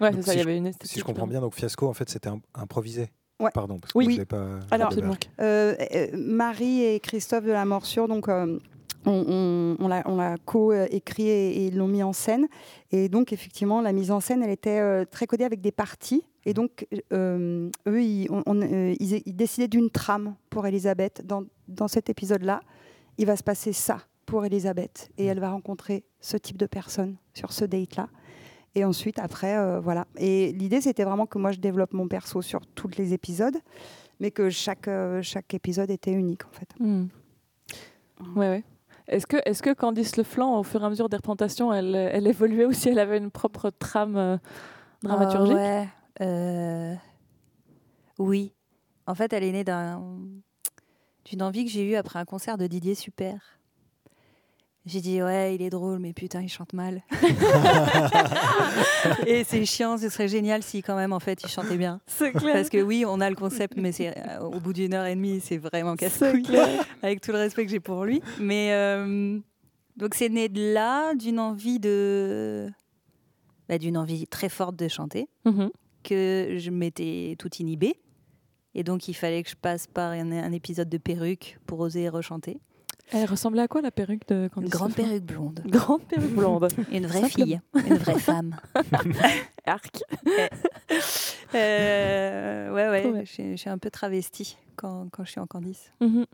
Ouais, 0.00 0.12
Donc, 0.12 0.20
c'est 0.20 0.26
ça, 0.26 0.32
si 0.32 0.38
il 0.38 0.40
y 0.40 0.42
je- 0.44 0.48
avait 0.48 0.56
une 0.56 0.66
esthétique. 0.68 0.92
Si 0.92 1.00
je 1.00 1.04
comprends 1.04 1.26
bien, 1.26 1.40
donc 1.40 1.54
Fiasco, 1.56 1.88
en 1.88 1.92
fait, 1.92 2.08
c'était 2.08 2.28
im- 2.28 2.40
improvisé. 2.54 3.08
Ouais. 3.40 3.50
Pardon, 3.52 3.78
parce 3.80 3.92
que 3.92 3.98
Oui. 3.98 4.06
vous 4.06 4.12
avez 4.14 4.26
pas. 4.26 4.60
Alors. 4.70 4.92
Euh, 5.40 5.74
euh, 5.92 6.06
Marie 6.16 6.82
et 6.84 7.00
Christophe 7.00 7.44
de 7.44 7.50
la 7.50 7.64
Morsure, 7.64 8.06
donc 8.06 8.28
euh, 8.28 8.60
on, 9.06 9.88
l'a 9.88 10.36
co-écrit 10.44 11.28
et, 11.28 11.66
et 11.66 11.70
l'ont 11.70 11.88
mis 11.88 12.02
en 12.02 12.12
scène. 12.12 12.48
Et 12.90 13.08
donc, 13.08 13.32
effectivement, 13.32 13.80
la 13.80 13.92
mise 13.92 14.10
en 14.10 14.20
scène, 14.20 14.42
elle 14.42 14.50
était 14.50 14.80
euh, 14.80 15.04
très 15.04 15.26
codée 15.26 15.44
avec 15.44 15.60
des 15.60 15.72
parties. 15.72 16.24
Et 16.44 16.54
donc, 16.54 16.86
euh, 17.12 17.70
eux, 17.86 18.02
ils, 18.02 18.28
on- 18.30 18.42
euh, 18.62 18.94
décidaient 19.26 19.68
d'une 19.68 19.90
trame 19.90 20.34
pour 20.50 20.66
Elisabeth. 20.66 21.22
Dans, 21.24 21.44
dans 21.68 21.88
cet 21.88 22.10
épisode-là, 22.10 22.60
il 23.18 23.26
va 23.26 23.36
se 23.36 23.42
passer 23.42 23.72
ça 23.72 23.98
pour 24.26 24.44
Elisabeth. 24.44 25.10
Et 25.18 25.24
elle 25.26 25.40
va 25.40 25.50
rencontrer 25.50 26.04
ce 26.20 26.36
type 26.36 26.56
de 26.58 26.66
personne 26.66 27.16
sur 27.34 27.52
ce 27.52 27.64
date-là. 27.64 28.08
Et 28.74 28.84
ensuite, 28.84 29.18
après, 29.18 29.80
voilà. 29.80 30.06
Et 30.18 30.52
l'idée, 30.52 30.80
c'était 30.80 31.04
vraiment 31.04 31.26
que 31.26 31.38
moi, 31.38 31.50
je 31.52 31.58
développe 31.58 31.94
mon 31.94 32.06
perso 32.06 32.42
sur 32.42 32.60
tous 32.66 32.90
les 32.98 33.12
épisodes, 33.14 33.56
mais 34.20 34.30
que 34.30 34.50
chaque, 34.50 34.88
chaque 35.22 35.54
épisode 35.54 35.90
était 35.90 36.12
unique, 36.12 36.44
en 36.44 36.50
fait. 36.52 36.68
Hmm. 36.78 37.06
Ouais, 38.36 38.48
ouais. 38.50 38.64
Est-ce 39.08 39.26
que, 39.26 39.38
est 39.44 39.60
que 39.62 39.72
Candice 39.72 40.16
Leflanc, 40.16 40.58
au 40.58 40.62
fur 40.62 40.82
et 40.82 40.84
à 40.86 40.90
mesure 40.90 41.08
des 41.08 41.16
représentations, 41.16 41.72
elle, 41.72 41.94
elle 41.94 42.26
évoluait 42.26 42.66
aussi 42.66 42.90
Elle 42.90 42.98
avait 42.98 43.18
une 43.18 43.30
propre 43.30 43.70
trame 43.70 44.16
euh, 44.16 44.36
dramaturgique 45.02 45.56
Ah 45.56 46.24
euh, 46.24 46.94
Oui. 48.18 48.52
En 49.06 49.14
fait, 49.14 49.32
elle 49.32 49.44
est 49.44 49.52
née 49.52 49.64
d'un- 49.64 50.02
d'une 51.24 51.42
envie 51.42 51.64
que 51.64 51.70
j'ai 51.70 51.84
eue 51.90 51.94
après 51.96 52.18
un 52.18 52.24
concert 52.26 52.58
de 52.58 52.66
Didier 52.66 52.94
Super. 52.94 53.57
J'ai 54.88 55.00
dit, 55.02 55.22
ouais, 55.22 55.54
il 55.54 55.60
est 55.62 55.68
drôle, 55.70 55.98
mais 55.98 56.12
putain, 56.14 56.40
il 56.40 56.48
chante 56.48 56.72
mal. 56.72 57.02
Et 59.26 59.44
c'est 59.44 59.64
chiant, 59.64 59.98
ce 59.98 60.08
serait 60.08 60.28
génial 60.28 60.62
si, 60.62 60.82
quand 60.82 60.96
même, 60.96 61.12
en 61.12 61.20
fait, 61.20 61.42
il 61.42 61.48
chantait 61.48 61.76
bien. 61.76 62.00
C'est 62.06 62.32
clair. 62.32 62.54
Parce 62.54 62.68
que 62.70 62.80
oui, 62.82 63.04
on 63.06 63.20
a 63.20 63.28
le 63.28 63.36
concept, 63.36 63.74
mais 63.76 63.92
c'est 63.92 64.16
euh, 64.16 64.40
au 64.40 64.60
bout 64.60 64.72
d'une 64.72 64.94
heure 64.94 65.06
et 65.06 65.14
demie, 65.14 65.40
c'est 65.40 65.58
vraiment 65.58 65.96
casse-couille, 65.96 66.46
avec 67.02 67.20
tout 67.20 67.32
le 67.32 67.38
respect 67.38 67.64
que 67.64 67.70
j'ai 67.70 67.80
pour 67.80 68.04
lui. 68.04 68.22
Mais 68.40 68.70
euh, 68.72 69.38
donc 69.96 70.14
c'est 70.14 70.28
né 70.28 70.48
de 70.48 70.72
là, 70.72 71.14
d'une 71.14 71.38
envie 71.38 71.78
de, 71.78 72.68
bah, 73.68 73.78
d'une 73.78 73.96
envie 73.98 74.26
très 74.26 74.48
forte 74.48 74.76
de 74.76 74.88
chanter, 74.88 75.28
Mhm. 75.44 75.70
que 76.02 76.56
je 76.58 76.70
m'étais 76.70 77.36
tout 77.38 77.50
inhibée, 77.58 78.00
et 78.74 78.84
donc 78.84 79.08
il 79.08 79.14
fallait 79.14 79.42
que 79.42 79.50
je 79.50 79.56
passe 79.56 79.86
par 79.86 80.12
un, 80.12 80.30
un 80.32 80.52
épisode 80.52 80.88
de 80.88 80.98
perruque 80.98 81.58
pour 81.66 81.80
oser 81.80 82.08
rechanter. 82.08 82.58
Elle 83.12 83.24
ressemblait 83.28 83.62
à 83.62 83.68
quoi 83.68 83.80
la 83.80 83.90
perruque 83.90 84.26
de 84.28 84.42
Une 84.44 84.48
Candice 84.50 84.70
grande 84.70 84.90
Leflanc 84.90 85.04
perruque 85.08 85.24
blonde, 85.24 85.60
Une 85.64 85.70
grande 85.78 86.02
perruque 86.02 86.30
blonde. 86.34 86.68
une 86.92 87.06
vraie 87.06 87.28
fille, 87.28 87.60
une 87.74 87.94
vraie 87.96 88.18
femme. 88.18 88.56
Arc. 89.66 90.02
Euh, 91.54 92.72
ouais, 92.72 92.88
ouais, 92.88 93.12
bien. 93.12 93.24
je 93.24 93.56
suis- 93.56 93.68
un 93.70 93.78
peu 93.78 93.90
travestie 93.90 94.56
quand, 94.76 95.08
quand 95.10 95.24
je 95.24 95.30
suis 95.30 95.40
en 95.40 95.46
Candice. 95.46 95.92
Mhm. 96.00 96.26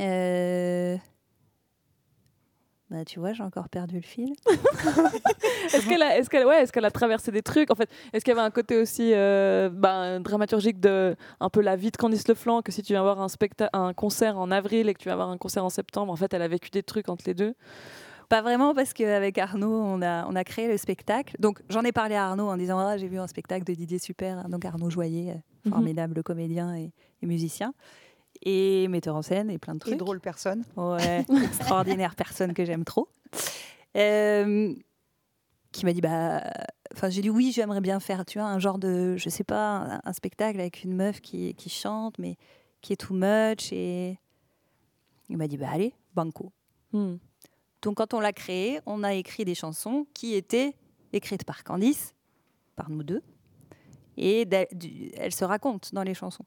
Euh, 0.00 0.96
Bah, 2.92 3.06
tu 3.06 3.20
vois, 3.20 3.32
j'ai 3.32 3.42
encore 3.42 3.70
perdu 3.70 3.96
le 3.96 4.02
fil. 4.02 4.34
Est-ce 5.72 5.88
qu'elle 6.28 6.42
a, 6.42 6.46
ouais, 6.46 6.90
traversé 6.90 7.32
des 7.32 7.40
trucs 7.40 7.70
En 7.70 7.74
fait, 7.74 7.88
est-ce 8.12 8.22
qu'il 8.22 8.34
y 8.34 8.36
avait 8.36 8.46
un 8.46 8.50
côté 8.50 8.76
aussi 8.76 9.12
euh, 9.14 9.70
ben, 9.72 10.20
dramaturgique 10.20 10.78
de 10.78 11.16
un 11.40 11.48
peu 11.48 11.62
la 11.62 11.74
vie 11.74 11.90
de 11.90 11.96
Candice 11.96 12.28
Leflanc 12.28 12.60
que 12.60 12.70
si 12.70 12.82
tu 12.82 12.92
viens 12.92 13.00
voir 13.02 13.20
un 13.22 13.28
un 13.72 13.94
concert 13.94 14.38
en 14.38 14.50
avril 14.50 14.90
et 14.90 14.94
que 14.94 14.98
tu 14.98 15.08
vas 15.08 15.14
voir 15.16 15.30
un 15.30 15.38
concert 15.38 15.64
en 15.64 15.70
septembre, 15.70 16.12
en 16.12 16.16
fait, 16.16 16.34
elle 16.34 16.42
a 16.42 16.48
vécu 16.48 16.68
des 16.68 16.82
trucs 16.82 17.08
entre 17.08 17.24
les 17.26 17.34
deux? 17.34 17.54
Pas 18.28 18.42
vraiment 18.42 18.74
parce 18.74 18.92
qu'avec 18.92 19.38
Arnaud, 19.38 19.72
on 19.72 20.02
a, 20.02 20.26
on 20.26 20.36
a 20.36 20.44
créé 20.44 20.68
le 20.68 20.76
spectacle. 20.76 21.34
Donc 21.38 21.60
j'en 21.70 21.82
ai 21.82 21.92
parlé 21.92 22.14
à 22.14 22.26
Arnaud 22.26 22.48
en 22.48 22.56
disant 22.58 22.78
ah, 22.78 22.98
j'ai 22.98 23.08
vu 23.08 23.18
un 23.18 23.26
spectacle 23.26 23.64
de 23.64 23.72
Didier 23.72 23.98
Super. 23.98 24.48
Donc 24.48 24.64
Arnaud 24.64 24.90
Joyer, 24.90 25.30
euh, 25.30 25.34
Mhm. 25.64 25.72
formidable 25.72 26.22
comédien 26.24 26.74
et, 26.76 26.90
et 27.22 27.26
musicien. 27.26 27.72
Et 28.44 28.88
metteur 28.88 29.14
en 29.16 29.22
scène 29.22 29.50
et 29.50 29.58
plein 29.58 29.74
de 29.74 29.78
Et 29.78 29.80
trucs. 29.80 29.96
drôle 29.98 30.20
personne. 30.20 30.64
Ouais, 30.76 31.24
extraordinaire 31.44 32.14
personne 32.16 32.54
que 32.54 32.64
j'aime 32.64 32.84
trop. 32.84 33.08
Euh, 33.96 34.74
qui 35.70 35.84
m'a 35.86 35.92
dit 35.92 36.00
bah 36.00 36.42
enfin 36.94 37.08
j'ai 37.10 37.22
dit 37.22 37.30
oui 37.30 37.52
j'aimerais 37.54 37.80
bien 37.80 37.98
faire 38.00 38.24
tu 38.26 38.38
vois 38.38 38.48
un 38.48 38.58
genre 38.58 38.78
de 38.78 39.16
je 39.16 39.28
sais 39.28 39.44
pas 39.44 39.76
un, 39.78 40.00
un 40.04 40.12
spectacle 40.12 40.60
avec 40.60 40.82
une 40.84 40.94
meuf 40.94 41.20
qui, 41.20 41.54
qui 41.54 41.68
chante 41.70 42.18
mais 42.18 42.36
qui 42.82 42.92
est 42.92 42.96
too 42.96 43.14
much 43.14 43.72
et 43.72 44.18
il 45.28 45.36
m'a 45.38 45.46
dit 45.48 45.56
bah 45.56 45.68
allez 45.72 45.94
banco 46.14 46.52
Hmm. 46.92 47.16
donc 47.80 47.96
quand 47.96 48.12
on 48.12 48.20
l'a 48.20 48.34
créé 48.34 48.80
on 48.84 49.02
a 49.02 49.14
écrit 49.14 49.46
des 49.46 49.54
chansons 49.54 50.06
qui 50.12 50.34
étaient 50.34 50.74
écrites 51.14 51.44
par 51.44 51.64
Candice 51.64 52.14
par 52.76 52.90
nous 52.90 53.02
deux 53.02 53.22
et 54.18 54.46
elles 55.16 55.34
se 55.34 55.44
racontent 55.46 55.88
dans 55.94 56.02
les 56.02 56.12
chansons 56.12 56.44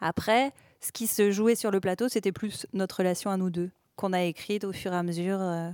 après 0.00 0.52
ce 0.84 0.92
qui 0.92 1.06
se 1.06 1.30
jouait 1.30 1.54
sur 1.54 1.70
le 1.70 1.80
plateau 1.80 2.08
c'était 2.08 2.32
plus 2.32 2.66
notre 2.72 2.96
relation 2.98 3.30
à 3.30 3.36
nous 3.36 3.50
deux 3.50 3.70
qu'on 3.96 4.12
a 4.12 4.22
écrite 4.22 4.64
au 4.64 4.72
fur 4.72 4.92
et 4.92 4.96
à 4.96 5.02
mesure 5.02 5.38
euh, 5.40 5.70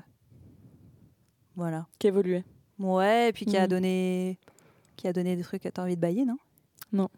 voilà 1.57 1.87
Qui 1.99 2.09
évoluait. 2.09 2.45
Ouais, 2.79 3.29
et 3.31 3.33
puis 3.33 3.45
qui 3.47 3.57
a 3.57 3.63
Mhm. 3.63 3.69
donné 3.69 4.39
qui 4.97 5.09
a 5.09 5.13
donné 5.13 5.37
des 5.37 5.43
trucs 5.43 5.63
t'as 5.73 5.83
envie 5.83 5.97
de 5.97 6.01
bailler, 6.01 6.25
non 6.93 7.09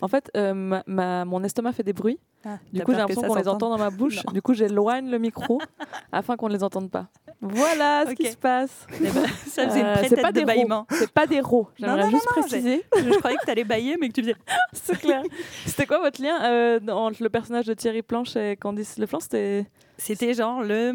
En 0.00 0.08
fait, 0.08 0.30
euh, 0.36 0.54
ma- 0.54 0.82
ma- 0.86 1.24
mon 1.26 1.44
estomac 1.44 1.72
fait 1.72 1.82
des 1.82 1.92
bruits. 1.92 2.18
Ah, 2.48 2.58
Du 2.72 2.82
coup, 2.84 2.92
j'ai 2.92 2.98
l'impression 2.98 3.22
qu'on 3.22 3.34
les 3.34 3.48
entend 3.48 3.70
dans 3.70 3.78
ma 3.78 3.90
bouche. 3.90 4.22
Du 4.32 4.40
coup, 4.40 4.54
j'éloigne 4.54 5.10
le 5.10 5.18
micro 5.18 5.60
afin 6.12 6.36
qu'on 6.36 6.48
ne 6.48 6.54
les 6.54 6.62
entende 6.62 6.90
pas. 6.90 7.08
Voilà 7.40 8.04
ce 8.06 8.12
qui 8.12 8.30
se 8.30 8.36
passe. 8.36 8.86
Eh 9.00 9.10
ben, 9.10 9.26
Ça 9.46 9.68
faisait 9.68 9.80
une 9.80 9.86
Euh, 9.86 9.96
c'est 10.08 10.20
pas 10.20 10.32
de 10.32 10.38
des 10.40 10.44
bâillement. 10.44 10.86
C'est 10.90 11.10
pas 11.10 11.26
des 11.26 11.40
rots. 11.40 11.68
J'aimerais 11.76 12.08
juste 12.10 12.26
non, 12.26 12.42
préciser. 12.42 12.84
Je, 12.96 13.02
je 13.12 13.18
croyais 13.18 13.36
que 13.36 13.44
t'allais 13.46 13.64
bailler, 13.64 13.96
mais 14.00 14.08
que 14.08 14.14
tu 14.14 14.22
faisais. 14.22 14.36
C'est 14.72 14.98
clair. 14.98 15.22
C'était 15.66 15.86
quoi 15.86 15.98
votre 15.98 16.22
lien 16.22 16.44
euh, 16.44 16.80
entre 16.88 17.22
le 17.22 17.28
personnage 17.28 17.66
de 17.66 17.74
Thierry 17.74 18.02
Planche 18.02 18.36
et 18.36 18.56
Candice 18.56 18.96
Leflanc 18.98 19.20
C'était 19.20 19.66
C'était 19.98 20.34
genre 20.34 20.62
le. 20.62 20.94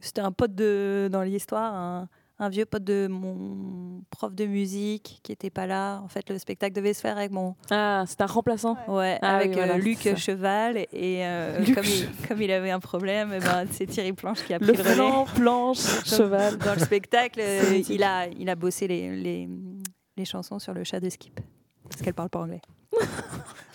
C'était 0.00 0.20
un 0.20 0.32
pote 0.32 0.54
de 0.54 1.08
dans 1.10 1.22
l'histoire, 1.22 1.74
un, 1.74 2.08
un 2.40 2.48
vieux 2.48 2.66
pote 2.66 2.84
de 2.84 3.08
mon 3.10 4.02
prof 4.10 4.34
de 4.34 4.46
musique 4.46 5.20
qui 5.22 5.32
était 5.32 5.50
pas 5.50 5.66
là. 5.66 6.00
En 6.04 6.08
fait, 6.08 6.28
le 6.30 6.38
spectacle 6.38 6.74
devait 6.74 6.94
se 6.94 7.00
faire 7.00 7.16
avec 7.16 7.32
mon. 7.32 7.54
ah, 7.70 8.04
c'est 8.06 8.20
un 8.20 8.26
remplaçant. 8.26 8.76
Ouais, 8.86 9.18
Ah 9.22 9.36
avec 9.36 9.50
oui, 9.50 9.54
voilà, 9.56 9.74
euh, 9.74 9.78
Luc. 9.78 10.08
Cheval. 10.16 10.78
Et 10.92 11.24
euh, 11.26 11.58
Luc 11.58 11.74
comme, 11.74 11.84
il, 11.84 12.08
comme 12.28 12.40
il 12.42 12.50
avait 12.50 12.70
un 12.70 12.80
problème, 12.80 13.32
eh 13.34 13.40
ben, 13.40 13.66
c'est 13.72 13.86
Thierry 13.86 14.12
Planche 14.12 14.44
qui 14.44 14.54
a 14.54 14.58
pris 14.60 14.68
Le 14.68 14.74
le, 14.74 14.82
relais. 14.82 15.24
planche, 15.34 16.04
cheval. 16.04 16.58
Dans 16.58 16.74
le 16.74 16.80
spectacle, 16.80 17.40
euh, 17.42 17.82
il, 17.88 18.02
a, 18.02 18.26
il 18.28 18.48
a 18.48 18.54
bossé 18.54 18.86
les, 18.86 19.16
les, 19.16 19.48
les 20.16 20.24
chansons 20.24 20.58
sur 20.58 20.74
le 20.74 20.84
chat 20.84 21.00
de 21.00 21.08
Skip. 21.10 21.40
Parce 21.88 22.02
qu'elle 22.02 22.14
parle 22.14 22.28
pas 22.30 22.40
anglais. 22.40 22.60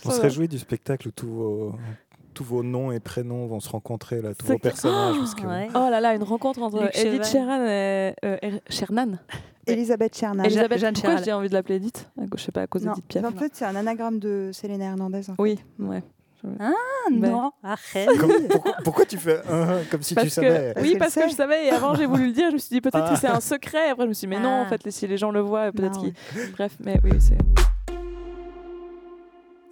On 0.06 0.12
se 0.12 0.20
réjouit 0.22 0.48
du 0.48 0.60
spectacle 0.60 1.08
où 1.08 1.12
tous 1.12 1.28
vos, 1.30 1.76
tous 2.34 2.44
vos 2.44 2.64
noms 2.64 2.92
et 2.92 3.00
prénoms 3.00 3.48
vont 3.48 3.60
se 3.60 3.70
rencontrer, 3.70 4.22
là, 4.22 4.34
tous 4.34 4.46
vos 4.48 4.58
personnages. 4.58 5.16
parce 5.18 5.36
que- 5.36 5.46
Ouais. 5.48 5.68
Oh 5.76 5.90
là 5.90 6.02
là, 6.02 6.14
une 6.16 6.24
rencontre 6.24 6.62
entre 6.62 6.82
Luc 6.84 6.92
Edith. 6.98 7.26
Sheeran 7.26 7.62
et 7.66 8.14
euh, 8.26 8.38
Er- 8.42 8.62
Shernan. 8.70 9.20
Elisabeth 9.66 10.18
Chernan. 10.18 10.44
Elisabeth, 10.44 10.80
Jeanne 10.80 10.94
pourquoi 10.94 11.18
j'ai 11.24 11.32
envie 11.32 11.48
de 11.48 11.54
l'appeler 11.54 11.76
Edith 11.76 12.10
Je 12.36 12.42
sais 12.42 12.52
pas, 12.52 12.64
à 12.64 12.68
cause 12.68 12.82
d'Edith 12.84 13.06
Piaf. 13.08 13.24
en 13.24 13.32
fait, 13.32 13.52
c'est 13.56 13.64
un 13.66 13.76
anagramme 13.76 14.20
de 14.20 14.50
Selena 14.52 14.86
Hernandez. 14.86 15.30
en 15.30 15.36
fait. 15.36 15.42
Oui, 15.42 15.60
ouais. 15.80 16.04
Ah 16.60 16.72
Ben. 17.10 17.32
non, 17.32 17.52
arrête. 17.64 18.10
Comme- 18.20 18.32
pourquoi, 18.50 18.74
pourquoi 18.84 19.06
tu 19.06 19.18
fais 19.18 19.40
comme 19.90 20.02
si 20.02 20.14
Parce 20.14 20.28
tu 20.28 20.42
que, 20.42 20.48
savais 20.48 20.74
Parce 20.74 20.86
oui, 20.86 20.96
parce 21.00 21.16
que 21.16 21.30
je 21.30 21.34
savais 21.34 21.68
et 21.68 21.70
avant 21.70 21.96
j'ai 21.96 22.06
voulu 22.06 22.26
le 22.28 22.34
dire, 22.34 22.50
je 22.50 22.56
me 22.56 22.58
suis 22.58 22.70
dit 22.76 22.82
peut-être 22.82 23.06
Ah. 23.08 23.14
que 23.14 23.18
c'est 23.20 23.28
un 23.30 23.40
secret. 23.40 23.92
Après 23.92 24.04
je 24.04 24.10
me 24.10 24.14
suis 24.14 24.28
dit 24.28 24.36
mais 24.36 24.42
non, 24.42 24.50
en 24.50 24.64
Ah. 24.64 24.78
fait 24.78 24.92
si 24.92 25.08
les 25.08 25.16
gens 25.18 25.32
le 25.32 25.40
voient, 25.40 25.72
peut-être 25.72 25.98
qu'ils. 26.02 26.14
Bref, 26.52 26.76
mais 26.84 27.00
oui, 27.06 27.12
c'est. 27.20 27.38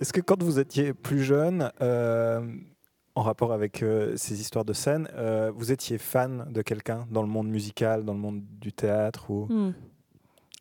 Est-ce 0.01 0.11
que 0.13 0.21
quand 0.21 0.41
vous 0.41 0.59
étiez 0.59 0.93
plus 0.93 1.23
jeune, 1.23 1.71
euh, 1.81 2.41
en 3.15 3.21
rapport 3.21 3.53
avec 3.53 3.83
euh, 3.83 4.15
ces 4.17 4.41
histoires 4.41 4.65
de 4.65 4.73
scène, 4.73 5.07
euh, 5.13 5.51
vous 5.55 5.71
étiez 5.71 5.97
fan 5.97 6.47
de 6.51 6.61
quelqu'un 6.61 7.05
dans 7.11 7.21
le 7.21 7.27
monde 7.27 7.47
musical, 7.49 8.03
dans 8.03 8.13
le 8.13 8.19
monde 8.19 8.41
du 8.59 8.73
théâtre 8.73 9.29
ou 9.29 9.45
Hmm. 9.49 9.73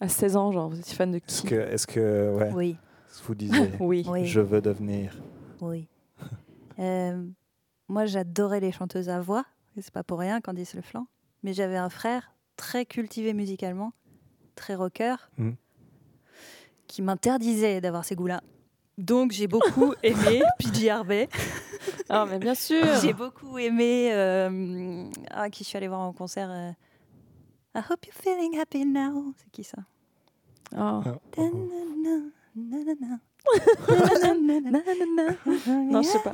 À 0.02 0.08
16 0.08 0.36
ans, 0.36 0.50
genre, 0.52 0.68
vous 0.70 0.78
étiez 0.78 0.94
fan 0.94 1.10
de 1.10 1.16
est-ce 1.18 1.42
qui 1.42 1.48
que, 1.48 1.54
est-ce 1.54 1.86
que 1.86 2.34
ouais, 2.34 2.52
Oui, 2.54 2.76
vous 3.24 3.34
disiez 3.34 3.70
Oui. 3.80 4.04
je 4.24 4.40
veux 4.40 4.60
devenir 4.62 5.14
oui. 5.60 5.88
Euh, 6.78 7.22
moi, 7.88 8.06
j'adorais 8.06 8.60
les 8.60 8.72
chanteuses 8.72 9.10
à 9.10 9.20
voix. 9.20 9.44
et 9.76 9.82
C'est 9.82 9.92
pas 9.92 10.02
pour 10.02 10.18
rien, 10.20 10.40
Candice 10.40 10.74
Le 10.74 10.80
Flanc. 10.80 11.06
Mais 11.42 11.52
j'avais 11.52 11.76
un 11.76 11.90
frère 11.90 12.32
très 12.56 12.86
cultivé 12.86 13.34
musicalement, 13.34 13.92
très 14.54 14.74
rocker, 14.74 15.16
Mhm. 15.36 15.56
qui 16.86 17.02
m'interdisait 17.02 17.80
d'avoir 17.82 18.04
ces 18.06 18.14
goûts-là. 18.16 18.40
Donc, 19.00 19.32
j'ai 19.32 19.46
beaucoup 19.46 19.94
aimé 20.02 20.42
PJ 20.58 20.88
Harvey. 20.88 21.28
Ah, 22.08 22.26
mais 22.28 22.38
bien 22.38 22.54
sûr 22.54 22.84
J'ai 23.02 23.12
beaucoup 23.12 23.58
aimé. 23.58 24.10
euh, 24.12 25.08
ah, 25.30 25.48
qui 25.50 25.64
je 25.64 25.68
suis 25.68 25.76
allée 25.76 25.88
voir 25.88 26.00
en 26.00 26.12
concert. 26.12 26.50
euh, 26.50 26.70
I 27.74 27.78
hope 27.88 28.04
you're 28.06 28.14
feeling 28.14 28.58
happy 28.58 28.84
now. 28.84 29.32
C'est 29.38 29.50
qui 29.50 29.64
ça? 29.64 29.78
Oh. 30.76 31.00
Non, 35.90 36.02
je 36.02 36.08
sais 36.08 36.18
pas. 36.22 36.32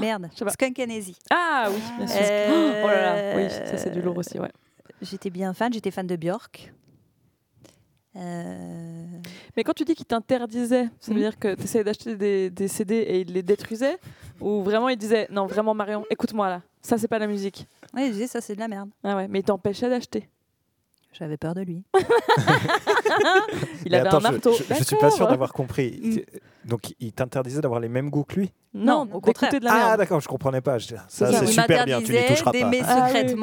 Merde, 0.00 0.28
Je 0.32 0.38
sais 0.38 0.44
pas. 0.44 0.50
Skunk 0.50 0.78
Anansie. 0.78 1.16
Ah 1.30 1.68
oui, 1.70 1.80
bien 1.98 2.06
sûr. 2.06 2.16
Euh, 2.20 2.82
Oh 2.84 2.86
là 2.88 3.32
là, 3.32 3.36
oui, 3.36 3.50
ça 3.50 3.76
c'est 3.78 3.90
du 3.90 4.02
lourd 4.02 4.16
aussi, 4.18 4.38
ouais. 4.38 4.50
J'étais 5.00 5.30
bien 5.30 5.54
fan, 5.54 5.72
j'étais 5.72 5.90
fan 5.90 6.06
de 6.06 6.16
Björk. 6.16 6.72
Euh, 8.16 9.04
Mais 9.56 9.62
quand 9.64 9.72
tu 9.72 9.84
dis 9.84 9.94
qu'il 9.94 10.06
t'interdisait, 10.06 10.88
ça 10.98 11.12
veut 11.12 11.18
Mhm. 11.18 11.22
dire 11.22 11.38
que 11.38 11.54
tu 11.54 11.62
essayais 11.62 11.84
d'acheter 11.84 12.16
des, 12.16 12.50
des 12.50 12.66
CD 12.68 12.94
et 12.96 13.20
il 13.20 13.32
les 13.32 13.42
détruisait 13.42 13.98
Ou 14.40 14.62
vraiment 14.62 14.88
il 14.88 14.96
disait 14.96 15.28
non, 15.30 15.46
vraiment 15.46 15.74
Marion, 15.74 16.04
écoute-moi 16.10 16.48
là, 16.48 16.62
ça 16.82 16.98
c'est 16.98 17.08
pas 17.08 17.18
la 17.20 17.26
musique 17.28 17.66
Ouais, 17.94 18.06
je 18.06 18.12
disais 18.12 18.26
ça, 18.26 18.40
c'est 18.40 18.54
de 18.54 18.60
la 18.60 18.68
merde. 18.68 18.88
Ah 19.04 19.16
ouais, 19.16 19.26
mais 19.28 19.40
il 19.40 19.42
t'empêchait 19.44 19.88
d'acheter. 19.88 20.28
J'avais 21.12 21.36
peur 21.36 21.54
de 21.54 21.62
lui. 21.62 21.82
Il 23.84 23.90
Mais 23.92 23.98
avait 23.98 24.08
attends, 24.08 24.18
un 24.18 24.20
marteau. 24.32 24.52
Je, 24.52 24.74
je 24.74 24.84
suis 24.84 24.96
pas 24.96 25.10
sûr 25.10 25.26
d'avoir 25.26 25.52
compris. 25.52 26.00
Mm. 26.02 26.68
Donc 26.68 26.94
il 27.00 27.12
t'interdisait 27.12 27.60
d'avoir 27.60 27.80
les 27.80 27.88
mêmes 27.88 28.10
goûts 28.10 28.24
que 28.24 28.36
lui? 28.36 28.52
Non, 28.74 29.04
Non, 29.06 29.14
au 29.14 29.20
contraire. 29.20 29.52
de 29.52 29.64
la 29.64 29.90
Ah 29.92 29.96
d'accord, 29.96 30.20
je 30.20 30.28
comprenais 30.28 30.60
pas. 30.60 30.78
Je- 30.78 30.94
Ça 31.08 31.32
c'est 31.32 31.46
super 31.46 31.84
bien, 31.84 32.00
tu 32.00 32.12
n'y 32.12 32.24
toucheras 32.26 32.52
pas. 32.52 32.58
d'aimer 32.58 32.80
Ah 32.84 33.08
oui. 33.12 33.34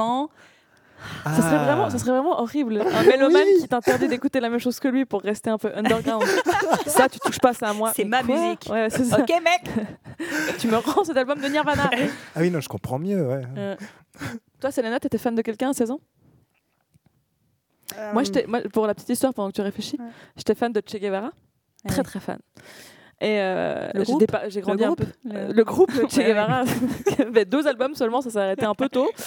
Secrètement. 0.97 1.35
Ça 1.35 1.41
serait 1.41 1.55
Ah. 1.55 1.63
vraiment, 1.65 1.89
ça 1.89 1.97
serait 1.99 2.11
vraiment 2.11 2.39
horrible. 2.41 2.81
Un 2.81 3.03
mélomane 3.03 3.47
qui 3.61 3.67
t'interdit 3.67 4.07
d'écouter 4.07 4.39
la 4.39 4.49
même 4.49 4.59
chose 4.59 4.79
que 4.79 4.87
lui 4.87 5.05
pour 5.05 5.21
rester 5.21 5.49
un 5.49 5.57
peu 5.57 5.71
underground. 5.75 6.23
ça, 6.87 7.07
tu 7.09 7.19
touches 7.19 7.39
pas 7.39 7.53
ça 7.53 7.69
à 7.69 7.73
moi. 7.73 7.91
C'est 7.95 8.03
ma 8.05 8.23
quoi 8.23 8.35
musique. 8.35 8.67
Ouais, 8.69 8.89
c'est 8.89 9.05
ça. 9.05 9.19
Ok, 9.19 9.29
mec 9.29 9.87
Tu 10.59 10.67
me 10.67 10.77
rends 10.77 11.03
cet 11.03 11.17
album 11.17 11.39
de 11.39 11.47
Nirvana. 11.47 11.89
Ah 12.35 12.39
oui, 12.41 12.49
non, 12.51 12.59
je 12.61 12.69
comprends 12.69 12.99
mieux. 12.99 13.25
Ouais. 13.27 13.41
Euh, 13.57 13.75
Toi, 14.59 14.71
Selena, 14.71 14.99
t'étais 14.99 15.17
fan 15.17 15.35
de 15.35 15.41
quelqu'un 15.41 15.69
à 15.69 15.73
16 15.73 15.91
ans? 15.91 15.99
Euh, 17.97 18.13
moi, 18.13 18.23
pour 18.73 18.85
la 18.87 18.93
petite 18.93 19.09
histoire, 19.09 19.33
pendant 19.33 19.49
que 19.49 19.55
tu 19.55 19.61
réfléchis, 19.61 19.97
Ouais. 19.99 20.05
j'étais 20.35 20.55
fan 20.55 20.71
de 20.73 20.81
Che 20.85 20.97
Guevara. 20.97 21.31
Très, 21.87 22.03
très 22.03 22.19
fan. 22.19 22.39
Et 23.19 23.39
euh, 23.41 23.89
Le 23.95 24.03
j'ai 24.49 24.61
grandi 24.61 24.83
un 24.83 24.87
groupe 24.87 24.99
peu. 24.99 25.07
Le- 25.25 25.51
Le 25.53 25.63
groupe 25.63 25.91
Che 26.09 26.17
Ouais, 26.17 26.25
Guevara, 26.25 26.63
qui 27.07 27.21
avait 27.21 27.45
deux 27.45 27.67
albums 27.67 27.95
seulement, 27.95 28.21
ça 28.21 28.29
s'est 28.29 28.39
arrêté 28.39 28.65
un 28.65 28.75
peu 28.75 28.89
tôt. 28.89 29.09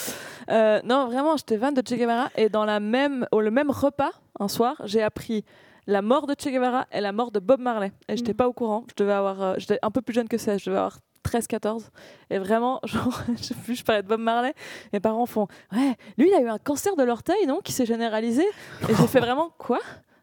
Euh, 0.50 0.80
non, 0.82 1.06
vraiment, 1.06 1.36
j'étais 1.36 1.58
fan 1.58 1.72
de 1.74 1.80
Che 1.86 1.94
Guevara. 1.96 2.28
Et 2.36 2.48
dans 2.48 2.64
la 2.64 2.80
même, 2.80 3.24
au 3.30 3.40
le 3.40 3.52
même 3.52 3.70
repas, 3.70 4.10
un 4.40 4.48
soir, 4.48 4.74
j'ai 4.84 5.00
appris 5.00 5.44
la 5.86 6.02
mort 6.02 6.26
de 6.26 6.34
Che 6.34 6.48
Guevara 6.48 6.86
et 6.90 7.00
la 7.00 7.12
mort 7.12 7.30
de 7.30 7.38
Bob 7.38 7.60
Marley. 7.60 7.92
Et 8.08 8.16
j'étais 8.16 8.32
Mhm. 8.32 8.36
pas 8.36 8.48
au 8.48 8.52
courant. 8.52 8.84
Je 8.90 8.94
devais 8.96 9.12
avoir, 9.12 9.40
euh, 9.42 9.54
j'étais 9.58 9.78
un 9.82 9.92
peu 9.92 10.00
plus 10.02 10.12
jeune 10.12 10.26
que 10.26 10.38
ça. 10.38 10.58
Je 10.58 10.64
devais 10.64 10.78
avoir 10.78 10.98
13-14. 11.22 11.90
Et 12.30 12.38
vraiment, 12.38 12.80
genre, 12.84 13.22
je 13.40 13.54
plus, 13.54 13.76
je 13.76 13.84
parlais 13.84 14.02
de 14.02 14.08
Bob 14.08 14.18
Marley. 14.18 14.52
Mes 14.92 14.98
parents 14.98 15.26
font 15.26 15.46
Ouais, 15.72 15.94
lui, 16.18 16.28
il 16.28 16.34
a 16.34 16.40
eu 16.40 16.48
un 16.48 16.58
cancer 16.58 16.96
de 16.96 17.04
l'orteil, 17.04 17.46
non 17.46 17.60
Qui 17.62 17.70
s'est 17.72 17.86
généralisé. 17.86 18.42
Et 18.88 18.94
j'ai 18.94 19.06
fait 19.06 19.20
vraiment 19.20 19.50
Quoi 19.56 19.78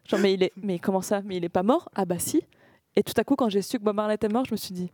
Genre, 0.06 0.20
mais, 0.20 0.34
il 0.34 0.42
est, 0.42 0.52
mais 0.62 0.78
comment 0.78 1.00
ça? 1.00 1.22
Mais 1.24 1.36
il 1.36 1.44
est 1.44 1.48
pas 1.48 1.62
mort? 1.62 1.88
Ah 1.94 2.04
bah 2.04 2.18
si. 2.18 2.42
Et 2.98 3.02
tout 3.04 3.12
à 3.16 3.22
coup, 3.22 3.36
quand 3.36 3.48
j'ai 3.48 3.62
su 3.62 3.78
que 3.78 3.84
Bob 3.84 3.94
Marley 3.94 4.16
était 4.16 4.28
mort, 4.28 4.44
je 4.44 4.50
me 4.52 4.56
suis 4.56 4.74
dit 4.74 4.90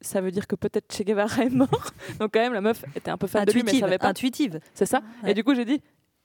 ça 0.00 0.20
veut 0.20 0.30
dire 0.30 0.46
que 0.46 0.54
peut-être 0.56 0.90
Che 0.96 1.02
Guevara 1.02 1.42
est 1.44 1.50
mort. 1.50 1.68
Donc 2.20 2.30
quand 2.32 2.38
même, 2.40 2.54
la 2.54 2.60
meuf 2.60 2.84
était 2.96 3.10
un 3.10 3.18
peu 3.18 3.26
fan 3.26 3.44
de 3.44 3.50
lui, 3.52 3.62
mais 3.62 3.70
Intuitive. 3.70 3.80
savait 3.84 3.98
pas. 3.98 4.08
Intuitive. 4.08 4.60
C'est 4.72 4.86
ça. 4.86 5.02
Ouais. 5.24 5.32
Et 5.32 5.34
du 5.34 5.42
coup, 5.44 5.54
j'ai 5.56 5.64
dit, 5.64 5.82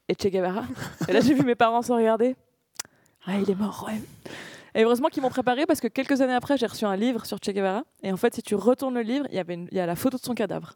et 0.07 0.13
Che 0.13 0.27
Guevara? 0.27 0.63
Et 1.07 1.11
là, 1.11 1.19
j'ai 1.19 1.33
vu 1.33 1.43
mes 1.43 1.55
parents 1.55 1.81
se 1.81 1.91
regarder. 1.91 2.35
Ah, 3.25 3.31
il 3.39 3.49
est 3.49 3.55
mort, 3.55 3.85
ouais. 3.87 3.99
Et 4.75 4.83
heureusement 4.83 5.07
qu'ils 5.09 5.23
m'ont 5.23 5.29
préparé 5.29 5.65
parce 5.65 5.79
que 5.81 5.87
quelques 5.87 6.21
années 6.21 6.33
après, 6.35 6.55
j'ai 6.57 6.67
reçu 6.67 6.85
un 6.85 6.95
livre 6.95 7.25
sur 7.25 7.37
Che 7.43 7.49
Guevara. 7.49 7.83
Et 8.03 8.11
en 8.11 8.17
fait, 8.17 8.33
si 8.35 8.41
tu 8.43 8.53
retournes 8.55 8.93
le 8.93 9.01
livre, 9.01 9.25
il 9.29 9.35
y, 9.35 9.39
avait 9.39 9.55
une- 9.55 9.67
y 9.71 9.79
a 9.79 9.85
la 9.87 9.95
photo 9.95 10.17
de 10.17 10.23
son 10.23 10.33
cadavre. 10.35 10.73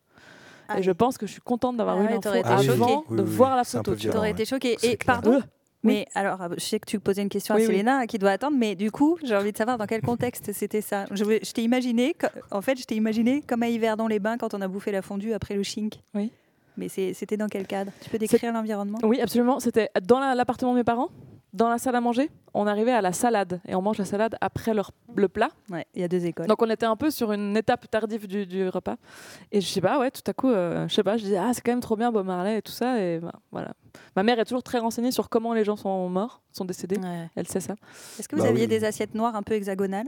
Ah 0.67 0.79
et 0.79 0.83
je 0.83 0.91
pense 0.91 1.17
que 1.17 1.25
je 1.27 1.31
suis 1.33 1.41
contente 1.41 1.77
d'avoir 1.77 1.97
Ah 1.97 2.01
eu 2.01 2.05
ouais, 2.07 2.13
l'info 2.15 2.29
avant 2.29 2.61
choquée. 2.61 2.75
de 2.75 2.77
Oui, 2.81 3.19
oui, 3.19 3.23
voir 3.25 3.55
la 3.55 3.63
photo. 3.63 3.95
tu 3.95 4.09
ouais. 4.09 4.31
été 4.31 4.43
choquée. 4.45 4.73
Et 4.83 4.97
clair. 4.97 5.21
pardon? 5.21 5.39
Mais 5.87 6.07
alors, 6.15 6.41
euh, 6.41 6.47
je 6.57 6.63
sais 6.63 6.79
que 6.79 6.85
tu 6.85 6.99
posais 6.99 7.21
une 7.21 7.29
question 7.29 7.55
à 7.55 7.57
oui. 7.57 7.65
Selena 7.65 8.05
qui 8.07 8.17
doit 8.19 8.31
attendre, 8.31 8.55
mais 8.57 8.75
du 8.75 8.91
coup, 8.91 9.17
j'ai 9.23 9.35
envie 9.35 9.51
de 9.51 9.57
savoir 9.57 9.77
dans 9.77 9.85
quel 9.87 10.01
contexte 10.01 10.51
c'était 10.53 10.81
ça. 10.81 11.05
Je, 11.11 11.23
je 11.23 11.51
t'ai 11.51 11.63
imaginé, 11.63 12.15
en 12.51 12.61
fait, 12.61 12.77
je 12.79 12.85
t'ai 12.85 12.95
imaginé 12.95 13.41
comme 13.41 13.63
à 13.63 13.69
Yverdon 13.69 14.07
les 14.07 14.19
Bains 14.19 14.37
quand 14.37 14.53
on 14.53 14.61
a 14.61 14.67
bouffé 14.67 14.91
la 14.91 15.01
fondue 15.01 15.33
après 15.33 15.55
le 15.55 15.63
chink. 15.63 15.95
Oui. 16.13 16.31
Mais 16.77 16.89
c'était 16.89 17.37
dans 17.37 17.47
quel 17.47 17.65
cadre? 17.65 17.91
Tu 18.01 18.09
peux 18.09 18.19
décrire 18.19 18.53
l'environnement? 18.53 18.99
Oui, 19.01 19.19
absolument. 19.19 19.59
C'était 19.59 19.89
dans 20.03 20.19
la- 20.19 20.35
l'appartement 20.35 20.73
de 20.73 20.77
mes 20.77 20.83
parents, 20.83 21.09
dans 21.57 21.69
la 21.69 21.77
salle 21.77 21.95
à 21.95 22.01
manger. 22.01 22.29
On 22.53 22.65
arrivait 22.65 22.91
à 22.93 23.01
la 23.01 23.11
salade 23.11 23.59
et 23.67 23.75
on 23.75 23.81
mange 23.81 23.97
la 23.97 24.05
salade 24.05 24.35
après 24.41 24.73
leur, 24.73 24.91
le 25.15 25.27
plat. 25.27 25.49
Ouais, 25.69 25.85
il 25.93 26.01
y 26.01 26.03
a 26.03 26.07
deux 26.07 26.25
écoles. 26.25 26.47
Donc 26.47 26.61
on 26.61 26.69
était 26.69 26.85
un 26.85 26.95
peu 26.95 27.11
sur 27.11 27.31
une 27.31 27.55
étape 27.57 27.89
tardive 27.91 28.27
du, 28.27 28.45
du 28.45 28.67
repas. 28.69 28.95
Et 29.51 29.59
je 29.61 29.67
sais 29.67 29.81
pas, 29.81 29.99
ouais, 29.99 30.09
tout 30.11 30.21
à 30.25 30.33
coup, 30.33 30.49
euh, 30.49 30.87
je 30.87 30.93
sais 30.95 31.03
pas, 31.03 31.17
je 31.17 31.23
disais, 31.23 31.37
ah, 31.37 31.51
c'est 31.53 31.61
quand 31.61 31.71
même 31.71 31.81
trop 31.81 31.95
bien 31.95 32.11
Bob 32.11 32.25
Marley 32.25 32.57
et 32.57 32.61
tout 32.61 32.71
ça. 32.71 32.99
Et 33.01 33.19
bah, 33.19 33.33
voilà. 33.51 33.73
Ma 34.15 34.23
mère 34.23 34.39
est 34.39 34.45
toujours 34.45 34.63
très 34.63 34.79
renseignée 34.79 35.11
sur 35.11 35.29
comment 35.29 35.53
les 35.53 35.63
gens 35.63 35.75
sont 35.75 36.07
morts, 36.09 36.41
sont 36.51 36.65
décédés. 36.65 36.97
Ouais. 36.99 37.29
Elle 37.35 37.47
sait 37.47 37.59
ça. 37.59 37.75
Est-ce 38.17 38.27
que 38.29 38.35
vous 38.35 38.43
Bah 38.43 38.49
aviez 38.49 38.63
oui. 38.63 38.67
des 38.67 38.83
assiettes 38.83 39.13
noires 39.13 39.35
un 39.35 39.43
peu 39.43 39.53
hexagonales? 39.53 40.07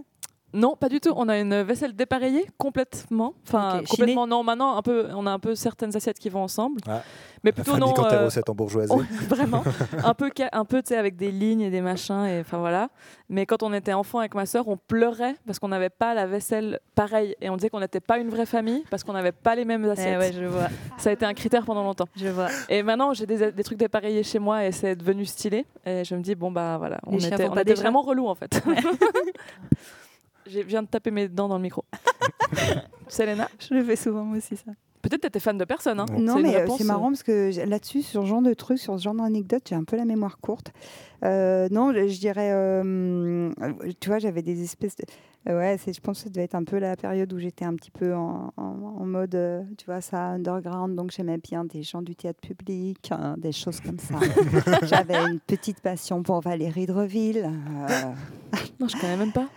Non, 0.54 0.76
pas 0.76 0.90
du 0.90 1.00
tout. 1.00 1.14
On 1.16 1.30
a 1.30 1.38
une 1.40 1.62
vaisselle 1.62 1.96
dépareillée 1.96 2.46
complètement. 2.58 3.34
Enfin, 3.48 3.82
complètement 3.88 4.26
non. 4.28 4.44
Maintenant, 4.44 4.76
un 4.78 4.82
peu, 4.82 5.08
on 5.16 5.26
a 5.28 5.32
un 5.32 5.40
peu 5.40 5.56
certaines 5.56 5.96
assiettes 5.96 6.20
qui 6.20 6.30
vont 6.30 6.42
ensemble. 6.44 6.82
Ah, 6.88 7.02
mais 7.44 7.52
plutôt 7.52 7.78
non. 7.78 7.94
quand 7.94 8.12
euh, 8.12 8.26
recette 8.26 8.50
en 8.50 8.56
bourgeoisie. 8.56 8.92
Oh, 8.94 9.02
vraiment 9.30 9.64
un 10.04 10.14
peu 10.14 10.30
un 10.52 10.66
peu 10.66 10.82
tu 10.82 10.90
sais 10.90 10.98
avec 10.98 11.16
des 11.16 11.32
lignes 11.32 11.62
et 11.62 11.70
des 11.70 11.80
machins 11.80 12.26
et 12.26 12.42
enfin 12.42 12.58
voilà 12.58 12.90
mais 13.30 13.46
quand 13.46 13.64
on 13.64 13.72
était 13.74 13.94
enfant 13.94 14.20
avec 14.20 14.36
ma 14.36 14.46
sœur 14.46 14.68
on 14.68 14.76
pleurait 14.76 15.36
parce 15.46 15.58
qu'on 15.58 15.70
n'avait 15.70 15.90
pas 15.90 16.14
la 16.14 16.26
vaisselle 16.28 16.80
pareille 16.96 17.36
et 17.40 17.50
on 17.50 17.56
disait 17.56 17.70
qu'on 17.70 17.80
n'était 17.80 18.02
pas 18.02 18.18
une 18.18 18.28
vraie 18.30 18.46
famille 18.46 18.84
parce 18.90 19.06
qu'on 19.06 19.14
n'avait 19.14 19.32
pas 19.32 19.56
les 19.56 19.64
mêmes 19.64 19.86
Eh 19.86 19.90
assiettes 19.92 20.20
ouais, 20.20 20.34
je 20.34 20.44
vois. 20.44 20.68
ça 20.98 21.12
a 21.12 21.14
été 21.14 21.26
un 21.26 21.34
critère 21.34 21.64
pendant 21.64 21.84
longtemps 21.84 22.10
Je 22.18 22.28
vois. 22.28 22.48
et 22.68 22.84
maintenant 22.84 23.14
j'ai 23.14 23.26
des, 23.26 23.54
des 23.54 23.64
trucs 23.64 23.78
dépareillés 23.80 24.24
chez 24.24 24.40
moi 24.40 24.66
et 24.66 24.74
c'est 24.74 24.98
devenu 24.98 25.26
stylé 25.26 25.66
et 25.86 26.04
je 26.04 26.16
me 26.16 26.22
dis 26.22 26.36
bon 26.36 26.52
bah 26.52 26.76
voilà 26.78 26.98
on 27.08 27.16
Les 27.16 27.28
était, 27.28 27.48
on 27.48 27.54
pas 27.54 27.62
était 27.62 27.74
vraiment 27.74 28.02
relou 28.02 28.28
en 28.28 28.36
fait 28.36 28.62
je 30.50 30.60
viens 30.62 30.84
de 30.84 30.88
taper 30.88 31.12
mes 31.12 31.28
dents 31.28 31.48
dans 31.48 31.58
le 31.58 31.64
micro 31.64 31.84
Selena 33.08 33.50
Je 33.60 33.74
le 33.74 33.84
fais 33.84 33.96
souvent 33.96 34.24
moi 34.24 34.38
aussi 34.38 34.56
ça. 34.56 34.72
peut-être 35.02 35.22
t'étais 35.22 35.40
fan 35.40 35.58
de 35.58 35.66
personne 35.66 36.00
hein 36.00 36.06
Non, 36.18 36.40
mais 36.40 36.56
euh, 36.56 36.60
réponse, 36.60 36.78
c'est 36.78 36.84
marrant 36.84 37.10
parce 37.10 37.24
que 37.24 37.52
là-dessus, 37.68 38.02
sur 38.04 38.22
ce 38.24 38.28
genre 38.28 38.42
de 38.42 38.54
trucs, 38.54 38.80
sur 38.80 38.98
ce 38.98 39.04
genre 39.04 39.16
d'anecdote, 39.16 39.64
j'ai 39.68 39.76
un 39.76 39.84
peu 39.84 39.96
la 39.98 40.06
mémoire 40.06 40.38
courte. 40.40 40.72
Euh, 41.26 41.68
non, 41.72 41.92
je, 41.94 42.08
je 42.08 42.20
dirais, 42.20 42.52
euh, 42.54 43.52
tu 44.00 44.10
vois, 44.10 44.20
j'avais 44.20 44.42
des 44.42 44.64
espèces 44.64 44.96
de. 44.96 45.04
euh, 45.50 45.58
ouais, 45.58 45.78
je 45.86 46.00
pense 46.00 46.20
que 46.20 46.24
ça 46.26 46.30
devait 46.30 46.44
être 46.46 46.56
un 46.56 46.64
peu 46.64 46.78
la 46.78 46.96
période 46.96 47.32
où 47.34 47.40
j'étais 47.40 47.66
un 47.66 47.74
petit 47.76 47.92
peu 47.92 48.14
en, 48.16 48.54
en- 48.56 48.64
en 49.00 49.06
mode, 49.06 49.36
euh, 49.36 49.62
tu 49.78 49.86
vois, 49.86 50.00
ça, 50.02 50.20
underground. 50.28 50.96
Donc 50.96 51.12
j'aimais 51.12 51.38
bien 51.40 51.66
des 51.66 51.84
gens 51.84 52.02
du 52.02 52.16
théâtre 52.16 52.40
public, 52.42 53.10
hein, 53.12 53.36
des 53.38 53.52
choses 53.52 53.82
comme 53.82 54.00
ça. 54.00 54.16
j'avais 54.84 55.18
une 55.30 55.40
petite 55.40 55.82
passion 55.82 56.24
pour 56.24 56.40
Valérie 56.42 56.86
Dreville. 56.86 57.50
euh, 57.52 57.88
non 58.80 58.88
je 58.88 58.96
connais 59.00 59.18
même 59.18 59.34
pas 59.34 59.48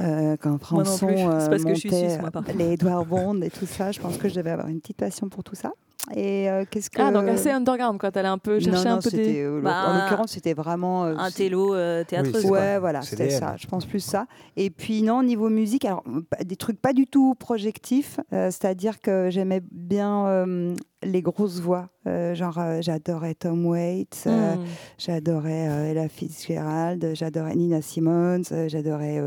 euh, 0.00 0.36
quand 0.40 0.58
Françon 0.58 1.08
euh, 1.08 1.48
parce 1.48 1.64
que 1.64 1.74
je 1.74 1.80
suis 1.80 1.90
montait, 1.90 2.08
suisse, 2.08 2.20
moi, 2.20 2.30
par 2.30 2.42
euh, 2.48 2.52
les 2.56 2.72
Edouard 2.72 3.04
Bond 3.04 3.40
et 3.42 3.50
tout 3.50 3.66
ça, 3.66 3.90
je 3.92 4.00
pense 4.00 4.16
que 4.16 4.28
je 4.28 4.34
devais 4.34 4.50
avoir 4.50 4.68
une 4.68 4.80
petite 4.80 4.96
passion 4.98 5.28
pour 5.28 5.42
tout 5.44 5.54
ça. 5.56 5.72
Et 6.14 6.48
euh, 6.48 6.64
qu'est-ce 6.70 6.88
que 6.88 7.02
ah 7.02 7.10
donc 7.10 7.28
assez 7.28 7.50
underground 7.50 7.98
quoi 7.98 8.10
t'allais 8.10 8.28
un 8.28 8.38
peu 8.38 8.60
chercher 8.60 8.84
non, 8.84 8.92
non, 8.92 8.96
un 8.98 9.00
peu 9.02 9.10
des 9.10 9.42
euh, 9.42 9.60
Bah, 9.60 9.84
en 9.88 9.98
l'occurrence, 9.98 10.30
c'était 10.30 10.54
vraiment 10.54 11.04
euh, 11.04 11.14
Un 11.18 11.30
télo 11.30 11.74
euh, 11.74 12.02
théâtreuse. 12.04 12.40
c'est 12.40 12.48
quoi. 12.48 12.58
Ouais, 12.58 12.78
voilà, 12.78 13.02
C'est 13.02 13.10
c'était 13.10 13.30
ça. 13.30 13.56
Je 13.58 13.66
pense 13.66 13.84
plus 13.84 14.00
ça. 14.00 14.26
Et 14.56 14.70
puis 14.70 15.02
non, 15.02 15.22
niveau 15.24 15.50
musique, 15.50 15.84
alors 15.84 16.04
des 16.46 16.56
trucs 16.56 16.80
pas 16.80 16.92
du 16.94 17.08
tout 17.08 17.34
projectifs, 17.34 18.20
euh, 18.32 18.46
c'est-à-dire 18.50 19.00
que 19.02 19.28
j'aimais 19.30 19.60
bien 19.70 20.26
euh, 20.28 20.74
les 21.02 21.20
grosses 21.20 21.58
voix. 21.60 21.88
Euh, 22.06 22.34
genre, 22.34 22.56
euh, 22.58 22.78
j'adorais 22.80 23.34
Tom 23.34 23.66
Waits, 23.66 24.24
euh, 24.28 24.54
Hmm. 24.54 24.64
j'adorais 24.98 25.68
euh, 25.68 25.90
Ella 25.90 26.08
Fitzgerald, 26.08 27.10
j'adorais 27.14 27.54
Nina 27.56 27.82
Simone, 27.82 28.44
euh, 28.52 28.68
j'adorais 28.68 29.18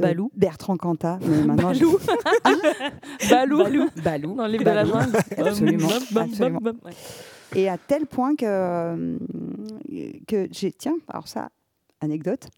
Balou. 0.00 0.30
Bertrand 0.36 0.76
Cantat. 0.76 1.18
Mais 1.26 1.42
maintenant, 1.46 1.72
je- 1.72 1.84
Balou. 3.30 3.58
Balou. 3.58 3.88
Balou. 4.04 4.34
Dans 4.34 4.46
le 4.46 4.52
livre 4.52 4.64
de 4.64 4.70
la 4.70 4.84
Balou. 4.84 5.00
jungle. 5.00 5.16
Absolument, 5.48 5.88
absolument. 6.16 6.60
Et 7.54 7.68
à 7.68 7.78
tel 7.78 8.06
point 8.06 8.34
que, 8.34 8.44
euh, 8.46 9.18
que 10.26 10.48
j'ai, 10.50 10.72
tiens, 10.72 10.96
alors 11.08 11.28
ça, 11.28 11.48
anecdote, 12.00 12.48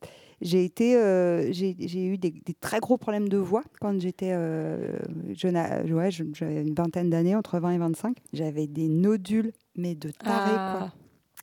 j'ai 0.40 0.64
été, 0.64 0.96
euh, 0.96 1.52
j'ai, 1.52 1.74
eu 2.06 2.16
des, 2.16 2.30
des 2.30 2.54
très 2.54 2.78
gros 2.80 2.96
problèmes 2.96 3.28
de 3.28 3.36
voix 3.36 3.62
quand 3.80 4.00
j'étais 4.00 4.30
euh, 4.32 4.96
jeune, 5.34 5.56
ouais, 5.56 6.10
j'avais 6.10 6.62
une 6.62 6.74
vingtaine 6.74 7.10
d'années, 7.10 7.34
entre 7.36 7.58
20 7.58 7.72
et 7.72 7.78
25. 7.78 8.16
J'avais 8.32 8.66
des 8.66 8.88
nodules, 8.88 9.52
mais 9.76 9.94
de 9.94 10.10
taré, 10.10 10.52
Ah. 10.54 10.76
quoi. 10.78 10.92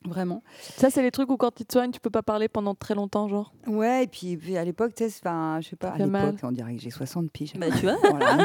Vraiment. 0.07 0.43
Ça, 0.77 0.89
c'est 0.89 1.01
les 1.01 1.11
trucs 1.11 1.29
où 1.29 1.37
quand 1.37 1.51
tu 1.53 1.65
te 1.65 1.73
soignes, 1.73 1.91
tu 1.91 1.99
peux 1.99 2.09
pas 2.09 2.23
parler 2.23 2.47
pendant 2.47 2.75
très 2.75 2.95
longtemps, 2.95 3.27
genre. 3.27 3.53
Ouais, 3.67 4.03
et 4.03 4.07
puis, 4.07 4.37
puis 4.37 4.57
à 4.57 4.63
l'époque, 4.63 4.93
tu 4.95 5.07
sais, 5.09 5.19
enfin, 5.21 5.59
je 5.61 5.69
sais 5.69 5.75
pas, 5.75 5.89
à 5.89 5.97
l'époque, 5.97 6.39
on 6.43 6.51
dirait 6.51 6.75
que 6.75 6.81
j'ai 6.81 6.89
60 6.89 7.31
piges. 7.31 7.53
Bah, 7.57 7.67
tu 7.71 7.85
vois. 7.85 7.97
Voilà. 8.11 8.37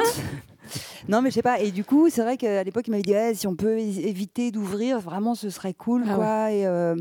non, 1.08 1.22
mais 1.22 1.30
je 1.30 1.34
sais 1.36 1.42
pas. 1.42 1.60
Et 1.60 1.70
du 1.70 1.84
coup, 1.84 2.10
c'est 2.10 2.22
vrai 2.22 2.36
qu'à 2.36 2.62
l'époque, 2.62 2.86
il 2.86 2.90
m'avait 2.90 3.02
dit 3.02 3.14
si 3.34 3.46
on 3.46 3.56
peut 3.56 3.78
éviter 3.78 4.50
d'ouvrir, 4.50 5.00
vraiment, 5.00 5.34
ce 5.34 5.50
serait 5.50 5.74
cool. 5.74 6.04
Ah 6.08 6.14
quoi. 6.14 6.52
Et, 6.52 6.66
euh, 6.66 6.96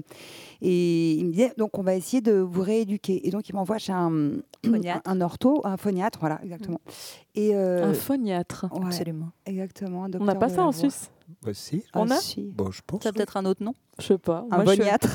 et 0.61 1.13
il 1.13 1.25
me 1.25 1.31
disait 1.31 1.53
Donc, 1.57 1.77
on 1.77 1.83
va 1.83 1.95
essayer 1.95 2.21
de 2.21 2.33
vous 2.33 2.61
rééduquer. 2.61 3.27
Et 3.27 3.31
donc, 3.31 3.49
il 3.49 3.55
m'envoie 3.55 3.77
chez 3.77 3.93
un, 3.93 4.31
Phoniatre. 4.65 5.01
un, 5.09 5.21
ortho, 5.21 5.61
un 5.65 5.77
phoniatre, 5.77 6.19
voilà, 6.19 6.39
exactement. 6.43 6.81
Et, 7.35 7.55
euh, 7.55 7.89
Un 7.89 7.93
phoniatre. 7.93 8.65
ouais, 8.71 8.87
Absolument. 8.87 9.29
exactement. 9.45 10.05
un 10.05 10.11
On 10.19 10.25
n'a 10.25 10.35
pas 10.35 10.49
ça 10.49 10.61
en 10.63 10.71
voix. 10.71 10.73
Suisse 10.73 11.11
Bah, 11.43 11.53
si. 11.53 11.83
Ah, 11.93 11.99
On 12.01 12.09
a 12.09 12.17
si. 12.17 12.51
Bon, 12.55 12.71
je 12.71 12.81
pense. 12.85 13.03
Ça 13.03 13.09
a 13.09 13.11
peut-être 13.13 13.37
un 13.37 13.45
autre 13.45 13.63
nom. 13.63 13.73
Je 13.99 14.05
sais 14.05 14.17
pas. 14.17 14.45
Un 14.51 14.63
phoniatre. 14.65 15.07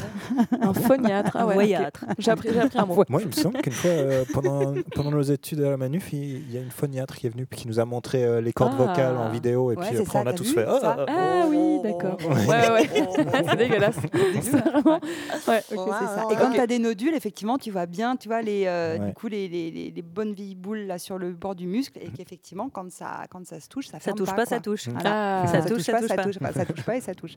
Un 0.61 0.73
phoniatre. 0.75 1.31
Ah 1.37 1.47
ouais, 1.47 1.55
ok. 1.55 1.55
voyâtre. 1.55 2.05
J'ai 2.19 2.31
appris, 2.31 2.49
un 2.77 2.87
mot. 2.87 3.03
Moi, 3.09 3.21
il 3.23 3.27
me 3.29 3.33
semble 3.33 3.61
qu'une 3.61 3.73
fois, 3.73 3.91
euh, 3.91 4.25
pendant, 4.33 4.75
pendant 4.95 5.11
nos 5.11 5.23
études 5.23 5.61
à 5.63 5.71
la 5.71 5.77
Manuf, 5.77 6.13
il 6.13 6.25
il 6.45 6.53
y 6.53 6.59
a 6.59 6.61
une 6.61 6.71
phoniatre 6.71 7.15
qui 7.17 7.27
est 7.27 7.31
venue 7.31 7.47
puis 7.47 7.61
qui 7.61 7.69
nous 7.69 7.81
a 7.81 7.85
montré 7.85 8.25
euh, 8.25 8.41
les 8.41 8.53
cordes 8.53 8.75
Ah. 8.79 8.87
vocales 8.87 9.17
en 9.17 9.31
vidéo. 9.31 9.73
Et 9.73 9.77
Ouais, 9.77 9.87
puis 9.89 9.97
après, 9.99 10.11
ça, 10.13 10.21
on 10.23 10.27
a 10.27 10.33
tous 10.33 10.53
fait 10.55 10.65
ça 10.65 10.97
Ah, 10.99 11.07
Ah 11.09 11.45
oui, 11.49 11.81
d'accord. 11.83 12.17
Ouais, 12.21 12.47
ouais, 12.47 12.71
ouais. 12.71 12.89
c'est 13.51 13.57
dégueulasse. 13.57 13.97
Vraiment. 13.97 15.01
Ouais, 15.49 15.61
ça. 15.69 15.77
ça. 15.77 16.27
Et 16.31 16.37
quand 16.37 16.51
tu 16.53 16.61
as 16.61 16.67
des 16.67 16.79
nodules, 16.79 17.15
effectivement, 17.15 17.59
tu 17.59 17.71
vois 17.71 17.87
bien, 17.87 18.17
tu 18.17 18.29
vois 18.29 18.43
les, 18.43 18.65
euh, 18.67 18.99
Ouais. 18.99 19.07
du 19.09 19.15
coup, 19.15 19.27
les, 19.29 19.49
les, 19.49 19.71
les- 19.71 19.91
les 19.91 20.03
bonnes 20.03 20.35
vieilles 20.35 20.55
boules 20.55 20.81
là 20.87 20.99
sur 20.99 21.19
le 21.19 21.33
bord 21.33 21.55
du 21.55 21.67
muscle, 21.67 21.99
et 22.01 22.09
qu'effectivement, 22.17 22.69
quand 22.69 22.91
ça, 22.93 23.25
quand 23.31 23.45
ça 23.47 23.59
se 23.61 23.69
touche, 23.69 23.89
ça 23.89 23.99
Ça 24.01 24.13
touche 24.13 24.35
pas, 24.35 24.47
ça 24.47 24.61
touche. 24.61 24.89
Ah. 25.05 25.45
Ça 25.51 25.63
touche, 25.63 25.83
ça 25.83 25.99
touche 25.99 26.09
ça 26.09 26.15
pas. 26.17 26.23
touche 26.25 26.39
pas, 26.39 26.53
ça 26.53 26.65
touche 26.65 26.83
pas 26.83 26.97
et 26.97 27.01
ça 27.01 27.15
touche. 27.15 27.35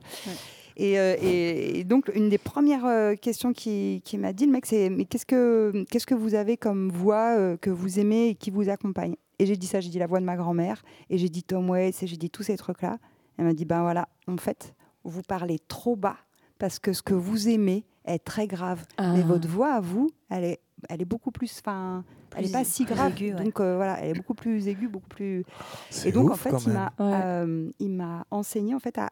Et, 0.78 0.98
euh, 0.98 1.16
et- 1.20 1.80
et 1.80 1.84
donc, 1.84 2.10
une 2.14 2.28
des 2.28 2.38
premières 2.38 2.86
euh, 2.86 3.14
questions 3.16 3.52
qui, 3.52 4.00
qui 4.04 4.16
m'a 4.16 4.32
dit 4.32 4.46
le 4.46 4.52
mec, 4.52 4.64
c'est 4.64 4.90
Mais 4.90 5.04
qu'est-ce 5.04 5.26
que, 5.26 5.84
qu'est-ce 5.90 6.06
que 6.06 6.14
vous 6.14 6.34
avez 6.34 6.56
comme 6.56 6.88
voix 6.90 7.36
euh, 7.36 7.56
que 7.56 7.68
vous 7.70 7.98
aimez 7.98 8.28
et 8.28 8.34
qui 8.36 8.50
vous 8.50 8.68
accompagne? 8.68 9.16
Et 9.40 9.46
j'ai 9.46 9.56
dit 9.56 9.66
ça, 9.66 9.80
j'ai 9.80 9.90
dit 9.90 9.98
la 9.98 10.06
voix 10.06 10.20
de 10.20 10.24
ma 10.24 10.36
grand-mère, 10.36 10.82
et 11.10 11.18
j'ai 11.18 11.28
dit 11.28 11.42
Tom 11.42 11.68
Waits, 11.70 12.02
et 12.02 12.06
j'ai 12.06 12.16
dit 12.16 12.30
tous 12.30 12.42
ces 12.44 12.56
trucs-là. 12.56 12.98
Elle 13.36 13.44
m'a 13.44 13.54
dit 13.54 13.64
Ben 13.64 13.82
voilà, 13.82 14.08
en 14.28 14.36
fait, 14.36 14.74
vous 15.04 15.22
parlez 15.22 15.58
trop 15.68 15.96
bas 15.96 16.16
parce 16.58 16.78
que 16.80 16.92
ce 16.92 17.02
que 17.02 17.14
vous 17.14 17.48
aimez 17.48 17.84
est 18.04 18.18
très 18.24 18.46
grave. 18.46 18.84
Mais 18.98 19.20
Ah. 19.22 19.26
votre 19.26 19.46
voix 19.48 19.72
à 19.74 19.80
vous, 19.80 20.10
elle 20.30 20.44
est, 20.44 20.60
elle 20.88 21.02
est 21.02 21.04
beaucoup 21.04 21.30
plus. 21.30 21.60
Enfin, 21.64 22.04
elle 22.36 22.46
n'est 22.46 22.50
pas 22.52 22.64
si 22.64 22.84
grave. 22.84 23.12
aiguë, 23.12 23.34
ouais. 23.34 23.44
Donc 23.44 23.60
euh, 23.60 23.76
voilà, 23.76 24.00
elle 24.00 24.10
est 24.10 24.18
beaucoup 24.18 24.34
plus 24.34 24.66
aiguë, 24.68 24.88
beaucoup 24.88 25.08
plus. 25.08 25.44
C'est 25.90 26.08
Et 26.08 26.12
donc, 26.12 26.30
en 26.30 26.34
fait, 26.36 26.50
il 26.66 26.72
m'a, 26.72 26.92
Ouais. 26.98 27.20
euh, 27.24 27.70
il 27.78 27.90
m'a 27.90 28.26
enseigné 28.32 28.74
en 28.74 28.80
fait 28.80 28.96
à- 28.98 29.10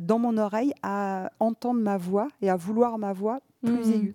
dans 0.00 0.18
mon 0.18 0.36
oreille 0.38 0.72
à 0.82 1.30
entendre 1.40 1.80
ma 1.80 1.96
voix 1.96 2.28
et 2.42 2.50
à 2.50 2.56
vouloir 2.56 2.98
ma 2.98 3.12
voix 3.12 3.38
plus 3.64 3.72
Mhm. 3.86 3.92
aiguë. 3.92 4.14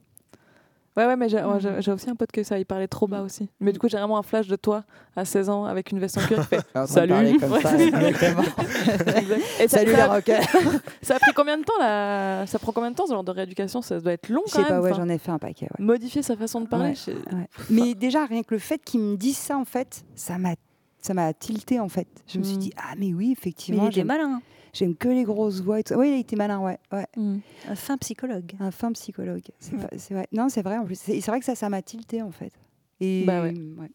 Ouais, 0.95 1.07
ouais, 1.07 1.15
mais 1.15 1.27
j'ai 1.27 1.37
ouais, 1.43 1.59
j'ai- 1.79 1.91
aussi 1.91 2.07
un 2.07 2.15
pote 2.15 2.31
que 2.31 2.43
ça, 2.43 2.59
il 2.59 2.67
parlait 2.67 2.87
trop 2.87 3.07
bas 3.07 3.23
aussi. 3.23 3.49
Mais 3.59 3.71
du 3.71 3.79
coup, 3.79 3.89
j'ai 3.89 3.97
vraiment 3.97 4.15
un 4.19 4.21
flash 4.21 4.47
de 4.47 4.55
toi 4.55 4.83
à 5.15 5.25
16 5.25 5.49
ans 5.49 5.65
avec 5.65 5.91
une 5.91 5.97
veste 5.97 6.19
en 6.19 6.21
cuir 6.21 6.41
qui 6.41 6.45
fait 6.55 6.61
Salut. 6.85 7.13
Ouais, 7.13 7.61
ça. 7.63 7.75
Et 9.59 9.67
Salut 9.67 9.91
ça, 9.91 9.97
les 9.97 10.03
rockers. 10.03 10.43
ça 11.01 11.15
a 11.15 11.19
pris 11.19 11.31
combien 11.35 11.57
de 11.57 11.63
temps 11.63 11.73
là 11.79 12.45
Ça 12.45 12.59
prend 12.59 12.71
combien 12.71 12.91
de 12.91 12.95
temps 12.95 13.07
ce 13.07 13.13
genre 13.13 13.23
de 13.23 13.31
rééducation? 13.31 13.81
Ça 13.81 13.99
doit 13.99 14.13
être 14.13 14.29
long 14.29 14.43
Je 14.47 14.51
quand 14.53 14.57
sais 14.63 14.69
même. 14.71 14.81
pas, 14.81 14.87
ouais, 14.87 14.93
j'en 14.93 15.09
ai 15.09 15.17
fait 15.17 15.31
un 15.31 15.39
paquet. 15.39 15.65
ouais. 15.65 15.83
Modifier 15.83 16.21
sa 16.21 16.35
façon 16.35 16.61
de 16.61 16.67
parler. 16.67 16.89
Ouais. 16.89 16.95
je- 16.95 17.35
Ouais. 17.35 17.47
Mais 17.71 17.95
déjà, 17.95 18.25
rien 18.25 18.43
que 18.43 18.53
le 18.53 18.59
fait 18.59 18.77
qu'il 18.77 18.99
me 18.99 19.15
dise 19.17 19.37
ça, 19.37 19.57
en 19.57 19.65
fait, 19.65 20.03
ça 20.15 20.37
m'a 20.37 20.53
ça 20.99 21.13
m'a 21.13 21.33
tilté 21.33 21.79
en 21.81 21.89
fait. 21.89 22.07
Je 22.27 22.37
me 22.39 22.43
suis 22.43 22.55
dit 22.57 22.71
ah 22.77 22.93
mais 22.97 23.07
oui 23.13 23.25
Mais 23.27 23.31
effectivement 23.33 23.83
il 23.85 23.89
était 23.89 24.03
malin. 24.05 24.41
J'aime 24.73 24.95
que 24.95 25.07
les 25.07 25.23
grosses 25.23 25.61
voix 25.61 25.79
et 25.79 25.83
tout. 25.83 25.93
ça. 25.93 25.99
Oui 25.99 26.09
il 26.09 26.13
a 26.13 26.17
été 26.17 26.35
malin 26.35 26.59
ouais 26.59 26.77
ouais 26.91 27.05
Mm. 27.15 27.37
Un 27.69 27.75
fin 27.75 27.97
psychologue. 27.97 28.51
un 28.59 28.71
fin 28.71 28.91
psychologue. 28.93 29.43
C'est 29.59 29.75
c'est 29.97 30.13
vrai. 30.13 30.27
Non 30.31 30.49
c'est 30.49 30.61
vrai 30.63 30.77
en 30.77 30.85
plus. 30.85 30.99
C'est 30.99 31.19
vrai 31.27 31.39
que 31.39 31.45
ça 31.45 31.55
ça 31.55 31.69
m'a 31.69 31.81
tilté 31.81 32.21
en 32.21 32.31
fait. 32.31 32.51
Et 32.99 33.23
Bah 33.25 33.41
ouais. 33.41 33.53
ouais. 33.79 33.89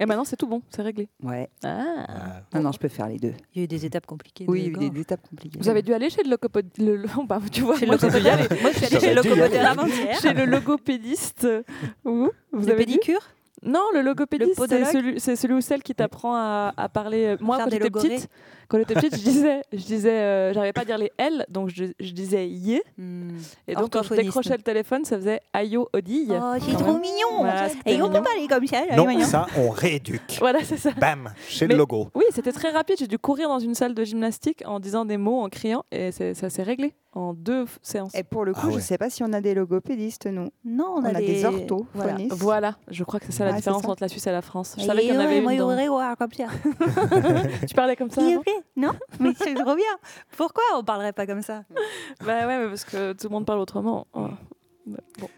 Et 0.00 0.06
maintenant, 0.06 0.22
c'est 0.24 0.36
tout 0.36 0.46
bon, 0.46 0.62
c'est 0.70 0.82
réglé. 0.82 1.08
Ouais. 1.24 1.48
Ah. 1.64 2.06
Ah, 2.08 2.40
Non 2.54 2.60
non 2.62 2.70
je 2.72 2.78
peux 2.78 2.86
faire 2.86 3.08
les 3.08 3.16
deux. 3.18 3.32
Il 3.52 3.58
y 3.58 3.60
a 3.62 3.64
eu 3.64 3.66
des 3.66 3.84
étapes 3.84 4.06
compliquées. 4.06 4.44
de 4.46 4.50
Oui 4.50 4.60
il 4.60 4.80
y 4.80 4.84
a 4.84 4.86
eu 4.86 4.90
des 4.90 5.00
étapes 5.00 5.28
compliquées. 5.28 5.58
Vous 5.60 5.68
avez 5.68 5.82
dû 5.82 5.92
aller 5.92 6.08
chez 6.08 6.22
le 6.22 6.30
logopédiste. 6.30 6.78
Le, 6.78 6.96
le- 6.98 7.08
bah, 7.26 7.40
tu 7.50 7.62
vois, 7.62 7.76
Chez 7.76 7.86
le 7.86 7.96
moi, 7.96 7.98
j'ai 8.00 8.20
dû 8.20 8.24
y 8.24 8.28
aller. 8.28 8.42
logopédiste. 8.44 8.62
Moi, 8.62 8.70
je 8.70 8.76
suis 8.78 8.86
allée 8.86 9.00
chez 9.00 9.08
le 9.14 9.16
logopédiste. 9.16 10.22
Chez 10.22 10.34
le 10.34 10.44
logopédiste. 10.44 11.48
Où 12.04 12.28
Vous 12.52 12.60
Le 12.66 12.72
avez 12.72 12.76
pédicure? 12.76 13.20
Non, 13.64 13.82
le 13.92 14.02
logopédiste, 14.02 14.50
c'est 14.50 14.56
podologue 14.56 14.92
celui, 14.92 15.20
c'est 15.20 15.34
celui 15.34 15.54
ou 15.54 15.60
celle 15.60 15.82
qui 15.82 15.92
t'apprend 15.96 16.36
à, 16.36 16.72
à 16.76 16.88
parler. 16.88 17.24
euh, 17.24 17.36
Moi, 17.40 17.56
Faire 17.56 17.64
quand 17.64 17.70
j'étais 17.72 17.90
petite, 17.90 18.28
quand 18.68 18.78
j'étais 18.78 18.94
petite, 18.94 19.16
je 19.16 19.22
disais, 19.22 19.62
je 19.72 19.78
disais, 19.84 20.10
euh, 20.12 20.52
j'arrivais 20.52 20.72
pas 20.72 20.82
à 20.82 20.84
dire 20.84 20.98
les 20.98 21.10
L, 21.18 21.44
donc 21.48 21.70
je, 21.70 21.84
je 21.98 22.12
disais 22.12 22.46
yé. 22.48 22.82
Hmm. 22.98 23.30
Et 23.66 23.74
donc 23.74 23.90
quand 23.92 24.02
je 24.02 24.14
décrochais 24.14 24.56
le 24.56 24.62
téléphone, 24.62 25.04
ça 25.04 25.16
faisait 25.16 25.40
ayo 25.52 25.88
odille. 25.92 26.32
Oh, 26.40 26.54
c'est 26.60 26.72
trop 26.74 26.92
même. 26.92 27.00
mignon 27.00 27.38
Voilà, 27.38 27.68
Et 27.86 27.94
on 28.02 28.06
peut 28.08 28.18
mignon. 28.18 28.22
parler 28.22 28.48
comme 28.48 28.66
ça, 28.66 28.96
Non, 28.96 29.06
mignon. 29.06 29.24
ça, 29.24 29.46
on 29.56 29.70
rééduque. 29.70 30.36
Voilà, 30.40 30.60
c'est 30.64 30.76
ça. 30.76 30.90
Bam, 31.00 31.32
chez 31.48 31.66
Mais- 31.66 31.74
le 31.74 31.78
logo. 31.78 32.08
Oui, 32.14 32.24
c'était 32.30 32.52
très 32.52 32.70
rapide. 32.70 32.96
J'ai 32.98 33.06
dû 33.06 33.18
courir 33.18 33.48
dans 33.48 33.58
une 33.58 33.74
salle 33.74 33.94
de 33.94 34.04
gymnastique 34.04 34.62
en 34.66 34.80
disant 34.80 35.04
des 35.04 35.16
mots, 35.16 35.40
en 35.40 35.48
criant, 35.48 35.84
et 35.90 36.12
ça 36.12 36.50
s'est 36.50 36.62
réglé 36.62 36.94
en 37.14 37.32
deux 37.32 37.64
séances. 37.82 38.14
Et 38.14 38.22
pour 38.22 38.44
le 38.44 38.52
coup, 38.52 38.60
Ah 38.64 38.70
je 38.70 38.76
ouais. 38.76 38.80
sais 38.82 38.98
pas 38.98 39.08
si 39.10 39.22
on 39.24 39.32
a 39.32 39.40
des 39.40 39.54
logopédistes, 39.54 40.26
nous. 40.26 40.50
Non, 40.64 40.96
On, 40.98 41.04
a, 41.04 41.12
des 41.14 41.26
les- 41.26 41.44
orthophonistes. 41.44 41.88
Voilà. 41.94 42.34
Voilà, 42.36 42.76
je 42.90 43.02
crois 43.04 43.18
que 43.18 43.26
c'est 43.26 43.32
ça 43.32 43.44
la 43.46 43.52
différence 43.52 43.82
ça. 43.82 43.88
entre 43.88 44.02
la 44.02 44.08
Suisse 44.08 44.26
et 44.26 44.30
la 44.30 44.42
France. 44.42 44.74
Je 44.76 44.82
Et 44.82 44.86
savais 44.86 45.00
qu'il 45.02 45.14
y 45.14 45.16
en 45.16 45.20
avait 45.20 45.40
moi, 45.40 45.52
une. 45.54 45.58
dans-. 45.58 45.68
Tu 47.68 47.74
parlais 47.74 47.96
comme 47.96 48.10
ça 48.10 48.20
avant 48.20 48.42
Non 48.76 48.92
Mais 49.20 49.32
c'est 49.36 49.54
trop 49.54 49.74
bien. 49.74 49.84
Pourquoi 50.36 50.62
on 50.76 50.84
parlerait 50.84 51.12
pas 51.12 51.26
comme 51.26 51.42
ça? 51.42 51.64
Bah 52.24 52.46
ouais, 52.46 52.58
mais 52.58 52.68
parce 52.68 52.84
que 52.84 53.12
tout 53.12 53.28
le 53.28 53.32
monde 53.32 53.46
parle 53.46 53.60
autrement. 53.60 54.06
Oh. 54.14 54.28
Bah, 54.86 54.98
Bon. 55.18 55.28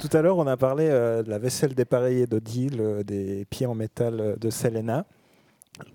Tout 0.00 0.16
à 0.16 0.22
l'heure, 0.22 0.36
on 0.38 0.46
a 0.46 0.56
parlé 0.56 0.86
euh, 0.88 1.22
de 1.24 1.30
la 1.30 1.38
vaisselle 1.38 1.74
dépareillée 1.74 2.26
d'Odile, 2.26 2.80
euh, 2.80 3.02
des 3.02 3.44
pieds 3.50 3.66
en 3.66 3.74
métal 3.74 4.20
euh, 4.20 4.36
de 4.36 4.48
Selena. 4.48 5.04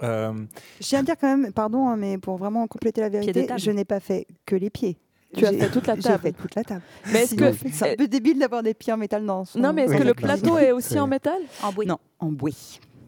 Euh, 0.01 0.33
Je 0.81 0.87
tiens 0.87 0.99
à 0.99 1.03
dire 1.03 1.15
quand 1.19 1.27
même, 1.37 1.53
pardon, 1.53 1.87
hein, 1.87 1.95
mais 1.95 2.17
pour 2.17 2.35
vraiment 2.37 2.67
compléter 2.67 2.99
la 3.01 3.09
vérité, 3.09 3.47
je 3.57 3.71
n'ai 3.71 3.85
pas 3.85 3.99
fait 4.01 4.27
que 4.45 4.55
les 4.57 4.69
pieds. 4.69 4.97
Tu 5.35 5.45
as 5.45 5.51
J'ai- 5.51 5.59
fait 5.59 5.69
toute 5.69 5.87
la 5.87 5.95
J'ai 5.95 6.01
table. 6.01 6.21
fait 6.21 6.31
toute 6.33 6.53
la 6.55 6.63
table. 6.63 6.81
Mais 7.11 7.23
est-ce 7.23 7.35
que- 7.35 7.51
c'est 7.71 7.93
un 7.93 7.95
peu 7.95 8.07
débile 8.07 8.37
d'avoir 8.39 8.61
des 8.61 8.73
pieds 8.73 8.93
en 8.93 8.97
métal 8.97 9.25
dans 9.25 9.45
son. 9.45 9.57
Non, 9.59 9.73
mais 9.73 9.83
est-ce 9.83 9.93
Oui, 9.93 9.99
que 9.99 10.03
le 10.03 10.13
plateau 10.13 10.57
est 10.57 10.71
aussi 10.73 10.99
en 10.99 11.07
métal? 11.07 11.41
En 11.63 11.71
bruit. 11.71 11.87
Non, 11.87 11.97
en 12.19 12.27
bouée. 12.27 12.53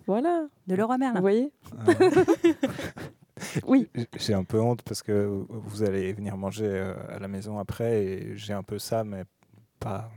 Voilà, 0.07 0.45
De 0.67 0.75
Leroy 0.75 0.95
vous 0.95 0.99
Merlin. 0.99 1.19
voyez 1.21 1.51
euh, 1.87 2.09
Oui. 3.65 3.89
J'ai 4.17 4.33
un 4.33 4.43
peu 4.43 4.59
honte 4.61 4.81
parce 4.83 5.01
que 5.03 5.43
vous 5.49 5.83
allez 5.83 6.13
venir 6.13 6.37
manger 6.37 6.65
euh, 6.67 6.93
à 7.09 7.19
la 7.19 7.27
maison 7.27 7.59
après 7.59 8.03
et 8.03 8.37
j'ai 8.37 8.53
un 8.53 8.63
peu 8.63 8.79
ça, 8.79 9.03
mais 9.03 9.23
pas, 9.79 10.09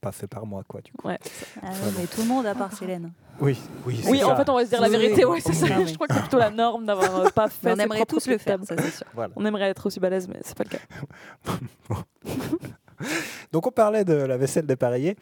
pas 0.00 0.12
fait 0.12 0.26
par 0.26 0.44
moi. 0.46 0.64
Quoi, 0.66 0.80
du 0.80 0.92
coup. 0.92 1.06
Ouais. 1.08 1.18
Ah 1.62 1.66
ouais, 1.70 1.92
mais 1.98 2.06
tout 2.06 2.22
le 2.22 2.26
monde 2.28 2.46
à 2.46 2.54
part 2.54 2.72
Célène. 2.72 3.12
Oui, 3.40 3.56
oui, 3.86 4.00
c'est 4.02 4.10
Oui, 4.10 4.24
en 4.24 4.34
fait, 4.34 4.48
on 4.48 4.56
va 4.56 4.64
se 4.64 4.70
dire 4.70 4.80
la 4.80 4.88
vérité. 4.88 5.24
oui. 5.24 5.34
Ouais, 5.34 5.40
c'est 5.40 5.52
ça. 5.52 5.66
Mais- 5.78 5.86
Je 5.86 5.94
crois 5.94 6.08
que 6.08 6.14
c'est 6.14 6.20
plutôt 6.20 6.38
la 6.38 6.50
norme 6.50 6.86
d'avoir 6.86 7.14
euh, 7.20 7.28
pas 7.30 7.48
fait. 7.48 7.68
Mais 7.68 7.72
on 7.80 7.84
aimerait 7.84 8.06
tous 8.06 8.26
le 8.26 8.38
faire, 8.38 8.58
ça 8.64 8.74
c'est 8.76 8.90
sûr. 8.90 9.06
Voilà. 9.14 9.32
On 9.36 9.44
aimerait 9.46 9.68
être 9.70 9.86
aussi 9.86 10.00
balèze, 10.00 10.26
mais 10.26 10.40
c'est 10.42 10.56
pas 10.56 10.64
le 10.64 10.70
cas. 10.70 11.54
Donc 13.52 13.66
on 13.66 13.70
parlait 13.70 14.04
de 14.04 14.14
la 14.14 14.36
vaisselle 14.36 14.66
dépareillée. 14.66 15.16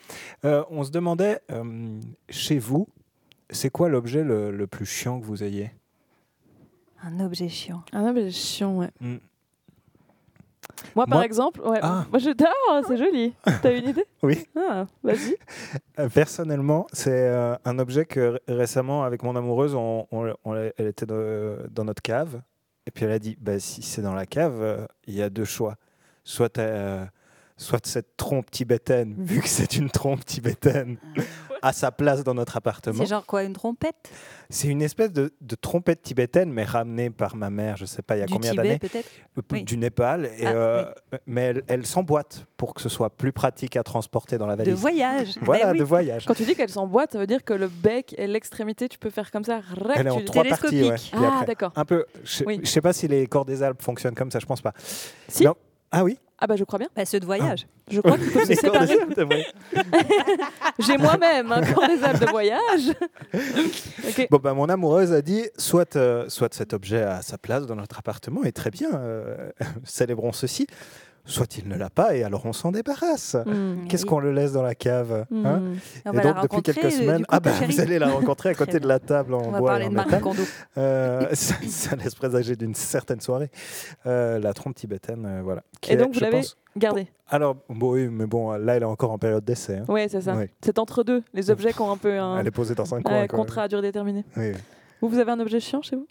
Euh, 0.46 0.64
on 0.70 0.82
se 0.82 0.90
demandait, 0.90 1.40
euh, 1.52 2.00
chez 2.30 2.58
vous, 2.58 2.88
c'est 3.50 3.70
quoi 3.70 3.88
l'objet 3.88 4.22
le, 4.24 4.50
le 4.50 4.66
plus 4.66 4.86
chiant 4.86 5.20
que 5.20 5.24
vous 5.24 5.42
ayez 5.42 5.70
Un 7.02 7.20
objet 7.20 7.48
chiant. 7.48 7.82
Ah 7.92 8.00
non, 8.02 8.12
mais 8.12 8.30
chiant, 8.30 8.76
ouais. 8.78 8.90
Mm. 9.00 9.16
Moi, 10.94 11.06
par 11.06 11.18
Moi- 11.18 11.24
exemple, 11.26 11.60
ouais. 11.60 11.78
Ah. 11.82 12.06
Moi, 12.10 12.18
je... 12.18 12.30
oh, 12.70 12.80
c'est 12.88 12.96
joli. 12.96 13.34
T'as 13.62 13.76
une 13.76 13.88
idée 13.90 14.04
Oui. 14.22 14.46
Ah, 14.56 14.86
vas-y. 15.02 15.36
Euh, 15.98 16.08
Personnellement, 16.10 16.86
c'est 16.92 17.10
euh, 17.28 17.54
un 17.64 17.78
objet 17.78 18.04
que 18.04 18.32
ré- 18.32 18.40
récemment, 18.48 19.04
avec 19.04 19.22
mon 19.22 19.34
amoureuse, 19.36 19.74
on, 19.74 20.06
on- 20.10 20.34
on 20.44 20.52
l'a- 20.52 20.72
elle 20.76 20.88
était 20.88 21.06
dans, 21.06 21.56
dans 21.70 21.84
notre 21.84 22.02
cave. 22.02 22.42
Et 22.86 22.90
puis 22.90 23.04
elle 23.06 23.12
a 23.12 23.18
dit 23.18 23.36
bah, 23.40 23.58
si 23.58 23.80
c'est 23.82 24.02
dans 24.02 24.14
la 24.14 24.26
cave, 24.26 24.60
euh, 24.60 24.86
il 25.06 25.14
y 25.14 25.22
a 25.22 25.30
deux 25.30 25.44
choix. 25.46 25.76
Soit, 26.24 26.58
euh, 26.58 27.04
soit 27.56 27.84
cette 27.86 28.16
trompe 28.16 28.50
tibétaine, 28.50 29.14
vu 29.18 29.40
que 29.40 29.48
c'est 29.48 29.76
une 29.76 29.88
trompe 29.90 30.24
tibétaine, 30.24 30.98
à 31.66 31.72
sa 31.72 31.90
place 31.90 32.22
dans 32.24 32.34
notre 32.34 32.56
appartement. 32.56 32.98
C'est 32.98 33.06
genre 33.10 33.26
quoi, 33.26 33.42
une 33.42 33.52
trompette? 33.52 34.10
C'est 34.50 34.68
une 34.68 34.82
espèce 34.82 35.12
de, 35.12 35.32
de 35.40 35.54
trompette 35.56 36.02
tibétaine, 36.02 36.52
mais 36.52 36.62
ramenée 36.64 37.10
par 37.10 37.34
ma 37.36 37.50
mère, 37.50 37.76
je 37.76 37.84
sais 37.84 38.02
pas, 38.02 38.16
il 38.16 38.20
y 38.20 38.22
a 38.22 38.26
Du 38.26 38.32
combien 38.32 38.54
d'années, 38.54 38.78
euh, 38.94 39.42
Oui. 39.50 39.64
du 39.64 39.76
Népal. 39.76 40.26
Et, 40.38 40.46
Ah, 40.46 40.50
euh, 40.52 40.84
Mais 41.26 41.42
elle, 41.42 41.62
elle 41.66 41.86
s'emboîte 41.86 42.46
pour 42.56 42.74
que 42.74 42.80
ce 42.80 42.88
soit 42.88 43.10
plus 43.10 43.32
pratique 43.32 43.76
à 43.76 43.82
transporter 43.82 44.38
dans 44.38 44.46
la 44.46 44.54
De 44.56 44.62
valise. 44.64 44.78
voyage. 44.80 45.34
Voilà, 45.42 45.72
oui. 45.72 45.78
de 45.78 45.84
voyage. 45.84 46.24
Quand 46.26 46.34
tu 46.34 46.44
dis 46.44 46.54
qu'elle 46.54 46.68
s'emboîte, 46.70 47.12
ça 47.12 47.18
veut 47.18 47.26
dire 47.26 47.44
que 47.44 47.52
le 47.54 47.68
bec 47.68 48.14
et 48.16 48.26
l'extrémité, 48.26 48.88
tu 48.88 48.98
peux 48.98 49.10
faire 49.10 49.30
comme 49.30 49.44
ça. 49.44 49.60
rac, 49.60 49.96
Elle 49.96 50.06
est 50.06 50.10
en 50.10 50.18
tu- 50.18 50.24
trois 50.26 50.44
parties. 50.44 50.84
Ouais. 50.84 50.96
Ah, 51.12 51.44
d'accord. 51.46 51.72
un 51.74 51.84
peu. 51.84 52.04
Je 52.24 52.44
Oui. 52.44 52.60
je 52.62 52.68
sais 52.70 52.80
pas 52.80 52.92
si 52.92 53.08
les 53.08 53.26
corps 53.26 53.44
des 53.44 53.62
Alpes 53.62 53.82
fonctionnent 53.82 54.14
comme 54.14 54.30
ça, 54.30 54.38
je 54.38 54.46
pense 54.46 54.60
pas. 54.60 54.72
Si. 55.28 55.44
Non. 55.44 55.54
Ah 55.90 56.04
oui? 56.04 56.18
Ah, 56.38 56.46
bah, 56.46 56.56
je 56.56 56.64
crois 56.64 56.78
bien. 56.78 56.88
Bah, 56.94 57.04
ceux 57.06 57.18
de 57.18 57.24
voyage. 57.24 57.66
Je 57.90 58.00
crois 58.00 58.18
qu'ils 58.18 58.30
peuvent 58.30 58.44
se 58.46 58.66
corps 58.66 58.86
séparer. 58.86 59.46
J'ai 60.78 60.98
moi-même 60.98 61.50
un 61.50 61.62
corps 61.72 61.88
des 61.88 62.04
Alpes 62.04 62.20
de 62.20 62.30
voyage. 62.30 62.92
Bon, 64.30 64.38
bah, 64.38 64.54
mon 64.54 64.68
amoureuse 64.68 65.12
a 65.12 65.20
dit 65.22 65.44
soit, 65.56 65.94
euh, 65.96 66.28
soit 66.28 66.52
cet 66.54 66.72
objet 66.72 67.02
a 67.02 67.22
sa 67.22 67.38
place 67.38 67.66
dans 67.66 67.76
notre 67.76 67.98
appartement, 67.98 68.44
et 68.44 68.52
très 68.52 68.70
bien, 68.70 68.94
euh, 68.94 69.50
célébrons 69.84 70.32
ceci. 70.32 70.66
Soit 71.28 71.58
il 71.58 71.66
ne 71.68 71.76
l'a 71.76 71.90
pas, 71.90 72.14
et 72.14 72.22
alors 72.22 72.46
on 72.46 72.52
s'en 72.52 72.70
débarrasse. 72.70 73.34
Hmm. 73.46 73.86
Qu'est-ce 73.88 74.04
Oui. 74.04 74.08
qu'on 74.08 74.20
le 74.20 74.30
laisse 74.32 74.52
dans 74.52 74.62
la 74.62 74.76
cave 74.76 75.26
hein. 75.34 75.60
On 76.04 76.12
Et 76.12 76.16
va 76.16 76.22
donc, 76.22 76.42
depuis 76.42 76.62
quelques 76.62 76.84
euh, 76.84 76.90
semaines, 76.90 77.18
coup, 77.22 77.26
ah 77.30 77.40
bah, 77.40 77.50
vous 77.68 77.80
allez 77.80 77.98
la 77.98 78.08
rencontrer 78.10 78.50
à 78.50 78.54
côté 78.54 78.78
de 78.78 78.86
la 78.86 79.00
table 79.00 79.34
en 79.34 79.40
On 79.42 79.50
va 79.50 79.58
bois 79.58 79.70
et 79.70 79.72
parler 79.72 79.86
en 79.86 79.90
de 79.90 79.94
métal. 79.96 80.22
Euh, 80.78 81.26
ça, 81.32 81.54
ça 81.68 81.96
laisse 81.96 82.14
présager 82.14 82.54
d'une 82.54 82.74
certaine 82.76 83.20
soirée. 83.20 83.50
Euh, 84.06 84.38
la 84.38 84.52
trompe 84.52 84.76
tibétaine, 84.76 85.26
euh, 85.26 85.40
voilà. 85.42 85.62
Qui 85.80 85.90
Et 85.90 85.94
est, 85.94 85.96
donc, 85.96 86.08
vous 86.12 86.14
je 86.14 86.20
l'avez 86.20 86.42
Gardez. 86.76 87.08
Alors, 87.28 87.56
bon, 87.68 87.92
oui, 87.94 88.08
mais 88.08 88.26
bon, 88.26 88.52
là, 88.52 88.76
elle 88.76 88.82
est 88.82 88.86
encore 88.86 89.10
en 89.10 89.18
période 89.18 89.44
d'essai. 89.44 89.78
hein. 89.78 89.84
Oui, 89.88 90.06
c'est 90.08 90.20
ça. 90.20 90.34
Oui. 90.36 90.44
C'est 90.62 90.78
entre 90.78 91.02
deux, 91.02 91.22
les 91.34 91.50
objets 91.50 91.72
qui 91.72 91.80
ont 91.80 91.90
un 91.90 91.96
peu 91.96 92.18
un 92.20 92.38
Elle 92.38 92.46
est 92.46 92.50
posée 92.52 92.74
dans 92.76 92.94
un 92.94 93.02
coin. 93.02 93.26
contrat 93.26 93.62
à 93.62 93.68
durée 93.68 93.82
déterminée. 93.82 94.24
Oui. 94.36 94.52
Vous, 95.00 95.08
vous 95.08 95.18
avez 95.18 95.32
un 95.32 95.40
objet 95.40 95.58
chiant 95.58 95.82
chez 95.82 95.96
vous? 95.96 96.06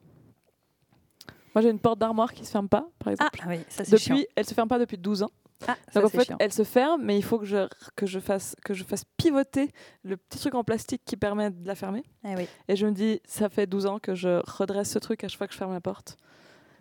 Moi, 1.56 1.62
j'ai 1.62 1.70
une 1.70 1.80
porte 1.80 1.98
d'armoire 2.00 2.34
qui 2.34 2.44
se 2.46 2.52
ferme 2.52 2.68
pas, 2.70 2.88
par 3.00 3.08
Ah 3.08 3.12
exemple. 3.12 3.40
oui, 3.48 3.60
ça 3.70 3.86
c'est 3.86 3.98
chiant. 3.98 4.16
depuis, 4.16 4.28
elle 4.36 4.46
se 4.46 4.54
ferme 4.54 4.68
pas 4.68 4.78
depuis 4.78 4.98
12 4.98 5.24
ans. 5.24 5.32
Ah, 5.68 5.78
ça 5.92 6.02
Donc 6.02 6.14
en 6.14 6.18
fait, 6.18 6.26
chiant. 6.26 6.36
elle 6.40 6.52
se 6.52 6.64
ferme, 6.64 7.02
mais 7.02 7.18
il 7.18 7.24
faut 7.24 7.40
que 7.40 7.46
je, 7.46 7.66
que, 7.96 8.06
je 8.06 8.20
fasse, 8.20 8.56
que 8.66 8.74
je 8.74 8.84
fasse 8.84 9.04
pivoter 9.18 9.72
le 10.04 10.18
petit 10.18 10.38
truc 10.38 10.54
en 10.54 10.66
plastique 10.66 11.02
qui 11.06 11.16
permet 11.16 11.50
de 11.52 11.66
la 11.66 11.76
fermer. 11.76 12.04
Ah 12.26 12.34
oui. 12.38 12.46
Et 12.68 12.76
je 12.76 12.86
me 12.86 12.92
dis, 12.92 13.22
ça 13.26 13.48
fait 13.48 13.66
12 13.68 13.86
ans 13.86 14.00
que 14.00 14.14
je 14.16 14.42
redresse 14.52 14.92
ce 14.92 15.00
truc 15.00 15.24
à 15.24 15.30
chaque 15.30 15.38
fois 15.38 15.48
que 15.48 15.54
je 15.54 15.58
ferme 15.58 15.72
la 15.74 15.80
porte. 15.82 16.18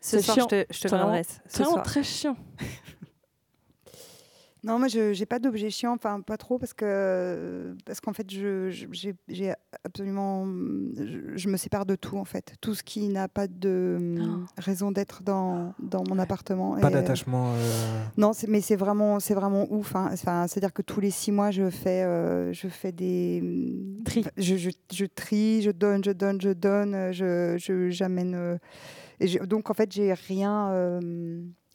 Ce 0.01 0.19
c'est 0.19 0.23
soir, 0.23 0.35
chiant. 0.37 0.49
je 0.51 0.65
te, 0.65 0.73
je 0.75 0.81
te 0.89 0.95
l'adresse. 0.95 1.41
C'est 1.47 1.59
Ce 1.59 1.63
vraiment 1.63 1.83
très 1.83 2.03
chiant. 2.03 2.37
Non, 4.65 4.79
moi, 4.79 4.89
je 4.89 5.17
n'ai 5.19 5.27
pas 5.27 5.39
d'objet 5.39 5.69
chiant, 5.69 5.93
enfin, 5.93 6.21
pas 6.23 6.39
trop, 6.39 6.59
parce 6.59 6.73
que 6.73 7.77
parce 7.85 8.01
qu'en 8.01 8.15
fait, 8.15 8.31
je 8.31 8.71
je- 8.71 9.11
j'ai 9.29 9.53
absolument. 9.85 10.47
Je, 10.97 11.37
je 11.37 11.49
me 11.51 11.59
sépare 11.59 11.85
de 11.85 11.97
tout, 11.97 12.17
en 12.17 12.25
fait. 12.25 12.55
Tout 12.63 12.75
ce 12.75 12.83
qui 12.83 13.09
n'a 13.09 13.29
pas 13.29 13.47
de 13.47 13.99
Oh. 14.21 14.45
raison 14.57 14.91
d'être 14.91 15.23
dans, 15.23 15.75
dans 15.79 16.03
mon 16.09 16.19
appartement. 16.19 16.81
Pas 16.81 16.89
Et, 16.89 16.93
d'attachement. 16.95 17.53
euh, 17.55 18.03
Non, 18.17 18.33
c'est- 18.33 18.47
mais 18.47 18.63
c'est 18.63 18.77
vraiment, 18.77 19.21
c'est 19.21 19.35
vraiment 19.35 19.67
ouf. 19.71 19.95
hein. 19.97 20.09
Enfin, 20.13 20.47
C'est-à-dire 20.49 20.73
que 20.73 20.83
tous 20.83 21.01
les 21.01 21.11
six 21.11 21.31
mois, 21.31 21.51
je 21.51 21.69
fais, 21.69 22.03
euh, 22.03 22.53
je 22.55 22.69
fais 22.69 22.93
des 22.93 23.43
Tri. 24.07 24.21
enfin, 24.21 24.31
Je, 24.39 24.57
je, 24.57 24.71
je 24.93 25.05
trie, 25.05 25.61
je 25.61 25.73
donne, 25.73 26.03
je 26.03 26.11
donne, 26.13 26.41
je 26.41 26.51
donne. 26.51 27.13
Je, 27.13 27.57
je- 27.59 27.91
j'amène. 27.91 28.35
euh, 28.35 28.57
et 29.21 29.27
donc 29.47 29.69
en 29.71 29.75
fait, 29.75 29.93
j'ai 29.93 30.13
rien. 30.15 30.71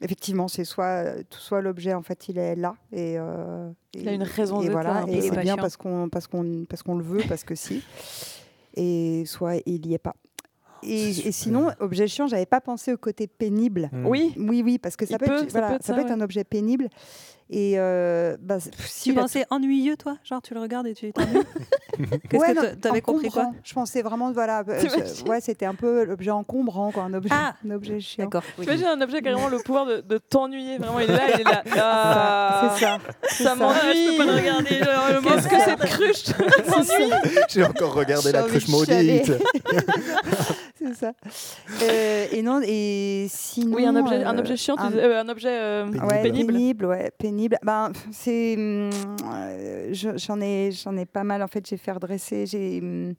Effectivement, 0.02 0.47
c'est 0.47 0.64
soit, 0.66 1.06
soit 1.30 1.62
l'objet 1.62 1.93
en 1.93 2.02
fait, 2.02 2.28
il 2.30 2.38
est 2.38 2.56
là 2.56 2.76
et. 2.91 3.16
euh, 3.18 3.70
Il 3.93 4.08
a 4.08 4.14
une 4.14 4.24
raison 4.24 4.60
et 4.62 4.64
d'être 4.66 4.72
voilà, 4.72 5.04
et 5.08 5.22
C'est 5.22 5.38
bien 5.41 5.58
parce 5.58 5.78
qu'on, 5.78 6.10
parce 6.10 6.28
qu'on, 6.28 6.66
parce 6.70 6.84
qu'on 6.84 6.95
le 6.95 7.04
veut, 7.04 7.22
parce 7.28 7.43
que 7.43 7.56
si. 7.56 7.84
Et 8.76 9.24
soit 9.26 9.56
il 9.66 9.86
y 9.88 9.93
est 9.93 9.97
pas. 10.00 10.16
Et, 10.82 11.12
sinon, 11.34 11.72
objet 11.80 12.08
chiant, 12.08 12.28
j'avais 12.28 12.45
pas 12.45 12.62
pensé 12.62 12.93
au 12.93 12.97
côté 12.97 13.28
pénible. 13.28 13.89
hmm. 13.91 14.06
Oui, 14.06 14.34
Oui, 14.38 14.62
oui, 14.64 14.78
parce 14.78 14.95
que 14.95 15.06
ça 15.06 15.18
peut, 15.18 15.26
peut- 15.26 15.43
être, 15.43 15.52
ça 15.52 15.60
voilà, 15.60 15.68
peut 15.70 15.76
être 15.76 15.82
ça 15.84 15.88
ça, 15.88 15.93
peut 15.93 16.00
être 16.02 16.08
ouais. 16.08 16.14
un 16.14 16.22
objet 16.22 16.43
pénible. 16.45 16.88
Et 17.52 17.74
euh, 17.80 18.38
bah, 18.39 18.58
si 18.60 19.10
Tu 19.10 19.16
pensais 19.16 19.43
ennuyeux, 19.50 19.97
toi 19.97 20.18
Genre, 20.24 20.39
tu 20.41 20.54
le 20.54 20.60
regardes 20.60 20.86
et 20.86 20.93
tu 20.93 21.12
t'ennuies 21.12 21.39
Qu'est-ce 22.30 22.41
Ouais, 22.41 22.50
que 22.54 22.56
non, 22.56 22.62
t'a- 22.62 22.76
t'avais 22.76 23.02
compris 23.02 23.30
quoi 23.30 23.41
encombrant. 23.41 23.60
Je 23.64 23.74
pensais 23.74 24.02
vraiment, 24.04 24.32
voilà, 24.32 24.64
euh, 24.70 24.80
je- 24.82 25.24
ouais, 25.28 25.41
c'était 25.41 25.66
un 25.66 25.74
peu 25.74 26.04
l'objet 26.06 26.30
encombrant, 26.32 26.91
quoi, 26.91 27.04
un 27.04 27.14
objet, 27.16 27.30
Ah 27.34 27.56
un 27.68 27.72
objet 27.72 28.00
chiant. 28.00 28.26
D'accord. 28.26 28.43
oui. 28.60 28.66
tu 28.66 28.72
imagines 28.72 28.86
un 28.88 29.02
objet 29.02 29.22
qui 29.22 29.28
a 29.30 29.34
vraiment 29.34 29.50
le 29.50 29.58
pouvoir 29.58 29.86
de, 29.88 30.02
de 30.02 30.18
t'ennuyer. 30.20 30.78
Vraiment, 30.78 31.00
il 31.00 31.10
est 31.10 31.14
là, 31.14 31.24
il 31.34 31.39
est 31.41 31.43
là. 31.43 31.64
Ah, 31.76 32.76
C'est 32.78 32.86
ça. 32.86 32.97
Ça 33.30 33.43
ça. 33.50 33.56
m'ennuie. 33.56 33.80
je 33.84 34.12
peux 34.12 34.18
pas 34.18 34.32
le 34.32 34.38
regarder. 34.38 34.78
genre, 34.78 35.10
le 35.14 35.22
Qu'est-ce 35.22 35.47
que 35.47 35.60
cette 35.60 35.89
cruche 35.89 36.68
m'ennuie 36.70 37.12
J'ai 37.50 37.64
encore 37.64 37.93
regardé 37.95 38.32
la 38.32 38.43
cruche 38.43 38.68
maudite. 38.68 39.32
C'est 40.88 40.93
ça. 40.95 41.11
Euh, 41.84 42.25
et 42.32 42.41
non, 42.41 42.61
et 42.65 43.27
sinon. 43.30 43.75
Oui, 43.75 43.86
un 43.86 43.95
objet, 43.95 44.23
un 44.23 44.36
euh, 44.36 44.39
objet 44.39 44.55
chiant, 44.57 44.75
un- 44.77 44.93
euh, 44.93 45.21
un 45.21 45.30
objet 45.30 45.49
euh, 45.51 45.86
Pénible. 45.86 46.05
Ouais, 46.05 46.21
pénible. 46.23 46.53
pénible, 46.53 46.86
ouais, 46.86 47.11
pénible. 47.17 47.57
Ben, 47.63 47.91
c'est, 48.11 48.55
hum, 48.55 48.89
euh, 49.32 49.89
je- 49.91 50.17
j'en 50.17 50.39
ai, 50.41 50.71
j'en 50.71 50.95
ai 50.95 51.05
pas 51.05 51.23
mal. 51.23 51.43
En 51.43 51.47
fait, 51.47 51.67
j'ai 51.67 51.77
fait 51.77 51.91
redresser. 51.91 52.45
J'ai, 52.45 52.80
hum, 52.82 53.13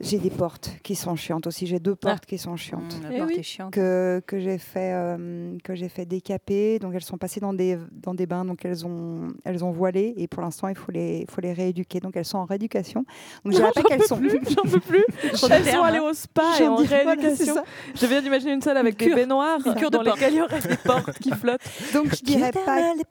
J'ai 0.00 0.18
des 0.18 0.30
portes 0.30 0.70
qui 0.82 0.94
sont 0.94 1.14
chiantes 1.16 1.46
aussi. 1.46 1.66
J'ai 1.66 1.78
deux 1.78 1.94
portes 1.94 2.26
qui 2.26 2.36
sont 2.36 2.56
chiantes. 2.56 2.98
Mmh, 3.00 3.02
la 3.04 3.12
Eh 3.14 3.18
porte 3.18 3.30
oui. 3.30 3.38
est 3.38 3.42
chiante. 3.42 3.72
Que, 3.72 4.20
que 4.26 4.38
j'ai 4.40 4.58
fait, 4.58 4.92
euh, 4.92 5.56
que 5.62 5.74
j'ai 5.74 5.88
fait 5.88 6.04
décaper. 6.04 6.78
Donc 6.78 6.92
elles 6.94 7.02
sont 7.04 7.16
passées 7.16 7.40
dans 7.40 7.52
des, 7.54 7.78
dans 7.92 8.12
des 8.14 8.26
bains. 8.26 8.44
Donc 8.44 8.64
elles 8.64 8.84
ont, 8.84 9.28
elles 9.44 9.64
ont 9.64 9.70
voilé. 9.70 10.12
Et 10.16 10.26
pour 10.28 10.42
l'instant, 10.42 10.68
il 10.68 10.74
faut 10.76 10.90
les, 10.92 11.26
faut 11.30 11.40
les 11.40 11.52
rééduquer. 11.52 12.00
Donc 12.00 12.16
elles 12.16 12.24
sont 12.24 12.38
en 12.38 12.44
rééducation. 12.44 13.04
Donc 13.44 13.52
je 13.52 13.58
dirais 13.58 13.70
pas 13.74 13.82
qu'elles 13.82 14.02
sont. 14.02 14.20
J'en 14.22 14.62
peux 14.70 14.80
plus. 14.80 15.04
Elles 15.22 15.36
sont 15.38 15.50
allées 15.50 15.98
hein. 15.98 16.02
au 16.10 16.12
spa 16.12 16.42
et 16.60 16.66
en 16.68 16.76
voilà, 16.76 17.12
rééducation. 17.14 17.54
ça. 17.54 17.64
Je 17.94 18.06
viens 18.06 18.20
d'imaginer 18.20 18.52
une 18.52 18.62
salle 18.62 18.76
avec 18.76 18.96
des 18.98 19.06
cure. 19.06 19.16
baignoires 19.16 19.58
Une 19.64 19.74
cure 19.74 19.90
de 19.90 19.96
dans 19.98 20.02
lesquelles 20.02 20.34
il 20.34 20.38
y 20.38 20.42
aurait 20.42 20.60
des 20.60 20.76
portes 20.76 21.18
qui 21.20 21.30
flottent. 21.30 21.60
Donc 21.92 22.14
je 22.14 22.22
dirais 22.22 22.50
pas 22.52 22.94
des 22.94 23.04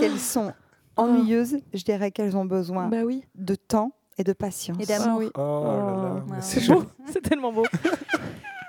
qu'elles 0.00 0.18
sont 0.18 0.52
ennuyeuses. 0.96 1.58
Je 1.72 1.82
dirais 1.84 2.10
qu'elles 2.10 2.36
ont 2.36 2.44
besoin 2.44 2.88
Bah 2.88 3.02
oui. 3.04 3.24
de 3.34 3.54
temps 3.54 3.92
et 4.18 4.24
de 4.24 4.32
patience. 4.32 4.78
Et 4.80 4.86
d'amour. 4.86 5.06
Ah 5.08 5.18
oui. 5.18 5.30
Oh 5.36 5.64
là 5.64 5.76
là, 5.76 6.24
Oh. 6.28 6.34
c'est 6.40 6.66
beau. 6.68 6.84
C'est 7.12 7.20
tellement 7.20 7.52
beau. 7.52 7.64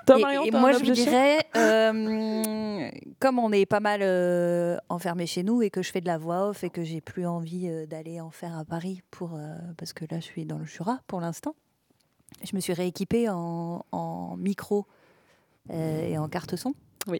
Toi, 0.07 0.19
Et- 0.19 0.21
Marion, 0.21 0.43
et, 0.43 0.51
t'as 0.51 0.59
moi, 0.59 0.71
je 0.73 0.91
dirais, 0.91 1.39
euh, 1.55 2.89
comme 3.19 3.39
on 3.39 3.51
est 3.51 3.65
pas 3.65 3.79
mal 3.79 4.01
euh, 4.03 4.77
enfermé 4.89 5.25
chez 5.25 5.41
nous 5.41 5.61
et 5.63 5.69
que 5.71 5.81
je 5.81 5.91
fais 5.91 6.01
de 6.01 6.05
la 6.05 6.17
voix 6.19 6.49
off 6.49 6.63
et 6.63 6.69
que 6.69 6.83
j'ai 6.83 7.01
plus 7.01 7.25
envie 7.25 7.67
euh, 7.67 7.85
d'aller 7.87 8.21
en 8.21 8.29
faire 8.29 8.55
à 8.57 8.65
Paris 8.65 9.01
pour, 9.09 9.33
euh, 9.33 9.55
parce 9.77 9.93
que 9.93 10.05
là, 10.09 10.19
je 10.19 10.25
suis 10.25 10.45
dans 10.45 10.59
le 10.59 10.65
Jura 10.65 10.99
pour 11.07 11.21
l'instant, 11.21 11.55
je 12.43 12.55
me 12.55 12.61
suis 12.61 12.73
rééquipée 12.73 13.29
en, 13.29 13.83
en 13.91 14.37
micro 14.37 14.85
euh, 15.71 16.07
et 16.07 16.17
en 16.19 16.27
carte 16.29 16.55
son. 16.55 16.75
Oui. 17.07 17.19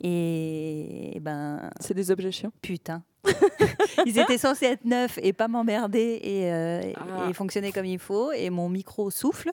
Et, 0.00 1.18
ben, 1.22 1.70
C'est 1.80 1.94
des 1.94 2.10
objets 2.10 2.32
chiants. 2.32 2.52
putain. 2.62 3.02
Ils 4.06 4.18
étaient 4.18 4.38
censés 4.38 4.66
être 4.66 4.84
neufs 4.84 5.18
et 5.22 5.32
pas 5.32 5.48
m'emmerder 5.48 6.20
et, 6.22 6.52
euh, 6.52 6.92
Ah. 6.96 7.28
et 7.28 7.32
fonctionner 7.32 7.72
comme 7.72 7.86
il 7.86 7.98
faut. 7.98 8.32
Et 8.32 8.50
mon 8.50 8.68
micro 8.68 9.10
souffle 9.10 9.50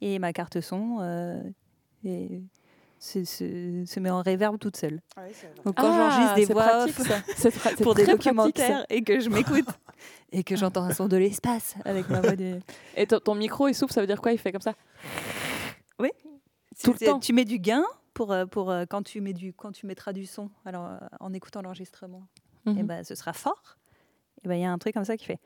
et 0.00 0.18
ma 0.18 0.32
carte 0.32 0.60
son 0.60 0.98
euh, 1.00 1.40
et 2.04 2.42
se, 2.98 3.24
se- 3.24 3.84
se 3.86 4.00
met 4.00 4.10
en 4.10 4.22
réverb 4.22 4.58
toute 4.58 4.76
seule. 4.76 5.00
Donc 5.64 5.76
quand 5.76 5.90
Ah, 5.92 6.10
j'enregistre 6.10 6.34
des 6.34 6.52
voix 6.52 6.64
pratique, 6.64 7.00
off 7.00 7.76
pour 7.82 7.94
des 7.94 8.02
pratique, 8.04 8.18
documentaires 8.18 8.86
et 8.90 9.02
que 9.02 9.20
je 9.20 9.28
m'écoute 9.30 9.66
et 10.32 10.42
que 10.42 10.56
j'entends 10.56 10.82
un 10.84 10.92
son 10.92 11.06
de 11.08 11.16
l'espace 11.16 11.76
avec 11.84 12.08
ma 12.08 12.20
voix 12.20 12.34
de... 12.36 12.58
Et 12.96 13.06
ton, 13.06 13.20
ton 13.20 13.34
micro, 13.34 13.68
il 13.68 13.74
souffle, 13.74 13.92
ça 13.92 14.00
veut 14.00 14.06
dire 14.06 14.20
quoi? 14.20 14.32
Il 14.32 14.38
fait 14.38 14.52
comme 14.52 14.60
ça? 14.60 14.74
Tout 16.82 16.92
le 16.92 17.06
temps. 17.06 17.20
Tu 17.20 17.32
mets 17.32 17.44
du 17.44 17.58
gain 17.60 17.84
pour, 18.14 18.32
euh, 18.32 18.46
pour 18.46 18.74
quand, 18.90 19.02
tu 19.04 19.20
mets 19.20 19.32
du, 19.32 19.52
quand 19.52 19.70
tu 19.70 19.86
mettras 19.86 20.12
du 20.12 20.26
son 20.26 20.50
alors, 20.64 20.90
en 21.20 21.32
écoutant 21.32 21.62
l'enregistrement. 21.62 22.22
Et 22.66 22.70
Mhm. 22.70 22.86
ben, 22.86 23.04
ce 23.04 23.14
sera 23.14 23.32
fort. 23.32 23.76
Et 24.44 24.48
ben 24.48 24.54
il 24.54 24.62
y 24.62 24.64
a 24.64 24.70
un 24.70 24.78
truc 24.78 24.94
comme 24.94 25.04
ça 25.04 25.16
qui 25.16 25.24
fait. 25.26 25.38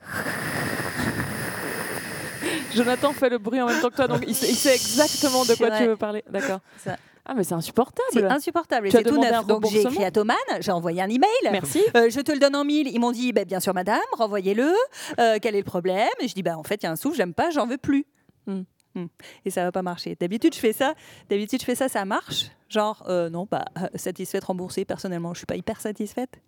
Jonathan 2.74 3.12
fait 3.12 3.30
le 3.30 3.38
bruit 3.38 3.60
en 3.60 3.66
même 3.66 3.80
temps 3.80 3.90
que 3.90 3.96
toi, 3.96 4.08
donc 4.08 4.24
il 4.26 4.34
sait, 4.34 4.48
il 4.50 4.56
sait 4.56 4.74
exactement 4.74 5.44
de 5.44 5.54
quoi 5.54 5.70
tu 5.78 5.86
veux 5.86 5.96
parler. 5.96 6.24
D'accord. 6.30 6.60
Ah, 7.26 7.32
mais 7.32 7.42
c'est 7.42 7.54
insupportable. 7.54 8.06
C'est 8.12 8.22
insupportable. 8.22 8.90
C'est 8.92 9.02
tout 9.02 9.18
neuf. 9.18 9.46
Donc 9.46 9.64
j'ai 9.70 9.80
écrit 9.80 10.04
à 10.04 10.10
Thoman, 10.10 10.36
j'ai 10.60 10.72
envoyé 10.72 11.00
un 11.00 11.08
email. 11.08 11.30
Merci. 11.50 11.82
Euh, 11.96 12.10
je 12.10 12.20
te 12.20 12.30
le 12.30 12.38
donne 12.38 12.54
en 12.54 12.64
mille. 12.66 12.86
Ils 12.86 12.98
m'ont 13.00 13.12
dit, 13.12 13.32
bah, 13.32 13.46
bien 13.46 13.60
sûr, 13.60 13.72
madame, 13.72 13.98
renvoyez-le. 14.12 14.70
Euh, 15.18 15.38
quel 15.40 15.54
est 15.54 15.60
le 15.60 15.64
problème? 15.64 16.06
Et 16.20 16.28
je 16.28 16.34
dis, 16.34 16.42
bah, 16.42 16.58
en 16.58 16.62
fait, 16.64 16.82
il 16.82 16.82
y 16.82 16.86
a 16.86 16.90
un 16.92 16.96
souffle, 16.96 17.16
j'aime 17.16 17.32
pas, 17.32 17.48
j'en 17.48 17.66
veux 17.66 17.78
plus. 17.78 18.04
Hmm. 18.46 18.64
Hmm. 18.94 19.06
Et 19.46 19.50
ça 19.50 19.64
va 19.64 19.72
pas 19.72 19.80
marcher. 19.80 20.18
D'habitude, 20.20 20.54
je 20.54 20.60
fais 20.60 20.74
ça. 20.74 20.92
D'habitude, 21.30 21.60
je 21.62 21.64
fais 21.64 21.74
ça, 21.74 21.88
ça 21.88 22.04
marche. 22.04 22.50
Genre, 22.68 23.02
euh, 23.08 23.30
non, 23.30 23.46
pas 23.46 23.64
satisfaite, 23.94 24.44
remboursée. 24.44 24.84
Personnellement, 24.84 25.32
je 25.32 25.38
suis 25.38 25.46
pas 25.46 25.56
hyper 25.56 25.80
satisfaite. 25.80 26.42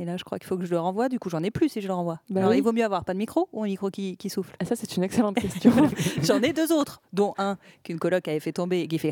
Et 0.00 0.04
là, 0.04 0.16
je 0.16 0.22
crois 0.22 0.38
qu'il 0.38 0.46
faut 0.46 0.56
que 0.56 0.64
je 0.64 0.70
le 0.70 0.78
renvoie. 0.78 1.08
Du 1.08 1.18
coup, 1.18 1.28
j'en 1.28 1.42
ai 1.42 1.50
plus 1.50 1.68
si 1.68 1.80
je 1.80 1.88
le 1.88 1.92
renvoie. 1.94 2.20
Bah 2.30 2.40
Alors, 2.40 2.52
oui. 2.52 2.58
il 2.58 2.62
vaut 2.62 2.72
mieux 2.72 2.84
avoir 2.84 3.04
pas 3.04 3.14
de 3.14 3.18
micro 3.18 3.48
ou 3.52 3.64
un 3.64 3.66
micro 3.66 3.90
qui, 3.90 4.16
qui 4.16 4.30
souffle? 4.30 4.54
Ah, 4.60 4.64
ça, 4.64 4.76
c'est 4.76 4.96
une 4.96 5.02
excellente 5.02 5.34
question. 5.36 5.72
J'en 6.22 6.40
ai 6.40 6.52
deux 6.52 6.72
autres, 6.72 7.00
dont 7.12 7.34
un 7.36 7.56
qu'une 7.82 7.98
coloc 7.98 8.28
avait 8.28 8.38
fait 8.38 8.52
tomber 8.52 8.82
et 8.82 8.86
qui 8.86 8.98
fait 8.98 9.10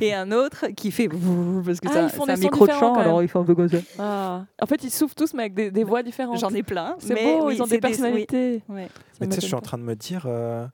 et 0.00 0.14
un 0.14 0.32
autre 0.32 0.66
qui 0.76 0.90
fait 0.90 1.08
parce 1.08 1.80
que 1.80 1.88
Ah, 1.88 2.08
c'est 2.08 2.30
un- 2.30 2.36
micro 2.36 2.66
de 2.66 2.72
chant, 2.72 2.94
alors 2.94 3.22
il 3.22 3.28
fait 3.28 3.38
un 3.38 3.44
peu 3.44 3.54
comme 3.54 3.68
ça. 3.68 3.78
Ah. 4.00 4.44
En 4.60 4.66
fait, 4.66 4.82
ils 4.82 4.90
soufflent 4.90 5.14
tous, 5.14 5.32
mais 5.34 5.44
avec 5.44 5.54
des, 5.54 5.70
des 5.70 5.84
voix 5.84 6.02
différentes. 6.02 6.38
J'en 6.40 6.50
ai 6.50 6.62
plein. 6.64 6.96
C'est 6.98 7.14
mais 7.14 7.38
beau, 7.38 7.46
oui, 7.46 7.54
ils 7.56 7.62
ont 7.62 7.66
des 7.66 7.78
personnalités. 7.78 8.62
oui. 8.68 8.74
Ouais. 8.76 8.88
Ça 9.12 9.18
Mais 9.20 9.26
tu 9.28 9.34
sais, 9.36 9.40
je 9.42 9.46
suis 9.46 9.54
en 9.54 9.60
train 9.60 9.78
de 9.78 9.82
me 9.84 9.94
dire, 9.94 10.24
euh, 10.26 10.66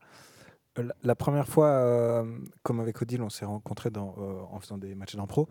la, 1.02 1.14
première 1.14 1.46
fois, 1.46 1.68
euh, 1.68 2.24
comme 2.62 2.80
avec 2.80 3.00
Odile, 3.00 3.22
on 3.22 3.30
s'est 3.30 3.44
rencontrés 3.44 3.90
euh, 3.96 4.00
en 4.00 4.58
faisant 4.60 4.78
des 4.78 4.94
matchs 4.94 5.16
d'impro. 5.16 5.48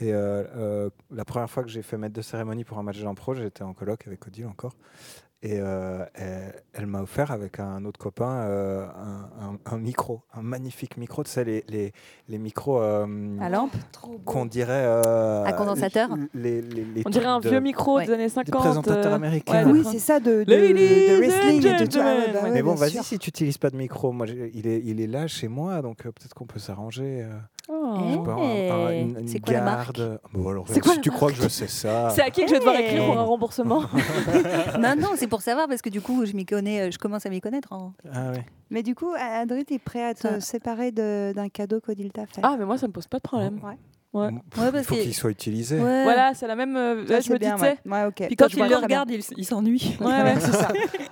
Et 0.00 0.12
euh, 0.12 0.90
la 1.10 1.24
première 1.24 1.48
fois 1.48 1.62
que 1.62 1.70
j'ai 1.70 1.82
fait 1.82 1.96
maître 1.96 2.14
de 2.14 2.22
cérémonie 2.22 2.64
pour 2.64 2.78
un 2.78 2.82
match 2.82 3.00
d'impro, 3.00 3.34
j'étais 3.34 3.62
en 3.62 3.72
colloque 3.72 4.06
avec 4.06 4.26
Odile 4.26 4.46
encore. 4.46 4.76
Et 5.48 5.60
euh, 5.60 6.04
elle, 6.14 6.54
elle 6.74 6.86
m'a 6.86 7.02
offert 7.02 7.30
avec 7.30 7.60
un 7.60 7.84
autre 7.84 8.00
copain 8.00 8.40
euh, 8.40 8.84
un, 8.84 9.44
un- 9.46 9.58
un 9.74 9.78
micro, 9.78 10.22
un 10.34 10.42
magnifique 10.42 10.96
micro. 10.96 11.22
Tu 11.22 11.30
sais, 11.30 11.44
les, 11.44 11.64
les, 11.68 11.92
les 12.28 12.38
micros 12.38 12.80
euh, 12.82 13.06
À 13.40 13.48
lampe. 13.48 13.70
qu'on 14.24 14.44
dirait. 14.44 14.72
euh, 14.86 15.44
À 15.44 15.52
condensateur 15.52 16.08
les, 16.34 16.60
les- 16.62 16.84
les 16.84 17.02
On 17.06 17.10
dirait 17.10 17.26
un 17.26 17.38
vieux 17.38 17.52
de- 17.52 17.58
micro 17.60 17.96
Ouais. 17.98 18.06
des 18.06 18.12
années 18.14 18.24
des 18.24 18.28
50. 18.30 18.60
présentateurs 18.60 19.12
euh, 19.12 19.14
américains. 19.16 19.64
ouais, 19.66 19.70
Oui, 19.72 19.82
des- 19.84 19.90
c'est 19.92 19.98
ça 20.00 20.18
de, 20.18 20.42
de, 20.42 20.44
de 20.44 21.18
wrestling 21.20 21.64
et. 21.64 21.70
Ah 21.70 22.32
bah 22.32 22.40
Ouais. 22.42 22.50
Mais 22.52 22.62
bon, 22.62 22.74
vas-y 22.74 23.02
si 23.04 23.16
tu 23.20 23.28
n'utilises 23.28 23.58
pas 23.58 23.70
de 23.70 23.76
micro. 23.76 24.10
Moi, 24.10 24.26
il 24.52 24.66
est, 24.66 24.82
il 24.84 25.00
est 25.00 25.06
là 25.06 25.28
chez 25.28 25.46
moi, 25.46 25.80
donc 25.80 26.04
euh, 26.06 26.10
peut-être 26.10 26.34
qu'on 26.34 26.46
peut 26.46 26.58
s'arranger. 26.58 27.24
Oh. 27.68 27.72
un- 27.74 28.28
un- 28.28 28.90
Eh, 28.90 29.00
une, 29.00 29.28
c'est 29.28 29.40
quoi 29.40 29.52
la 29.54 29.62
marque 29.62 29.96
garde. 29.96 30.20
Bon, 30.32 30.48
alors, 30.48 30.64
C'est 30.68 30.80
quoi 30.80 30.92
si 30.92 30.98
la 30.98 31.02
tu 31.02 31.10
crois 31.10 31.30
que 31.30 31.36
je 31.42 31.48
sais 31.48 31.66
ça. 31.66 32.10
C'est 32.10 32.22
à 32.22 32.30
qui 32.30 32.42
que 32.42 32.48
je 32.48 32.52
vais 32.52 32.58
devoir 32.60 32.76
Hey. 32.76 32.84
écrire 32.86 33.04
pour 33.06 33.18
un 33.18 33.22
remboursement 33.24 33.82
non, 34.78 34.94
non, 34.96 35.08
c'est 35.16 35.26
pour 35.26 35.42
savoir 35.42 35.66
parce 35.68 35.82
que 35.82 35.88
du 35.90 36.00
coup, 36.00 36.24
je 36.26 36.32
m'y 36.34 36.46
connais, 36.46 36.82
euh, 36.82 36.90
je 36.90 36.98
commence 36.98 37.26
à 37.26 37.30
m'y 37.30 37.40
connaître. 37.40 37.72
en- 37.72 37.92
Ah 38.12 38.30
ouais. 38.32 38.44
Mais 38.70 38.82
du 38.82 38.94
coup, 38.94 39.10
Adrien, 39.18 39.64
t'es 39.64 39.78
prêt 39.78 40.04
à 40.04 40.14
te 40.14 40.20
Ça- 40.20 40.40
séparer 40.40 40.92
de- 40.92 41.32
d'un 41.34 41.48
cadeau 41.48 41.80
qu'Odile 41.80 42.12
t'a 42.12 42.26
fait? 42.26 42.40
Ah, 42.42 42.56
mais 42.58 42.64
moi, 42.64 42.78
ça 42.78 42.86
me 42.86 42.92
pose 42.92 43.06
pas 43.08 43.18
de 43.18 43.22
problème. 43.22 43.58
Ouais. 43.64 43.76
Ouais. 44.12 44.30
Pff, 44.50 44.62
Ouais, 44.62 44.70
il 44.80 44.84
faut 44.84 44.94
qu'il 44.94 45.14
soit 45.14 45.30
utilisé. 45.30 45.76
Ouais. 45.78 46.04
Voilà, 46.04 46.32
c'est 46.34 46.46
la 46.46 46.56
même. 46.56 46.74
euh, 46.76 47.04
là, 47.06 47.20
je 47.20 47.30
me 47.30 47.38
dis, 47.38 47.44
bien, 47.44 47.56
tu 47.56 47.60
sais. 47.62 47.78
ouais. 47.84 47.92
Ouais, 47.92 48.04
ok. 48.06 48.26
Puis 48.28 48.36
Quand 48.36 48.48
il 48.52 48.64
le 48.64 48.76
regarde, 48.76 49.10
il, 49.10 49.20
il 49.36 49.44
s'ennuie. 49.44 49.96
Ouais, 50.00 50.06
ouais, 50.06 50.34
c'est 50.40 50.52
ça. 50.52 50.68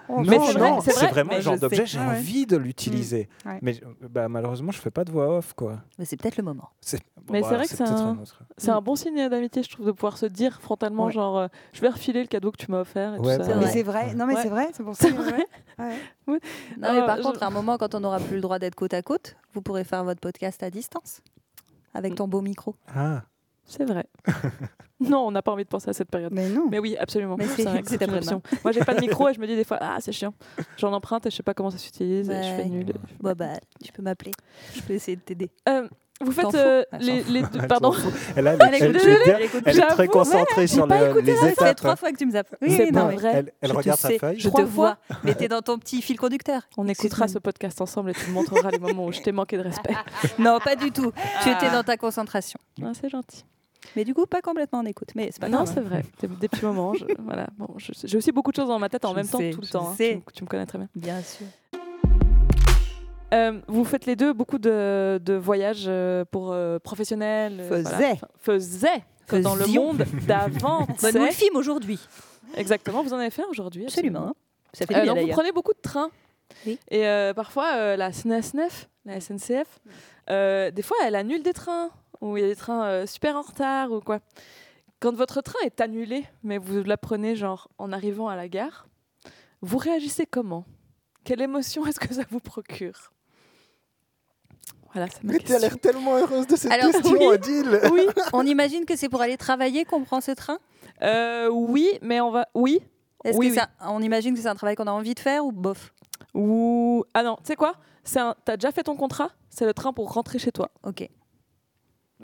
Non, 0.09 0.21
Mais 0.23 0.39
vrai, 0.39 0.55
non, 0.55 0.81
c'est 0.81 0.93
c'est 0.93 1.01
vrai, 1.01 1.09
vraiment 1.09 1.31
mais 1.33 1.37
le 1.39 1.43
genre 1.43 1.57
je 1.57 1.61
d'objet, 1.61 1.85
j'ai 1.87 1.99
Ah 1.99 2.09
ouais. 2.11 2.17
envie 2.19 2.47
de 2.47 2.57
l'utiliser. 2.57 3.29
Mm. 3.45 3.49
Ouais. 3.51 3.59
Mais 3.63 3.75
euh, 3.83 4.09
bah, 4.09 4.29
malheureusement, 4.29 4.71
je 4.73 4.79
fais 4.81 4.91
pas 4.91 5.05
de 5.05 5.11
voix 5.13 5.37
off, 5.39 5.53
quoi. 5.55 5.81
Mais 5.99 6.05
c'est 6.07 6.17
peut-être 6.17 6.37
le 6.39 6.45
moment. 6.45 6.71
C'est- 6.81 7.01
Mais 7.31 7.41
bon, 7.41 7.47
c'est 7.47 7.51
bah, 7.51 7.57
vrai 7.59 7.67
que 7.67 7.77
c'est 7.77 7.83
un- 7.83 8.13
autre. 8.13 8.43
C'est 8.57 8.71
un 8.71 8.81
bon 8.81 8.95
signe 8.97 9.29
d'amitié, 9.29 9.63
je 9.63 9.71
trouve, 9.71 9.87
de 9.87 9.93
pouvoir 9.93 10.17
se 10.17 10.27
dire 10.27 10.61
frontalement, 10.63 11.07
Ouais. 11.07 11.13
genre, 11.13 11.37
euh, 11.39 11.49
je 11.73 11.81
vais 11.83 11.89
refiler 11.89 12.21
le 12.23 12.29
cadeau 12.29 12.53
que 12.53 12.57
tu 12.59 12.71
m'as 12.71 12.81
offert. 12.81 13.13
Bah 13.13 13.19
Mais 13.23 13.37
Ouais. 13.59 13.71
c'est 13.71 13.83
vrai. 13.83 14.15
Non, 14.15 14.25
mais 14.27 14.37
c'est 14.37 14.49
vrai. 14.49 14.69
C'est 14.73 14.83
pour 14.83 14.95
ça. 14.97 15.11
Non, 15.11 15.25
mais 16.29 16.39
Euh, 16.89 17.07
par 17.07 17.17
je- 17.19 17.23
contre, 17.23 17.43
à 17.43 17.47
un 17.47 17.51
moment, 17.51 17.77
quand 17.77 17.95
on 17.95 18.01
n'aura 18.01 18.19
plus 18.21 18.37
le 18.37 18.41
droit 18.41 18.59
d'être 18.59 18.75
côte 18.75 18.95
à 18.95 19.03
côte, 19.03 19.37
vous 19.53 19.61
pourrez 19.63 19.85
faire 19.85 20.05
votre 20.05 20.21
podcast 20.21 20.63
à 20.63 20.71
distance 20.71 21.21
avec 21.95 22.15
ton 22.15 22.29
beau 22.29 22.41
micro. 22.43 22.75
Ah, 22.95 23.23
C'est 23.65 23.85
vrai. 23.85 24.05
non, 25.01 25.27
on 25.27 25.31
n'a 25.31 25.43
pas 25.43 25.53
envie 25.53 25.65
de 25.65 25.69
penser 25.69 25.89
à 25.91 25.93
cette 25.93 26.11
période. 26.11 26.33
Mais 26.33 26.49
non. 26.49 26.69
Mais 26.71 26.79
oui, 26.79 26.97
absolument. 26.99 27.37
Mais 27.39 27.47
c'est- 27.47 27.63
vrai 27.65 27.83
que 27.83 27.89
c'est 27.89 28.09
option. 28.13 28.43
Moi, 28.63 28.73
j'ai 28.73 28.81
pas 28.85 28.95
de 28.95 29.01
micro 29.01 29.29
et 29.29 29.35
je 29.35 29.41
me 29.41 29.47
dis 29.47 29.57
des 29.57 29.65
fois, 29.65 29.79
ah, 29.81 29.97
c'est 30.01 30.13
chiant. 30.13 30.35
J'en 30.77 30.93
emprunte 30.93 31.27
et 31.27 31.31
je 31.31 31.37
sais 31.37 31.43
pas 31.43 31.55
comment 31.55 31.71
ça 31.71 31.79
s'utilise. 31.79 32.27
Je 32.31 32.33
fais 32.57 32.67
nul. 32.67 32.93
Bon, 33.21 33.33
bah, 33.37 33.55
tu 33.83 33.93
peux 33.93 34.03
m'appeler. 34.03 34.33
Je 34.75 34.83
peux 34.83 34.93
essayer 34.93 35.17
de 35.17 35.23
t'aider. 35.23 35.51
Euh, 35.69 35.89
vous 36.21 36.33
faites 36.33 36.55
euh, 36.55 36.85
Elle 36.93 37.01
les, 37.01 37.43
deux. 37.43 37.59
elle 37.61 37.67
Pardon. 37.69 37.93
Elle, 38.37 38.47
a- 38.49 38.53
Elle 38.55 38.61
elle- 38.63 38.97
elle- 38.97 39.49
elle- 39.67 39.79
est 39.79 39.87
très 39.89 40.07
concentrée 40.09 40.67
sur 40.67 40.87
pas 40.87 41.01
le- 41.01 41.11
écouté 41.11 41.23
les 41.27 41.35
Ça 41.37 41.47
fait 41.47 41.53
étapes. 41.53 41.77
trois 41.77 41.97
fois 41.97 42.13
que 42.13 42.17
tu 42.17 42.27
me 42.27 42.35
appelles. 42.37 42.59
Oui, 42.63 42.75
C'est 42.77 42.91
non, 42.93 43.09
vrai. 43.09 43.31
Elle, 43.35 43.53
elle 43.61 43.69
je 43.69 43.73
te 43.73 43.77
regarde 43.79 43.99
sa 43.99 44.09
sais, 44.09 44.19
feuille. 44.19 44.39
Je 44.39 44.45
te 44.45 44.49
Trois 44.49 44.65
vois. 44.65 44.97
Mais 45.25 45.35
t'es 45.35 45.49
dans 45.49 45.61
ton 45.61 45.79
petit 45.79 46.01
fil 46.03 46.19
conducteur. 46.19 46.63
On 46.77 46.87
écoutera 46.89 47.27
ce 47.29 47.39
podcast 47.39 47.81
ensemble 47.81 48.11
et 48.11 48.15
tu 48.15 48.29
me 48.29 48.35
montreras 48.35 48.71
les 48.71 48.79
moments 48.79 49.07
où 49.07 49.13
je 49.13 49.21
t'ai 49.21 49.33
manqué 49.33 49.57
de 49.57 49.63
respect. 49.63 49.95
Non, 50.39 50.59
pas 50.61 50.77
du 50.77 50.91
tout. 50.93 51.13
Tu 51.43 51.51
étais 51.51 51.71
dans 51.71 51.83
ta 51.83 51.97
concentration. 51.97 52.59
Ah, 52.83 52.93
c'est 53.01 53.09
gentil. 53.09 53.45
Mais 53.97 54.05
du 54.05 54.15
coup, 54.15 54.25
pas 54.25 54.41
complètement 54.41 54.79
en 54.79 54.87
écoute. 54.87 55.09
Mais 55.15 55.29
c'est 55.31 55.41
pas 55.41 55.49
non, 55.51 55.65
grave. 55.65 55.73
c'est 55.75 55.81
vrai. 55.83 56.05
Des, 56.21 56.27
des 56.29 56.49
petits 56.49 56.65
moments. 56.65 56.95
je- 56.95 57.05
voilà. 57.19 57.49
Bon, 57.59 57.69
j'ai 57.79 58.17
aussi 58.17 58.33
beaucoup 58.33 58.51
de 58.51 58.57
choses 58.57 58.69
dans 58.69 58.79
ma 58.79 58.89
tête 58.89 59.05
en 59.05 59.11
Je 59.11 59.17
même 59.17 59.29
temps 59.29 59.39
tout 59.39 59.61
le 59.61 59.67
temps. 59.67 59.91
hein. 60.01 60.21
tu 60.33 60.43
me 60.45 60.49
connais 60.49 60.65
très 60.65 60.79
bien. 60.79 60.89
Bien 60.95 61.21
sûr. 61.21 61.47
Euh, 63.33 63.61
vous 63.67 63.85
faites 63.85 64.07
les 64.07 64.17
deux 64.17 64.33
beaucoup 64.33 64.59
de, 64.59 65.21
de 65.23 65.35
voyages 65.35 65.87
euh, 65.89 66.25
pour 66.31 66.53
euh, 66.53 66.79
professionnels. 66.79 67.61
euh, 67.61 67.69
voilà. 67.69 67.91
Faisait. 67.91 68.13
Enfin, 68.13 68.29
faisait. 68.39 69.05
Dans 69.43 69.55
le 69.57 69.67
monde 69.67 70.05
d'avant. 70.27 70.87
Bonne 71.01 71.25
le 71.25 71.31
film 71.31 71.57
aujourd'hui. 71.57 71.99
Exactement. 72.57 73.03
Vous 73.03 73.15
en 73.15 73.19
avez 73.19 73.31
fait 73.31 73.45
aujourd'hui. 73.47 73.85
Absolument. 73.85 74.35
Ça 74.73 74.87
fait 74.87 74.95
bien 74.95 75.07
donc 75.15 75.19
vous 75.25 75.29
prenez 75.29 75.53
beaucoup 75.53 75.73
de 75.73 75.81
trains. 75.81 76.11
Oui. 76.67 76.79
Et 76.91 77.05
parfois, 77.35 77.97
la 77.97 78.13
SNCF, 78.13 78.89
la 79.07 79.21
SNCF, 79.21 79.81
des 80.29 80.83
fois, 80.83 80.97
elle 81.05 81.15
annule 81.15 81.43
des 81.43 81.55
trains. 81.55 81.91
Ou 82.21 82.37
il 82.37 82.43
y 82.43 82.45
a 82.45 82.49
des 82.49 82.57
trains 82.57 83.07
super 83.07 83.37
en 83.37 83.43
retard 83.43 83.91
ou 83.93 84.01
quoi. 84.01 84.21
Quand 85.01 85.15
votre 85.15 85.41
train 85.41 85.59
est 85.65 85.81
annulé, 85.81 86.25
mais 86.43 86.59
vous 86.59 86.83
l'apprenez 86.83 87.35
genre 87.35 87.69
en 87.79 87.93
arrivant 87.93 88.29
à 88.29 88.37
la 88.37 88.49
gare, 88.49 88.87
vous 89.63 89.79
réagissez 89.79 90.27
comment? 90.27 90.65
Quelle 91.25 91.41
émotion 91.41 91.87
est-ce 91.87 91.99
que 92.01 92.13
ça 92.13 92.23
vous 92.31 92.41
procure? 92.41 93.13
Voilà, 94.95 95.09
c'est 95.13 95.23
ma 95.25 95.33
Mais 95.33 95.39
tu 95.41 95.45
as 95.53 95.59
question. 95.59 95.69
l'air 95.69 95.79
tellement 95.81 96.17
heureuse 96.17 96.47
de 96.47 96.57
cette 96.57 96.73
Alors, 96.73 96.93
question, 96.93 97.13
oui. 97.19 97.27
Odile. 97.27 97.81
Oui, 97.93 98.07
On 98.33 98.47
imagine 98.47 98.85
que 98.87 98.97
c'est 98.97 99.09
pour 99.09 99.21
aller 99.21 99.37
travailler 99.37 99.85
qu'on 99.85 100.03
prend 100.05 100.21
ce 100.21 100.31
train? 100.31 100.59
Euh, 101.03 101.49
oui, 101.51 101.91
mais 102.01 102.21
on 102.21 102.31
va. 102.31 102.47
Oui, 102.55 102.81
Est-ce 103.25 103.37
Oui, 103.37 103.49
que 103.49 103.53
oui. 103.55 103.59
ça, 103.59 103.69
on 103.91 104.01
imagine 104.01 104.35
que 104.35 104.41
c'est 104.41 104.49
un 104.49 104.55
travail 104.55 104.77
qu'on 104.77 104.87
a 104.87 104.93
envie 104.93 105.15
de 105.15 105.21
faire 105.21 105.45
ou 105.45 105.53
bof? 105.53 105.93
Ou 106.35 107.05
ah 107.15 107.23
non, 107.23 107.37
tu 107.37 107.49
sais 107.49 107.57
quoi? 107.57 107.75
C'est 108.05 108.21
un. 108.21 108.35
T'as 108.45 108.57
déjà 108.57 108.71
fait 108.73 108.85
ton 108.85 108.97
contrat? 108.97 109.31
C'est 109.51 109.67
le 109.67 109.75
train 109.75 109.93
pour 109.93 110.13
rentrer 110.13 110.39
chez 110.39 110.53
toi. 110.53 110.71
Ok. 110.85 111.09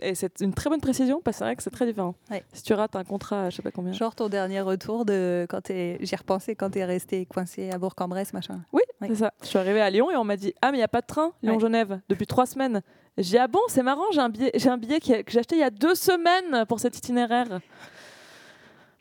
Et 0.02 0.14
c'est 0.14 0.40
une 0.40 0.54
très 0.54 0.70
bonne 0.70 0.80
précision 0.80 1.20
parce 1.22 1.36
que 1.36 1.38
c'est 1.40 1.44
vrai 1.44 1.56
que 1.56 1.62
c'est 1.62 1.70
très 1.70 1.84
différent. 1.86 2.14
Ouais. 2.30 2.44
Si 2.52 2.62
tu 2.62 2.72
rates 2.72 2.94
un 2.96 3.04
contrat, 3.04 3.50
je 3.50 3.56
sais 3.56 3.62
pas 3.62 3.70
combien. 3.72 3.92
Genre 3.92 4.14
ton 4.14 4.28
dernier 4.28 4.60
retour 4.60 5.04
de 5.04 5.46
quand 5.50 5.60
t'es. 5.62 5.98
J'y 6.00 6.14
repensé 6.16 6.54
quand 6.54 6.70
t'es 6.70 6.84
resté 6.84 7.26
coincé 7.26 7.70
à 7.70 7.78
Bourg-en-Bresse, 7.78 8.32
machin. 8.32 8.60
Oui, 8.72 8.82
Oui. 9.00 9.08
c'est 9.08 9.16
ça. 9.16 9.32
Je 9.42 9.46
suis 9.46 9.58
arrivée 9.58 9.80
à 9.80 9.90
Lyon 9.90 10.10
et 10.10 10.16
on 10.16 10.24
m'a 10.24 10.36
dit 10.36 10.54
Ah, 10.60 10.70
mais 10.70 10.78
il 10.78 10.80
n'y 10.80 10.84
a 10.84 10.88
pas 10.88 11.00
de 11.00 11.06
train 11.06 11.32
Lyon-Genève 11.42 12.00
depuis 12.08 12.26
trois 12.26 12.46
semaines. 12.46 12.82
J'ai 13.16 13.30
dit 13.30 13.38
Ah 13.38 13.48
bon, 13.48 13.60
c'est 13.68 13.82
marrant, 13.82 14.04
j'ai 14.12 14.20
un 14.20 14.28
billet, 14.28 14.50
j'ai 14.54 14.68
un 14.68 14.78
billet 14.78 15.00
que 15.00 15.30
j'ai 15.30 15.38
acheté 15.38 15.56
il 15.56 15.60
y 15.60 15.64
a 15.64 15.70
deux 15.70 15.94
semaines 15.94 16.64
pour 16.66 16.80
cet 16.80 16.96
itinéraire. 16.96 17.60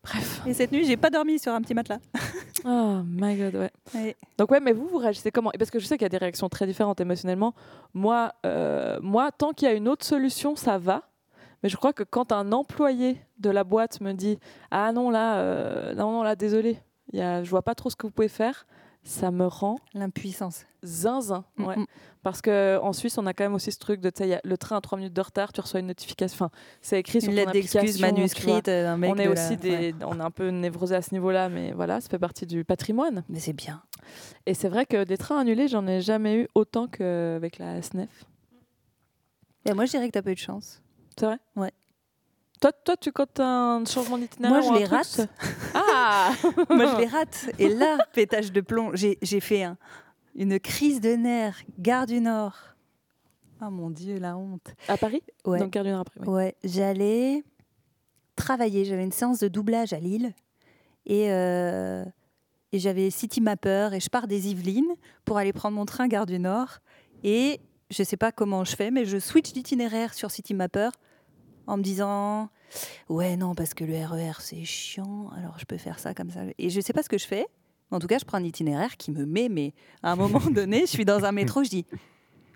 Bref. 0.04 0.41
Et 0.45 0.54
cette 0.54 0.72
nuit, 0.72 0.86
j'ai 0.86 0.97
pas 0.97 1.10
dormi 1.10 1.39
sur 1.39 1.54
un 1.54 1.62
petit 1.62 1.74
matelas. 1.74 2.00
Oh 2.66 3.00
my 3.06 3.38
god, 3.38 3.56
ouais. 3.56 3.72
Ouais. 3.95 4.18
Donc, 4.38 4.52
ouais, 4.52 4.60
mais 4.60 4.74
vous, 4.74 4.86
vous 4.86 4.97
réagissez 4.97 5.32
comment? 5.32 5.50
Parce 5.58 5.72
que 5.72 5.80
je 5.80 5.86
sais 5.86 5.97
qu'il 5.97 6.04
y 6.04 6.08
a 6.08 6.10
des 6.10 6.18
réactions 6.18 6.50
très 6.50 6.68
différentes 6.68 7.00
émotionnellement. 7.00 7.54
Moi, 7.93 8.34
euh, 8.45 9.00
moi 9.02 9.32
tant 9.32 9.54
qu'il 9.54 9.70
y 9.70 9.72
a 9.72 9.74
une 9.74 9.88
autre 9.88 10.06
solution, 10.06 10.58
ça 10.58 10.78
va. 10.78 11.04
Mais 11.64 11.70
je 11.70 11.78
crois 11.78 11.93
que 11.93 12.04
quand 12.04 12.34
un 12.34 12.52
employé 12.52 13.22
de 13.38 13.50
la 13.50 13.64
boîte 13.64 14.02
me 14.02 14.12
dit 14.12 14.39
Ah 14.72 14.91
non, 14.91 15.10
là, 15.10 15.38
euh, 15.38 15.93
non, 15.93 16.12
non, 16.12 16.24
là, 16.24 16.36
désolé, 16.36 16.80
y 17.14 17.22
a, 17.22 17.43
je 17.45 17.50
vois 17.50 17.62
pas 17.62 17.76
trop 17.76 17.89
ce 17.89 17.95
que 17.95 18.06
vous 18.06 18.12
pouvez 18.12 18.28
faire, 18.28 18.66
ça 19.10 19.32
me 19.32 19.45
rend 19.47 19.78
L'impuissance. 19.93 20.66
zinzin. 20.84 21.43
Ouais. 21.57 21.76
Mm. 21.78 21.86
Parce 22.22 22.41
qu'en 22.41 22.93
Suisse, 22.93 23.18
on 23.18 23.26
a 23.26 23.34
quand 23.34 23.43
même 23.43 23.53
aussi 23.55 23.72
ce 23.72 23.80
truc 23.80 24.01
de, 24.01 24.10
tu 24.10 24.18
sais, 24.20 24.28
il 24.28 24.32
y 24.32 24.34
a 24.36 24.41
le 24.43 24.57
train 24.57 24.78
à 24.78 24.82
3 24.82 24.97
minutes 24.97 25.14
de 25.14 25.22
retard, 25.22 25.51
tu 25.53 25.62
reçois 25.62 25.80
une 25.80 25.88
notification. 25.88 26.36
Enfin, 26.36 26.51
c'est 26.82 26.99
écrit 26.99 27.22
sur 27.22 27.30
Une 27.30 27.36
lettre 27.38 27.51
d'excuse 27.51 27.99
manuscrite 27.99 28.66
d'un 28.66 28.97
mec. 28.97 29.12
On 29.12 29.16
est 29.18 29.26
de 29.26 29.32
aussi 29.32 29.51
la- 29.51 29.55
des, 29.55 29.78
ouais. 29.78 29.95
on 30.05 30.20
est 30.20 30.24
un 30.24 30.32
peu 30.32 30.49
névrosé 30.49 30.95
à 30.95 31.01
ce 31.01 31.14
niveau-là, 31.14 31.49
mais 31.49 31.72
voilà, 31.72 32.01
ça 32.01 32.10
fait 32.10 32.20
partie 32.20 32.45
du 32.45 32.64
patrimoine. 32.66 33.24
Mais 33.30 33.39
c'est 33.39 33.53
bien. 33.53 33.82
Et 34.45 34.53
c'est 34.53 34.70
vrai 34.70 34.86
que 34.86 35.03
des 35.05 35.18
trains 35.18 35.39
annulés, 35.39 35.68
j'en 35.68 35.88
ai 35.88 36.01
jamais 36.01 36.36
eu 36.41 36.47
autant 36.55 36.88
qu'avec 36.88 37.57
la 37.57 37.82
SNEF. 37.82 38.26
Et 39.66 39.74
moi, 39.74 39.86
je 39.86 39.91
dirais 39.91 40.07
que 40.07 40.14
t'as 40.14 40.22
pas 40.22 40.32
eu 40.32 40.36
de 40.36 40.39
chance. 40.39 40.82
C'est 41.18 41.26
vrai? 41.26 41.38
Ouais. 41.55 41.72
Toi, 42.62 42.72
toi, 42.74 42.97
tu 42.97 43.12
comptes 43.12 43.39
un 43.39 43.84
changement 43.86 44.18
d'itinéraire 44.18 44.62
Moi, 44.64 44.74
je 44.74 44.80
les 44.80 44.86
truc, 44.86 44.97
rate. 44.97 45.30
Ah 45.74 46.32
moi, 46.70 46.93
je 46.93 46.97
les 47.01 47.05
rate. 47.07 47.49
Et 47.57 47.70
là, 47.70 47.97
pétage 48.14 48.51
de 48.51 48.60
plomb, 48.62 48.91
j'ai 48.93 49.39
fait 49.39 49.64
un- 49.64 49.78
une 50.36 50.60
crise 50.60 50.99
de 50.99 51.12
nerfs. 51.14 51.62
Gare 51.80 52.05
du 52.05 52.20
Nord. 52.20 52.55
Oh 53.62 53.70
mon 53.70 53.89
Dieu, 53.89 54.20
la 54.20 54.38
honte. 54.38 54.74
À 54.88 54.97
Paris? 54.97 55.22
Ouais. 55.45 55.60
Donc, 55.60 55.72
quart 55.72 55.84
d'une 55.84 55.93
heure 55.93 55.99
après. 56.01 56.20
oui. 56.22 56.28
Ouais, 56.28 56.55
j'allais 56.64 57.43
travailler. 58.36 58.86
J'avais 58.86 59.03
une 59.03 59.12
séance 59.12 59.39
de 59.39 59.47
doublage 59.47 59.91
à 59.93 59.99
Lille 59.99 60.34
et, 61.05 61.32
euh, 61.32 62.03
et 62.72 62.80
j'avais 62.80 63.10
City 63.10 63.41
Mapper 63.41 63.89
et 63.93 63.99
je 63.99 64.10
pars 64.10 64.28
des 64.28 64.49
Yvelines 64.49 64.93
pour 65.26 65.38
aller 65.38 65.53
prendre 65.53 65.76
mon 65.76 65.86
train 65.86 66.07
Gare 66.07 66.26
du 66.26 66.39
Nord. 66.39 66.80
Et 67.24 67.60
je 67.89 68.03
sais 68.03 68.18
pas 68.18 68.32
comment 68.32 68.64
je 68.64 68.76
fais, 68.76 68.91
mais 68.91 69.03
je 69.05 69.18
switch 69.18 69.51
d'itinéraire 69.53 70.14
sur 70.14 70.30
City 70.32 70.53
Mapper 70.53 70.89
en 71.70 71.78
me 71.78 71.84
disant 71.84 72.49
ouais 73.07 73.38
non 73.38 73.55
parce 73.55 73.74
que 73.74 73.84
le 73.84 74.05
RER 74.05 74.39
c'est 74.39 74.63
chiant, 74.65 75.30
alors 75.38 75.57
je 75.59 75.65
peux 75.65 75.78
faire 75.78 75.99
ça 75.99 76.13
comme 76.13 76.32
ça. 76.32 76.41
Et 76.57 76.70
je 76.70 76.82
sais 76.82 76.93
pas 76.93 77.03
ce 77.03 77.09
que 77.09 77.17
je 77.17 77.28
fais. 77.28 77.47
En 77.91 77.99
tout 77.99 78.05
cas, 78.05 78.20
je 78.20 78.26
prends 78.26 78.38
un 78.38 78.43
itinéraire 78.43 78.97
qui 78.97 79.09
me 79.11 79.26
met, 79.26 79.49
mais 79.49 79.74
à 80.03 80.11
un 80.11 80.15
moment 80.15 80.39
donné, 80.51 80.82
je 80.82 80.86
suis 80.91 81.05
dans 81.05 81.26
un 81.26 81.32
métro, 81.32 81.63
je 81.63 81.70
dis, 81.70 81.86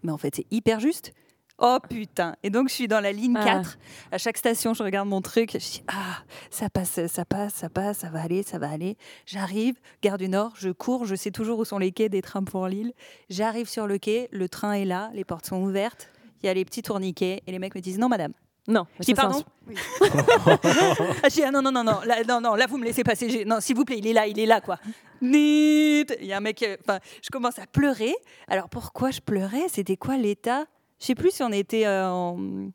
mais 0.04 0.12
en 0.12 0.18
fait, 0.18 0.36
c'est 0.36 0.46
hyper 0.52 0.80
juste. 0.80 1.12
Oh 1.60 1.78
putain 1.90 2.36
Et 2.44 2.50
donc, 2.50 2.70
je 2.70 2.74
suis 2.74 2.88
dans 2.88 3.00
la 3.00 3.12
ligne 3.12 3.36
Ah. 3.38 3.44
4. 3.46 3.78
À 4.12 4.18
chaque 4.20 4.38
station, 4.38 4.74
je 4.76 4.84
regarde 4.84 5.08
mon 5.08 5.22
truc. 5.22 5.54
Je 5.54 5.58
dis, 5.58 5.84
ah, 5.88 6.18
ça 6.52 6.70
passe, 6.70 7.08
ça 7.08 7.26
passe, 7.26 7.54
ça 7.56 7.70
passe, 7.70 8.00
ça 8.00 8.10
va 8.10 8.22
aller, 8.22 8.44
ça 8.44 8.60
va 8.60 8.70
aller. 8.70 8.96
J'arrive, 9.26 9.76
gare 10.04 10.18
du 10.20 10.30
Nord, 10.30 10.54
je 10.56 10.70
cours, 10.70 11.06
je 11.06 11.16
sais 11.16 11.32
toujours 11.32 11.58
où 11.58 11.66
sont 11.66 11.80
les 11.80 11.92
quais 11.92 12.10
des 12.10 12.22
trams 12.22 12.46
pour 12.46 12.68
Lille. 12.68 12.94
J'arrive 13.30 13.68
sur 13.68 13.88
le 13.88 13.98
quai, 13.98 14.30
le 14.32 14.48
train 14.50 14.74
est 14.74 14.86
là, 14.86 15.10
les 15.14 15.24
portes 15.24 15.48
sont 15.48 15.62
ouvertes, 15.64 16.12
il 16.44 16.46
y 16.46 16.50
a 16.50 16.54
les 16.54 16.66
petits 16.66 16.82
tourniquets 16.84 17.42
et 17.48 17.52
les 17.52 17.58
mecs 17.60 17.74
me 17.74 17.82
disent, 17.82 17.98
non 17.98 18.10
madame. 18.10 18.34
Non, 18.68 18.86
Je 19.00 19.06
dis, 19.06 19.14
pardon 19.14 19.44
Ah, 19.74 21.30
je 21.30 21.34
dis, 21.34 21.44
ah, 21.44 21.52
non, 21.52 21.62
non, 21.62 21.72
non, 21.72 21.84
non, 21.84 22.00
là, 22.06 22.24
non, 22.24 22.40
non, 22.40 22.56
là, 22.56 22.66
vous 22.66 22.78
me 22.78 22.86
laissez 22.86 23.04
passer. 23.04 23.44
Non, 23.46 23.60
s'il 23.60 23.76
vous 23.76 23.84
plaît, 23.84 23.98
il 23.98 24.08
est 24.08 24.14
là, 24.14 24.26
il 24.26 24.40
est 24.40 24.46
là, 24.46 24.62
quoi. 24.62 24.80
Il 25.22 26.06
y 26.22 26.32
a 26.32 26.38
un 26.38 26.40
mec, 26.40 26.64
euh, 26.64 26.78
enfin, 26.82 27.00
je 27.22 27.30
commence 27.30 27.60
à 27.60 27.68
pleurer. 27.68 28.16
Alors, 28.48 28.70
pourquoi 28.70 29.12
je 29.12 29.20
pleurais? 29.20 29.68
C'était 29.68 29.98
quoi 29.98 30.18
l'état? 30.18 30.66
Je 31.00 31.08
sais 31.08 31.16
plus 31.16 31.32
si 31.32 31.44
on 31.44 31.52
était 31.52 31.86
euh, 31.86 32.08
en. 32.10 32.70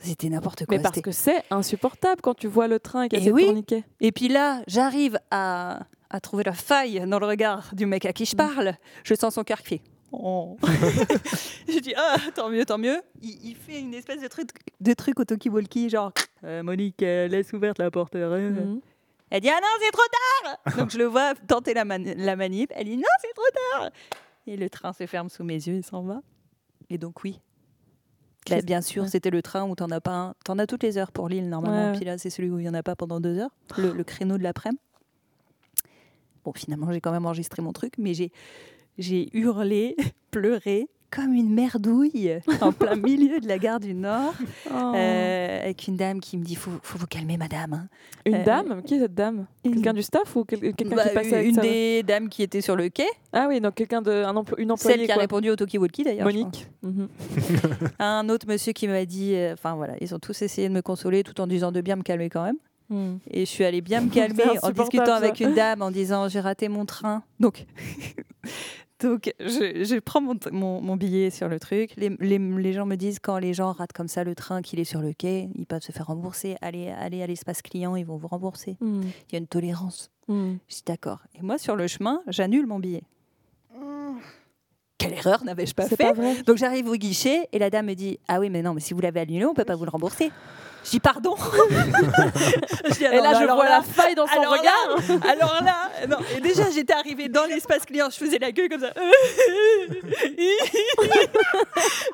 C'était 0.00 0.28
n'importe 0.28 0.66
quoi. 0.66 0.76
Mais 0.76 0.82
parce 0.82 1.00
que 1.00 1.12
c'est 1.12 1.44
insupportable 1.50 2.20
quand 2.20 2.34
tu 2.34 2.48
vois 2.48 2.66
le 2.66 2.80
train 2.80 3.04
et 3.04 3.08
qu'il 3.08 3.20
y 3.20 3.22
a 3.22 3.24
ces 3.24 3.32
oui. 3.32 3.44
tourniquets. 3.44 3.84
Et 4.00 4.10
puis 4.10 4.28
là, 4.28 4.62
j'arrive 4.66 5.18
à, 5.30 5.86
à 6.10 6.20
trouver 6.20 6.42
la 6.44 6.52
faille 6.52 7.04
dans 7.06 7.18
le 7.20 7.26
regard 7.26 7.70
du 7.74 7.86
mec 7.86 8.04
à 8.06 8.12
qui 8.12 8.24
je 8.24 8.34
parle. 8.34 8.74
Je 9.04 9.14
sens 9.14 9.34
son 9.34 9.44
cœur 9.44 9.62
qui 9.62 9.68
fait. 9.68 9.82
Oh. 10.22 10.56
je 11.68 11.78
dis 11.80 11.94
ah 11.96 12.16
tant 12.34 12.48
mieux 12.50 12.64
tant 12.64 12.78
mieux. 12.78 13.00
Il, 13.22 13.38
il 13.50 13.56
fait 13.56 13.80
une 13.80 13.94
espèce 13.94 14.20
de 14.20 14.28
truc 14.28 14.50
de 14.80 14.92
truc 14.94 15.18
au 15.20 15.24
talkie-walkie 15.24 15.88
genre 15.90 16.12
Euh, 16.44 16.62
Monique 16.62 17.02
euh, 17.02 17.26
laisse 17.28 17.52
ouverte 17.52 17.78
la 17.78 17.90
porte. 17.90 18.14
euh. 18.16 18.50
Mhm. 18.50 18.80
Elle 19.30 19.40
dit 19.40 19.48
ah 19.50 19.58
non 19.60 19.68
c'est 19.80 19.90
trop 19.90 20.02
tard. 20.64 20.76
Donc 20.78 20.90
je 20.90 20.98
le 20.98 21.04
vois 21.06 21.34
tenter 21.34 21.74
la, 21.74 21.84
mani- 21.84 22.14
la 22.16 22.36
manip. 22.36 22.70
Elle 22.74 22.84
dit 22.86 22.96
non 22.96 23.02
c'est 23.20 23.32
trop 23.34 23.50
tard. 23.80 23.90
Et 24.46 24.56
le 24.56 24.68
train 24.70 24.92
se 24.92 25.06
ferme 25.06 25.28
sous 25.30 25.42
mes 25.44 25.54
yeux 25.54 25.74
et 25.76 25.82
s'en 25.82 26.02
va. 26.02 26.20
Et 26.90 26.98
donc 26.98 27.24
oui. 27.24 27.40
Bah, 28.50 28.60
bien 28.60 28.82
sûr, 28.82 29.04
ouais. 29.04 29.08
c'était 29.08 29.30
le 29.30 29.40
train 29.40 29.64
où 29.64 29.74
t'en 29.74 29.90
as 29.90 30.02
pas 30.02 30.12
un. 30.12 30.34
T'en 30.44 30.58
as 30.58 30.66
toutes 30.66 30.82
les 30.82 30.98
heures 30.98 31.12
pour 31.12 31.30
Lille 31.30 31.48
normalement. 31.48 31.92
Ouais. 31.92 31.96
Puis 31.96 32.04
là, 32.04 32.18
c'est 32.18 32.28
celui 32.28 32.50
où 32.50 32.58
il 32.58 32.66
y 32.66 32.68
en 32.68 32.74
a 32.74 32.82
pas 32.82 32.94
pendant 32.94 33.18
deux 33.18 33.38
heures. 33.38 33.54
Le, 33.78 33.90
le 33.92 34.04
créneau 34.04 34.36
de 34.36 34.42
l'après-midi. 34.42 34.78
Bon, 36.44 36.52
finalement, 36.52 36.92
j'ai 36.92 37.00
quand 37.00 37.10
même 37.12 37.24
enregistré 37.24 37.62
mon 37.62 37.72
truc, 37.72 37.94
mais 37.96 38.12
j'ai 38.12 38.30
j'ai 38.98 39.28
hurlé, 39.36 39.96
pleuré 40.30 40.88
comme 41.10 41.32
une 41.32 41.54
merdouille 41.54 42.32
en 42.60 42.72
plein 42.72 42.96
milieu 42.96 43.38
de 43.38 43.46
la 43.46 43.56
gare 43.58 43.78
du 43.78 43.94
Nord, 43.94 44.34
Oh. 44.68 44.92
euh, 44.96 45.62
avec 45.62 45.86
une 45.86 45.96
dame 45.96 46.18
qui 46.18 46.36
me 46.36 46.42
dit 46.42 46.56
faut, 46.56 46.72
faut 46.82 46.98
vous 46.98 47.06
calmer, 47.06 47.36
madame. 47.36 47.72
hein. 47.74 47.88
Une 48.26 48.34
euh, 48.34 48.44
dame? 48.44 48.82
Qui 48.82 48.94
est 48.94 48.98
cette 48.98 49.14
dame? 49.14 49.46
une- 49.64 49.74
Quelqu'un 49.74 49.92
du 49.92 50.02
staff 50.02 50.34
ou 50.34 50.44
quel- 50.44 50.58
quelqu'un 50.74 50.96
Bah, 50.96 51.04
qui 51.08 51.14
passait 51.14 51.34
avec 51.36 51.46
une 51.50 51.56
des 51.60 52.02
dames 52.02 52.28
qui 52.28 52.42
était 52.42 52.60
sur 52.60 52.74
le 52.74 52.88
quai, 52.88 53.06
Ah 53.32 53.46
oui, 53.48 53.60
donc 53.60 53.74
quelqu'un 53.76 54.02
de 54.02 54.10
un 54.10 54.34
une 54.58 54.72
employée 54.72 54.76
celle 54.98 55.06
qui 55.06 55.12
a 55.12 55.14
quoi. 55.14 55.20
répondu 55.22 55.50
au 55.50 55.54
talkie-walkie 55.56 56.02
d'ailleurs. 56.02 56.28
je 56.28 56.36
Monique. 56.36 56.66
Mhm. 56.82 57.08
Un 58.00 58.28
autre 58.28 58.48
monsieur 58.48 58.72
qui 58.72 58.88
m'a 58.88 59.04
dit, 59.04 59.34
euh, 59.36 59.52
enfin 59.52 59.76
voilà, 59.76 59.94
ils 60.00 60.12
ont 60.16 60.18
tous 60.18 60.42
essayé 60.42 60.68
de 60.68 60.74
me 60.74 60.82
consoler 60.82 61.22
tout 61.22 61.40
en 61.40 61.46
disant 61.46 61.70
de 61.70 61.80
bien 61.80 61.94
me 61.94 62.02
calmer 62.02 62.28
quand 62.28 62.42
même. 62.42 62.56
Mhm. 62.90 63.18
Et 63.30 63.40
je 63.40 63.50
suis 63.50 63.64
allée 63.64 63.80
bien 63.80 64.00
me 64.02 64.10
calmer 64.14 64.44
en 64.62 64.70
discutant 64.70 65.06
ça. 65.06 65.16
avec 65.16 65.40
une 65.40 65.54
dame 65.54 65.82
en 65.82 65.90
disant 65.90 66.28
j'ai 66.28 66.40
raté 66.40 66.68
mon 66.68 66.84
train. 66.86 67.22
Donc, 67.40 67.64
donc 69.00 69.32
je, 69.40 69.84
je 69.84 69.98
prends 69.98 70.20
mon, 70.20 70.34
mon- 70.52 70.80
mon 70.80 70.96
billet 70.96 71.30
sur 71.30 71.48
le 71.48 71.58
truc. 71.58 71.92
Les, 71.96 72.10
les- 72.20 72.38
les 72.38 72.72
gens 72.72 72.86
me 72.86 72.96
disent 72.96 73.18
quand 73.18 73.38
les 73.38 73.54
gens 73.54 73.72
ratent 73.72 73.92
comme 73.92 74.08
ça 74.08 74.22
le 74.24 74.34
train, 74.34 74.62
qu'il 74.62 74.78
est 74.80 74.84
sur 74.84 75.00
le 75.00 75.12
quai, 75.12 75.48
ils 75.54 75.66
peuvent 75.66 75.82
se 75.82 75.92
faire 75.92 76.06
rembourser. 76.06 76.56
Allez, 76.60 76.88
allez 76.90 77.22
à 77.22 77.26
l'espace 77.26 77.62
client, 77.62 77.96
ils 77.96 78.04
vont 78.06 78.16
vous 78.16 78.28
rembourser. 78.28 78.76
Mhm. 78.80 79.02
Il 79.28 79.32
y 79.32 79.36
a 79.36 79.38
une 79.38 79.46
tolérance. 79.46 80.10
Mhm. 80.28 80.58
Je 80.68 80.74
suis 80.74 80.84
d'accord. 80.86 81.20
Et 81.38 81.42
moi, 81.42 81.58
sur 81.58 81.76
le 81.76 81.86
chemin, 81.86 82.22
j'annule 82.28 82.66
mon 82.66 82.78
billet. 82.78 83.02
Quelle 84.96 85.12
erreur 85.14 85.44
n'avais-je 85.44 85.74
pas 85.74 85.86
fait 85.86 85.96
pas 85.96 86.12
donc 86.46 86.56
j'arrive 86.56 86.88
au 86.88 86.94
guichet 86.94 87.48
et 87.52 87.58
la 87.58 87.68
dame 87.68 87.86
me 87.86 87.94
dit 87.94 88.18
Ah 88.28 88.40
oui, 88.40 88.48
mais 88.48 88.62
non, 88.62 88.72
mais 88.72 88.80
si 88.80 88.94
vous 88.94 89.00
l'avez 89.00 89.20
annulé, 89.20 89.44
on 89.44 89.52
peut 89.52 89.64
pas 89.64 89.74
vous 89.74 89.84
le 89.84 89.90
rembourser. 89.90 90.30
Je 90.84 90.90
dis 90.90 91.00
Pardon 91.00 91.34
Je 92.84 92.94
dis, 92.94 93.04
Et 93.04 93.20
là, 93.20 93.32
je 93.40 93.44
vois 93.46 93.64
là- 93.64 93.78
la 93.78 93.82
faille 93.82 94.14
dans 94.14 94.26
son 94.26 94.38
alors 94.40 94.52
regard. 94.52 94.88
Là, 95.08 95.30
alors 95.32 95.62
là, 95.64 95.90
non. 96.08 96.18
Et 96.36 96.40
déjà, 96.40 96.64
j'étais 96.70 96.92
arrivée 96.92 97.28
dans 97.28 97.44
l'espace 97.46 97.84
client, 97.86 98.08
je 98.10 98.16
faisais 98.16 98.38
la 98.38 98.52
queue 98.52 98.68
comme 98.68 98.80
ça. 98.80 98.92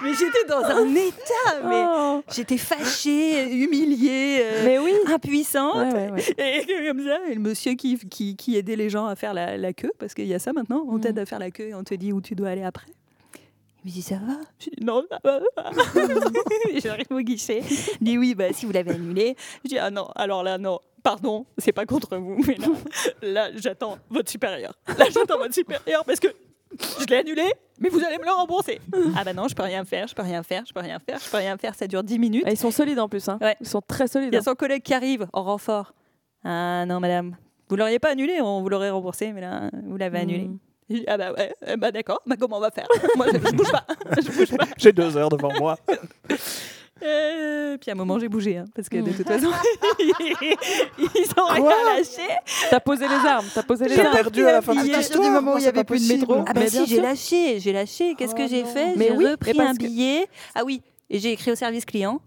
mais 0.03 0.11
j'étais 0.14 0.45
dans 0.49 0.62
un 0.64 0.95
état, 0.95 1.68
mais 1.68 1.85
Oh. 1.87 2.23
j'étais 2.33 2.59
fâchée, 2.59 3.51
humiliée, 3.53 4.39
euh, 4.43 4.62
Mais 4.64 4.79
oui. 4.79 4.95
impuissante. 5.07 5.75
Ouais, 5.93 6.11
ouais, 6.11 6.25
ouais. 6.39 6.61
Et 6.61 6.87
comme 6.89 7.05
ça, 7.05 7.18
et 7.29 7.35
le 7.35 7.41
monsieur 7.41 7.75
qui, 7.75 7.99
qui, 8.09 8.37
qui 8.37 8.57
aidait 8.57 8.77
les 8.77 8.89
gens 8.91 9.07
à 9.07 9.16
faire 9.16 9.35
la, 9.35 9.57
la 9.57 9.73
queue, 9.73 9.93
parce 9.99 10.14
qu'il 10.14 10.27
y 10.27 10.35
a 10.35 10.39
ça 10.39 10.53
maintenant, 10.53 10.85
on 10.89 10.97
Mm. 10.97 11.01
t'aide 11.01 11.18
à 11.18 11.27
faire 11.27 11.39
la 11.39 11.51
queue 11.51 11.68
et 11.68 11.75
on 11.75 11.83
te 11.85 11.95
dit 11.95 12.12
où 12.12 12.21
tu 12.21 12.35
dois 12.35 12.51
aller 12.51 12.62
après. 12.64 12.87
Il 13.85 13.89
me 13.89 13.95
dit 13.95 14.03
ça 14.03 14.16
va? 14.16 14.35
Je 14.59 14.70
dis 14.70 14.85
non, 14.85 15.03
ça 15.11 15.18
va 15.24 15.41
pas. 15.57 15.70
J'arrive 16.83 17.07
au 17.11 17.20
guichet. 17.20 17.62
Il 18.01 18.05
dit 18.05 18.18
oui, 18.18 18.35
bah, 18.35 18.53
si 18.53 18.66
vous 18.66 18.72
l'avez 18.72 18.93
annulé. 18.93 19.37
Je 19.64 19.70
dis 19.70 19.78
ah 19.78 19.91
non, 19.91 20.09
alors 20.14 20.43
là 20.43 20.59
non, 20.59 20.81
pardon, 21.03 21.47
c'est 21.59 21.72
pas 21.72 21.87
contre 21.87 22.16
vous, 22.16 22.43
mais 22.47 22.57
là, 22.57 22.68
là 23.22 23.51
j'attends 23.57 23.99
votre 24.11 24.31
supérieur. 24.31 24.74
Là 24.99 25.07
j'attends 25.12 25.39
votre 25.39 25.55
supérieur 25.55 26.05
parce 26.05 26.20
que 26.20 26.28
je 27.01 27.07
l'ai 27.07 27.16
annulé, 27.16 27.45
mais 27.78 27.89
vous 27.89 28.03
allez 28.05 28.18
me 28.18 28.24
le 28.24 28.31
rembourser. 28.31 28.81
ah 29.16 29.24
bah 29.24 29.33
non, 29.33 29.49
je 29.49 29.55
peux 29.55 29.62
rien 29.62 29.85
faire, 29.85 30.07
je 30.07 30.14
peux 30.14 30.22
rien 30.22 30.43
faire, 30.43 30.64
je 30.66 30.72
peux 30.72 30.81
rien 30.81 30.99
faire, 30.99 31.18
je 31.18 31.31
peux 31.31 31.39
rien 31.39 31.57
faire. 31.57 31.74
Ça 31.74 31.87
dure 31.87 32.03
10 32.03 32.18
minutes. 32.18 32.47
Et 32.47 32.53
ils 32.53 32.59
sont 32.59 32.70
solides 32.70 33.01
en 33.01 33.09
plus. 33.09 33.28
Hein. 33.28 33.39
Ouais. 33.41 33.57
Ils 33.61 33.68
sont 33.68 33.81
très 33.81 34.07
solides. 34.07 34.28
Il 34.31 34.35
y 34.35 34.37
a 34.37 34.41
hein. 34.41 34.45
son 34.45 34.55
collègue 34.55 34.83
qui 34.83 34.95
arrive 34.95 35.26
en 35.33 35.43
renfort. 35.43 35.95
Ah 36.45 36.85
non, 36.87 37.01
madame, 37.01 37.37
vous 37.68 37.76
l'auriez 37.76 37.99
pas 37.99 38.11
annulé, 38.11 38.41
on 38.41 38.62
vous 38.62 38.68
l'aurait 38.68 38.91
remboursé, 38.91 39.33
mais 39.33 39.41
là, 39.41 39.70
vous 39.85 39.97
l'avez 39.97 40.18
annulé. 40.18 40.45
Mhm. 40.47 40.59
Ah 41.07 41.16
bah 41.16 41.32
ouais, 41.32 41.55
euh, 41.68 41.76
bah 41.76 41.93
d'accord, 41.93 42.20
bah 42.26 42.34
comment 42.38 42.57
on 42.57 42.61
va 42.61 42.70
faire? 42.70 42.88
Moi, 43.16 43.26
je, 43.32 43.38
je 43.38 43.53
bouge 43.55 43.70
pas, 43.70 43.84
je 44.20 44.30
bouge 44.30 44.57
pas. 44.57 44.66
J'ai 44.76 44.93
deux 44.93 45.16
heures 45.16 45.28
devant 45.28 45.53
moi. 45.59 45.76
Euh, 47.03 47.78
puis 47.78 47.91
à 47.91 47.95
un 47.95 47.97
moment, 47.97 48.18
j'ai 48.18 48.28
bougé, 48.28 48.59
hein, 48.59 48.66
parce 48.74 48.88
que 48.91 48.97
de 48.99 49.11
Mm. 49.11 49.14
toute 49.14 49.26
façon, 49.26 49.49
ils 49.99 51.30
ont 51.38 51.47
rien 51.47 51.84
lâché. 51.97 52.28
T'as 52.68 52.80
posé 52.80 53.09
les 53.09 53.14
armes, 53.26 53.47
t'as 53.55 53.62
posé 53.62 53.86
les 53.88 53.95
J'ai 53.95 54.03
armes. 54.03 54.12
perdu 54.12 54.45
à 54.47 54.53
la 54.53 54.61
fin 54.61 54.74
de 54.74 54.80
cette 54.80 54.91
partir 54.93 55.09
du 55.11 55.16
histoire. 55.16 55.32
moment 55.43 55.55
où 55.55 55.57
il 55.57 55.61
y 55.61 55.62
c'est 55.62 55.68
avait 55.70 55.84
plus 55.84 56.07
de 56.09 56.12
métro. 56.14 56.45
Ah 56.47 56.53
bah 56.53 56.66
si, 56.66 56.86
j'ai 56.86 57.01
lâché, 57.01 57.59
j'ai 57.61 57.72
lâché. 57.72 58.14
Qu'est-ce 58.16 58.34
Oh 58.34 58.36
que 58.36 58.47
j'ai 58.49 58.62
non. 58.64 58.68
fait? 58.68 58.95
J'ai 58.99 59.11
oui, 59.12 59.16
mais 59.18 59.30
repris 59.30 59.55
parce 59.55 59.70
un 59.70 59.74
que- 59.74 59.78
billet. 59.78 60.26
Ah 60.55 60.62
oui, 60.66 60.82
et 61.09 61.18
j'ai 61.18 61.32
écrit 61.32 61.51
au 61.53 61.55
service 61.57 61.86
client 61.86 62.20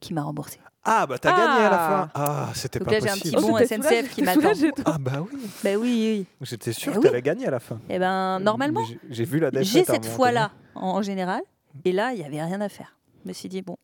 qui 0.00 0.12
m'a 0.12 0.22
remboursé. 0.22 0.58
Ah, 0.84 1.06
bah 1.06 1.18
t'as 1.18 1.30
gagné 1.30 1.64
à 1.64 1.70
la 1.70 1.80
Ah. 1.80 1.88
fin. 1.88 2.10
Ah, 2.14 2.48
c'était 2.54 2.78
Donc 2.78 2.88
pas 2.88 2.92
là, 2.94 3.00
j'ai 3.00 3.08
un 3.10 3.14
petit 3.14 3.32
possible. 3.32 3.52
bon 3.52 3.58
SNCF 3.58 4.14
qui 4.14 4.22
m'attend. 4.22 4.52
Ah, 4.84 4.96
bah 5.00 5.12
oui. 5.22 5.40
Bah 5.62 5.70
oui, 5.76 5.78
oui. 5.80 6.26
J'étais 6.42 6.72
sûr 6.72 6.92
Ah 6.92 6.96
que 6.96 7.00
oui. 7.00 7.06
t'allais 7.08 7.22
gagner 7.22 7.46
à 7.46 7.50
la 7.50 7.60
fin. 7.60 7.80
Et 7.88 7.98
ben 7.98 8.38
normalement, 8.40 8.84
j'ai- 9.10 9.24
vu 9.24 9.40
la 9.40 9.50
défaite. 9.50 9.66
j'ai 9.66 9.84
cette 9.84 10.06
fois-là 10.06 10.50
en, 10.74 10.88
en 10.88 11.02
général. 11.02 11.40
Et 11.84 11.92
là, 11.92 12.12
il 12.12 12.20
y 12.20 12.24
avait 12.24 12.42
rien 12.42 12.60
à 12.60 12.68
faire. 12.68 12.96
Je 13.24 13.28
me 13.28 13.32
suis 13.32 13.48
dit 13.48 13.62
bon, 13.62 13.76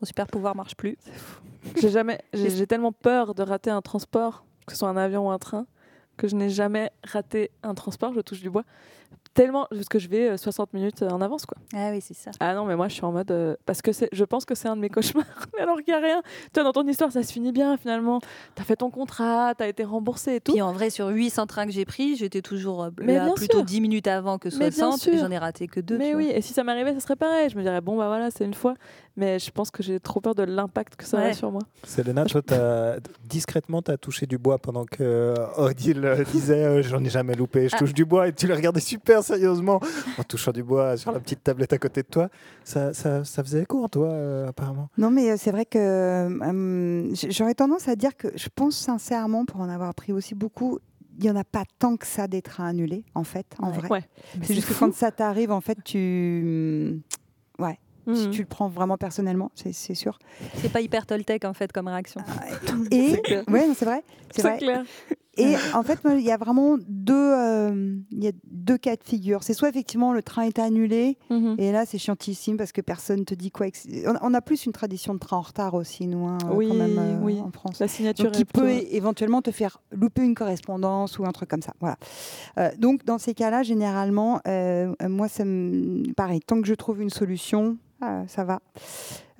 mon 0.00 0.06
super 0.06 0.26
pouvoir 0.26 0.56
marche 0.56 0.74
plus. 0.74 0.96
J'ai 1.80 1.90
jamais, 1.90 2.18
j'ai 2.32 2.48
j'ai 2.50 2.66
tellement 2.66 2.92
peur 2.92 3.34
de 3.34 3.42
rater 3.42 3.70
un 3.70 3.82
transport, 3.82 4.44
que 4.66 4.72
ce 4.72 4.78
soit 4.78 4.88
un 4.88 4.96
avion 4.96 5.26
ou 5.28 5.30
un 5.30 5.38
train, 5.38 5.66
que 6.16 6.28
je 6.28 6.34
n'ai 6.34 6.48
jamais 6.48 6.90
raté 7.04 7.50
un 7.62 7.74
transport. 7.74 8.14
Je 8.14 8.20
touche 8.20 8.40
du 8.40 8.48
bois. 8.48 8.64
Tellement, 9.36 9.66
parce 9.70 9.88
que 9.88 9.98
je 10.00 10.08
vais 10.08 10.30
euh, 10.30 10.36
60 10.36 10.72
minutes 10.72 11.02
en 11.02 11.20
avance, 11.20 11.46
quoi. 11.46 11.56
Ah 11.74 11.90
oui, 11.92 12.00
c'est 12.00 12.14
ça. 12.14 12.30
Ah 12.40 12.54
non, 12.54 12.64
mais 12.64 12.74
moi 12.74 12.88
je 12.88 12.94
suis 12.94 13.04
en 13.04 13.12
mode. 13.12 13.30
euh, 13.30 13.54
parce 13.66 13.82
que 13.82 13.92
c'est- 13.92 14.08
je 14.10 14.24
pense 14.24 14.44
que 14.44 14.54
c'est 14.54 14.66
un 14.66 14.74
de 14.76 14.80
mes 14.80 14.88
cauchemars. 14.90 15.26
Mais 15.54 15.60
alors 15.62 15.76
qu'il 15.76 15.92
n'y 15.94 16.00
a 16.00 16.02
rien. 16.02 16.22
Toi, 16.52 16.64
dans 16.64 16.72
ton 16.72 16.86
histoire, 16.88 17.12
ça 17.12 17.22
se 17.22 17.32
finit 17.32 17.52
bien 17.52 17.76
finalement. 17.76 18.20
T'as 18.54 18.64
fait 18.64 18.76
ton 18.76 18.90
contrat, 18.90 19.54
t'as 19.56 19.68
été 19.68 19.84
remboursé 19.84 20.36
et 20.36 20.40
tout. 20.40 20.52
Puis 20.52 20.62
en 20.62 20.72
vrai, 20.72 20.90
sur 20.90 21.08
800 21.08 21.46
trains 21.46 21.66
que 21.66 21.72
j'ai 21.72 21.84
pris, 21.84 22.16
j'étais 22.16 22.40
toujours 22.42 22.82
euh, 22.84 22.90
Mais 23.02 23.14
là 23.14 23.26
bien 23.26 23.34
plutôt 23.34 23.58
sûr. 23.58 23.64
10 23.66 23.80
minutes 23.80 24.06
avant 24.08 24.38
que 24.38 24.48
Mais 24.58 24.70
bien 24.70 24.90
60. 24.90 25.00
sûr. 25.00 25.12
Et 25.14 25.18
j'en 25.18 25.30
ai 25.30 25.38
raté 25.38 25.68
que 25.68 25.80
deux. 25.80 25.98
mais 25.98 26.06
tu 26.06 26.12
vois. 26.14 26.22
oui, 26.22 26.30
et 26.34 26.40
si 26.40 26.52
ça 26.54 26.64
m'arrivait, 26.64 26.94
ça 26.94 27.00
serait 27.00 27.16
pareil. 27.16 27.50
Je 27.50 27.56
me 27.56 27.62
dirais, 27.62 27.80
bon, 27.80 27.96
bah 27.96 28.08
voilà, 28.08 28.30
c'est 28.30 28.44
une 28.44 28.54
fois. 28.54 28.74
Mais 29.18 29.38
je 29.38 29.50
pense 29.50 29.70
que 29.70 29.82
j'ai 29.82 29.98
trop 29.98 30.20
peur 30.20 30.34
de 30.34 30.42
l'impact 30.42 30.96
que 30.96 31.04
ça 31.04 31.16
Ouais. 31.16 31.30
a 31.30 31.32
sur 31.32 31.50
moi. 31.50 31.62
Selena, 31.84 32.26
toi, 32.26 32.42
t'as- 32.42 32.96
discrètement, 33.24 33.80
tu 33.80 33.90
as 33.90 33.96
touché 33.96 34.26
du 34.26 34.36
bois 34.36 34.58
pendant 34.58 34.84
que 34.84 34.98
euh, 35.02 35.34
Odile 35.56 36.04
euh, 36.04 36.22
disait 36.24 36.64
euh, 36.64 36.82
J'en 36.82 37.02
ai 37.02 37.08
jamais 37.08 37.34
loupé, 37.34 37.68
je 37.68 37.74
Ah. 37.76 37.78
touche 37.78 37.94
du 37.94 38.04
bois. 38.04 38.28
Et 38.28 38.34
tu 38.34 38.46
le 38.46 38.54
regardais 38.54 38.80
super 38.80 39.22
sérieusement 39.22 39.80
en 40.18 40.22
touchant 40.22 40.52
du 40.52 40.62
bois 40.62 40.96
sur 40.98 41.12
la 41.12 41.20
petite 41.20 41.42
tablette 41.42 41.72
à 41.72 41.78
côté 41.78 42.02
de 42.02 42.08
toi. 42.08 42.28
Ça, 42.62 42.92
ça, 42.92 43.24
ça 43.24 43.42
faisait 43.42 43.62
écho 43.62 43.82
en 43.82 43.88
toi, 43.88 44.08
euh, 44.08 44.48
apparemment. 44.48 44.88
Non, 44.98 45.10
mais 45.10 45.36
c'est 45.38 45.50
vrai 45.50 45.64
que 45.64 45.78
euh, 45.78 47.14
j'aurais 47.30 47.54
tendance 47.54 47.88
à 47.88 47.96
dire 47.96 48.14
que 48.16 48.28
je 48.36 48.48
pense 48.54 48.76
sincèrement, 48.76 49.44
pour 49.46 49.60
en 49.60 49.68
avoir 49.70 49.94
pris 49.94 50.12
aussi 50.12 50.34
beaucoup, 50.34 50.78
il 51.18 51.22
n'y 51.24 51.30
en 51.30 51.36
a 51.36 51.44
pas 51.44 51.64
tant 51.78 51.96
que 51.96 52.06
ça 52.06 52.28
des 52.28 52.42
trains 52.42 52.66
annulés, 52.66 53.04
en 53.14 53.24
fait, 53.24 53.46
en 53.60 53.70
Ouais. 53.70 53.78
vrai. 53.78 53.88
Ouais. 53.90 54.04
C'est 54.42 54.52
juste 54.54 54.68
que 54.68 54.74
quand 54.78 54.92
ça 54.94 55.10
t'arrive, 55.10 55.50
en 55.52 55.62
fait, 55.62 55.78
tu. 55.82 57.00
Ouais, 57.58 57.78
Mhm. 58.06 58.30
tu 58.30 58.40
le 58.42 58.46
prends 58.46 58.68
vraiment 58.68 58.96
personnellement, 58.96 59.50
c'est 59.54 59.72
sûr. 59.94 60.18
C'est 60.56 60.70
pas 60.72 60.80
hyper 60.80 61.06
Toltec 61.06 61.44
en 61.44 61.54
fait 61.54 61.72
comme 61.72 61.88
réaction. 61.88 62.20
Et 62.90 63.10
C'est 63.14 63.22
clair. 63.22 63.44
ouais, 63.48 63.66
c'est 63.76 63.84
vrai, 63.84 64.02
c'est 64.30 64.42
C'est 64.42 64.48
vrai. 64.48 64.58
clair. 64.58 64.84
Et 65.36 65.54
en 65.74 65.82
fait, 65.82 65.98
il 66.04 66.20
y 66.20 66.30
a 66.30 66.36
vraiment 66.36 66.76
deux, 66.88 67.14
euh, 67.14 67.96
il 68.10 68.24
y 68.24 68.28
a 68.28 68.32
deux 68.50 68.78
cas 68.78 68.96
de 68.96 69.04
figure. 69.04 69.42
C'est 69.42 69.54
soit 69.54 69.68
effectivement 69.68 70.12
le 70.12 70.22
train 70.22 70.42
est 70.42 70.58
annulé, 70.58 71.18
Mhm. 71.30 71.56
et 71.58 71.72
là 71.72 71.84
c'est 71.86 71.98
chiantissime 71.98 72.56
parce 72.56 72.72
que 72.72 72.80
personne 72.80 73.24
te 73.24 73.34
dit 73.34 73.50
quoi. 73.50 73.66
On, 74.06 74.14
on 74.22 74.34
a 74.34 74.40
plus 74.40 74.66
une 74.66 74.72
tradition 74.72 75.14
de 75.14 75.18
train 75.18 75.36
en 75.36 75.42
retard 75.42 75.74
aussi, 75.74 76.06
nous, 76.06 76.26
hein, 76.26 76.38
Oui, 76.52 76.68
quand 76.68 76.74
même, 76.74 76.98
euh, 76.98 77.18
oui. 77.22 77.40
en 77.40 77.50
France. 77.50 77.78
La 77.80 77.88
signature 77.88 78.30
qui 78.30 78.44
peut 78.44 78.70
éventuellement 78.90 79.42
te 79.42 79.50
faire 79.50 79.80
louper 79.92 80.22
une 80.22 80.34
correspondance 80.34 81.18
ou 81.18 81.24
un 81.26 81.32
truc 81.32 81.48
comme 81.48 81.62
ça. 81.62 81.72
Voilà. 81.80 81.96
Euh, 82.58 82.70
donc, 82.78 83.04
dans 83.04 83.18
ces 83.18 83.34
cas-là, 83.34 83.62
généralement, 83.62 84.40
euh, 84.48 84.92
moi, 85.08 85.28
ça 85.28 85.44
me... 85.44 86.12
pareil, 86.14 86.40
tant 86.40 86.60
que 86.60 86.66
je 86.66 86.74
trouve 86.74 87.00
une 87.02 87.10
solution, 87.10 87.76
euh, 88.02 88.22
ça 88.28 88.44
va. 88.44 88.60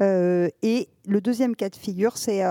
Et 0.01 0.88
le 1.07 1.20
deuxième 1.20 1.57
cas 1.57 1.68
de 1.70 1.76
figure, 1.76 2.16
c'est 2.16 2.42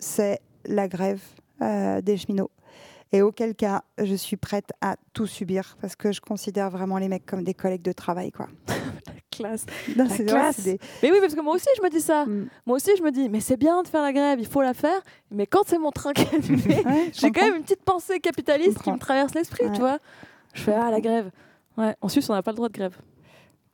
c'est 0.00 0.40
la 0.66 0.88
grève 0.88 1.20
euh, 1.62 2.00
des 2.00 2.16
cheminots. 2.16 2.50
Et 3.12 3.22
auquel 3.22 3.54
cas, 3.54 3.82
je 3.98 4.14
suis 4.14 4.36
prête 4.36 4.72
à 4.80 4.96
tout 5.12 5.26
subir 5.26 5.76
parce 5.80 5.94
que 5.94 6.10
je 6.12 6.20
considère 6.20 6.68
vraiment 6.70 6.98
les 6.98 7.08
mecs 7.08 7.24
comme 7.26 7.44
des 7.44 7.54
collègues 7.54 7.82
de 7.82 7.92
travail. 7.92 8.32
Quoi. 8.32 8.48
classe. 9.30 9.66
Non, 9.96 10.06
La 10.08 10.16
classe. 10.24 10.60
des- 10.60 10.78
Mais 11.02 11.10
oui, 11.12 11.18
parce 11.20 11.34
que 11.34 11.40
moi 11.40 11.54
aussi, 11.54 11.66
je 11.76 11.82
me 11.82 11.90
dis 11.90 12.00
ça. 12.00 12.24
Mm. 12.26 12.48
Moi 12.66 12.76
aussi, 12.76 12.90
je 12.96 13.02
me 13.02 13.10
dis, 13.10 13.28
mais 13.28 13.40
c'est 13.40 13.56
bien 13.56 13.82
de 13.82 13.88
faire 13.88 14.02
la 14.02 14.12
grève, 14.12 14.38
il 14.40 14.46
faut 14.46 14.62
la 14.62 14.74
faire. 14.74 15.00
Mais 15.30 15.46
quand 15.46 15.62
c'est 15.66 15.78
mon 15.78 15.90
train 15.90 16.12
qui 16.12 16.22
est 16.22 16.48
Ouais, 16.86 17.10
je 17.14 17.20
j'ai 17.20 17.30
quand 17.30 17.42
même 17.42 17.56
une 17.56 17.62
petite 17.62 17.82
pensée 17.84 18.20
capitaliste 18.20 18.80
qui 18.82 18.90
me 18.92 18.98
traverse 18.98 19.34
l'esprit, 19.34 19.66
Ouais. 19.66 19.72
tu 19.72 19.80
vois. 19.80 19.98
Je 20.52 20.62
fais, 20.62 20.74
ah, 20.74 20.90
la 20.90 21.00
grève. 21.00 21.30
Ouais, 21.76 21.94
en 22.00 22.08
Suisse, 22.08 22.28
on 22.30 22.34
n'a 22.34 22.42
pas 22.42 22.52
le 22.52 22.56
droit 22.56 22.68
de 22.68 22.74
grève. 22.74 22.96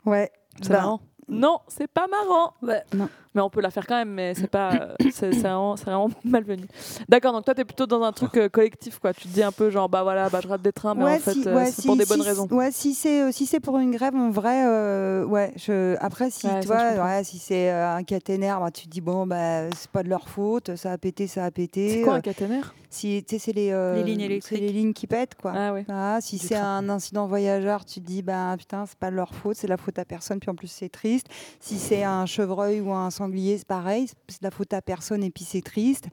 Ouais. 0.06 0.30
C'est 0.62 0.68
Ben, 0.70 0.76
marrant. 0.80 1.00
Non, 1.28 1.58
c'est 1.68 1.86
pas 1.88 2.06
marrant. 2.08 2.54
Ouais. 2.62 2.82
Non. 2.94 3.08
Mais 3.34 3.40
on 3.42 3.48
peut 3.50 3.60
la 3.60 3.70
faire 3.70 3.86
quand 3.86 3.94
même, 3.96 4.10
mais 4.10 4.34
c'est 4.34 4.48
pas, 4.50 4.88
c'est 5.12 5.30
vraiment, 5.30 5.76
vraiment 5.76 6.10
malvenu. 6.24 6.64
D'accord, 7.08 7.32
donc 7.32 7.44
toi, 7.44 7.54
t'es 7.54 7.64
plutôt 7.64 7.86
dans 7.86 8.02
un 8.02 8.12
truc 8.12 8.36
euh, 8.36 8.48
collectif, 8.48 8.98
quoi. 8.98 9.12
Tu 9.14 9.28
te 9.28 9.28
dis 9.28 9.42
un 9.42 9.52
peu 9.52 9.70
genre, 9.70 9.88
bah 9.88 10.02
voilà, 10.02 10.28
bah 10.28 10.40
je 10.42 10.48
rate 10.48 10.62
des 10.62 10.72
trains, 10.72 10.94
mais 10.94 11.04
en 11.04 11.18
fait, 11.20 11.32
si- 11.34 11.44
euh, 11.46 11.54
ouais, 11.54 11.66
c'est 11.66 11.82
si- 11.82 11.86
pour 11.86 11.96
des 11.96 12.04
si- 12.04 12.08
bonnes 12.08 12.22
raisons. 12.22 12.48
Ouais, 12.50 12.70
si 12.72 12.92
c'est 12.94 13.22
euh, 13.22 13.30
si 13.32 13.46
c'est 13.46 13.60
pour 13.60 13.78
une 13.78 13.92
grève, 13.92 14.14
en 14.16 14.30
vrai, 14.30 14.66
euh, 14.66 15.24
ouais. 15.24 15.52
Je... 15.56 15.96
Après, 16.00 16.30
si 16.30 16.46
Ouais, 16.48 16.62
ça, 16.66 16.94
tu 16.94 17.00
ouais, 17.00 17.22
si 17.24 17.38
c'est 17.38 17.70
un 17.70 18.02
caténaire, 18.02 18.58
bah, 18.60 18.70
tu 18.72 18.86
te 18.86 18.90
dis 18.90 19.00
bon, 19.00 19.26
bah 19.26 19.70
c'est 19.76 19.90
pas 19.90 20.02
de 20.02 20.08
leur 20.08 20.28
faute, 20.28 20.74
ça 20.74 20.90
a 20.92 20.98
pété, 20.98 21.26
ça 21.28 21.44
a 21.44 21.50
pété. 21.52 21.98
C'est 21.98 22.02
quoi 22.02 22.14
un 22.14 22.20
caténaire? 22.20 22.74
Si 22.92 23.22
tu 23.24 23.36
sais, 23.36 23.38
c'est 23.38 23.52
les 23.52 23.70
Les 23.94 24.02
lignes 24.02 24.22
électriques. 24.22 24.58
les 24.58 24.72
lignes 24.72 24.92
qui 24.92 25.06
pètent, 25.06 25.36
quoi. 25.36 25.52
Ah 25.54 25.72
oui. 25.72 25.84
Ah, 25.88 26.18
si 26.20 26.38
c'est 26.38 26.56
un 26.56 26.88
incident 26.88 27.28
voyageur, 27.28 27.84
tu 27.84 28.00
te 28.00 28.04
dis 28.06 28.22
bah 28.22 28.56
putain, 28.58 28.84
c'est 28.86 28.98
pas 28.98 29.12
de 29.12 29.16
leur 29.16 29.32
faute, 29.32 29.54
c'est 29.56 29.68
la 29.68 29.76
faute 29.76 29.96
à 30.00 30.04
personne, 30.04 30.40
puis 30.40 30.50
en 30.50 30.56
plus 30.56 30.66
c'est 30.66 30.88
triste. 30.88 31.28
Si 31.60 31.78
c'est 31.78 32.02
un 32.02 32.26
chevreuil 32.26 32.80
ou 32.80 32.92
un 32.92 33.10
sanglier, 33.20 33.58
c'est 33.58 33.66
pareil, 33.66 34.08
c'est 34.28 34.40
de 34.42 34.46
la 34.46 34.50
faute 34.50 34.72
à 34.72 34.80
personne 34.82 35.22
et 35.22 35.30
puis 35.30 35.44
c'est 35.44 35.62
triste. 35.62 36.06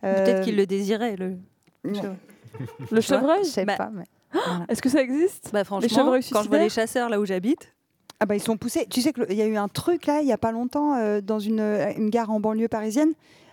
Peut-être 0.00 0.28
Euh, 0.40 0.44
qu'il 0.44 0.56
le 0.56 0.66
désirait. 0.66 1.16
Le... 1.16 1.36
chevreuil 3.00 3.44
Je 3.44 3.48
sais 3.48 3.64
Bah, 3.64 3.76
pas, 3.76 3.90
mais 3.92 4.04
voilà. 4.32 4.64
Est-ce 4.68 4.82
que 4.82 4.88
ça 4.88 5.00
existe 5.02 5.50
Bah 5.52 5.64
franchement, 5.64 5.88
chevreuils 5.88 6.22
quand 6.30 6.42
je 6.42 6.48
vois 6.48 6.58
les 6.58 6.68
chasseurs 6.68 7.08
là 7.08 7.20
où 7.20 7.24
j'habite, 7.26 7.72
Ah 8.20 8.26
bah 8.26 8.36
ils 8.36 8.42
sont 8.42 8.56
poussés. 8.56 8.86
Tu 8.90 9.00
sais 9.02 9.12
qu'il 9.12 9.32
y 9.34 9.42
a 9.42 9.46
eu 9.46 9.56
un 9.56 9.68
truc 9.68 10.06
là, 10.06 10.20
il 10.20 10.26
y 10.28 10.32
a 10.32 10.38
pas 10.38 10.52
longtemps, 10.52 10.94
euh, 10.96 11.20
dans 11.20 11.38
une, 11.38 11.60
une 11.96 12.10
gare 12.10 12.30
en 12.30 12.40
banlieue 12.40 12.68
parisienne, 12.68 13.12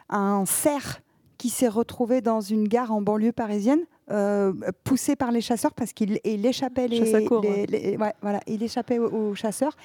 un 0.09 0.45
cerf 0.45 1.01
qui 1.37 1.49
s'est 1.49 1.67
retrouvé 1.67 2.21
dans 2.21 2.41
une 2.41 2.67
gare 2.67 2.91
en 2.91 3.01
banlieue 3.01 3.31
parisienne, 3.31 3.81
euh, 4.09 4.53
poussé 4.83 5.15
par 5.15 5.31
les 5.31 5.41
chasseurs 5.41 5.73
parce 5.73 5.91
qu'il 5.93 6.19
il 6.23 6.45
échappait 6.45 6.87
les, 6.87 6.97
Chasse 6.97 7.13
à 7.15 7.21
courre, 7.21 7.41
les- 7.41 7.49
ouais. 7.49 7.65
les- 7.67 7.97
ouais, 7.97 8.13
voilà, 8.21 8.39
il 8.47 8.63
échappait 8.63 8.99
aux, 8.99 9.09
aux 9.31 9.35
chasseurs. 9.35 9.75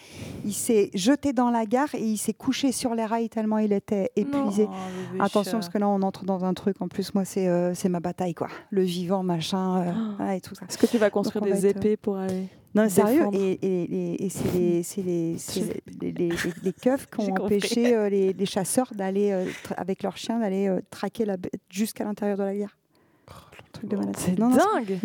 Il 0.44 0.52
s'est 0.52 0.90
jeté 0.94 1.32
dans 1.32 1.50
la 1.50 1.66
gare 1.66 1.94
et 1.94 2.00
il 2.02 2.18
s'est 2.18 2.32
couché 2.34 2.72
sur 2.72 2.94
les 2.94 3.04
rails 3.04 3.28
tellement 3.28 3.58
il 3.58 3.72
était 3.72 4.10
épuisé. 4.16 4.68
Attention 5.18 5.58
parce 5.58 5.68
que 5.68 5.78
là 5.78 5.88
on 5.88 6.02
entre 6.02 6.24
dans 6.24 6.44
un 6.44 6.54
truc. 6.54 6.76
En 6.80 6.88
plus 6.88 7.14
moi 7.14 7.24
c'est 7.24 7.48
euh, 7.48 7.74
c'est 7.74 7.88
ma 7.88 8.00
bataille 8.00 8.34
quoi, 8.34 8.48
le 8.70 8.82
vivant 8.82 9.22
machin 9.22 9.82
euh, 9.82 9.92
Oh. 9.94 10.14
voilà, 10.18 10.36
et 10.36 10.40
tout 10.40 10.54
ça. 10.54 10.66
Est-ce 10.68 10.78
que 10.78 10.86
tu 10.86 10.98
vas 10.98 11.10
construire 11.10 11.44
va 11.44 11.50
des 11.50 11.66
être- 11.66 11.76
épées 11.78 11.96
pour 11.96 12.16
aller 12.16 12.46
Non, 12.74 12.88
sérieux, 12.88 13.18
défendre. 13.18 13.38
et, 13.38 13.52
et- 13.52 14.14
et- 14.14 14.24
et 14.26 14.28
c'est 14.82 15.02
les, 15.02 15.36
les, 16.00 16.72
keufs 16.72 17.06
qui 17.10 17.30
ont 17.30 17.34
empêché 17.44 17.94
euh, 17.94 18.08
les, 18.08 18.46
chasseurs 18.46 18.90
d'aller, 18.94 19.32
euh, 19.32 19.44
avec 19.76 20.02
leurs 20.02 20.16
chiens, 20.16 20.38
d'aller 20.38 20.68
euh, 20.68 20.80
traquer 20.90 21.24
la 21.24 21.36
bête 21.36 21.60
jusqu'à 21.70 22.04
l'intérieur 22.04 22.38
de 22.38 22.42
la 22.44 22.56
gare. 22.56 22.76
Truc 23.82 23.90
de 23.90 23.96
malade. 23.96 24.16
C'est 24.18 24.38
Non, 24.38 24.48
non, 24.50 24.56
dingue 24.56 24.98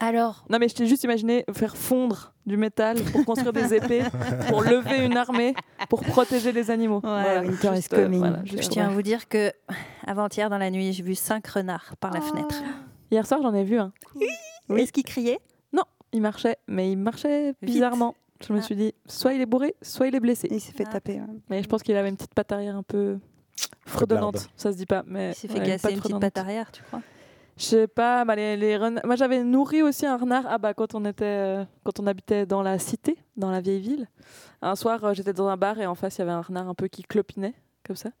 Alors, 0.00 0.44
Non 0.48 0.58
mais 0.58 0.68
je 0.68 0.74
t'ai 0.74 0.86
juste 0.86 1.04
imaginé 1.04 1.44
faire 1.52 1.76
fondre 1.76 2.32
du 2.46 2.56
métal 2.56 2.96
pour 3.12 3.24
construire 3.26 3.52
des 3.52 3.74
épées, 3.74 4.02
pour 4.48 4.62
lever 4.62 5.04
une 5.04 5.16
armée, 5.16 5.54
pour 5.88 6.00
protéger 6.02 6.52
les 6.52 6.70
animaux. 6.70 7.00
Ouais, 7.04 7.40
winter 7.46 7.68
is 7.72 7.76
juste, 7.76 7.92
euh, 7.94 8.04
coming. 8.04 8.18
voilà, 8.20 8.40
Je 8.44 8.56
tiens 8.68 8.86
à 8.86 8.90
vous 8.90 9.02
dire 9.02 9.28
que 9.28 9.52
avant-hier 10.06 10.48
dans 10.50 10.58
la 10.58 10.70
nuit, 10.70 10.92
j'ai 10.92 11.02
vu 11.02 11.14
cinq 11.14 11.46
renards 11.48 11.94
par 12.00 12.12
la 12.12 12.20
fenêtre. 12.20 12.56
Hier 13.10 13.26
soir 13.26 13.40
j'en 13.42 13.52
ai 13.54 13.64
vu 13.64 13.78
un. 13.78 13.92
Oui. 14.16 14.80
Est-ce 14.80 14.92
qu'ils 14.92 15.04
criaient 15.04 15.40
Il 16.12 16.22
marchait, 16.22 16.56
mais 16.66 16.90
il 16.90 16.96
marchait 16.96 17.48
Vite. 17.62 17.72
bizarrement. 17.74 18.14
Je 18.44 18.52
me 18.52 18.58
Ah. 18.58 18.62
suis 18.62 18.74
dit, 18.74 18.94
soit 19.06 19.32
il 19.34 19.40
est 19.40 19.46
bourré, 19.46 19.76
soit 19.82 20.08
il 20.08 20.14
est 20.14 20.20
blessé. 20.20 20.48
Il 20.50 20.60
s'est 20.60 20.72
fait 20.72 20.84
Ah. 20.88 20.92
taper. 20.94 21.20
ouais. 21.20 21.26
Mais 21.50 21.62
je 21.62 21.68
pense 21.68 21.82
qu'il 21.84 21.94
avait 21.94 22.08
une 22.08 22.16
petite 22.16 22.34
patte 22.34 22.50
arrière 22.52 22.74
un 22.74 22.82
peu 22.82 23.18
fredonnante. 23.86 24.48
Ça 24.56 24.72
se 24.72 24.76
dit 24.76 24.86
pas, 24.86 25.04
mais 25.06 25.30
Il 25.30 25.34
s'est 25.34 25.48
ouais, 25.48 25.54
fait 25.54 25.60
casser 25.66 25.82
patte 25.82 25.90
une 25.92 25.96
petite 25.98 26.00
fredonnante. 26.00 26.20
patte 26.22 26.38
arrière, 26.38 26.72
tu 26.72 26.82
crois? 26.82 27.00
Je 27.60 27.66
sais 27.66 27.88
pas, 27.88 28.24
bah, 28.24 28.36
les, 28.36 28.76
renards- 28.78 29.04
moi 29.04 29.16
j'avais 29.16 29.44
nourri 29.44 29.82
aussi 29.82 30.06
un 30.06 30.16
renard 30.16 30.44
ah, 30.48 30.56
bah, 30.56 30.72
quand, 30.72 30.94
on 30.94 31.04
était, 31.04 31.24
euh, 31.26 31.64
quand 31.84 32.00
on 32.00 32.06
habitait 32.06 32.46
dans 32.46 32.62
la 32.62 32.78
cité, 32.78 33.18
dans 33.36 33.50
la 33.50 33.60
vieille 33.60 33.82
ville. 33.82 34.08
Un 34.62 34.74
soir, 34.76 35.04
euh, 35.04 35.12
j'étais 35.12 35.34
dans 35.34 35.46
un 35.46 35.58
bar 35.58 35.78
et 35.78 35.84
en 35.84 35.94
face 35.94 36.16
il 36.16 36.20
y 36.20 36.22
avait 36.22 36.30
un 36.30 36.40
renard 36.40 36.70
un 36.70 36.74
peu 36.74 36.88
qui 36.88 37.02
clopinait, 37.02 37.52
comme 37.84 37.96
ça. 37.96 38.12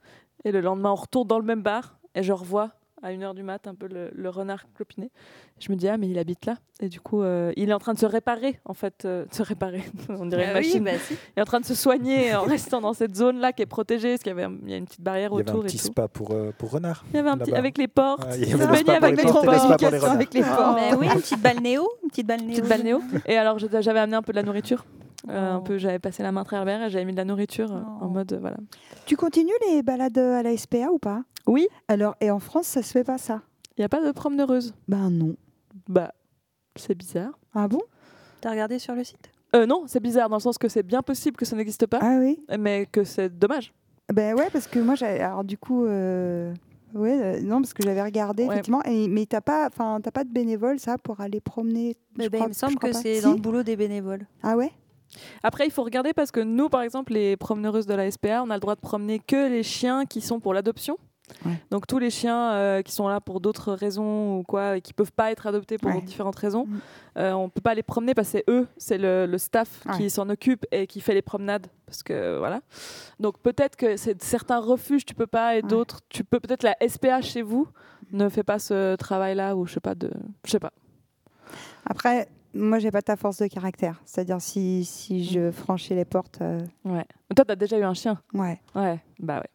Et 0.44 0.52
le 0.52 0.60
lendemain, 0.60 0.90
on 0.90 0.94
retourne 0.94 1.26
dans 1.26 1.38
le 1.38 1.46
même 1.46 1.62
bar 1.62 1.98
et 2.14 2.22
je 2.22 2.34
revois 2.34 2.72
à 3.02 3.12
1h 3.12 3.34
du 3.34 3.42
mat 3.42 3.66
un 3.66 3.74
peu 3.74 3.86
le, 3.88 4.10
le 4.14 4.28
renard 4.28 4.64
clopiné. 4.74 5.10
Je 5.58 5.70
me 5.72 5.76
dis, 5.76 5.88
ah, 5.88 5.96
mais 5.96 6.08
il 6.08 6.18
habite 6.18 6.46
là. 6.46 6.56
Et 6.80 6.88
du 6.88 7.00
coup, 7.00 7.22
euh, 7.22 7.52
il 7.56 7.68
est 7.70 7.72
en 7.72 7.78
train 7.78 7.92
de 7.94 7.98
se 7.98 8.06
réparer, 8.06 8.58
en 8.64 8.74
fait, 8.74 9.04
euh, 9.04 9.26
de 9.26 9.34
se 9.34 9.42
réparer, 9.42 9.82
on 10.08 10.26
dirait 10.26 10.44
une 10.44 10.50
Ah 10.56 10.58
oui, 10.60 10.66
machine. 10.80 10.84
bah 10.84 10.90
si. 11.06 11.14
Il 11.14 11.38
est 11.38 11.42
en 11.42 11.44
train 11.46 11.60
de 11.60 11.64
se 11.66 11.74
soigner 11.74 12.34
en 12.34 12.42
restant 12.42 12.80
dans 12.80 12.92
cette 12.94 13.14
zone-là 13.14 13.52
qui 13.52 13.62
est 13.62 13.66
protégée, 13.66 14.10
parce 14.12 14.22
qu'il 14.22 14.30
y, 14.30 14.32
avait 14.32 14.44
un- 14.44 14.56
il 14.64 14.70
y 14.70 14.74
a 14.74 14.76
une 14.76 14.86
petite 14.86 15.00
barrière 15.02 15.30
Il 15.32 15.38
y 15.38 15.40
avait 15.40 15.50
un 15.50 15.54
autour 15.54 15.64
et 15.64 15.68
petit 15.68 15.78
spa 15.78 16.08
pour, 16.08 16.30
euh, 16.32 16.52
pour 16.56 16.70
renard. 16.70 17.04
Il 17.12 17.16
y 17.16 17.18
avait 17.20 17.30
un 17.30 17.38
petit 17.38 17.54
avec 17.54 17.76
les 17.78 17.88
portes. 17.88 18.24
Ah, 18.26 18.36
il 18.36 18.48
y 18.48 18.52
avait 18.54 18.66
le 18.66 18.74
spa 18.76 18.94
pour 18.96 19.04
avec 19.04 19.16
les 19.16 19.22
portes 19.30 19.44
les 19.44 19.50
renards. 19.98 20.10
avec 20.12 20.34
les. 20.34 20.40
Bah 20.42 20.76
oui, 20.98 21.06
une 21.06 21.20
petite 21.20 21.40
balle 21.42 21.60
néo, 21.60 21.88
une 22.02 22.08
petite 22.10 22.26
balle 22.26 22.40
néo. 22.42 22.48
petite 22.56 22.68
balle 22.68 22.82
néo. 22.82 23.00
Et 23.26 23.36
alors 23.36 23.58
j'avais 23.58 24.00
amené 24.00 24.16
un 24.16 24.22
peu 24.22 24.32
de 24.32 24.36
la 24.36 24.42
nourriture. 24.42 24.84
Euh, 25.28 25.54
un 25.54 25.58
Oh. 25.58 25.62
peu, 25.62 25.76
j'avais 25.78 25.98
passé 25.98 26.22
la 26.22 26.32
main 26.32 26.40
à 26.42 26.44
travers 26.44 26.82
et 26.82 26.90
j'avais 26.90 27.04
mis 27.04 27.12
de 27.12 27.16
la 27.18 27.24
nourriture 27.24 27.70
euh, 27.72 27.80
en 27.80 28.06
Oh. 28.06 28.08
mode 28.08 28.32
euh, 28.32 28.38
voilà. 28.40 28.56
Tu 29.06 29.16
continues 29.16 29.52
les 29.68 29.82
balades 29.82 30.16
à 30.18 30.42
la 30.42 30.56
SPA 30.56 30.90
ou 30.92 30.98
pas? 30.98 31.22
Oui, 31.46 31.68
Alors, 31.88 32.16
et 32.20 32.30
en 32.30 32.38
France, 32.38 32.66
ça 32.66 32.82
se 32.82 32.90
fait 32.92 33.04
pas 33.04 33.18
ça? 33.18 33.42
Il 33.76 33.80
n'y 33.80 33.84
a 33.84 33.88
pas 33.88 34.04
de 34.04 34.12
promeneureuse. 34.12 34.74
Ben 34.88 35.10
non. 35.10 35.36
Bah, 35.88 36.12
c'est 36.76 36.94
bizarre. 36.94 37.38
Ah 37.54 37.68
bon? 37.68 37.80
T'as 38.40 38.50
regardé 38.50 38.78
sur 38.78 38.94
le 38.94 39.04
site? 39.04 39.30
Euh, 39.54 39.66
non, 39.66 39.84
c'est 39.86 40.00
bizarre 40.00 40.28
dans 40.28 40.36
le 40.36 40.40
sens 40.42 40.58
que 40.58 40.68
c'est 40.68 40.82
bien 40.84 41.02
possible 41.02 41.36
que 41.36 41.44
ça 41.44 41.56
n'existe 41.56 41.86
pas, 41.86 41.98
Ah 42.00 42.16
oui 42.20 42.38
mais 42.58 42.86
que 42.86 43.04
c'est 43.04 43.28
dommage. 43.36 43.72
Ben 44.12 44.34
ouais, 44.36 44.48
parce 44.52 44.66
que 44.66 44.78
moi, 44.78 44.94
j'ai- 44.94 45.06
alors 45.20 45.44
du 45.44 45.58
coup, 45.58 45.84
euh, 45.84 46.52
ouais, 46.94 47.20
euh, 47.20 47.40
non, 47.42 47.60
parce 47.60 47.74
que 47.74 47.82
j'avais 47.82 48.02
regardé 48.02 48.44
Ouais. 48.44 48.52
effectivement, 48.54 48.82
et, 48.84 49.08
mais 49.08 49.26
t'as 49.26 49.40
pas, 49.40 49.66
enfin, 49.66 50.00
t'as 50.02 50.10
pas 50.12 50.24
de 50.24 50.30
bénévoles 50.32 50.78
ça 50.80 50.98
pour 50.98 51.20
aller 51.20 51.40
promener. 51.40 51.96
je 52.18 52.24
Eh 52.24 52.28
ben, 52.28 52.38
crois- 52.38 52.46
Il 52.46 52.48
me 52.50 52.54
je 52.54 52.58
semble 52.58 52.74
crois 52.76 52.90
que 52.90 52.96
c'est 52.96 53.16
Si 53.16 53.22
dans 53.22 53.32
le 53.32 53.38
boulot 53.40 53.62
des 53.62 53.76
bénévoles. 53.76 54.26
Ah 54.42 54.56
ouais? 54.56 54.70
Après, 55.42 55.66
il 55.66 55.70
faut 55.70 55.82
regarder 55.84 56.12
parce 56.12 56.30
que 56.30 56.40
nous, 56.40 56.68
par 56.68 56.82
exemple, 56.82 57.12
les 57.12 57.36
promeneuses 57.36 57.86
de 57.86 57.94
la 57.94 58.10
SPA, 58.10 58.42
on 58.42 58.50
a 58.50 58.54
le 58.54 58.60
droit 58.60 58.74
de 58.76 58.80
promener 58.80 59.18
que 59.18 59.48
les 59.48 59.62
chiens 59.62 60.06
qui 60.06 60.20
sont 60.20 60.40
pour 60.40 60.54
l'adoption. 60.54 60.96
Ouais. 61.46 61.52
Donc 61.70 61.86
tous 61.86 62.00
les 62.00 62.10
chiens 62.10 62.52
euh, 62.54 62.82
qui 62.82 62.90
sont 62.90 63.06
là 63.06 63.20
pour 63.20 63.40
d'autres 63.40 63.72
raisons 63.72 64.38
ou 64.38 64.42
quoi, 64.42 64.76
et 64.76 64.80
qui 64.80 64.92
peuvent 64.92 65.12
pas 65.12 65.30
être 65.30 65.46
adoptés 65.46 65.78
pour 65.78 65.90
Ouais. 65.92 66.00
différentes 66.02 66.34
raisons, 66.34 66.64
Mm. 66.66 66.78
euh, 67.18 67.32
on 67.34 67.48
peut 67.48 67.60
pas 67.60 67.74
les 67.74 67.84
promener 67.84 68.14
parce 68.14 68.28
que 68.32 68.38
c'est 68.38 68.44
eux, 68.48 68.66
c'est 68.78 68.98
le, 68.98 69.26
le 69.26 69.38
staff 69.38 69.68
Ouais. 69.86 69.96
qui 69.96 70.10
s'en 70.10 70.28
occupe 70.28 70.66
et 70.72 70.88
qui 70.88 71.00
fait 71.00 71.14
les 71.14 71.22
promenades. 71.22 71.68
Parce 71.86 72.02
que 72.02 72.36
voilà. 72.38 72.62
Donc 73.20 73.38
peut-être 73.38 73.76
que 73.76 73.96
certains 73.96 74.58
refuges 74.58 75.04
tu 75.04 75.14
peux 75.14 75.28
pas 75.28 75.54
et 75.56 75.62
d'autres 75.62 76.00
tu 76.08 76.24
peux. 76.24 76.40
Peut-être 76.40 76.64
la 76.64 76.76
SPA 76.88 77.20
chez 77.20 77.42
vous 77.42 77.68
ne 78.10 78.28
fait 78.28 78.42
pas 78.42 78.58
ce 78.58 78.96
travail-là 78.96 79.54
ou 79.54 79.66
je 79.66 79.74
sais 79.74 79.80
pas 79.80 79.94
de, 79.94 80.10
je 80.44 80.50
sais 80.50 80.58
pas. 80.60 80.72
Après, 81.86 82.28
moi, 82.54 82.78
j'ai 82.78 82.90
pas 82.90 83.02
ta 83.02 83.16
force 83.16 83.38
de 83.38 83.46
caractère. 83.46 84.00
C'est-à-dire 84.04 84.40
si, 84.40 84.84
si 84.84 85.24
je 85.24 85.50
franchis 85.50 85.94
les 85.94 86.04
portes, 86.04 86.40
euh, 86.40 86.60
Ouais. 86.84 87.04
Toi, 87.34 87.44
t'as 87.44 87.56
déjà 87.56 87.78
eu 87.78 87.82
un 87.84 87.94
chien? 87.94 88.20
ouais. 88.34 88.60
Ouais, 88.74 89.00
bah 89.18 89.38
ouais. 89.38 89.48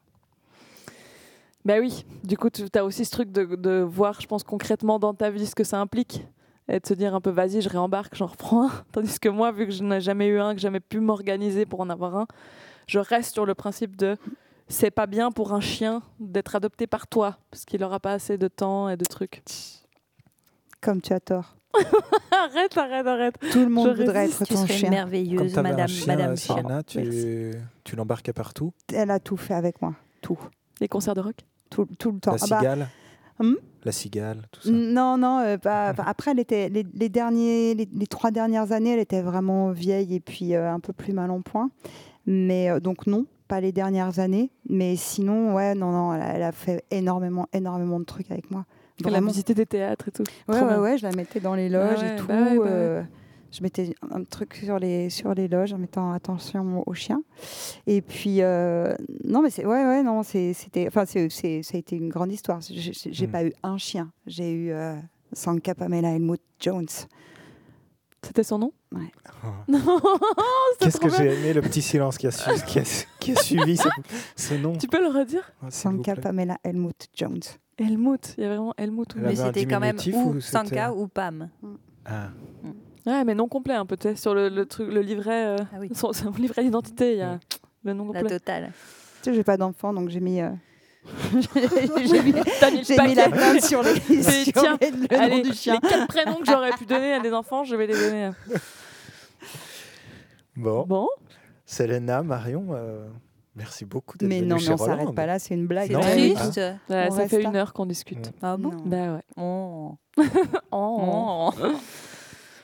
Bah 1.66 1.76
oui, 1.80 2.06
du 2.24 2.38
coup, 2.38 2.50
tu 2.52 2.64
as 2.76 2.86
aussi 2.86 3.06
ce 3.06 3.12
truc 3.12 3.32
de, 3.32 3.56
de 3.56 3.80
voir, 3.82 4.22
je 4.22 4.28
pense, 4.28 4.44
concrètement 4.44 5.00
dans 5.00 5.16
ta 5.16 5.32
vie 5.32 5.48
ce 5.48 5.56
que 5.56 5.64
ça 5.64 5.80
implique. 5.80 6.26
Et 6.68 6.80
de 6.80 6.86
se 6.86 6.94
dire 6.94 7.14
un 7.16 7.22
peu, 7.22 7.30
vas-y, 7.32 7.62
je 7.62 7.70
réembarque, 7.70 8.16
j'en 8.16 8.28
reprends 8.28 8.68
un. 8.68 8.72
Tandis 8.92 9.20
que 9.20 9.30
moi, 9.30 9.52
vu 9.52 9.66
que 9.66 9.72
je 9.72 9.84
n'ai 9.84 10.00
jamais 10.02 10.28
eu 10.28 10.40
un, 10.40 10.54
que 10.54 10.60
j'ai 10.60 10.68
jamais 10.68 10.80
pu 10.80 11.00
m'organiser 11.00 11.66
pour 11.66 11.82
en 11.82 11.90
avoir 11.90 12.16
un, 12.16 12.28
je 12.88 13.00
reste 13.00 13.34
sur 13.34 13.46
le 13.46 13.56
principe 13.56 13.96
de 13.96 14.16
c'est 14.68 14.90
pas 14.92 15.06
bien 15.08 15.32
pour 15.32 15.54
un 15.54 15.60
chien 15.60 16.02
d'être 16.20 16.56
adopté 16.56 16.88
par 16.88 17.08
toi, 17.08 17.38
parce 17.52 17.66
qu'il 17.66 17.84
aura 17.84 18.00
pas 18.00 18.14
assez 18.14 18.38
de 18.38 18.48
temps 18.48 18.90
et 18.90 18.98
de 18.98 19.06
trucs. 19.06 19.44
Comme 20.82 21.02
tu 21.02 21.14
as 21.14 21.20
tort. 21.20 21.56
arrête, 22.32 22.78
arrête, 22.78 23.08
arrête. 23.08 23.36
Tout 23.52 23.60
le 23.60 23.70
monde 23.70 23.92
Je 23.96 24.02
voudrait 24.02 24.22
résiste, 24.24 24.42
être 24.42 24.48
Tu 24.48 24.54
ton 24.56 24.66
chien. 24.68 24.90
Merveilleuse, 24.90 25.58
un 25.58 25.62
madame, 25.62 25.88
chien, 25.88 26.16
madame 26.16 26.38
chien. 26.38 26.56
Selena, 26.58 26.84
tu, 26.84 27.52
tu 27.84 27.96
l'embarquais 27.96 28.34
partout? 28.34 28.74
Elle 28.94 29.12
a 29.12 29.20
tout 29.20 29.38
fait 29.38 29.54
avec 29.54 29.82
moi. 29.82 29.94
Tout. 30.22 30.40
Les 30.82 30.88
concerts 30.88 31.16
de 31.16 31.22
rock? 31.22 31.36
Tout, 31.70 31.88
tout 31.98 32.12
le 32.12 32.20
temps. 32.20 32.32
La 32.32 32.38
Ah 32.42 32.48
bah, 32.50 32.58
cigale? 32.60 32.88
Hum 33.40 33.58
La 33.84 33.92
cigale, 33.92 34.44
tout 34.52 34.62
ça. 34.62 34.70
Non, 34.72 35.18
non, 35.18 35.40
euh, 35.40 35.58
pas- 35.58 35.92
enfin, 35.92 36.04
après, 36.08 36.32
elle 36.32 36.40
était, 36.40 36.70
les, 36.70 36.86
les 36.94 37.10
derniers, 37.10 37.76
les, 37.76 37.88
les 37.94 38.08
trois 38.08 38.32
dernières 38.32 38.72
années, 38.72 38.92
elle 38.94 39.00
était 39.00 39.22
vraiment 39.22 39.72
vieille 39.72 40.16
et 40.16 40.20
puis 40.22 40.56
euh, 40.56 40.72
un 40.72 40.80
peu 40.80 40.94
plus 40.94 41.12
mal 41.14 41.32
en 41.32 41.42
point. 41.42 41.70
Mais 42.26 42.70
euh, 42.70 42.80
donc, 42.80 43.08
non, 43.08 43.26
pas 43.50 43.60
les 43.60 43.72
dernières 43.74 44.20
années. 44.20 44.52
Mais 44.70 44.96
sinon, 44.96 45.54
ouais, 45.54 45.76
non, 45.76 45.92
non, 45.92 46.14
elle 46.14 46.22
a, 46.22 46.28
elle 46.36 46.44
a 46.44 46.52
fait 46.54 46.86
énormément, 46.92 47.48
énormément 47.52 48.00
de 48.00 48.06
trucs 48.06 48.32
avec 48.32 48.50
moi. 48.52 48.66
Elle 49.02 49.08
a 49.08 49.10
Vraiment. 49.12 49.28
visité 49.28 49.54
des 49.54 49.66
théâtres 49.66 50.08
et 50.08 50.12
tout. 50.12 50.24
Ouais, 50.48 50.62
ouais, 50.78 50.98
je 50.98 51.04
la 51.06 51.12
mettais 51.16 51.40
dans 51.40 51.54
les 51.56 51.68
loges 51.70 51.98
Ah 52.00 52.02
ouais, 52.02 52.14
et 52.14 52.16
tout. 52.16 52.28
bah 52.28 52.34
ouais, 52.36 52.58
bah 52.58 52.64
ouais. 52.64 52.70
euh, 52.70 53.04
je 53.52 53.62
mettais 53.62 53.94
un 54.12 54.24
truc 54.24 54.54
sur 54.56 54.80
les, 54.80 55.10
sur 55.10 55.34
les 55.34 55.48
loges 55.50 55.74
en 55.74 55.78
mettant 55.78 56.12
attention 56.14 56.84
aux 56.86 56.94
chiens. 56.94 57.22
Et 57.88 58.02
puis, 58.02 58.42
euh, 58.42 58.94
non, 59.26 59.42
mais 59.42 59.50
c'est, 59.50 59.66
ouais, 59.66 59.86
ouais, 59.86 60.04
non, 60.04 60.24
c'était, 60.24 60.86
enfin, 60.88 61.06
c'est, 61.06 61.30
c'est- 61.30 61.62
ça 61.64 61.76
a 61.76 61.80
été 61.80 61.96
une 61.98 62.10
grande 62.10 62.32
histoire. 62.32 62.60
J'ai, 62.62 62.94
j'ai- 62.94 63.12
j'ai 63.14 63.28
Mm. 63.28 63.32
pas 63.32 63.44
eu 63.46 63.54
un 63.64 63.78
chien. 63.78 64.12
J'ai 64.28 64.52
eu 64.52 64.72
euh, 64.72 64.96
Sanka 65.34 65.76
Pamela 65.76 66.10
Helmut 66.16 66.42
Jones. 66.60 66.88
C'était 68.24 68.44
son 68.44 68.58
nom? 68.58 68.72
Ouais. 68.92 69.12
Oh. 69.44 69.48
Non, 69.68 69.80
c'était 70.80 70.86
Qu'est-ce 70.86 71.00
que 71.00 71.10
j'ai 71.10 71.34
aimé 71.38 71.54
le 71.54 71.62
petit 71.62 71.82
silence 71.82 72.18
qui 72.18 72.26
a, 72.28 72.32
su- 72.32 72.50
qui 72.66 72.80
a, 72.80 72.84
qui 73.20 73.32
a 73.34 73.36
suivi 73.36 73.78
ce, 73.78 73.88
ce 74.36 74.54
nom? 74.56 74.76
Tu 74.78 74.88
peux 74.88 75.00
le 75.02 75.10
redire? 75.16 75.44
Oh, 75.62 75.66
vous 75.66 75.72
Sanka. 75.72 76.16
Pamela 76.16 76.58
Helmut 76.64 77.08
Jones. 77.14 77.40
Helmut, 77.78 78.36
il 78.38 78.44
y 78.44 78.46
a 78.46 78.50
vraiment 78.50 78.74
Helmut. 78.78 79.08
Elle. 79.16 79.22
Mais 79.24 79.36
c'était 79.36 79.66
quand 79.66 79.80
même 79.80 79.98
ou 80.14 80.40
Sanka 80.42 80.94
ou 80.94 81.08
Pam. 81.08 81.50
Ah, 82.06 82.30
Ouais, 83.06 83.24
mais 83.24 83.36
non 83.36 83.48
complet 83.48 83.76
un 83.76 83.86
peu, 83.86 83.98
tu 83.98 84.08
sais, 84.10 84.16
sur 84.16 84.34
le, 84.34 84.50
le 84.50 84.66
truc, 84.66 84.92
le 84.92 85.02
livret, 85.02 85.46
euh, 85.46 85.58
Ah 85.72 85.78
oui. 85.80 85.90
son, 85.94 86.12
son 86.12 86.32
livret 86.32 86.64
d'identité, 86.64 87.12
il 87.14 87.18
y 87.20 87.22
a 87.22 87.40
le 87.84 87.94
nom 87.94 88.12
La 88.12 88.22
complet. 88.22 88.40
totale. 88.40 88.72
Tu 89.22 89.30
sais, 89.30 89.34
j'ai 89.36 89.44
pas 89.44 89.58
d'enfant, 89.58 89.94
donc 89.94 90.10
j'ai 90.10 90.20
mis, 90.22 90.42
euh, 90.42 90.50
j'ai 91.36 92.24
mis, 92.24 92.24
mis 92.24 92.32
le 92.32 92.84
j'ai 92.84 93.00
mis 93.02 93.14
la 93.14 93.30
main 93.30 93.60
sur 93.60 93.84
les, 93.84 94.00
sur 94.24 94.54
tiens, 94.54 94.78
les- 94.82 94.90
le 94.90 95.20
Allez, 95.20 95.36
nom 95.38 95.42
du 95.44 95.54
chien. 95.54 95.74
les 95.76 95.88
quatre 95.88 96.08
prénoms 96.08 96.40
que 96.40 96.48
j'aurais 96.48 96.72
pu 96.72 96.86
donner 96.88 97.14
à 97.14 97.20
des 97.20 97.32
enfants, 97.32 97.64
je 97.64 97.76
vais 97.76 97.86
les 97.86 97.94
donner. 97.94 98.32
bon. 100.56 100.86
Bon, 100.88 101.08
Selena, 101.68 102.24
Marion, 102.24 102.68
euh, 102.72 103.08
merci 103.56 103.86
beaucoup 103.86 104.18
d'être 104.18 104.30
Mais 104.30 104.40
venue 104.40 104.50
non, 104.50 104.58
mais 104.58 104.70
on 104.70 104.78
s'arrête 104.78 105.14
pas 105.16 105.26
là, 105.26 105.40
c'est 105.40 105.54
une 105.56 105.68
blague. 105.68 105.88
C'est 105.88 105.94
Non, 105.94 106.02
triste. 106.02 106.58
Ouais, 106.90 107.08
On 107.10 107.16
ça 107.16 107.28
fait 107.28 107.42
là. 107.42 107.50
une 107.50 107.56
heure 107.56 107.74
qu'on 107.74 107.86
discute. 107.86 108.32
Ah 108.42 108.58
bon 108.58 108.72
Non. 108.72 108.84
Bah 108.86 109.14
ouais. 109.16 109.24
Oh. 109.38 109.96
Oh. 110.72 111.52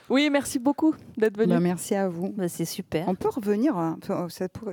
Oui, 0.10 0.30
merci 0.30 0.60
beaucoup 0.60 0.94
d'être 1.16 1.38
venu. 1.38 1.54
Bah, 1.54 1.62
merci 1.62 1.96
à 1.96 2.10
vous. 2.10 2.34
Bah, 2.36 2.50
c'est 2.50 2.66
super. 2.66 3.08
On 3.08 3.16
peut 3.16 3.30
revenir. 3.30 3.78
hein. 3.78 3.98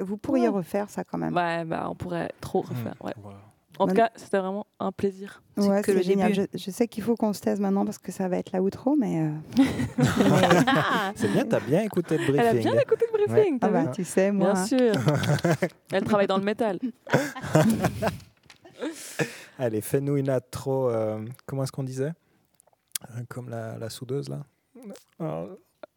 Vous 0.01 0.17
pourriez 0.17 0.49
Ouais. 0.49 0.55
refaire 0.57 0.91
ça 0.91 1.05
quand 1.05 1.17
même. 1.17 1.33
Ouais, 1.37 1.65
bah 1.65 1.87
on 1.89 1.95
pourrait 1.95 2.33
trop 2.41 2.65
Mmh, 2.65 2.67
refaire. 2.71 2.95
Ouais. 3.01 3.15
voilà. 3.23 3.39
En 3.79 3.87
tout 3.87 3.95
cas, 3.95 4.11
c'était 4.17 4.39
vraiment 4.39 4.67
un 4.81 4.93
plaisir. 4.93 5.43
Ouais, 5.57 5.81
que 5.81 5.87
c'est 5.87 5.95
le 5.95 6.03
génial. 6.03 6.35
Je, 6.35 6.43
début. 6.43 6.59
je 6.59 6.71
sais 6.71 6.87
qu'il 6.89 7.03
faut 7.03 7.17
qu'on 7.17 7.33
se 7.33 7.41
taise 7.41 7.61
maintenant 7.61 7.85
parce 7.85 7.99
que 7.99 8.13
ça 8.13 8.29
va 8.29 8.39
être 8.39 8.53
la 8.53 8.63
outro, 8.63 8.97
mais. 8.97 9.23
euh, 9.23 9.31
C'est 11.17 11.29
bien, 11.33 11.45
t'as 11.45 11.61
bien 11.61 11.83
écouté 11.83 12.19
le 12.19 12.25
briefing. 12.27 12.41
Elle 12.41 12.47
a 12.47 12.55
bien 12.61 12.79
écouté 12.79 13.07
le 13.13 13.27
briefing, 13.27 13.59
Ah 13.61 13.67
t'as 13.67 13.73
bah, 13.85 13.91
tu 13.91 14.05
sais, 14.05 14.31
moi. 14.33 14.53
Bien 14.53 14.67
sûr. 14.67 14.93
Elle 15.93 16.05
travaille 16.05 16.27
dans 16.27 16.39
le 16.39 16.45
métal. 16.45 16.79
Allez, 19.59 19.81
fais-nous 19.81 20.17
une 20.17 20.31
intro. 20.31 20.89
euh, 20.91 21.25
comment 21.47 21.65
est-ce 21.65 21.73
qu'on 21.73 21.83
disait? 21.83 22.13
Euh, 23.11 23.21
Comme 23.29 23.49
la, 23.49 23.77
la 23.79 23.91
soudeuse, 23.91 24.29
là. 24.29 24.41
Oh, 25.21 25.49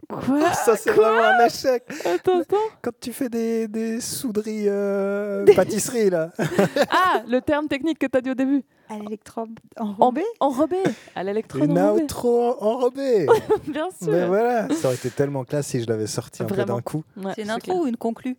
Quoi 0.10 0.52
ça, 0.54 0.76
c'est 0.76 0.92
vraiment 0.92 1.24
un 1.24 1.46
échec. 1.46 1.84
Attends, 2.06 2.42
attends. 2.42 2.56
Quand 2.82 2.92
tu 3.00 3.14
fais 3.14 3.30
des, 3.30 3.68
des 3.68 4.02
souderies 4.02 4.66
euh, 4.68 5.46
pâtisseries, 5.56 6.10
là. 6.10 6.32
Ah, 6.90 7.24
le 7.28 7.40
terme 7.42 7.68
technique 7.68 8.00
que 8.00 8.08
tu 8.08 8.18
as 8.18 8.22
dit 8.22 8.32
au 8.32 8.36
début. 8.36 8.64
À 8.90 8.98
l'électrode 8.98 9.52
enrobée 9.78 10.26
Enrobé. 10.42 10.78
À 11.16 11.24
l'électrode 11.24 11.64
Une 11.64 11.80
enrobé. 11.80 12.04
outro 12.04 12.62
enrobée. 12.62 13.26
Bien 13.68 13.88
sûr. 14.02 14.12
Mais 14.12 14.28
voilà, 14.28 14.68
ça 14.74 14.88
aurait 14.88 14.96
été 14.96 15.10
tellement 15.10 15.46
classe 15.46 15.68
si 15.68 15.82
je 15.82 15.88
l'avais 15.88 16.08
sorti 16.08 16.44
un 16.44 16.46
peu 16.46 16.56
Vraiment. 16.56 16.76
d'un 16.76 16.82
coup. 16.82 17.04
Ouais, 17.16 17.32
C'est 17.36 17.42
une 17.44 17.48
clair. 17.48 17.56
intro 17.56 17.84
ou 17.84 17.88
une 17.88 17.96
conclue? 17.98 18.36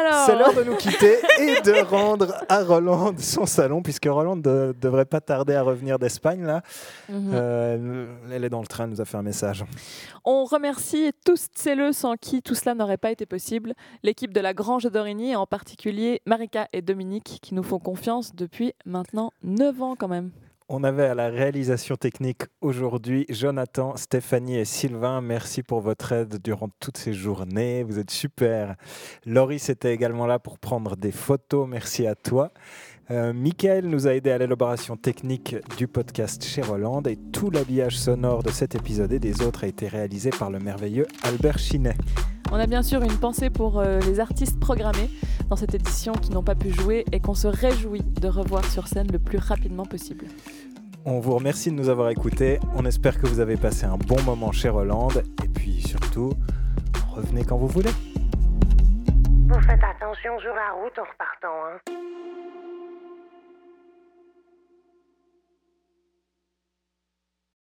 Alors, 0.00 0.26
C'est 0.26 0.36
l'heure 0.36 0.54
de 0.54 0.62
nous 0.64 0.76
quitter 0.76 1.18
et 1.40 1.60
de 1.60 1.84
rendre 1.84 2.34
à 2.48 2.62
Roland 2.64 3.12
son 3.18 3.46
salon, 3.46 3.82
puisque 3.82 4.06
Roland 4.06 4.36
ne 4.36 4.72
devrait 4.72 5.04
pas 5.04 5.20
tarder 5.20 5.54
à 5.54 5.62
revenir 5.62 5.98
d'Espagne. 5.98 6.44
là. 6.44 6.62
Mhm. 7.08 7.30
Euh, 7.34 8.06
elle 8.32 8.44
est 8.44 8.48
dans 8.48 8.60
le 8.60 8.66
train, 8.66 8.84
elle 8.84 8.90
nous 8.90 9.00
a 9.00 9.04
fait 9.04 9.16
un 9.18 9.22
message. 9.22 9.64
on 10.24 10.44
remercie 10.44 11.12
tous 11.24 11.48
celles 11.54 11.92
sans 11.92 12.16
qui 12.16 12.42
tout 12.42 12.54
cela 12.54 12.74
n'aurait 12.74 12.96
pas 12.96 13.10
été 13.10 13.26
possible. 13.26 13.74
L'équipe 14.02 14.32
de 14.32 14.40
la 14.40 14.54
Grange 14.54 14.84
d'Origny, 14.84 15.36
en 15.36 15.46
particulier 15.46 16.22
Marika 16.26 16.68
et 16.72 16.80
Dominique, 16.82 17.38
qui 17.42 17.54
nous 17.54 17.62
font 17.62 17.78
confiance 17.78 18.34
depuis 18.34 18.72
maintenant 18.86 19.32
9 19.42 19.82
ans 19.82 19.96
quand 19.98 20.08
même. 20.08 20.30
On 20.74 20.84
avait 20.84 21.04
à 21.04 21.14
la 21.14 21.28
réalisation 21.28 21.96
technique 21.96 22.44
aujourd'hui 22.62 23.26
Jonathan, 23.28 23.94
Stéphanie 23.98 24.56
et 24.56 24.64
Sylvain. 24.64 25.20
Merci 25.20 25.62
pour 25.62 25.82
votre 25.82 26.12
aide 26.12 26.40
durant 26.42 26.70
toutes 26.80 26.96
ces 26.96 27.12
journées. 27.12 27.82
Vous 27.82 27.98
êtes 27.98 28.10
super. 28.10 28.76
Loris 29.26 29.68
était 29.68 29.92
également 29.92 30.24
là 30.24 30.38
pour 30.38 30.58
prendre 30.58 30.96
des 30.96 31.12
photos. 31.12 31.68
Merci 31.68 32.06
à 32.06 32.14
toi. 32.14 32.52
Euh, 33.10 33.32
Michael 33.32 33.86
nous 33.86 34.06
a 34.06 34.14
aidé 34.14 34.30
à 34.30 34.38
l'élaboration 34.38 34.96
technique 34.96 35.56
du 35.76 35.88
podcast 35.88 36.44
chez 36.44 36.62
Roland 36.62 37.02
et 37.02 37.16
tout 37.16 37.50
l'habillage 37.50 37.98
sonore 37.98 38.44
de 38.44 38.50
cet 38.50 38.76
épisode 38.76 39.12
et 39.12 39.18
des 39.18 39.42
autres 39.42 39.64
a 39.64 39.66
été 39.66 39.88
réalisé 39.88 40.30
par 40.30 40.50
le 40.50 40.60
merveilleux 40.60 41.06
Albert 41.24 41.58
Chinet. 41.58 41.96
On 42.52 42.56
a 42.56 42.66
bien 42.66 42.82
sûr 42.82 43.02
une 43.02 43.18
pensée 43.18 43.50
pour 43.50 43.80
euh, 43.80 43.98
les 44.00 44.20
artistes 44.20 44.60
programmés 44.60 45.10
dans 45.50 45.56
cette 45.56 45.74
édition 45.74 46.12
qui 46.12 46.30
n'ont 46.30 46.44
pas 46.44 46.54
pu 46.54 46.70
jouer 46.70 47.04
et 47.10 47.18
qu'on 47.18 47.34
se 47.34 47.48
réjouit 47.48 48.02
de 48.02 48.28
revoir 48.28 48.64
sur 48.66 48.86
scène 48.86 49.10
le 49.10 49.18
plus 49.18 49.38
rapidement 49.38 49.84
possible. 49.84 50.26
On 51.04 51.18
vous 51.18 51.34
remercie 51.34 51.70
de 51.72 51.74
nous 51.74 51.88
avoir 51.88 52.10
écoutés. 52.10 52.60
On 52.76 52.86
espère 52.86 53.18
que 53.18 53.26
vous 53.26 53.40
avez 53.40 53.56
passé 53.56 53.84
un 53.84 53.96
bon 53.96 54.22
moment 54.22 54.52
chez 54.52 54.68
Roland 54.68 55.08
et 55.42 55.48
puis 55.48 55.82
surtout, 55.82 56.34
revenez 57.10 57.44
quand 57.44 57.56
vous 57.56 57.66
voulez. 57.66 57.90
Vous 59.48 59.60
faites 59.62 59.82
attention 59.82 60.38
sur 60.38 60.54
la 60.54 60.70
route 60.80 60.96
en 60.98 61.02
repartant, 61.02 61.66
hein. 61.66 61.92